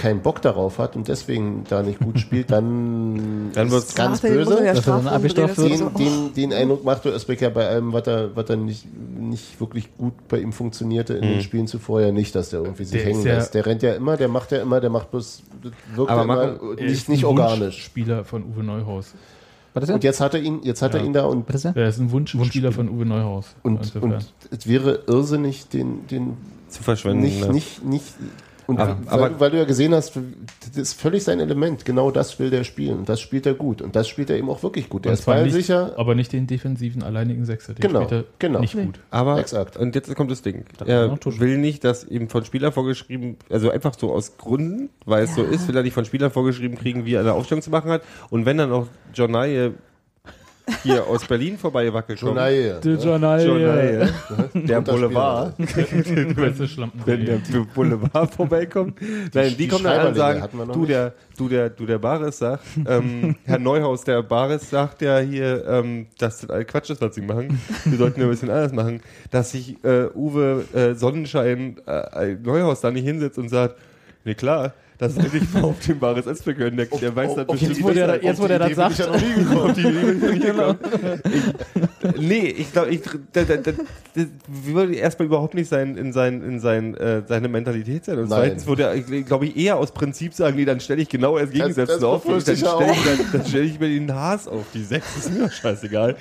keinen 0.00 0.20
Bock 0.20 0.40
darauf 0.42 0.78
hat 0.78 0.96
und 0.96 1.06
deswegen 1.08 1.64
da 1.68 1.82
nicht 1.82 1.98
gut 2.00 2.18
spielt, 2.18 2.50
dann, 2.50 3.50
Dann 3.54 3.66
ist 3.68 3.72
wird's 3.72 3.94
ganz 3.94 4.24
er 4.24 4.30
böse. 4.32 4.64
ja 4.64 4.74
Dass 4.74 4.86
er 4.86 4.96
dann 4.96 5.06
abgestraft 5.08 5.58
wird. 5.58 5.70
Den, 5.70 5.78
so- 5.78 5.88
den, 5.90 6.34
den 6.34 6.52
Eindruck 6.52 6.84
machte 6.84 7.10
Özbek 7.10 7.40
ja 7.42 7.50
bei 7.50 7.68
allem, 7.68 7.92
was 7.92 8.02
da, 8.04 8.30
was 8.34 8.46
da 8.46 8.56
nicht, 8.56 8.86
nicht 9.18 9.60
wirklich 9.60 9.96
gut 9.96 10.14
bei 10.28 10.38
ihm 10.40 10.52
funktionierte 10.52 11.14
in 11.14 11.22
den 11.22 11.40
Spielen 11.42 11.66
zuvor 11.66 12.00
ja 12.00 12.10
nicht, 12.12 12.34
dass 12.34 12.50
der 12.50 12.60
irgendwie 12.62 12.84
sich 12.84 13.00
Der 13.02 13.04
hängen 13.12 13.24
ja- 13.26 13.34
lässt. 13.36 13.54
Der 13.54 13.66
rennt 13.66 13.82
ja 13.82 13.94
immer, 13.94 14.16
der 14.16 14.28
macht 14.28 14.52
ja 14.52 14.62
immer, 14.62 14.80
der 14.80 14.90
macht 14.90 15.10
bloß, 15.10 15.42
wirkt 15.94 16.10
Aber 16.10 16.26
ja 16.26 16.44
immer 16.54 16.76
Er 16.78 16.84
nicht, 16.84 16.92
ist 16.92 17.08
nicht 17.08 17.22
ein 17.24 17.26
organisch. 17.26 17.82
Spieler 17.84 18.24
von 18.24 18.44
Uwe 18.44 18.64
Neuhaus. 18.64 19.14
Und 19.72 20.02
jetzt 20.02 20.20
hat 20.20 20.34
er 20.34 20.40
ihn, 20.40 20.60
jetzt 20.64 20.82
hat 20.82 20.94
er 20.94 21.00
Ja. 21.00 21.06
ihn 21.06 21.12
da 21.12 21.26
und? 21.26 21.48
Er 21.76 21.88
ist 21.88 21.98
ein 21.98 22.10
Wunschspieler 22.10 22.72
von 22.72 22.88
Uwe 22.88 23.06
Neuhaus. 23.06 23.54
und, 23.62 23.94
und 24.02 24.14
es 24.50 24.66
wäre 24.66 25.04
irrsinnig, 25.06 25.68
den, 25.68 26.06
den 26.08 26.36
Zu 26.68 26.82
verschwenden. 26.82 27.22
nicht, 27.22 27.40
ne? 27.46 27.52
nicht, 27.52 27.84
nicht, 27.84 28.04
und 28.70 28.80
Aber- 28.80 28.96
weil, 29.04 29.24
aber- 29.24 29.40
weil 29.40 29.50
du 29.50 29.58
ja 29.58 29.64
gesehen 29.64 29.94
hast, 29.94 30.12
das 30.16 30.76
ist 30.76 31.00
völlig 31.00 31.22
sein 31.24 31.40
Element. 31.40 31.84
Genau 31.84 32.10
das 32.10 32.38
will 32.38 32.50
der 32.50 32.64
spielen. 32.64 32.98
Und 33.00 33.08
das 33.08 33.20
spielt 33.20 33.46
er 33.46 33.54
gut. 33.54 33.82
Und 33.82 33.94
das 33.96 34.08
spielt 34.08 34.30
er 34.30 34.36
eben 34.38 34.48
auch 34.48 34.62
wirklich 34.62 34.88
gut. 34.88 35.04
Der 35.04 35.12
ist 35.12 35.26
ballsicher. 35.26 35.92
aber 35.96 36.14
nicht 36.14 36.32
den 36.32 36.46
defensiven 36.46 37.02
alleinigen 37.02 37.44
Sechser. 37.44 37.74
Den 37.74 37.82
Genau, 37.82 38.04
spielt 38.04 38.22
er 38.22 38.24
genau. 38.38 38.60
nicht 38.60 38.74
gut. 38.74 39.00
Aber, 39.10 39.38
Exakt. 39.38 39.76
und 39.76 39.94
jetzt 39.94 40.14
kommt 40.14 40.30
das 40.30 40.42
Ding. 40.42 40.64
kann 40.78 40.88
Er 40.88 41.16
will 41.24 41.58
nicht, 41.58 41.84
dass 41.84 42.04
ihm 42.04 42.28
von 42.28 42.44
Spielern 42.44 42.72
vorgeschrieben, 42.72 43.36
also 43.50 43.70
einfach 43.70 43.94
so 43.98 44.12
aus 44.12 44.36
Gründen, 44.38 44.90
weil 45.04 45.24
es 45.24 45.34
so 45.34 45.42
ist, 45.42 45.68
will 45.68 45.76
er 45.76 45.82
nicht 45.82 45.94
von 45.94 46.04
Spielern 46.04 46.30
vorgeschrieben 46.30 46.78
kriegen, 46.78 47.04
wie 47.04 47.14
er 47.14 47.20
eine 47.20 47.32
Aufstellung 47.34 47.62
zu 47.62 47.70
machen 47.70 47.90
hat. 47.90 48.02
Und 48.30 48.46
wenn 48.46 48.56
dann 48.58 48.72
auch 48.72 48.86
Nye 49.28 49.72
hier 50.82 51.06
aus 51.06 51.26
Berlin 51.26 51.58
vorbeigewackelt 51.58 52.20
kommt, 52.20 52.30
Jonaye. 52.30 52.80
Der 52.80 52.96
Journal. 52.96 53.46
Jonaye, 53.46 54.08
der 54.54 54.80
Boulevard, 54.80 55.54
wenn 55.58 57.24
der 57.24 57.40
Boulevard 57.74 58.34
vorbeikommt, 58.34 59.00
nein, 59.34 59.50
die, 59.50 59.56
die 59.56 59.68
kommen 59.68 59.84
dann 59.84 60.00
an 60.00 60.06
und 60.08 60.14
sagen, 60.14 60.72
du 60.72 60.86
der, 60.86 61.14
du 61.36 61.48
der, 61.48 61.70
du 61.70 61.86
der 61.86 61.98
Baris 61.98 62.38
sagt, 62.38 62.64
ähm, 62.86 63.36
Herr 63.44 63.58
Neuhaus, 63.58 64.04
der 64.04 64.22
Baris 64.22 64.70
sagt 64.70 65.02
ja 65.02 65.18
hier, 65.18 65.64
ähm, 65.66 66.06
dass 66.18 66.40
das 66.40 66.50
all 66.50 66.64
Quatsch 66.64 66.90
ist, 66.90 67.00
was 67.00 67.14
sie 67.14 67.22
machen. 67.22 67.60
Wir 67.84 67.98
sollten 67.98 68.20
ja 68.20 68.26
ein 68.26 68.30
bisschen 68.30 68.50
anders 68.50 68.72
machen, 68.72 69.00
dass 69.30 69.52
sich 69.52 69.82
äh, 69.84 70.08
Uwe 70.14 70.64
äh, 70.74 70.94
Sonnenschein 70.94 71.76
äh, 71.86 72.36
Neuhaus 72.42 72.80
da 72.80 72.90
nicht 72.90 73.04
hinsetzt 73.04 73.38
und 73.38 73.48
sagt, 73.48 73.76
nee 74.24 74.34
klar, 74.34 74.74
das 75.00 75.16
ist 75.16 75.54
mal 75.54 75.74
Baris 75.98 76.26
Özbek 76.26 76.58
hören, 76.58 76.76
der, 76.76 76.84
der 76.84 77.16
weiß 77.16 77.34
das 77.34 77.46
bestimmt 77.46 77.70
Jetzt, 77.70 77.82
wo 77.82 77.90
der, 77.90 78.22
jetzt, 78.22 78.40
wo 78.40 78.46
der 78.46 78.58
das 78.58 78.74
sagt. 78.74 78.92
Ich 78.92 78.98
ja 78.98 79.06
noch 79.06 79.20
nie 79.20 79.32
gekommen. 79.32 79.74
Die 79.74 79.80
Idee 79.80 80.30
ich 80.34 80.40
gekommen. 80.42 80.78
Ich, 82.04 82.20
nee, 82.20 82.46
ich 82.48 82.72
glaube, 82.72 82.90
ich, 82.90 83.00
da, 83.32 83.44
da, 83.44 83.56
da, 83.56 83.72
das 84.14 84.26
würde 84.46 84.94
erstmal 84.94 85.24
überhaupt 85.24 85.54
nicht 85.54 85.70
sein, 85.70 85.96
in, 85.96 86.12
sein, 86.12 86.42
in 86.42 86.60
sein, 86.60 86.94
äh, 86.96 87.22
seine 87.26 87.48
Mentalität 87.48 88.04
sein. 88.04 88.18
Und 88.18 88.28
Nein. 88.28 88.40
zweitens 88.40 88.66
würde 88.66 88.82
er, 88.82 89.22
glaube 89.22 89.46
ich, 89.46 89.56
eher 89.56 89.78
aus 89.78 89.92
Prinzip 89.92 90.34
sagen, 90.34 90.56
nee, 90.56 90.66
dann 90.66 90.80
stelle 90.80 91.00
ich 91.00 91.08
genau 91.08 91.38
das 91.38 91.50
Gegensätzliche 91.50 92.00
das 92.00 92.04
auf. 92.04 92.26
Und 92.26 92.46
dann 92.46 92.56
stelle 92.56 92.92
ich, 92.92 93.32
dann, 93.32 93.46
stell 93.46 93.64
ich 93.64 93.80
mir 93.80 93.88
den 93.88 94.14
Haas 94.14 94.48
auf 94.48 94.66
die 94.74 94.84
Sechs. 94.84 95.16
Ist 95.16 95.32
mir 95.32 95.50
scheißegal. 95.50 96.16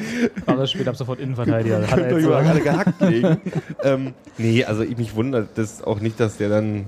Aber 0.45 0.65
spielt 0.65 0.87
ab 0.87 0.95
sofort 0.95 1.19
Innenverteidiger. 1.19 1.81
Könnt 1.81 2.11
über 2.11 2.21
so. 2.21 2.33
alle 2.33 2.61
gehackt 2.61 3.01
legen. 3.01 3.41
ähm, 3.83 4.13
nee, 4.37 4.63
also 4.63 4.83
ich 4.83 4.97
mich 4.97 5.15
wundert 5.15 5.49
das 5.55 5.83
auch 5.83 5.99
nicht, 5.99 6.17
dass 6.17 6.37
der 6.37 6.47
dann. 6.47 6.85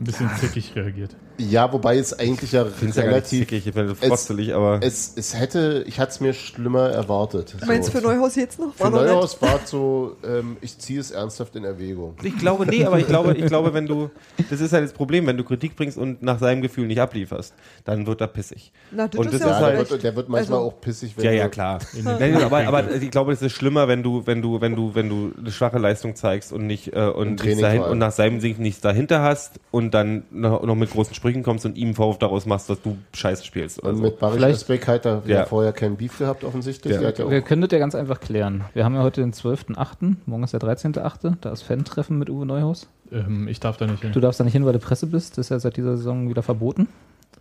Ein 0.00 0.04
bisschen 0.04 0.30
zickig 0.36 0.74
reagiert. 0.74 1.16
Ja, 1.38 1.72
wobei 1.72 1.98
es 1.98 2.18
eigentlich 2.18 2.52
ja 2.52 2.66
Ich 2.66 2.72
finde 2.74 2.90
es 2.90 2.96
ja 2.96 3.02
gar 3.02 3.08
nicht 3.08 3.16
relativ. 3.16 3.38
zickig, 3.40 3.66
ich 3.66 3.74
finde 3.74 3.92
es 3.92 3.98
frostelig, 3.98 4.54
aber. 4.54 4.78
Es, 4.82 5.12
es 5.16 5.38
hätte, 5.38 5.84
ich 5.86 6.00
hatte 6.00 6.12
es 6.12 6.20
mir 6.20 6.32
schlimmer 6.32 6.88
erwartet. 6.90 7.54
Meinst 7.66 7.88
du 7.88 7.98
für 7.98 8.04
Neuhaus 8.04 8.36
jetzt 8.36 8.58
noch? 8.58 8.72
Für 8.74 8.84
War 8.84 8.90
noch 8.90 9.02
nicht? 9.02 9.10
Neuhaus 9.12 9.42
war 9.42 9.60
es 9.62 9.70
so, 9.70 10.16
ähm, 10.26 10.56
ich 10.60 10.78
ziehe 10.78 10.98
es 11.00 11.10
ernsthaft 11.10 11.54
in 11.56 11.64
Erwägung. 11.64 12.14
Ich 12.22 12.38
glaube, 12.38 12.66
nee, 12.66 12.84
aber 12.84 12.98
ich 12.98 13.06
glaube, 13.06 13.34
ich 13.34 13.46
glaube, 13.46 13.74
wenn 13.74 13.86
du, 13.86 14.10
das 14.50 14.60
ist 14.60 14.72
halt 14.72 14.84
das 14.84 14.92
Problem, 14.92 15.26
wenn 15.26 15.36
du 15.36 15.44
Kritik 15.44 15.76
bringst 15.76 15.98
und 15.98 16.22
nach 16.22 16.38
seinem 16.38 16.62
Gefühl 16.62 16.86
nicht 16.86 17.00
ablieferst, 17.00 17.52
dann 17.84 18.06
wird 18.06 18.20
er 18.20 18.28
pissig. 18.28 18.72
Na, 18.90 19.06
das 19.08 19.18
Und 19.18 19.26
ist 19.32 19.34
das 19.34 19.40
ja 19.42 19.46
ist 19.46 19.60
Ja, 19.60 19.66
auch 19.66 19.70
der 19.70 19.90
wird, 19.90 20.02
der 20.04 20.16
wird 20.16 20.28
manchmal 20.28 20.58
Also- 20.58 20.68
auch 20.68 20.80
pissig, 20.80 21.12
wenn 21.16 21.24
Ja, 21.24 21.30
du- 21.32 21.36
ja, 21.36 21.48
klar. 21.48 21.78
Nein, 22.02 22.36
aber, 22.42 22.66
aber 22.66 22.90
ich 22.94 23.10
glaube, 23.10 23.32
es 23.32 23.42
ist 23.42 23.52
schlimmer, 23.52 23.88
wenn 23.88 24.02
du, 24.02 24.26
wenn 24.26 24.40
du, 24.40 24.60
wenn 24.60 24.74
du, 24.74 24.94
wenn 24.94 25.08
du 25.08 25.32
eine 25.38 25.50
schwache 25.50 25.78
Leistung 25.78 26.14
zeigst 26.16 26.52
und 26.52 26.66
nicht 26.66 26.94
äh, 26.94 27.00
und, 27.08 27.44
dahin, 27.60 27.82
und 27.82 27.98
nach 27.98 28.12
seinem 28.12 28.40
Sicht 28.40 28.58
nichts 28.58 28.80
dahinter 28.80 29.20
hast 29.22 29.60
und 29.70 29.92
dann 29.92 30.22
noch, 30.30 30.62
noch 30.62 30.74
mit 30.74 30.90
großen 30.90 31.14
Sprüchen 31.14 31.25
kommst 31.42 31.64
und 31.66 31.76
ihm 31.76 31.88
einen 31.88 31.94
Vorwurf 31.94 32.18
daraus 32.18 32.46
machst, 32.46 32.68
dass 32.70 32.80
du 32.82 32.96
Scheiße 33.14 33.44
spielst. 33.44 33.80
Oder 33.82 33.90
Und 33.90 33.96
so. 33.96 34.02
mit 34.02 34.16
Vielleicht- 34.18 34.56
Özbek 34.56 34.86
hat 34.88 35.06
er 35.06 35.22
Ja. 35.26 35.44
vorher 35.44 35.72
keinen 35.72 35.96
Beef 35.96 36.18
gehabt, 36.18 36.44
offensichtlich. 36.44 36.94
Ja. 36.94 37.02
Ja 37.02 37.16
Wir 37.30 37.40
auch, 37.40 37.44
können 37.44 37.62
das 37.62 37.70
ja 37.72 37.78
ganz 37.78 37.94
einfach 37.94 38.20
klären. 38.20 38.64
Wir 38.74 38.84
haben 38.84 38.94
ja 38.94 39.02
heute 39.02 39.20
den 39.20 39.32
12.8., 39.32 40.16
morgen 40.26 40.44
ist 40.44 40.52
der 40.52 40.60
13.8., 40.60 41.36
da 41.40 41.50
ist 41.52 41.62
Fan-Treffen 41.62 42.18
mit 42.18 42.30
Uwe 42.30 42.46
Neuhaus. 42.46 42.88
Ähm, 43.12 43.46
ich 43.48 43.60
darf 43.60 43.76
da 43.76 43.86
nicht 43.86 44.02
hin. 44.02 44.12
Du 44.12 44.20
darfst 44.20 44.40
da 44.40 44.44
nicht 44.44 44.52
hin, 44.54 44.64
weil 44.66 44.72
du 44.72 44.78
Presse 44.78 45.06
bist. 45.06 45.38
Das 45.38 45.46
ist 45.46 45.50
ja 45.50 45.58
seit 45.58 45.76
dieser 45.76 45.96
Saison 45.96 46.28
wieder 46.28 46.42
verboten. 46.42 46.88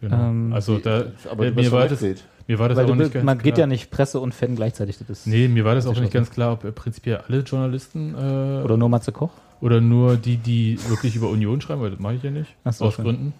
Genau. 0.01 0.15
ähm, 0.29 0.51
also 0.53 0.77
da, 0.77 1.05
aber 1.31 1.45
äh, 1.47 1.51
mir, 1.51 1.71
war 1.71 1.87
das, 1.87 2.01
mir 2.01 2.59
war 2.59 2.67
das 2.69 2.77
weil 2.77 2.83
auch 2.85 2.89
du, 2.89 2.95
nicht 2.95 3.13
ganz 3.13 3.23
man 3.25 3.37
geht 3.37 3.53
klar. 3.55 3.59
ja 3.61 3.67
nicht 3.67 3.91
Presse 3.91 4.19
und 4.19 4.33
Fan 4.35 4.55
gleichzeitig. 4.55 4.97
Das 5.07 5.25
Nee, 5.25 5.47
mir 5.47 5.63
war 5.63 5.73
das 5.73 5.87
auch 5.87 5.93
ist 5.93 6.01
nicht 6.01 6.11
ganz 6.13 6.29
klar, 6.31 6.51
ob 6.53 6.75
prinzipiell 6.75 7.21
alle 7.27 7.39
Journalisten 7.39 8.13
äh, 8.13 8.61
Oder 8.63 8.75
nur 8.77 8.89
Matze 8.89 9.13
Koch. 9.13 9.31
Oder 9.61 9.81
nur 9.81 10.17
die, 10.17 10.37
die 10.37 10.77
wirklich 10.89 11.15
über 11.15 11.29
Union 11.29 11.61
schreiben, 11.61 11.81
weil 11.81 11.91
das 11.91 11.99
mache 11.99 12.15
ich 12.15 12.23
ja 12.23 12.31
nicht. 12.31 12.49
Ach 12.63 12.73
so, 12.73 12.85
aus. 12.85 12.95
Gründen. 12.97 13.33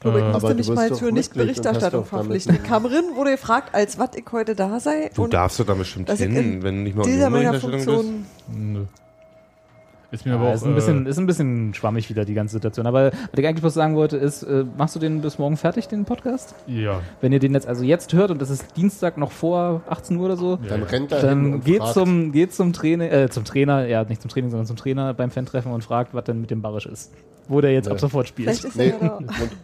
Glaube 0.00 0.18
ich, 0.18 0.24
Äh, 0.24 0.28
musste 0.28 0.36
aber 0.46 0.48
du 0.50 0.54
mich 0.58 0.66
bist 0.68 0.76
mal 0.76 0.92
zur 0.94 1.10
Nicht-Berichterstattung 1.10 2.04
verpflichten. 2.04 2.54
eine- 2.56 2.62
Kam 2.64 2.86
rein, 2.86 3.02
wurde 3.16 3.32
gefragt, 3.32 3.74
als 3.74 3.98
was 3.98 4.10
ich 4.14 4.24
heute 4.30 4.54
da 4.54 4.78
sei. 4.78 5.10
Du 5.14 5.24
und 5.24 5.32
darfst 5.32 5.58
doch 5.58 5.66
da 5.66 5.74
bestimmt 5.74 6.08
hin, 6.10 6.36
in 6.36 6.62
wenn 6.62 6.76
du 6.76 6.82
nicht 6.82 6.96
mal 6.96 7.04
Union-Berichterstattung 7.04 7.70
bist. 7.72 7.84
Funktion 7.84 8.26
Nö. 8.56 8.84
Ist 10.10 10.24
mir 10.24 10.32
Ja, 10.32 10.38
aber 10.38 10.48
auch. 10.50 10.54
ist, 10.54 10.64
ein 10.64 10.74
bisschen, 10.74 11.06
äh, 11.06 11.10
ist 11.10 11.18
ein 11.18 11.26
bisschen 11.26 11.74
schwammig 11.74 12.08
wieder 12.08 12.24
die 12.24 12.32
ganze 12.34 12.54
Situation. 12.54 12.86
Aber 12.86 13.10
was 13.12 13.14
ich 13.36 13.46
eigentlich 13.46 13.60
bloß 13.60 13.74
sagen 13.74 13.94
wollte, 13.94 14.16
ist, 14.16 14.42
äh, 14.42 14.64
machst 14.76 14.94
du 14.96 15.00
den 15.00 15.20
bis 15.20 15.38
morgen 15.38 15.56
fertig, 15.58 15.86
den 15.88 16.04
Podcast? 16.06 16.54
ja. 16.66 17.00
Wenn 17.20 17.32
ihr 17.32 17.38
den 17.40 17.52
jetzt 17.54 17.66
also 17.68 17.84
jetzt 17.84 18.12
hört 18.14 18.30
und 18.30 18.40
das 18.40 18.48
ist 18.50 18.76
Dienstag 18.76 19.18
noch 19.18 19.32
vor 19.32 19.82
18 19.88 20.16
Uhr 20.16 20.24
oder 20.26 20.36
so, 20.36 20.56
Dann 20.56 20.82
rennt 20.84 21.12
er 21.12 21.20
dann 21.22 21.60
geht 21.62 21.84
zum, 21.88 22.32
geht 22.32 22.54
zum 22.54 22.72
Trainer, 22.72 23.10
äh, 23.12 23.28
zum 23.28 23.44
Trainer, 23.44 23.86
ja, 23.86 24.04
nicht 24.04 24.22
zum 24.22 24.30
Training, 24.30 24.50
sondern 24.50 24.66
zum 24.66 24.76
Trainer 24.76 25.12
beim 25.14 25.30
Fan-Treffen 25.30 25.72
und 25.72 25.82
fragt, 25.84 26.14
was 26.14 26.24
denn 26.24 26.40
mit 26.40 26.50
dem 26.50 26.62
Barisch 26.62 26.86
ist. 26.86 27.12
Wo 27.50 27.62
der 27.62 27.72
jetzt 27.72 27.86
Nee. 27.86 27.92
ab 27.92 28.00
sofort 28.00 28.28
spielt. 28.28 28.76
Nee, 28.76 28.92
er 29.00 29.06
ja 29.06 29.18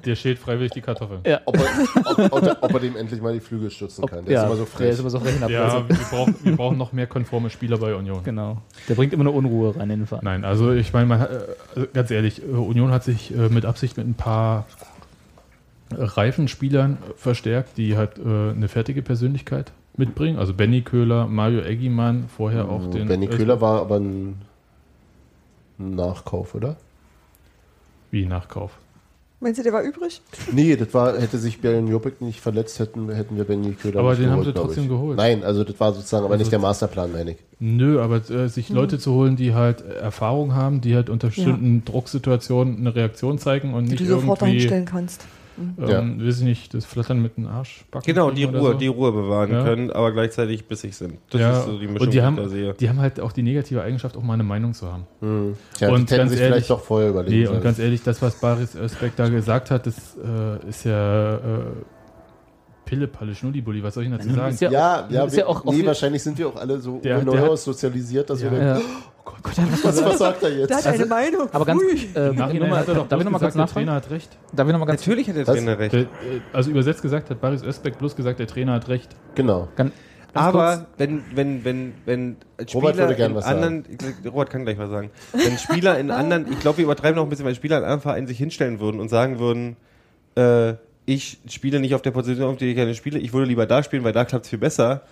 Der 0.06 0.14
schält 0.16 0.38
freiwillig 0.38 0.72
die 0.72 0.80
Kartoffel. 0.80 1.18
Ja. 1.26 1.40
ob, 1.44 1.54
er, 1.58 1.64
ob, 2.06 2.32
ob, 2.32 2.42
er, 2.42 2.56
ob 2.62 2.72
er 2.72 2.80
dem 2.80 2.96
endlich 2.96 3.20
mal 3.20 3.34
die 3.34 3.40
Flügel 3.40 3.70
stützen 3.70 4.06
kann. 4.06 4.24
Der 4.24 4.32
ja, 4.32 4.40
ist 4.40 4.46
immer 4.46 4.56
so 4.56 4.62
Der 4.64 4.66
frech. 4.72 4.90
ist 4.90 5.00
immer 5.00 5.10
so 5.10 5.20
frech 5.20 5.34
in 5.34 5.40
der 5.40 5.50
Ja, 5.50 5.86
wir 5.86 5.96
brauchen, 6.10 6.34
wir 6.42 6.56
brauchen 6.56 6.78
noch 6.78 6.94
mehr 6.94 7.06
konforme 7.06 7.50
Spieler 7.50 7.76
bei 7.76 7.94
Union. 7.94 8.22
Genau. 8.24 8.56
Der 8.88 8.94
bringt 8.94 9.12
immer 9.12 9.24
eine 9.24 9.32
Unruhe 9.32 9.76
rein 9.76 9.90
in 9.90 9.98
den 10.00 10.06
Verein. 10.06 10.24
Nein, 10.24 10.33
also 10.42 10.72
ich 10.72 10.92
meine, 10.92 11.14
äh, 11.14 11.54
also 11.74 11.88
ganz 11.92 12.10
ehrlich, 12.10 12.42
äh, 12.42 12.46
Union 12.46 12.90
hat 12.90 13.04
sich 13.04 13.34
äh, 13.36 13.48
mit 13.50 13.66
Absicht 13.66 13.96
mit 13.96 14.06
ein 14.06 14.14
paar 14.14 14.66
reifen 15.90 16.48
Spielern 16.48 16.94
äh, 16.94 17.12
verstärkt, 17.16 17.76
die 17.76 17.96
halt 17.96 18.18
eine 18.18 18.68
fertige 18.68 19.02
Persönlichkeit 19.02 19.72
mitbringen. 19.96 20.38
Also 20.38 20.54
Benny 20.54 20.80
Köhler, 20.80 21.26
Mario 21.26 21.60
Eggimann, 21.60 22.28
vorher 22.28 22.68
auch 22.68 22.90
den. 22.90 23.04
Mhm. 23.04 23.08
Benny 23.08 23.26
Köhler 23.26 23.60
war 23.60 23.80
aber 23.80 24.00
ein 24.00 24.40
Nachkauf, 25.78 26.54
oder? 26.54 26.76
Wie 28.10 28.24
Nachkauf. 28.26 28.78
Meinst 29.44 29.58
du, 29.58 29.62
der 29.62 29.74
war 29.74 29.82
übrig? 29.82 30.22
Nee, 30.52 30.74
das 30.74 30.94
war, 30.94 31.20
hätte 31.20 31.36
sich 31.36 31.60
Björn 31.60 31.86
Jopek 31.86 32.22
nicht 32.22 32.40
verletzt, 32.40 32.78
hätten, 32.78 33.10
hätten 33.10 33.36
wir 33.36 33.44
Benny 33.44 33.72
Köhler 33.74 34.00
Aber 34.00 34.10
nicht 34.12 34.22
den 34.22 34.30
haben 34.30 34.42
sie 34.42 34.54
trotzdem 34.54 34.84
ich. 34.84 34.88
geholt. 34.88 35.18
Nein, 35.18 35.44
also 35.44 35.64
das 35.64 35.78
war 35.78 35.92
sozusagen 35.92 36.24
aber 36.24 36.32
Also- 36.32 36.42
nicht 36.44 36.50
der 36.52 36.58
Masterplan, 36.60 37.12
meine 37.12 37.32
ich. 37.32 37.36
Nö, 37.60 38.00
aber 38.00 38.16
äh, 38.30 38.48
sich 38.48 38.70
Leute 38.70 38.98
zu 38.98 39.12
holen, 39.12 39.36
die 39.36 39.52
halt 39.54 39.82
Erfahrung 39.82 40.54
haben, 40.54 40.80
die 40.80 40.94
halt 40.96 41.10
unter 41.10 41.28
bestimmten 41.28 41.84
Drucksituationen 41.84 42.78
eine 42.78 42.94
Reaktion 42.94 43.38
zeigen 43.38 43.74
und 43.74 43.84
Die 43.84 43.90
nicht 43.90 44.00
du 44.00 44.06
sofort 44.06 44.40
dahin 44.40 44.54
irgendwie 44.54 44.66
stellen 44.66 44.84
kannst. 44.86 45.26
Ähm, 45.58 46.26
weiß 46.26 46.38
ich 46.38 46.44
nicht, 46.44 46.74
das 46.74 46.84
Flattern 46.84 47.20
mit 47.22 47.36
dem 47.36 47.46
Arsch 47.46 47.84
backen 47.90 48.06
Genau, 48.06 48.30
die 48.30 48.44
Ruhe, 48.44 48.72
so. 48.72 48.74
die 48.74 48.86
Ruhe 48.86 49.12
bewahren 49.12 49.50
Ja. 49.52 49.62
können, 49.64 49.90
aber 49.90 50.12
gleichzeitig 50.12 50.66
bissig 50.66 50.94
sind. 50.96 51.18
Das 51.30 51.40
ja, 51.40 51.58
ist 51.58 51.66
so 51.66 51.78
die 51.78 51.86
Mischung, 51.86 52.06
und 52.06 52.12
die 52.12 52.18
ich 52.18 52.24
haben, 52.24 52.36
da 52.36 52.48
sehe. 52.48 52.74
die 52.74 52.88
haben 52.88 52.98
halt 53.00 53.20
auch 53.20 53.32
die 53.32 53.42
negative 53.42 53.82
Eigenschaft, 53.82 54.16
auch 54.16 54.22
mal 54.22 54.34
eine 54.34 54.42
Meinung 54.44 54.74
zu 54.74 54.90
haben. 54.92 55.06
Hm. 55.20 55.56
Tja, 55.76 55.88
Und 55.88 55.94
und 55.94 56.10
die 56.10 56.14
hätten 56.14 56.20
ganz 56.22 56.30
sich 56.32 56.40
ehrlich- 56.40 56.52
vielleicht 56.54 56.70
doch 56.70 56.80
vorher 56.80 57.10
überlegen 57.10 57.42
Nee, 57.42 57.46
und 57.56 57.62
ganz 57.62 57.78
ehrlich, 57.78 58.02
das, 58.02 58.20
was 58.22 58.34
Baris 58.40 58.74
Özbek 58.74 59.16
da 59.16 59.28
gesagt 59.28 59.70
hat, 59.70 59.86
das 59.86 60.16
äh, 60.16 60.68
ist 60.68 60.84
ja 60.84 61.34
äh, 61.36 61.40
Pillepalle, 62.84 63.34
Schnullibulli, 63.34 63.82
was 63.82 63.94
soll 63.94 64.02
ich 64.04 64.10
denn 64.10 64.18
dazu 64.18 64.28
Ja, 64.30 64.34
sagen? 64.36 64.54
ist 64.54 64.60
ja- 64.60 64.70
ja, 64.70 65.08
ja, 65.08 65.24
ist 65.24 65.32
wir, 65.32 65.38
ja 65.40 65.46
auch- 65.46 65.64
nee, 65.64 65.78
wir- 65.78 65.86
wahrscheinlich 65.86 66.22
sind 66.22 66.36
wir 66.36 66.48
auch 66.48 66.56
alle 66.56 66.78
so 66.80 66.98
Der- 66.98 67.16
der 67.16 67.24
Neuhaus 67.24 67.64
sozialisiert, 67.64 68.28
dass 68.28 68.42
wir 68.42 68.52
Ja. 68.52 68.74
denken, 68.74 68.88
Oh 69.26 69.30
Gott, 69.42 69.56
ja, 69.56 69.64
was 69.70 69.84
was, 69.84 70.04
was 70.04 70.18
sagt 70.18 70.42
er 70.42 70.50
jetzt? 70.58 70.68
Der 70.70 70.76
hat 70.76 70.86
eine 70.86 71.06
Meinung. 71.06 71.48
Aber 71.52 71.64
ganz, 71.64 71.82
äh, 72.14 72.28
Im 72.28 72.36
Nachhinein 72.36 72.70
mal, 72.70 72.78
hat 72.80 72.88
er 72.88 72.94
doch 72.94 73.08
darf 73.08 73.18
ich 73.20 73.24
noch 73.24 73.32
gesagt, 73.32 73.56
der? 73.56 73.66
Trainer 73.66 73.92
hat 73.92 74.10
recht. 74.10 74.36
Darf 74.52 74.66
ich 74.66 74.72
noch 74.72 74.80
mal 74.80 74.84
ganz 74.86 75.00
Natürlich 75.00 75.28
hat 75.28 75.36
der 75.36 75.46
Was? 75.46 75.54
Trainer 75.56 75.78
recht. 75.78 75.92
Der, 75.94 76.00
äh, 76.02 76.06
also 76.52 76.70
übersetzt 76.70 77.00
gesagt 77.02 77.30
hat 77.30 77.40
Baris 77.40 77.62
Özbek 77.62 77.98
bloß 77.98 78.16
gesagt, 78.16 78.38
der 78.38 78.46
Trainer 78.46 78.72
hat 78.74 78.88
recht. 78.88 79.16
genau. 79.34 79.68
ganz, 79.76 79.92
ganz 80.34 80.46
Aber 80.46 80.76
kurz, 80.76 80.86
wenn, 80.98 81.22
wenn, 81.34 81.64
wenn, 81.64 81.94
wenn 82.04 82.36
Robert 82.74 82.96
würde 82.98 83.14
gern 83.14 83.30
in 83.30 83.36
was 83.36 83.44
anderen, 83.46 83.84
ich- 83.88 84.30
Robert 84.30 84.50
kann 84.50 84.64
gleich 84.64 84.78
was 84.78 84.90
sagen. 84.90 85.10
Wenn 85.32 85.56
Spieler 85.58 85.98
in 85.98 86.10
anderen, 86.10 86.52
ich 86.52 86.60
glaube, 86.60 86.78
wir 86.78 86.84
übertreiben 86.84 87.16
noch 87.16 87.22
ein 87.24 87.30
bisschen, 87.30 87.46
wenn 87.46 87.54
Spieler 87.54 87.78
in 87.78 87.84
anderen 87.84 88.02
Vereinen 88.02 88.26
sich 88.26 88.36
hinstellen 88.38 88.78
würden 88.80 89.00
und 89.00 89.08
sagen 89.08 89.38
würden, 89.38 89.76
äh, 90.36 90.74
ich 91.06 91.38
spiele 91.48 91.80
nicht 91.80 91.94
auf 91.94 92.02
der 92.02 92.10
Position, 92.10 92.46
auf 92.50 92.56
die 92.58 92.66
ich 92.70 92.74
gerne 92.76 92.94
spiele, 92.94 93.18
ich 93.18 93.32
würde 93.32 93.46
lieber 93.46 93.66
da 93.66 93.82
spielen, 93.82 94.04
weil 94.04 94.12
da 94.12 94.24
klappt 94.24 94.44
es 94.44 94.50
viel 94.50 94.58
besser, 94.58 95.02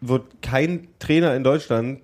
wird 0.00 0.22
kein 0.42 0.88
Trainer 0.98 1.34
in 1.36 1.44
Deutschland 1.44 2.00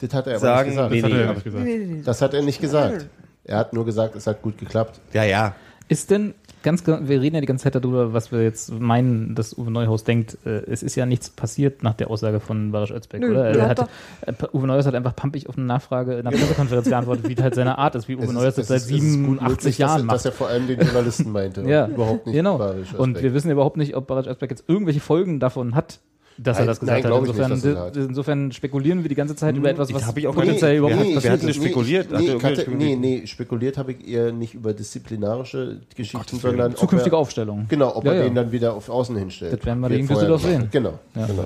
Das 0.00 0.14
hat 0.14 0.26
er 0.26 0.32
aber 0.34 0.40
Sagen, 0.40 0.70
nicht 0.70 0.76
gesagt. 0.76 0.92
nee, 0.92 1.00
Das 1.00 1.04
hat 1.04 1.12
er 1.12 1.18
ja 1.18 1.24
aber- 1.24 1.34
nicht 1.34 1.44
gesagt. 1.44 1.64
Nee, 1.64 1.78
nee, 1.78 1.84
nee. 1.94 2.02
Das 2.04 2.22
hat 2.22 2.34
er 2.34 2.42
nicht 2.42 2.60
gesagt. 2.60 3.06
Er 3.44 3.58
hat 3.58 3.72
nur 3.72 3.84
gesagt, 3.84 4.16
es 4.16 4.26
hat 4.26 4.42
gut 4.42 4.58
geklappt. 4.58 5.00
Ja, 5.12 5.24
ja. 5.24 5.54
Ist 5.88 6.10
denn 6.10 6.34
ganz, 6.62 6.86
wir 6.86 7.20
reden 7.20 7.34
ja 7.34 7.40
die 7.40 7.48
ganze 7.48 7.64
Zeit 7.64 7.74
darüber, 7.74 8.12
was 8.12 8.30
wir 8.30 8.42
jetzt 8.44 8.70
meinen, 8.78 9.34
dass 9.34 9.58
Uwe 9.58 9.72
Neuhaus 9.72 10.04
denkt. 10.04 10.38
Äh, 10.46 10.62
es 10.70 10.84
ist 10.84 10.94
ja 10.94 11.04
nichts 11.04 11.30
passiert 11.30 11.82
nach 11.82 11.94
der 11.94 12.10
Aussage 12.10 12.38
von 12.38 12.70
Barisch 12.70 12.92
Özbeck, 12.92 13.22
Nö, 13.22 13.30
oder? 13.32 13.52
der 13.52 13.62
Er 13.64 13.68
hat 13.70 13.80
hat, 13.80 13.88
äh, 14.26 14.32
Uwe 14.56 14.68
Neuhaus 14.68 14.86
hat 14.86 14.94
einfach 14.94 15.16
pampig 15.16 15.48
auf 15.48 15.56
eine 15.56 15.66
Nachfrage 15.66 16.12
in 16.12 16.20
einer 16.26 16.30
Pressekonferenz 16.36 16.88
geantwortet, 16.88 17.28
wie 17.28 17.42
halt 17.42 17.56
seine 17.56 17.76
Art 17.78 17.96
ist, 17.96 18.06
wie 18.08 18.14
Uwe 18.14 18.24
Es 18.24 18.30
Neuhaus 18.32 18.54
das 18.54 18.68
seit 18.68 18.76
ist- 18.76 18.84
es 18.84 18.90
ist 18.92 19.00
gut 19.00 19.40
87 19.40 19.56
möglich, 19.64 19.78
Jahren 19.78 20.06
macht. 20.06 20.14
Dass 20.14 20.24
er 20.26 20.32
vor 20.32 20.46
allem 20.48 20.68
den 20.68 20.78
Journalisten 20.80 21.32
meinte. 21.32 21.62
Ja, 21.62 21.86
und 21.86 21.94
überhaupt 21.94 22.26
nicht 22.26 22.36
genau. 22.36 22.60
Und 22.98 23.20
wir 23.20 23.34
wissen 23.34 23.50
überhaupt 23.50 23.76
nicht, 23.76 23.96
ob 23.96 24.06
Barisch 24.06 24.28
Özbeck 24.28 24.50
jetzt 24.50 24.64
irgendwelche 24.68 25.00
Folgen 25.00 25.40
davon 25.40 25.74
hat, 25.74 25.98
dass 26.42 26.56
er 26.56 26.60
Nein, 26.60 26.66
das 26.68 26.82
nein, 26.82 27.02
gesagt 27.02 27.04
hat. 27.04 27.10
glaub 27.10 27.22
ich 27.22 27.28
Insofern, 27.30 27.50
nicht, 27.52 27.64
dass 27.64 27.74
er 27.74 27.80
hat. 27.86 27.96
insofern 28.08 28.52
spekulieren 28.52 29.02
wir 29.02 29.08
die 29.10 29.14
ganze 29.14 29.36
Zeit 29.36 29.56
über 29.56 29.68
etwas, 29.68 29.92
was 29.92 30.06
hab 30.06 30.16
ich 30.16 30.26
auch 30.26 30.34
potenziell 30.34 30.72
nie- 30.72 30.78
überhaupt 30.78 30.98
hatten- 31.00 31.22
wir 31.22 31.30
hatten 31.32 31.46
nicht 31.46 31.56
spekuliert. 31.56 32.10
Nee, 32.10 32.16
Hatte 32.16 32.24
nee, 32.24 32.32
hatte, 32.32 32.48
nee, 32.48 32.54
spekuliert? 32.62 32.98
nee, 33.00 33.26
spekuliert 33.26 33.76
habe 33.78 33.92
ich 33.92 34.08
eher 34.08 34.32
nicht 34.32 34.54
über 34.54 34.72
disziplinarische 34.72 35.80
Geschichten, 35.94 36.38
sondern 36.38 36.74
Zukünftige 36.76 37.16
er, 37.16 37.18
Aufstellung. 37.18 37.66
Genau, 37.68 37.94
ob 37.94 38.04
Ja, 38.06 38.12
er 38.12 38.18
ja. 38.18 38.24
den 38.24 38.34
dann 38.34 38.52
wieder 38.52 38.72
auf 38.72 38.88
Außen 38.88 39.14
hinstellt. 39.16 39.52
Das 39.52 39.66
werden 39.66 39.80
wir 39.80 39.88
gegen 39.90 40.08
Düsseldorf 40.08 40.42
sehen. 40.42 40.68
Genau. 40.70 40.98
Ja. 41.14 41.26
genau. 41.26 41.44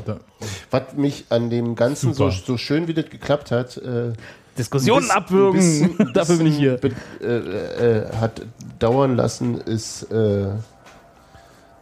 Was 0.70 0.82
mich 0.96 1.24
an 1.30 1.50
dem 1.50 1.74
Ganzen 1.74 2.14
so, 2.14 2.30
so 2.30 2.56
schön 2.56 2.86
wie 2.86 2.94
das 2.94 3.10
geklappt 3.10 3.50
hat, 3.50 3.76
äh, 3.78 4.12
Diskussionen 4.56 5.10
ein 5.10 5.16
abwürgen. 5.16 5.58
bisschen- 5.58 6.12
Dafür 6.14 6.36
bin 6.36 6.46
ich 6.46 6.56
hier. 6.56 6.76
be- 6.76 6.92
äh, 7.20 7.26
äh, 8.06 8.12
hat 8.20 8.42
dauern 8.78 9.16
lassen, 9.16 9.60
ist 9.60 10.04
äh, 10.12 10.46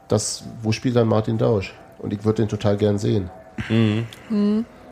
das, 0.08 0.44
wo 0.62 0.72
spielt 0.72 0.96
dann 0.96 1.08
Martin 1.08 1.36
Dausch? 1.38 1.74
Und 2.02 2.12
ich 2.12 2.24
würde 2.24 2.42
den 2.42 2.48
total 2.48 2.76
gern 2.76 2.98
sehen. 2.98 3.30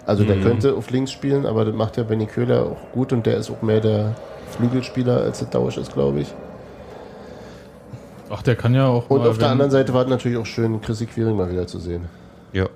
Also 0.06 0.24
der 0.24 0.40
könnte 0.40 0.74
auf 0.74 0.90
links 0.90 1.12
spielen, 1.12 1.46
aber 1.46 1.64
das 1.64 1.74
macht 1.74 1.96
ja 1.96 2.02
Benny 2.04 2.26
Köhler 2.26 2.64
auch 2.64 2.92
gut 2.92 3.12
und 3.12 3.26
der 3.26 3.36
ist 3.36 3.50
auch 3.50 3.62
mehr 3.62 3.80
der 3.80 4.14
Flügelspieler 4.50 5.18
als 5.22 5.38
der 5.40 5.48
Dausch 5.48 5.76
ist, 5.76 5.92
glaube 5.92 6.20
ich. 6.20 6.34
ach, 8.28 8.42
der 8.42 8.56
kann 8.56 8.74
ja 8.74 8.86
auch 8.86 9.10
Und 9.10 9.20
mal, 9.20 9.28
auf 9.28 9.38
der 9.38 9.50
anderen 9.50 9.70
Seite 9.70 9.92
war 9.94 10.04
es 10.04 10.08
natürlich 10.08 10.38
auch 10.38 10.46
schön, 10.46 10.80
Chrissy 10.80 11.06
Quiring 11.06 11.36
mal 11.36 11.50
wieder 11.50 11.66
zu 11.66 11.78
sehen. 11.78 12.06
Ja. 12.52 12.68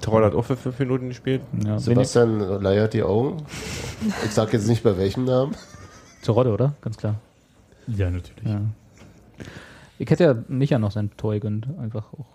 Troll 0.00 0.24
hat 0.24 0.34
auch 0.34 0.44
für 0.44 0.56
fünf 0.56 0.78
Minuten 0.78 1.08
gespielt. 1.08 1.42
Ja, 1.58 1.70
wenig. 1.70 1.82
Sebastian 1.84 2.38
leiert 2.62 2.92
die 2.94 3.02
Augen. 3.02 3.42
Ich 4.24 4.32
sage 4.32 4.52
jetzt 4.52 4.68
nicht 4.68 4.82
bei 4.82 4.96
welchem 4.98 5.24
Namen. 5.24 5.54
Terodde, 6.22 6.52
oder? 6.52 6.74
Ganz 6.82 6.96
klar. 6.96 7.14
Ja, 7.86 8.10
natürlich. 8.10 8.44
Ja. 8.44 8.60
Ich 9.98 10.10
hätte 10.10 10.24
ja 10.24 10.34
Micha 10.48 10.78
noch 10.78 10.90
sein 10.92 11.10
Tor 11.16 11.32
gegönnt. 11.32 11.66
Einfach 11.80 12.12
auch 12.12 12.26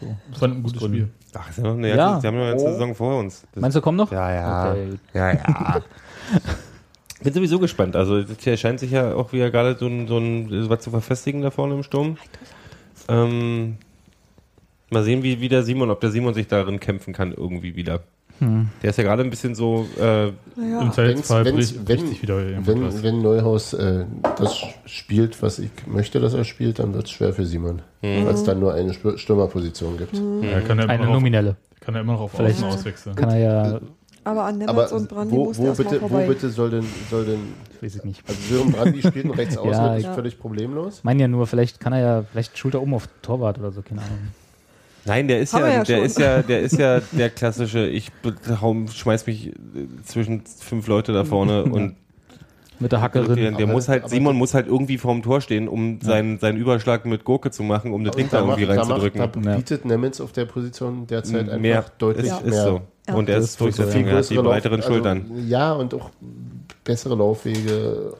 so. 0.00 0.16
Das 0.30 0.40
war 0.40 0.48
ein 0.48 0.62
gutes 0.62 0.78
Gründen. 0.80 0.96
Spiel. 0.96 1.08
Ach, 1.34 1.52
sie 1.52 1.60
haben 1.62 1.68
noch 1.68 1.76
eine 1.76 1.88
Ja. 1.88 1.96
ganze, 1.96 2.20
sie 2.20 2.26
haben 2.28 2.34
noch 2.36 2.42
eine 2.42 2.50
ganze 2.52 2.66
Oh. 2.66 2.72
Saison 2.72 2.94
vor 2.94 3.18
uns. 3.18 3.44
Das 3.52 3.60
Meinst 3.60 3.76
du, 3.76 3.80
komm 3.80 3.96
noch? 3.96 4.10
Ja, 4.12 4.32
ja. 4.32 4.70
Okay. 4.72 4.88
Ja, 5.14 5.32
ja. 5.32 5.82
Bin 7.22 7.32
sowieso 7.32 7.58
gespannt. 7.58 7.96
Also, 7.96 8.22
hier 8.38 8.56
scheint 8.56 8.78
sich 8.80 8.90
ja 8.90 9.14
auch 9.14 9.32
wieder 9.32 9.50
gerade 9.50 9.76
so 9.78 9.86
ein, 9.86 10.06
so 10.06 10.18
ein 10.18 10.68
was 10.68 10.80
zu 10.80 10.90
verfestigen 10.90 11.40
da 11.42 11.50
vorne 11.50 11.74
im 11.74 11.82
Sturm. 11.82 12.18
Ähm, 13.08 13.78
mal 14.90 15.02
sehen, 15.02 15.22
wie, 15.22 15.40
wie 15.40 15.48
der 15.48 15.62
Simon, 15.62 15.90
ob 15.90 16.00
der 16.00 16.10
Simon 16.10 16.34
sich 16.34 16.46
darin 16.46 16.78
kämpfen 16.78 17.12
kann, 17.14 17.32
irgendwie 17.32 17.74
wieder. 17.74 18.00
Hm. 18.40 18.68
Der 18.82 18.90
ist 18.90 18.96
ja 18.96 19.04
gerade 19.04 19.22
ein 19.22 19.30
bisschen 19.30 19.54
so, 19.54 19.86
äh, 19.98 20.28
Im. 20.28 20.92
Zweifelsfall 20.92 21.44
bricht, 21.44 21.88
wenn- 21.88 22.20
wieder 22.22 23.12
Neuhaus 23.12 23.72
äh, 23.72 24.04
das 24.38 24.60
spielt, 24.84 25.40
was 25.42 25.58
ich 25.58 25.70
möchte, 25.86 26.20
dass 26.20 26.34
er 26.34 26.44
spielt, 26.44 26.78
dann 26.78 26.92
wird 26.94 27.06
es 27.06 27.10
schwer 27.12 27.32
für 27.32 27.46
Simon. 27.46 27.80
Weil 28.02 28.26
es 28.28 28.44
dann 28.44 28.60
nur 28.60 28.74
eine 28.74 28.92
Stürmerposition 28.94 29.96
gibt. 29.98 30.14
ja, 30.16 30.60
kann 30.60 30.78
er 30.78 30.88
Eine 30.88 31.02
noch 31.04 31.08
auf, 31.10 31.14
nominelle. 31.14 31.56
kann 31.80 31.94
er 31.94 32.02
immer 32.02 32.12
noch 32.14 32.20
auf 32.22 32.32
Vielleicht- 32.32 32.56
Außen 32.62 32.68
auswechseln. 32.78 33.16
Kann 33.16 33.30
er 33.30 33.38
ja, 33.38 33.80
Aber 34.24 34.44
an 34.44 34.60
Aber 34.62 34.72
Nemetz 34.82 34.92
und 34.92 35.08
Brandi 35.08 35.32
wo, 35.34 35.44
musste 35.46 35.62
wo, 35.62 35.72
bitte, 35.72 36.02
wo 36.02 36.08
vorbei. 36.08 36.26
bitte 36.26 36.50
soll 36.50 36.70
denn, 36.70 36.84
soll 37.10 37.24
denn 37.24 37.38
weiß 37.80 37.96
ich 37.96 38.04
nicht. 38.04 38.22
also 38.28 38.40
Sören 38.54 38.72
Brandi 38.72 39.00
spielt 39.02 39.26
rechts 39.38 39.56
außen, 39.56 39.70
Ja, 39.72 39.88
das 39.88 39.98
ist 39.98 40.04
ja. 40.04 40.14
völlig 40.14 40.38
problemlos. 40.38 41.00
Meine 41.04 41.22
ja 41.22 41.28
nur, 41.28 41.46
vielleicht 41.46 41.78
kann 41.80 41.92
er 41.92 42.00
ja, 42.00 42.24
vielleicht 42.32 42.58
schult 42.58 42.74
er 42.74 42.82
um 42.82 42.92
auf 42.94 43.08
Torwart 43.22 43.58
oder 43.58 43.70
so, 43.72 43.82
keine 43.82 44.00
Ahnung. 44.02 44.18
Nein, 45.06 45.28
der 45.28 45.40
ist 45.40 45.54
Haben 45.54 45.64
ja, 45.64 45.70
ja 45.72 45.84
der 45.84 45.96
schon. 45.96 46.04
ist 46.04 46.18
ja, 46.18 46.42
der 46.42 46.60
ist 46.60 46.78
ja 46.78 47.00
der 47.12 47.30
klassische, 47.30 47.86
ich 47.86 48.10
schmeiß 48.94 49.26
mich 49.26 49.48
äh, 49.48 49.52
zwischen 50.04 50.42
fünf 50.44 50.86
Leute 50.86 51.12
da 51.12 51.24
vorne 51.24 51.64
und 51.64 51.94
Mit 52.78 52.92
der 52.92 53.00
Hacke 53.00 53.22
Der, 53.22 53.34
drin. 53.34 53.56
der 53.56 53.66
muss 53.66 53.88
halt, 53.88 54.08
Simon 54.10 54.36
muss 54.36 54.52
halt 54.52 54.66
irgendwie 54.66 54.98
vorm 54.98 55.22
Tor 55.22 55.40
stehen, 55.40 55.66
um 55.68 55.98
seinen, 56.02 56.38
seinen 56.38 56.58
Überschlag 56.58 57.06
mit 57.06 57.24
Gurke 57.24 57.50
zu 57.50 57.62
machen, 57.62 57.92
um 57.94 58.04
das 58.04 58.14
Ding 58.16 58.28
da 58.30 58.40
irgendwie 58.40 58.66
macht- 58.66 58.78
reinzudrücken. 58.78 59.20
macht- 59.20 59.36
Da 59.36 59.50
Ja. 59.52 59.56
bietet 59.56 59.84
Nemitz 59.86 60.20
auf 60.20 60.32
der 60.32 60.44
Position 60.44 61.06
derzeit 61.06 61.40
einfach 61.48 61.58
mehr, 61.58 61.84
deutlich 61.98 62.26
ist, 62.26 62.44
mehr. 62.44 62.52
ist 62.54 62.62
so. 62.62 62.80
Ja. 63.08 63.14
Und 63.14 63.28
er 63.30 63.36
Das 63.36 63.44
ist 63.44 63.50
ist 63.52 63.60
wohl 63.60 63.72
so, 63.72 63.82
Durchsetzung, 63.82 64.06
ja. 64.06 64.12
er 64.12 64.18
hat 64.18 64.24
die 64.24 64.34
größere 64.34 64.44
Lauf- 64.44 64.52
breiteren 64.52 64.80
also, 64.80 64.92
Schultern. 64.92 65.30
Ja, 65.48 65.72
und 65.72 65.94
auch 65.94 66.10
bessere 66.84 67.14
Laufwege. 67.14 68.12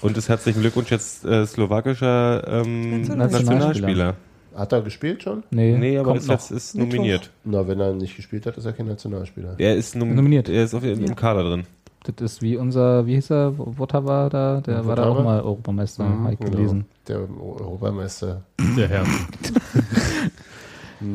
Und 0.00 0.16
das 0.16 0.28
herzlichen 0.28 0.60
Glückwunsch 0.60 0.90
jetzt 0.92 1.24
äh, 1.24 1.44
slowakischer 1.46 2.46
ähm, 2.46 3.00
Nationalspieler. 3.00 3.42
Nationalspieler. 3.54 4.14
Hat 4.54 4.72
er 4.72 4.82
gespielt 4.82 5.22
schon? 5.22 5.42
Nee, 5.50 5.76
Nee, 5.76 5.98
aber 5.98 6.08
kommt 6.10 6.20
ist 6.20 6.26
noch. 6.28 6.34
jetzt 6.34 6.50
ist 6.50 6.74
nominiert. 6.76 7.30
Na, 7.44 7.66
wenn 7.66 7.80
er 7.80 7.92
nicht 7.92 8.14
gespielt 8.16 8.46
hat, 8.46 8.56
ist 8.56 8.64
er 8.66 8.72
kein 8.72 8.86
Nationalspieler. 8.86 9.54
Er 9.58 9.74
ist 9.74 9.96
nom 9.96 10.14
Nominiert. 10.14 10.48
Er 10.48 10.64
ist 10.64 10.74
auf, 10.74 10.84
im 10.84 11.04
Ja. 11.04 11.14
Kader 11.14 11.42
drin. 11.44 11.64
Das 12.04 12.32
ist 12.34 12.42
wie 12.42 12.56
unser, 12.58 13.06
wie 13.06 13.14
hieß 13.14 13.30
er, 13.30 13.54
Wotawa 13.56 14.28
da, 14.28 14.60
der 14.60 14.86
war 14.86 14.94
da 14.94 15.06
auch 15.06 15.24
mal 15.24 15.40
Europameister, 15.40 16.04
Mhm, 16.04 16.24
hab 16.24 16.32
ich 16.34 16.38
genau. 16.38 16.50
gelesen. 16.52 16.84
Der 17.08 17.18
Europameister. 17.20 18.42
Der 18.76 18.88
Herr. 18.88 19.04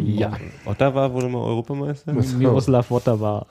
Ja, 0.05 0.33
Ottawa 0.65 1.11
wurde 1.11 1.29
mal 1.29 1.39
Europameister? 1.39 2.13
Miroslav 2.13 2.91
Wotawa 2.91 3.47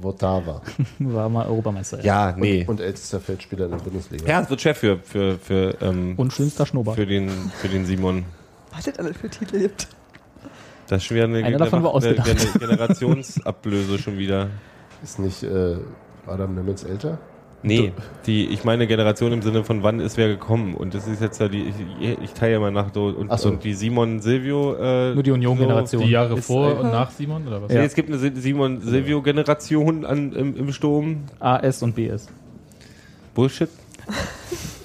Votava. 0.00 0.62
war 0.98 1.28
mal 1.28 1.46
Europameister. 1.46 2.02
Ja, 2.04 2.34
nee. 2.36 2.64
Und 2.66 2.80
ältester 2.80 3.20
Feldspieler 3.20 3.66
in 3.66 3.72
der 3.72 3.78
Bundesliga. 3.78 4.26
ja, 4.26 4.40
es 4.40 4.50
wird 4.50 4.60
schwer 4.62 4.74
für, 4.74 4.98
für, 4.98 5.38
für, 5.38 5.76
ähm, 5.80 6.14
Und 6.16 6.32
schönster 6.32 6.66
Schnurrbart. 6.66 6.96
für, 6.96 7.06
den, 7.06 7.28
für 7.28 7.68
den 7.68 7.84
Simon. 7.84 8.24
Was 8.76 8.84
das 8.84 8.98
alles 8.98 9.16
für 9.16 9.28
Titel 9.30 9.58
gibt. 9.60 9.88
Das 10.88 10.98
ist 10.98 11.04
schon 11.06 11.16
wieder 11.16 11.24
eine, 11.24 11.44
Einer 11.44 11.58
davon 11.58 11.82
war 11.82 11.90
eine, 11.90 11.96
ausgedacht. 11.96 12.28
eine 12.28 12.58
Generationsablöse 12.58 13.98
schon 13.98 14.18
wieder. 14.18 14.48
Ist 15.02 15.18
nicht 15.18 15.42
äh, 15.42 15.76
Adam 16.26 16.54
Nemitz 16.54 16.84
älter? 16.84 17.18
Nee, 17.62 17.92
die, 18.26 18.46
ich 18.48 18.62
meine 18.64 18.86
Generation 18.86 19.32
im 19.32 19.42
Sinne 19.42 19.64
von 19.64 19.82
wann 19.82 19.98
ist 19.98 20.16
wer 20.16 20.28
gekommen. 20.28 20.74
Und 20.74 20.94
das 20.94 21.08
ist 21.08 21.20
jetzt 21.20 21.40
ja 21.40 21.48
die, 21.48 21.72
ich, 22.00 22.18
ich 22.22 22.32
teile 22.32 22.52
ja 22.52 22.60
mal 22.60 22.70
nach 22.70 22.92
so 22.94 23.06
und, 23.06 23.30
Ach 23.30 23.38
so. 23.38 23.48
und 23.48 23.64
die 23.64 23.74
Simon 23.74 24.20
Silvio. 24.20 24.74
Äh, 24.76 25.14
Nur 25.14 25.22
die 25.24 25.32
Union-Generation. 25.32 26.02
Die 26.04 26.10
Jahre 26.10 26.36
Ist 26.38 26.46
vor 26.46 26.70
ein- 26.70 26.76
und 26.78 26.90
nach 26.92 27.10
Simon 27.10 27.48
oder 27.48 27.62
was? 27.62 27.70
Nee, 27.72 27.78
es 27.78 27.94
gibt 27.94 28.08
eine 28.12 28.18
Simon 28.18 28.82
Silvio 28.82 29.22
Generation 29.22 30.04
an, 30.04 30.32
im, 30.32 30.56
im 30.56 30.72
Sturm. 30.72 31.24
AS 31.40 31.82
und 31.82 31.96
BS. 31.96 32.28
Bullshit. 33.34 33.70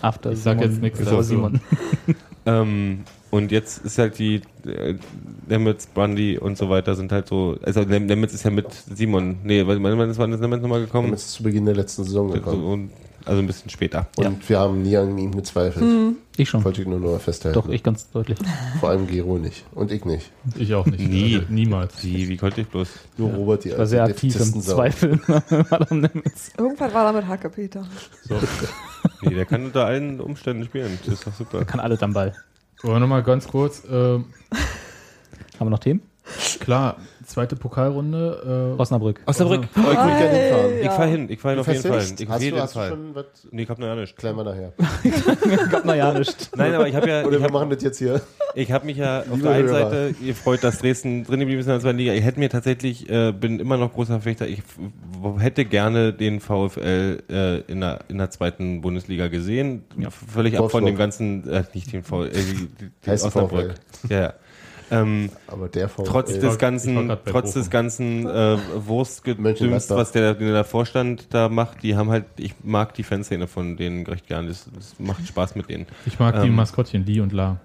After 0.02 0.32
Ich 0.32 0.40
sag 0.40 0.58
Simon, 0.58 0.72
jetzt 0.72 0.82
nichts 0.82 1.00
vor 1.02 1.12
dazu. 1.18 1.22
Simon. 1.24 1.62
Ähm, 2.48 3.04
und 3.32 3.52
jetzt 3.52 3.84
ist 3.86 3.98
halt 3.98 4.20
die 4.20 4.42
äh, 4.66 4.96
Nemitz, 5.48 5.88
Brandy 5.88 6.38
und 6.38 6.58
so 6.58 6.70
weiter 6.70 6.96
sind 6.96 7.12
halt 7.12 7.28
so. 7.28 7.58
Also 7.64 7.82
Nem- 7.82 8.06
Nemitz 8.06 8.34
ist 8.34 8.44
ja 8.44 8.52
mit 8.52 8.68
Simon. 8.94 9.38
Nee, 9.44 9.66
wann 9.66 10.10
ist 10.10 10.18
wann 10.20 10.32
ist 10.34 10.40
Nemitz 10.42 10.62
nochmal 10.62 10.82
gekommen? 10.82 11.08
Nemitz 11.08 11.24
ist 11.26 11.34
zu 11.34 11.44
Beginn 11.44 11.66
der 11.66 11.76
letzten 11.76 12.04
Saison 12.04 12.28
So, 12.30 12.34
gekommen. 12.36 12.64
und, 12.66 12.92
also 13.26 13.40
ein 13.40 13.46
bisschen 13.48 13.70
später. 13.70 14.08
Und 14.16 14.48
wir 14.50 14.60
haben 14.60 14.82
nie 14.82 14.98
an 14.98 15.16
ihm 15.18 15.36
gezweifelt. 15.36 16.16
Ich 16.38 16.50
schon. 16.50 16.64
Wollte 16.64 16.82
ich 16.82 16.88
nur 16.88 17.00
noch 17.00 17.20
festhalten. 17.22 17.54
Doch, 17.60 17.70
ich 17.70 17.84
ganz 17.84 18.10
deutlich. 18.10 18.40
Vor 18.80 18.90
allem 18.90 19.06
Gero 19.08 19.38
nicht. 19.38 19.64
Und 19.76 19.92
ich 19.92 20.06
nicht. 20.06 20.32
Ich 20.58 20.74
auch 20.74 20.86
nicht. 20.88 21.00
Nie. 21.08 21.36
Also, 21.36 21.48
niemals. 21.50 22.04
Wie, 22.04 22.28
wie 22.30 22.38
konnte 22.38 22.62
ich 22.62 22.68
bloß? 22.68 22.90
Nur 23.18 23.30
Robert, 23.34 23.64
die 23.64 23.70
Ich 23.70 23.78
war 23.78 23.86
sehr 23.86 24.02
alte 24.04 24.16
aktiv 24.16 24.36
im. 24.40 24.62
Zweifeln. 24.62 25.22
Irgendwann 25.30 26.94
war 26.94 27.04
da 27.06 27.12
mit 27.14 27.28
Hacke, 27.28 27.50
Peter. 27.50 27.86
So. 28.28 28.36
Nee, 29.22 29.36
der 29.36 29.46
kann 29.46 29.66
unter 29.66 29.86
allen 29.86 30.20
Umständen 30.20 30.66
spielen. 30.66 30.98
Das 31.06 31.14
ist 31.16 31.28
doch 31.28 31.34
super. 31.34 31.64
Kann 31.66 31.80
alles 31.80 32.02
am 32.02 32.14
Ball. 32.14 32.34
Aber 32.84 33.00
nochmal 33.00 33.24
ganz 33.24 33.48
kurz, 33.48 33.84
ähm, 33.90 34.26
Haben 35.60 35.68
wir 35.68 35.70
noch 35.70 35.80
Themen? 35.80 36.02
klar, 36.60 36.98
zweite 37.32 37.56
Pokalrunde. 37.56 38.74
Äh, 38.78 38.80
Osnabrück. 38.82 39.22
Osnabrück. 39.26 39.68
Ich 39.76 39.84
würde 39.84 39.96
gerne 39.96 40.38
hinfahren. 40.38 40.72
Ich 40.82 40.90
fahr 40.90 41.08
hin, 41.08 41.30
ich 41.30 41.40
fahr 41.40 41.52
hin 41.52 41.60
auf 41.60 41.68
jeden 41.68 41.82
Fall. 41.82 42.00
Ich 42.00 42.28
auf 42.28 42.34
Hast 42.34 42.44
jeden 42.44 42.56
du, 42.58 42.62
hast 42.62 42.74
Fall. 42.74 42.90
schon 42.90 43.16
was? 43.16 43.26
Nee, 43.52 43.64
ich 43.64 43.70
hab 43.70 43.80
noch 43.80 43.88
ja 43.88 43.96
nicht. 43.96 44.16
Klären 44.18 44.36
wir 44.36 44.44
nachher. 44.44 44.74
Gab 45.72 45.86
noch 45.86 45.96
ja 45.96 46.14
nicht. 46.14 46.52
Nein, 46.56 46.74
aber 46.74 46.88
ich 46.88 46.96
habe 46.96 47.10
ja, 47.10 47.22
Oder 47.24 47.34
ich 47.34 47.40
wir 47.40 47.44
hab, 47.46 47.52
machen 47.52 47.70
das 47.70 47.82
jetzt 47.84 47.98
hier. 48.00 48.22
ich 48.56 48.72
hab 48.72 48.84
mich 48.84 48.98
ja 48.98 49.22
auf 49.22 49.26
Liebe 49.28 49.42
der 49.44 49.52
einen 49.52 49.68
Hörer. 49.68 49.90
Seite 49.90 50.14
gefreut, 50.26 50.64
dass 50.64 50.80
Dresden 50.80 51.24
drin 51.24 51.40
geblieben 51.40 51.60
ist 51.60 51.66
in 51.68 51.72
der 51.72 51.80
zweiten 51.80 51.98
Liga. 51.98 52.14
Ich 52.14 52.24
hätte 52.24 52.40
mir 52.40 52.50
tatsächlich, 52.50 53.10
äh, 53.10 53.32
bin 53.32 53.60
immer 53.60 53.78
noch 53.78 53.94
großer 53.94 54.14
Verfechter, 54.14 54.48
ich 54.48 54.62
hätte 55.40 55.66
gerne 55.66 56.14
den 56.14 56.40
VfL 56.40 57.24
äh, 57.30 57.60
in, 57.72 57.82
der, 57.82 58.00
in 58.08 58.18
der 58.18 58.30
zweiten 58.30 58.82
Bundesliga 58.82 59.28
gesehen. 59.28 59.84
Völlig 60.28 60.54
ab 60.58 60.72
von 60.72 60.84
Wolfsburg. 60.84 60.86
dem 60.86 60.98
ganzen, 60.98 61.50
äh, 61.50 61.64
nicht 61.74 61.92
den 61.94 62.04
VfL, 62.04 62.28
äh, 62.28 63.10
Heißt 63.10 63.26
Osnabrück. 63.26 63.76
Ja, 64.10 64.20
ja. 64.22 64.34
Ähm, 64.92 65.30
Aber 65.48 65.70
der 65.70 65.88
VfL. 65.90 66.04
trotz 66.04 66.32
ich 66.32 66.40
des 66.40 66.58
ganzen, 66.58 67.18
trotz 67.26 67.54
des 67.54 67.70
ganzen 67.70 68.28
äh, 68.28 68.58
Mönchengladbach. 69.40 69.96
was 69.96 70.12
der, 70.12 70.34
der 70.34 70.64
Vorstand 70.64 71.28
da 71.34 71.48
macht, 71.50 71.82
die 71.84 71.96
haben 71.96 72.10
halt, 72.10 72.26
ich 72.38 72.54
mag 72.64 72.94
die 72.94 73.04
Fanszene 73.04 73.48
von 73.48 73.78
denen 73.78 74.06
recht 74.06 74.28
gern. 74.28 74.48
Das, 74.48 74.68
das 74.76 74.96
macht 75.00 75.26
Spaß 75.28 75.56
mit 75.56 75.70
denen. 75.70 75.86
ich 76.06 76.20
mag 76.20 76.42
die 76.42 76.48
Ähm. 76.48 76.56
Maskottchen, 76.56 77.06
Lee 77.06 77.22
und 77.22 77.32
La. 77.32 77.58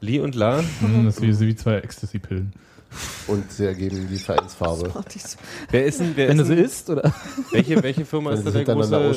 Lee 0.00 0.20
und 0.20 0.34
La, 0.34 0.58
Hm, 0.80 1.04
das 1.04 1.18
ist 1.18 1.22
wie, 1.40 1.48
wie 1.48 1.54
zwei 1.54 1.74
Ecstasy-Pillen. 1.76 2.52
Und 3.28 3.52
sie 3.52 3.66
ergeben 3.66 4.08
die 4.10 4.16
Vereinsfarbe. 4.16 4.92
Die 5.14 5.20
wer 5.70 5.84
ist 5.84 6.00
denn, 6.00 6.12
wer 6.16 6.28
Wenn 6.28 6.38
du 6.38 6.42
ist 6.42 6.48
sie 6.48 6.56
denn, 6.56 6.64
isst, 6.64 6.90
oder? 6.90 7.12
welche, 7.52 7.80
welche 7.82 8.04
Firma 8.04 8.30
Wenn 8.30 8.38
ist 8.38 8.46
da 8.46 8.50
du 8.50 8.64
der 8.64 8.64
sie 8.64 8.72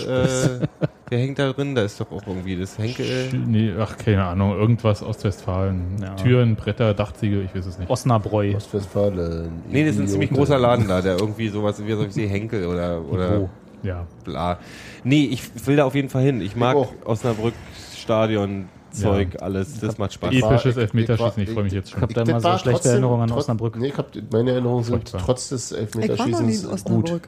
große, 0.05 0.61
äh, 0.61 0.87
wer 1.13 1.19
hängt 1.19 1.37
da 1.39 1.53
drin? 1.53 1.75
Da 1.75 1.83
ist 1.83 1.99
doch 2.01 2.11
auch 2.11 2.25
irgendwie 2.25 2.55
das 2.55 2.77
Henkel. 2.77 3.05
Sch- 3.05 3.45
Nee, 3.45 3.71
ach, 3.79 3.97
keine 3.97 4.23
Ahnung, 4.25 4.57
irgendwas 4.57 5.03
Ostwestfalen. 5.03 5.81
Ja. 6.01 6.15
Türen, 6.15 6.55
Bretter, 6.55 6.93
Dachziegel, 6.93 7.45
ich 7.45 7.55
weiß 7.55 7.65
es 7.67 7.77
nicht. 7.77 7.89
Osnabräu. 7.89 8.55
Ostwestfalen. 8.55 9.49
Nee, 9.69 9.85
das 9.85 9.95
ist 9.95 10.01
ein 10.01 10.07
ziemlich 10.07 10.31
großer 10.31 10.57
Laden 10.57 10.87
da, 10.87 11.01
der 11.01 11.17
irgendwie 11.19 11.47
sowas 11.49 11.81
wie 11.85 11.91
so 11.93 12.15
wie 12.15 12.25
Henkel 12.27 12.65
oder, 12.65 13.01
oder 13.09 13.41
Wo? 13.41 13.49
Ja. 13.83 14.05
bla. 14.23 14.59
Nee, 15.03 15.25
ich 15.31 15.43
will 15.67 15.75
da 15.75 15.85
auf 15.85 15.93
jeden 15.95 16.09
Fall 16.09 16.23
hin. 16.23 16.41
Ich 16.41 16.55
mag 16.55 16.75
auch. 16.75 16.93
Osnabrück, 17.05 17.53
Stadion, 17.95 18.65
Zeug, 18.93 19.41
alles. 19.41 19.79
Das 19.79 19.97
macht 19.97 20.13
Spaß. 20.13 20.33
Ich- 20.33 20.43
Episches 20.43 20.77
Elfmeterschießen, 20.77 21.43
ich 21.43 21.49
freu 21.49 21.63
mich 21.63 21.73
jetzt 21.73 21.89
schon. 21.91 21.99
Ich 21.99 22.01
habe 22.03 22.13
da 22.13 22.21
immer 22.21 22.39
so 22.39 22.47
schlechte 22.49 22.69
trotzdem- 22.71 22.91
Erinnerungen 22.91 23.31
an 23.31 23.37
Osnabrück. 23.37 23.75
Nee, 23.77 23.87
ich 23.87 23.97
hab, 23.97 24.07
meine 24.31 24.51
Erinnerungen 24.51 24.83
sind 24.83 24.95
Furchtbar. 25.09 25.21
trotz 25.25 25.49
des 25.49 25.71
Elfmeterschießens 25.71 26.63
gut. 26.63 26.73
Osnabrück. 27.05 27.27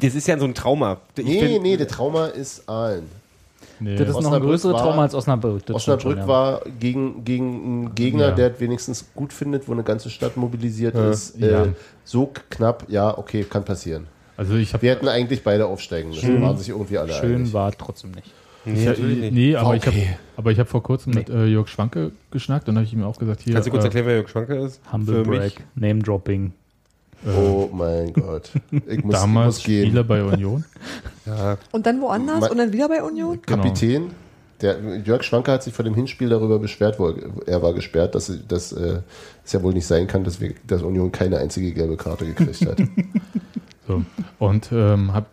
Das 0.00 0.14
ist 0.14 0.26
ja 0.28 0.38
so 0.38 0.44
ein 0.44 0.54
Trauma. 0.54 0.98
Ich 1.16 1.24
Nee, 1.24 1.58
nee, 1.60 1.76
der 1.76 1.88
Trauma 1.88 2.26
ist 2.26 2.68
Aalen. 2.68 3.04
Nee. 3.78 3.96
Das 3.96 4.08
ist 4.08 4.14
noch 4.14 4.20
ein 4.20 4.26
Osnabrück 4.26 4.48
größeres 4.50 4.80
Trauma 4.80 5.02
als 5.02 5.14
Osnabrück. 5.14 5.66
das 5.66 5.76
Osnabrück 5.76 6.12
schon, 6.12 6.18
ja. 6.18 6.28
war 6.28 6.62
gegen, 6.80 7.24
gegen 7.24 7.44
einen 7.64 7.94
Gegner, 7.94 8.28
Ja. 8.28 8.30
der 8.34 8.54
es 8.54 8.60
wenigstens 8.60 9.04
gut 9.14 9.34
findet, 9.34 9.68
wo 9.68 9.72
eine 9.72 9.82
ganze 9.82 10.08
Stadt 10.08 10.36
mobilisiert 10.38 10.94
ist. 10.94 11.38
Ja. 11.38 11.64
Äh, 11.64 11.68
so 12.04 12.30
knapp, 12.48 12.84
ja, 12.88 13.16
okay, 13.18 13.44
kann 13.44 13.64
passieren. 13.66 14.06
also 14.38 14.54
ich 14.54 14.72
Wir 14.80 14.90
hätten 14.92 15.08
eigentlich 15.08 15.42
beide 15.44 15.66
aufsteigen 15.66 16.08
müssen. 16.10 16.40
Waren 16.40 16.56
sich 16.56 16.70
irgendwie 16.70 16.96
alle 16.96 17.12
Schön 17.12 17.34
einig. 17.36 17.52
war 17.52 17.70
trotzdem 17.72 18.12
nicht. 18.12 18.32
Nee, 18.66 18.84
natürlich 18.84 19.18
nicht. 19.18 19.32
Nee, 19.32 19.56
aber 19.56 19.76
ich 19.76 19.86
okay. 19.86 20.16
aber 20.36 20.50
ich 20.50 20.58
habe 20.58 20.68
vor 20.68 20.82
kurzem 20.82 21.14
mit 21.14 21.30
äh, 21.30 21.46
Jörg 21.46 21.68
Schwanke 21.68 22.12
geschnackt 22.30 22.68
und 22.68 22.74
habe 22.74 22.84
ich 22.84 22.92
ihm 22.92 23.04
auch 23.04 23.18
gesagt, 23.18 23.42
hier 23.42 23.54
Kannst 23.54 23.68
du 23.68 23.70
kurz 23.70 23.84
äh, 23.84 23.86
erklären, 23.86 24.06
wer 24.06 24.14
Jörg 24.16 24.28
Schwanke 24.28 24.56
ist? 24.56 24.80
Humble 24.92 25.24
Für 25.24 25.30
mich? 25.30 25.56
Name 25.76 26.02
Dropping. 26.02 26.52
Oh 27.26 27.68
mein 27.72 28.12
Gott. 28.12 28.50
Ich 28.86 29.02
muss, 29.02 29.14
damals 29.14 29.56
muss 29.56 29.64
gehen. 29.64 29.86
Spieler 29.86 30.04
bei 30.04 30.22
Union. 30.22 30.64
Ja, 31.26 31.58
Und 31.72 31.86
dann 31.86 32.00
woanders 32.00 32.42
Ma- 32.42 32.46
und 32.46 32.58
dann 32.58 32.72
wieder 32.72 32.88
bei 32.88 33.02
Union? 33.02 33.40
Genau. 33.44 33.60
Kapitän. 33.60 34.12
Der, 34.60 34.76
Jörg 35.04 35.24
Schwanke 35.24 35.50
hat 35.50 35.64
sich 35.64 35.74
vor 35.74 35.84
dem 35.84 35.96
Hinspiel 35.96 36.28
darüber 36.28 36.60
beschwert, 36.60 37.00
wo 37.00 37.08
er, 37.08 37.16
er 37.46 37.62
war 37.62 37.74
gesperrt, 37.74 38.14
dass 38.14 38.32
dass, 38.46 38.70
äh, 38.70 39.00
es 39.44 39.52
ja 39.52 39.60
wohl 39.60 39.74
nicht 39.74 39.86
sein 39.86 40.06
kann, 40.06 40.22
dass, 40.22 40.40
wir, 40.40 40.54
dass 40.64 40.82
Union 40.82 41.10
keine 41.10 41.38
einzige 41.38 41.72
gelbe 41.72 41.96
Karte 41.96 42.26
gekriegt 42.26 42.64
hat. 42.64 42.78
So. 43.88 44.02
Und 44.40 44.70
ähm, 44.72 45.12
habe 45.12 45.26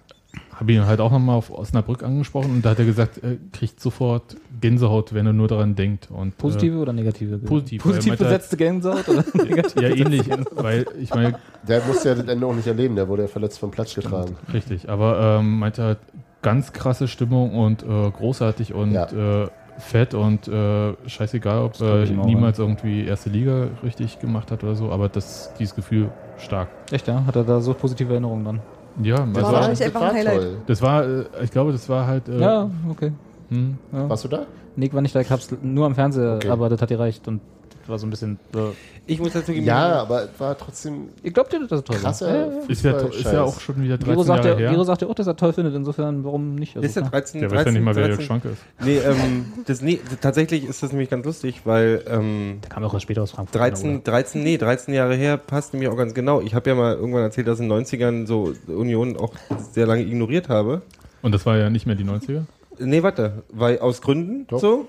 hab 0.63 0.69
ihn 0.69 0.85
halt 0.85 0.99
auch 1.01 1.11
nochmal 1.11 1.35
auf 1.35 1.51
Osnabrück 1.51 2.03
angesprochen 2.03 2.51
und 2.51 2.65
da 2.65 2.71
hat 2.71 2.79
er 2.79 2.85
gesagt, 2.85 3.19
er 3.23 3.35
kriegt 3.51 3.79
sofort 3.79 4.35
Gänsehaut, 4.61 5.13
wenn 5.13 5.25
er 5.25 5.33
nur 5.33 5.47
daran 5.47 5.75
denkt. 5.75 6.09
Und, 6.11 6.37
Positive 6.37 6.77
oder 6.77 6.93
negative? 6.93 7.37
positiv, 7.39 7.83
Positiv 7.83 8.11
halt- 8.11 8.19
besetzte 8.19 8.57
Gänsehaut 8.57 9.07
oder 9.09 9.23
negativ? 9.45 9.75
Äh, 9.81 9.89
ja, 9.89 9.95
ähnlich, 9.95 10.23
weil 10.55 10.85
ich 10.99 11.13
meine, 11.13 11.35
Der 11.67 11.81
musste 11.85 12.09
ja 12.09 12.15
das 12.15 12.27
Ende 12.27 12.45
auch 12.47 12.55
nicht 12.55 12.67
erleben, 12.67 12.95
der 12.95 13.07
wurde 13.07 13.23
ja 13.23 13.27
verletzt 13.27 13.59
vom 13.59 13.71
Platz 13.71 13.93
getragen. 13.93 14.35
richtig, 14.53 14.89
aber 14.89 15.37
ähm, 15.39 15.59
meinte 15.59 15.83
halt 15.83 15.99
ganz 16.41 16.73
krasse 16.73 17.07
Stimmung 17.07 17.55
und 17.55 17.83
äh, 17.83 17.85
großartig 18.11 18.73
und 18.73 18.91
Ja. 18.91 19.05
äh, 19.43 19.47
fett 19.79 20.13
und 20.13 20.47
äh, 20.47 20.93
scheißegal, 21.07 21.63
ob 21.63 21.81
er 21.81 22.05
niemals 22.05 22.59
irgendwie 22.59 23.05
erste 23.05 23.29
Liga 23.31 23.69
richtig 23.83 24.19
gemacht 24.19 24.51
hat 24.51 24.63
oder 24.63 24.75
so, 24.75 24.91
aber 24.91 25.09
das, 25.09 25.51
dieses 25.57 25.73
Gefühl 25.73 26.09
stark. 26.37 26.67
Echt, 26.91 27.07
ja? 27.07 27.25
Hat 27.25 27.35
er 27.35 27.43
da 27.43 27.59
so 27.59 27.73
positive 27.73 28.11
Erinnerungen 28.11 28.45
dann? 28.45 28.59
Ja, 29.01 29.17
War 29.17 29.27
also, 29.37 29.41
wahrscheinlich 29.53 29.83
einfach 29.83 30.01
ein 30.01 30.15
Highlight. 30.15 30.35
toll. 30.37 30.57
das 30.67 30.81
war, 30.81 31.03
äh, 31.03 31.23
ich 31.43 31.51
glaube, 31.51 31.71
das 31.71 31.89
war 31.89 32.05
halt. 32.05 32.29
Äh, 32.29 32.39
Ja, 32.39 32.69
okay. 32.89 33.11
Hm, 33.49 33.77
Ja. 33.91 34.09
Warst 34.09 34.23
du 34.25 34.27
da? 34.27 34.45
Nick 34.75 34.93
war 34.93 35.01
nicht 35.01 35.15
da, 35.15 35.21
ich 35.21 35.29
hab's 35.31 35.49
nur 35.61 35.85
am 35.85 35.95
Fernseher, 35.95 36.35
Okay. 36.35 36.49
aber 36.49 36.69
das 36.69 36.81
hat 36.81 36.89
gereicht 36.89 37.27
und 37.27 37.39
das 37.39 37.43
war 37.89 37.99
so 37.99 38.07
ein 38.07 38.09
bisschen. 38.09 38.39
Äh, 38.55 38.59
ich 39.05 39.19
muss 39.19 39.33
dazu 39.33 39.51
geben, 39.51 39.65
Ja, 39.65 40.01
aber 40.01 40.23
es 40.23 40.29
war 40.39 40.57
trotzdem 40.57 41.09
ich 41.21 41.33
glaube 41.33 41.49
dir, 41.49 41.67
dass 41.67 41.79
es 41.79 41.83
toll 41.83 41.97
krasser 41.97 42.29
Ja, 42.29 42.47
ja. 42.47 42.59
ist, 42.67 42.83
ja, 42.83 42.97
ist 42.97 43.25
ja 43.25 43.43
auch 43.43 43.59
schon 43.59 43.81
wieder 43.83 43.97
13 43.97 44.13
Gero 44.13 44.23
sagt, 44.23 44.45
Jahre 44.45 44.61
ja, 44.61 44.67
her. 44.67 44.71
Gero 44.71 44.83
sagt 44.85 45.01
ja 45.01 45.07
auch, 45.09 45.15
dass 45.15 45.27
er 45.27 45.35
toll 45.35 45.53
findet, 45.53 45.75
insofern 45.75 46.23
warum 46.23 46.55
nicht? 46.55 46.75
Also 46.75 46.85
ist 46.85 46.95
der 46.95 47.03
klar. 47.03 47.11
13, 47.21 47.41
Der 47.41 47.49
13, 47.49 47.59
weiß 47.59 47.65
ja 47.65 47.71
nicht 47.71 47.83
mal, 47.85 47.95
wer 47.95 48.07
Jörg 48.07 48.17
13 48.17 48.25
Schwanke 48.25 48.49
ist. 48.49 48.61
Nee, 48.83 48.97
ähm, 48.97 49.45
das, 49.65 49.81
nee, 49.81 49.99
tatsächlich 50.21 50.65
ist 50.65 50.81
das 50.83 50.91
nämlich 50.91 51.09
ganz 51.09 51.25
lustig, 51.25 51.61
weil 51.65 52.03
ähm, 52.07 52.59
Der 52.63 52.69
kam 52.69 52.83
auch 52.83 52.93
erst 52.93 53.03
später 53.03 53.23
aus 53.23 53.31
Frankfurt. 53.31 53.59
13, 53.59 54.03
13, 54.03 54.43
nee, 54.43 54.57
13 54.57 54.93
Jahre 54.93 55.15
her 55.15 55.37
passt 55.37 55.73
nämlich 55.73 55.89
auch 55.89 55.97
ganz 55.97 56.13
genau. 56.13 56.41
Ich 56.41 56.55
habe 56.55 56.69
ja 56.69 56.75
mal 56.75 56.95
irgendwann 56.95 57.23
erzählt, 57.23 57.47
dass 57.47 57.59
ich 57.59 57.63
in 57.65 57.69
den 57.69 57.83
90ern 57.85 58.27
so 58.27 58.53
Union 58.67 59.17
auch 59.17 59.33
sehr 59.73 59.85
lange 59.85 60.03
ignoriert 60.03 60.49
habe. 60.49 60.81
Und 61.21 61.33
das 61.33 61.45
war 61.45 61.57
ja 61.57 61.69
nicht 61.69 61.85
mehr 61.85 61.95
die 61.95 62.05
90er. 62.05 62.43
Nee, 62.79 63.03
warte, 63.03 63.43
weil 63.49 63.79
aus 63.79 64.01
Gründen 64.01 64.47
Doch. 64.47 64.59
so. 64.59 64.87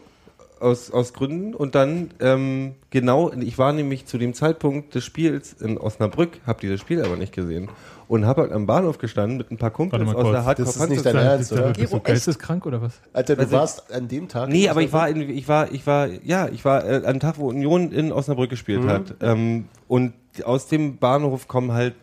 Aus, 0.65 0.91
aus 0.91 1.13
Gründen 1.13 1.55
und 1.55 1.75
dann 1.75 2.11
ähm, 2.21 2.75
genau, 2.91 3.31
ich 3.33 3.59
war 3.59 3.73
nämlich 3.75 4.07
zu 4.07 4.17
dem 4.17 4.33
Zeitpunkt 4.33 4.95
des 4.95 5.05
Spiels 5.05 5.53
in 5.53 5.77
Osnabrück, 5.77 6.41
habe 6.47 6.61
dieses 6.63 6.81
Spiel 6.81 7.05
aber 7.05 7.17
nicht 7.17 7.35
gesehen 7.35 7.69
und 8.09 8.25
habe 8.25 8.43
halt 8.43 8.53
am 8.53 8.67
Bahnhof 8.67 8.97
gestanden 8.99 9.37
mit 9.37 9.51
ein 9.51 9.59
paar 9.59 9.71
Kumpels 9.71 10.03
aus 10.15 10.31
der. 10.31 10.45
Hardcore 10.45 10.67
Das 10.67 10.77
ist 10.77 10.89
nicht 10.89 11.05
dein 11.05 11.17
Ernst, 11.17 11.53
oder? 11.53 11.69
Bist 11.69 11.77
du 11.81 11.85
Gero, 11.85 11.97
echt? 11.97 12.05
geisteskrank 12.07 12.65
oder 12.65 12.81
was? 12.81 12.95
Alter, 13.13 13.37
du 13.37 13.43
Also- 13.43 13.57
warst 13.57 13.93
an 13.93 14.09
dem 14.09 14.27
Tag. 14.29 14.49
Nee, 14.49 14.69
aber 14.71 14.81
ich 14.83 14.93
war, 14.93 15.09
in, 15.09 15.21
ich 15.29 15.47
war, 15.49 15.71
ich 15.71 15.87
war, 15.87 16.09
ja, 16.23 16.49
ich 16.49 16.65
war 16.65 16.85
äh, 16.85 16.97
an 17.05 17.15
dem 17.15 17.21
Tag, 17.21 17.39
wo 17.39 17.49
Union 17.49 17.93
in 17.93 18.11
Osnabrück 18.11 18.49
gespielt 18.51 18.85
hat. 18.87 19.15
Ähm, 19.21 19.67
und 19.87 20.15
aus 20.45 20.67
dem 20.69 20.97
Bahnhof 20.97 21.47
kommen 21.47 21.73
halt 21.73 21.95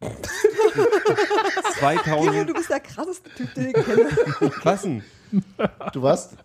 Gero, 0.00 0.86
2000 1.78 2.48
du 2.48 2.54
bist 2.54 2.70
der 2.70 2.80
krasseste 2.80 3.30
Typ, 3.30 3.54
den 3.54 3.66
ich 3.68 3.74
kenne. 3.74 4.50
Klassen. 4.60 5.02
Du 5.92 6.02
warst, 6.02 6.36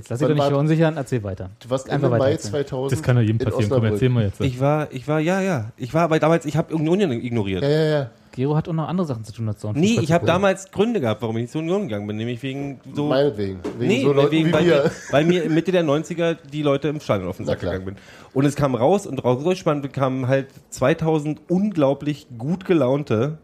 Jetzt 0.00 0.08
lass 0.08 0.18
dich 0.18 0.28
Wann 0.28 0.36
doch 0.36 0.44
nicht 0.44 0.50
verunsichern, 0.50 0.96
erzähl 0.96 1.22
weiter. 1.22 1.50
du 1.62 1.68
warst 1.68 1.90
Einfach 1.90 2.06
Ende 2.06 2.18
Mai 2.18 2.24
weiter 2.24 2.32
erzählen. 2.32 2.66
2000. 2.66 2.92
Das 2.92 3.02
kann 3.02 3.16
ja 3.16 3.22
jedem 3.22 3.38
passieren. 3.38 3.70
Komm, 3.70 3.84
erzähl 3.84 4.08
mal 4.08 4.24
jetzt. 4.24 4.40
Ich 4.40 4.58
war, 4.58 4.90
ich 4.92 5.06
war, 5.06 5.20
ja, 5.20 5.42
ja. 5.42 5.72
Ich 5.76 5.92
war 5.92 6.04
aber 6.04 6.18
damals, 6.18 6.46
ich 6.46 6.56
habe 6.56 6.74
Union 6.74 7.12
ignoriert. 7.12 7.62
Ja, 7.62 7.68
ja, 7.68 7.84
ja. 7.84 8.10
Gero 8.32 8.56
hat 8.56 8.66
auch 8.66 8.72
noch 8.72 8.88
andere 8.88 9.06
Sachen 9.06 9.24
zu 9.24 9.32
tun 9.32 9.46
als 9.48 9.60
Sonntag. 9.60 9.78
Nee, 9.78 9.98
ich 10.00 10.10
habe 10.12 10.24
damals 10.24 10.70
Gründe 10.70 11.02
gehabt, 11.02 11.20
warum 11.20 11.36
ich 11.36 11.42
nicht 11.42 11.52
zur 11.52 11.60
Union 11.60 11.82
gegangen 11.82 12.06
bin. 12.06 12.16
Nämlich 12.16 12.42
wegen 12.42 12.80
so. 12.94 13.08
Meinetwegen. 13.08 13.58
Wegen 13.76 13.92
Nee, 13.92 14.02
so 14.04 14.14
Leuten 14.14 14.32
wegen, 14.32 14.48
wie 14.48 14.52
weil, 14.54 14.64
wir. 14.64 14.84
mir, 14.84 14.90
weil 15.10 15.24
mir 15.26 15.50
Mitte 15.50 15.70
der 15.70 15.84
90er 15.84 16.38
die 16.50 16.62
Leute 16.62 16.88
im 16.88 17.00
Stadion 17.00 17.28
auf 17.28 17.36
den 17.36 17.44
Sack 17.44 17.60
gegangen 17.60 17.84
bin. 17.84 17.96
Und 18.32 18.46
es 18.46 18.56
kam 18.56 18.74
raus 18.74 19.06
und 19.06 19.22
raus 19.22 19.42
durchspannt 19.44 19.92
kamen 19.92 20.28
halt 20.28 20.46
2000 20.70 21.42
unglaublich 21.48 22.28
gut 22.38 22.64
gelaunte 22.64 23.36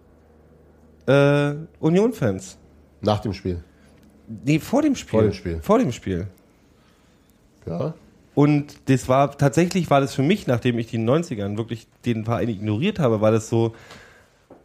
äh, 1.07 1.52
Union-Fans. 1.80 2.57
Nach 3.02 3.18
dem 3.18 3.34
Spiel. 3.34 3.62
Nee, 4.44 4.59
vor 4.59 4.80
dem 4.82 4.94
Spiel. 4.94 5.11
Vor 5.11 5.22
dem 5.22 5.32
Spiel. 5.32 5.59
Vor 5.61 5.78
dem 5.78 5.92
Spiel. 5.92 6.28
Ja. 7.67 7.95
Und 8.35 8.91
das 8.91 9.09
war, 9.09 9.37
tatsächlich 9.37 9.89
war 9.89 10.01
das 10.01 10.14
für 10.14 10.23
mich, 10.23 10.47
nachdem 10.47 10.79
ich 10.79 10.89
die 10.89 10.97
in 10.97 11.07
den 11.07 11.25
90ern 11.25 11.57
wirklich 11.57 11.87
den 12.05 12.25
Verein 12.25 12.51
ignoriert 12.51 12.99
habe, 12.99 13.21
war 13.23 13.31
das 13.31 13.49
so, 13.49 13.75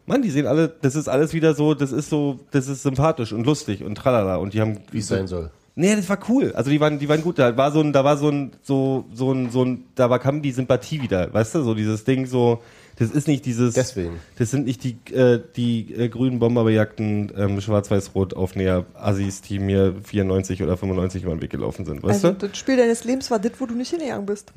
Mann, 0.06 0.22
die 0.22 0.30
sehen 0.30 0.46
alle, 0.46 0.68
das 0.82 0.96
ist 0.96 1.08
alles 1.08 1.34
wieder 1.34 1.54
so, 1.54 1.74
das 1.74 1.92
ist 1.92 2.10
so, 2.10 2.40
das 2.52 2.68
ist 2.68 2.84
sympathisch 2.84 3.32
und 3.32 3.46
lustig 3.46 3.84
und 3.84 3.96
tralala. 3.96 4.36
Und 4.36 4.54
die 4.54 4.60
haben. 4.60 4.80
Wie 4.92 5.00
es 5.00 5.08
sein 5.08 5.28
soll. 5.28 5.52
Nee, 5.76 5.96
das 5.96 6.10
war 6.10 6.20
cool. 6.28 6.52
Also 6.54 6.70
die 6.70 6.82
waren, 6.82 7.00
die 7.00 7.08
waren 7.08 7.22
gut. 7.22 7.40
Da 7.40 7.56
war 7.56 7.72
so 7.72 7.80
ein, 7.80 7.94
da 7.94 8.04
war 8.04 8.18
so 8.18 8.30
ein, 8.30 8.52
so, 8.62 9.06
so 9.14 9.32
ein, 9.32 9.50
so 9.52 9.64
ein, 9.64 9.86
da 9.96 10.10
war 10.10 10.20
kam 10.20 10.42
die 10.42 10.52
Sympathie 10.52 11.02
wieder, 11.02 11.34
weißt 11.34 11.56
du, 11.56 11.64
so 11.64 11.74
dieses 11.74 12.04
Ding, 12.04 12.26
so, 12.26 12.62
das 13.02 13.10
ist 13.12 13.28
nicht 13.28 13.46
dieses, 13.46 13.74
Deswegen. 13.74 14.20
das 14.38 14.52
sind 14.52 14.66
nicht 14.66 14.84
die, 14.84 14.96
äh, 15.14 15.42
die 15.56 15.94
äh, 15.96 16.08
grünen 16.08 16.38
Bomberbejagten 16.38 17.32
ähm, 17.36 17.60
schwarz-weiß-rot 17.60 18.36
Aufnäher 18.36 18.86
Assis, 18.94 19.42
die 19.42 19.58
mir 19.58 19.96
94 20.04 20.62
oder 20.62 20.78
95 20.78 21.24
über 21.24 21.34
den 21.36 21.42
Weg 21.42 21.50
gelaufen 21.50 21.84
sind, 21.86 22.04
weißt 22.04 22.24
Also 22.26 22.32
du? 22.38 22.48
das 22.48 22.58
Spiel 22.58 22.78
deines 22.78 23.04
Lebens 23.04 23.32
war 23.32 23.40
das, 23.40 23.54
wo 23.58 23.66
du 23.66 23.74
nicht 23.74 23.90
hingegangen 23.90 24.26
bist. 24.28 24.54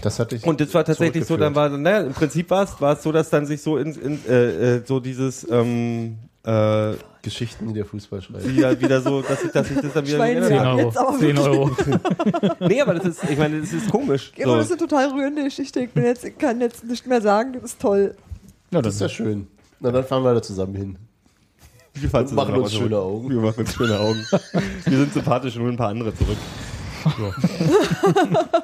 Das 0.00 0.18
hatte 0.20 0.36
ich. 0.36 0.44
Und 0.46 0.60
das 0.60 0.72
war 0.74 0.84
tatsächlich 0.84 1.24
so, 1.24 1.36
dann 1.36 1.54
war, 1.56 1.68
naja, 1.70 2.02
im 2.02 2.12
Prinzip 2.12 2.48
war 2.50 2.62
es, 2.64 2.80
war 2.80 2.92
es 2.96 3.02
so, 3.02 3.10
dass 3.10 3.30
dann 3.30 3.46
sich 3.46 3.60
so 3.60 3.76
in, 3.76 3.92
in 3.94 4.18
äh, 4.28 4.76
äh, 4.76 4.82
so 4.86 5.00
dieses, 5.00 5.44
ähm, 5.50 6.18
Äh, 6.44 6.94
Geschichten, 7.22 7.68
die 7.68 7.74
der 7.74 7.84
Fußball 7.86 8.20
schreibt. 8.20 8.48
wieder, 8.48 8.80
wieder 8.80 9.00
so, 9.00 9.22
dass 9.22 9.44
ich, 9.44 9.50
dass 9.52 9.70
ich 9.70 9.80
das 9.80 9.92
dann 9.92 10.06
wieder 10.06 10.16
Schwein- 10.16 10.36
erinnere. 10.42 10.48
10 10.48 10.56
Ja, 10.56 10.70
Euro. 10.72 10.80
jetzt 10.80 10.98
aber 10.98 11.18
10 11.18 11.38
Euro. 11.38 11.70
Nee, 12.68 12.80
aber 12.80 12.94
das 12.94 13.04
ist, 13.06 13.30
ich 13.30 13.38
meine, 13.38 13.60
das 13.60 13.72
ist 13.72 13.90
komisch. 13.90 14.32
Gero, 14.34 14.56
das 14.56 14.64
ist 14.64 14.68
So. 14.68 14.74
eine 14.74 14.88
total 14.88 15.08
rührende 15.10 15.44
Geschichte. 15.44 15.80
Ich 15.80 15.90
bin 15.90 16.04
jetzt, 16.04 16.26
kann 16.38 16.60
jetzt 16.60 16.84
nicht 16.84 17.06
mehr 17.06 17.20
sagen, 17.22 17.52
das 17.54 17.62
ist 17.62 17.80
toll. 17.80 18.14
Ja, 18.72 18.82
Das 18.82 18.94
ist 18.96 19.00
ja 19.00 19.08
schön. 19.08 19.46
Na, 19.80 19.90
dann 19.90 20.04
fahren 20.04 20.22
wir 20.24 20.34
da 20.34 20.42
zusammen 20.42 20.74
hin. 20.74 20.96
Wir 21.94 22.08
fahren 22.10 22.26
Und 22.26 22.34
machen 22.34 22.46
zusammen 22.48 22.62
uns 22.64 22.72
schöne 22.74 22.98
Augen. 22.98 23.24
Augen. 23.26 23.30
Wir 23.30 23.40
machen 23.40 23.60
uns 23.60 23.74
schöne 23.74 23.98
Augen. 24.00 24.26
Wir 24.86 24.98
sind 24.98 25.12
sympathisch 25.12 25.56
und 25.56 25.62
holen 25.62 25.74
ein 25.74 25.76
paar 25.76 25.88
andere 25.90 26.14
zurück. 26.14 26.38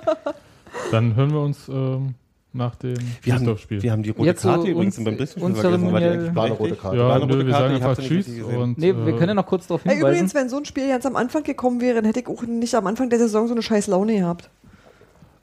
Dann 0.91 1.15
hören 1.17 1.33
wir 1.33 1.41
uns 1.41 1.69
ähm, 1.69 2.15
nach 2.59 2.75
dem 2.77 2.95
Wir 3.23 3.35
haben, 3.35 3.57
wir 3.69 3.93
haben 3.93 4.03
die 4.03 4.11
rote 4.11 4.27
Jetzt 4.27 4.43
so 4.43 4.49
Karte 4.51 4.69
übrigens 4.69 4.99
uns- 4.99 5.05
beim 5.07 5.17
Bristol 5.17 5.41
vergessen. 5.55 5.63
War 5.65 5.71
die 5.71 5.77
zeremoniell- 5.79 6.13
eigentlich 6.13 6.35
War 6.35 6.45
eine 6.45 6.55
rote 6.55 6.77
Karte. 6.77 6.97
Ja, 6.99 7.09
War 7.09 7.15
eine 7.17 7.27
nö, 7.27 7.33
rote 7.33 7.47
wir 7.47 7.53
Karte, 7.53 7.69
sagen 7.75 7.85
einfach 7.85 8.03
Tschüss 8.05 8.29
und 8.43 8.77
Nee, 8.79 8.95
wir 8.95 9.07
äh, 9.07 9.13
können 9.17 9.29
ja 9.29 9.35
noch 9.35 9.47
kurz 9.47 9.67
darauf 9.67 9.81
Ey, 9.87 9.93
hinweisen. 9.95 10.11
übrigens, 10.13 10.35
wenn 10.35 10.49
so 10.51 10.57
ein 10.59 10.65
Spiel 10.67 10.89
ganz 10.89 11.07
am 11.07 11.17
Anfang 11.17 11.43
gekommen 11.45 11.81
wäre, 11.81 11.95
dann 11.97 12.05
hätte 12.05 12.21
ich 12.21 12.27
auch 12.27 12.43
nicht 12.43 12.75
am 12.75 12.87
Anfang 12.87 13.09
der 13.09 13.19
Saison 13.19 13.47
so 13.49 13.55
eine 13.55 13.63
scheiß 13.63 13.87
Laune 13.87 14.15
gehabt. 14.19 14.51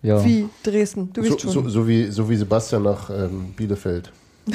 ja. 0.04 0.24
Wie 0.24 0.48
Dresden, 0.64 1.10
du 1.14 1.24
So, 1.24 1.32
weißt 1.32 1.42
schon. 1.42 1.52
so, 1.52 1.70
so, 1.70 1.88
wie, 1.88 2.06
so 2.12 2.30
wie 2.30 2.36
Sebastian 2.36 2.84
nach 2.84 3.10
ähm, 3.10 3.54
Bielefeld. 3.58 4.12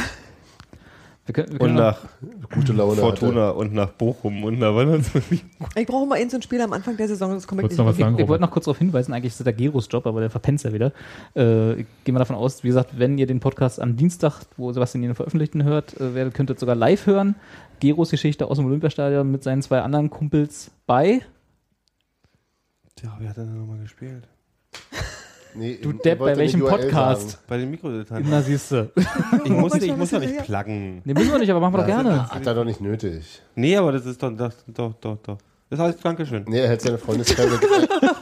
Wir 1.27 1.35
können, 1.35 1.53
wir 1.53 1.61
Und 1.61 1.67
können 1.67 1.75
noch, 1.75 1.83
nach 1.83 2.49
Gute 2.51 2.73
Laune 2.73 2.97
Fortuna 2.97 3.51
und 3.51 3.75
nach 3.75 3.91
Bochum 3.91 4.43
und 4.43 4.59
nach. 4.59 4.75
Ich 5.77 5.87
brauche 5.87 6.07
mal 6.07 6.17
ein 6.17 6.31
so 6.31 6.39
ein 6.39 6.43
Spiel 6.43 6.61
am 6.61 6.73
Anfang 6.73 6.97
der 6.97 7.09
Saison, 7.09 7.33
das 7.33 7.47
komme 7.47 7.63
ich 7.63 7.69
nicht 7.69 7.79
noch 7.79 7.87
was 7.87 7.97
mehr. 7.99 8.07
sagen, 8.07 8.17
ich, 8.17 8.23
ich 8.23 8.29
wollte 8.29 8.41
Robert? 8.43 8.49
noch 8.49 8.51
kurz 8.51 8.65
darauf 8.65 8.79
hinweisen, 8.79 9.13
eigentlich 9.13 9.33
ist 9.33 9.39
das 9.41 9.45
der 9.45 9.53
Geros 9.53 9.87
Job, 9.91 10.07
aber 10.07 10.21
der 10.21 10.31
verpennt 10.31 10.63
ja 10.63 10.73
wieder. 10.73 10.93
Äh, 11.37 11.83
ich 11.83 11.87
gehe 12.05 12.13
mal 12.13 12.19
davon 12.19 12.37
aus, 12.37 12.65
wie 12.65 12.69
gesagt, 12.69 12.99
wenn 12.99 13.19
ihr 13.19 13.27
den 13.27 13.39
Podcast 13.39 13.81
am 13.81 13.97
Dienstag, 13.97 14.41
wo 14.57 14.73
Sebastian 14.73 15.05
ihn 15.05 15.15
veröffentlichten 15.15 15.63
hört, 15.63 16.01
äh, 16.01 16.15
werdet, 16.15 16.35
könnt 16.35 16.51
ihr 16.51 16.59
sogar 16.59 16.75
live 16.75 17.07
hören. 17.07 17.37
Geros 17.81 18.11
Geschichte 18.11 18.47
aus 18.47 18.57
dem 18.57 18.67
Olympiastadion 18.67 19.31
mit 19.31 19.45
seinen 19.45 19.63
zwei 19.63 19.83
anderen 19.83 20.11
Kumpels 20.11 20.71
bei. 20.87 21.21
Ja, 23.03 23.17
wer 23.19 23.31
hat 23.31 23.37
denn 23.37 23.47
da 23.47 23.53
nochmal 23.53 23.79
gespielt? 23.79 24.27
Nee, 25.55 25.79
Du 25.83 25.93
Depp, 25.93 26.19
bei 26.19 26.37
welchem 26.37 26.61
Podcast? 26.61 27.31
sagen. 27.31 27.43
Bei 27.49 27.57
den 27.59 27.71
Mikrodilettanten. 27.71 28.31
Na, 28.31 28.41
siehste. 28.43 28.91
Ich 29.45 29.51
muss, 29.51 29.75
ich 29.75 29.97
muss 29.97 30.11
doch 30.11 30.21
nicht 30.21 30.45
pluggen. 30.45 31.03
Nee, 31.05 31.15
müssen 31.15 31.33
wir 31.33 31.39
nicht, 31.39 31.51
aber 31.51 31.61
machen 31.61 31.75
wir 31.75 31.79
doch 31.79 31.87
gerne. 31.87 32.29
Hat 32.29 32.47
er 32.47 32.55
doch 32.55 32.65
nicht 32.65 32.81
nötig. 32.81 33.43
Nee, 33.55 33.77
aber 33.77 33.93
das 33.93 34.07
ist 34.07 34.23
doch, 34.23 34.31
doch, 34.37 34.53
doch, 34.69 34.95
doch, 35.01 35.17
doch. 35.23 35.39
Das 35.69 35.79
alles 35.79 35.99
Dankeschön. 35.99 36.45
Nee, 36.49 36.59
er 36.61 36.69
hält 36.69 36.81
seine 36.81 36.99
Freundeskreise. 36.99 37.61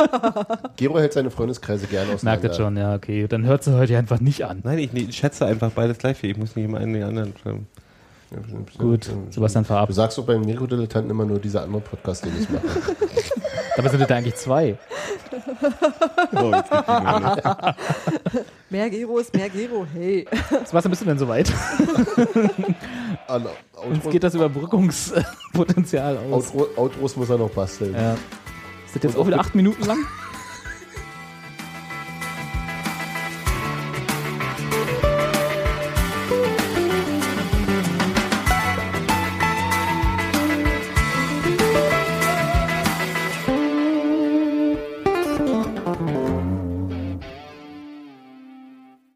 Gero 0.76 0.98
hält 0.98 1.14
seine 1.14 1.30
Freundeskreise 1.30 1.86
gerne 1.86 2.12
aus. 2.12 2.22
Merkt 2.22 2.44
das 2.44 2.56
schon, 2.56 2.76
ja, 2.76 2.94
okay. 2.94 3.26
Dann 3.26 3.44
hört 3.46 3.64
sie 3.64 3.74
heute 3.74 3.96
einfach 3.96 4.20
nicht 4.20 4.44
an. 4.44 4.60
Nein, 4.64 4.78
ich, 4.78 4.92
ich 4.92 5.16
schätze 5.16 5.46
einfach 5.46 5.70
beides 5.70 5.96
gleich 5.98 6.18
viel. 6.18 6.30
Ich 6.30 6.36
muss 6.36 6.56
nicht 6.56 6.66
immer 6.66 6.78
einen 6.78 6.92
den 6.92 7.04
anderen 7.04 7.32
schreiben. 7.42 7.66
Gut, 8.76 9.08
Sebastian 9.30 9.64
Du 9.64 9.68
verabschiedet. 9.68 9.96
sagst 9.96 10.18
doch 10.18 10.26
beim 10.26 10.42
Mikrodilettanten 10.42 11.10
immer 11.10 11.24
nur 11.24 11.38
dieser 11.38 11.62
andere 11.62 11.80
Podcast, 11.80 12.26
den 12.26 12.32
ich 12.38 12.50
mache. 12.50 12.62
Dabei 13.78 13.90
sind 13.90 14.00
das 14.00 14.10
eigentlich 14.10 14.34
zwei. 14.34 14.76
Oh. 16.32 16.50
Mehr 18.70 18.90
Gero 18.90 19.18
ist 19.18 19.32
mehr 19.32 19.48
Gero, 19.48 19.86
hey. 19.94 20.26
Sebastian, 20.64 20.90
bist 20.90 21.02
du 21.02 21.06
denn 21.06 21.16
soweit? 21.16 21.48
An 23.28 23.46
Uns 23.88 24.10
geht 24.10 24.24
das 24.24 24.34
Überbrückungspotenzial 24.34 26.18
aus. 26.18 26.52
Outro, 26.52 26.68
Outros 26.74 27.14
muss 27.14 27.30
er 27.30 27.38
noch 27.38 27.50
basteln. 27.50 27.94
Ja. 27.94 28.14
Ist 28.14 28.96
das 28.96 29.02
jetzt 29.04 29.16
auch 29.16 29.28
wieder 29.28 29.38
acht 29.38 29.54
Minuten 29.54 29.84
lang? 29.84 29.98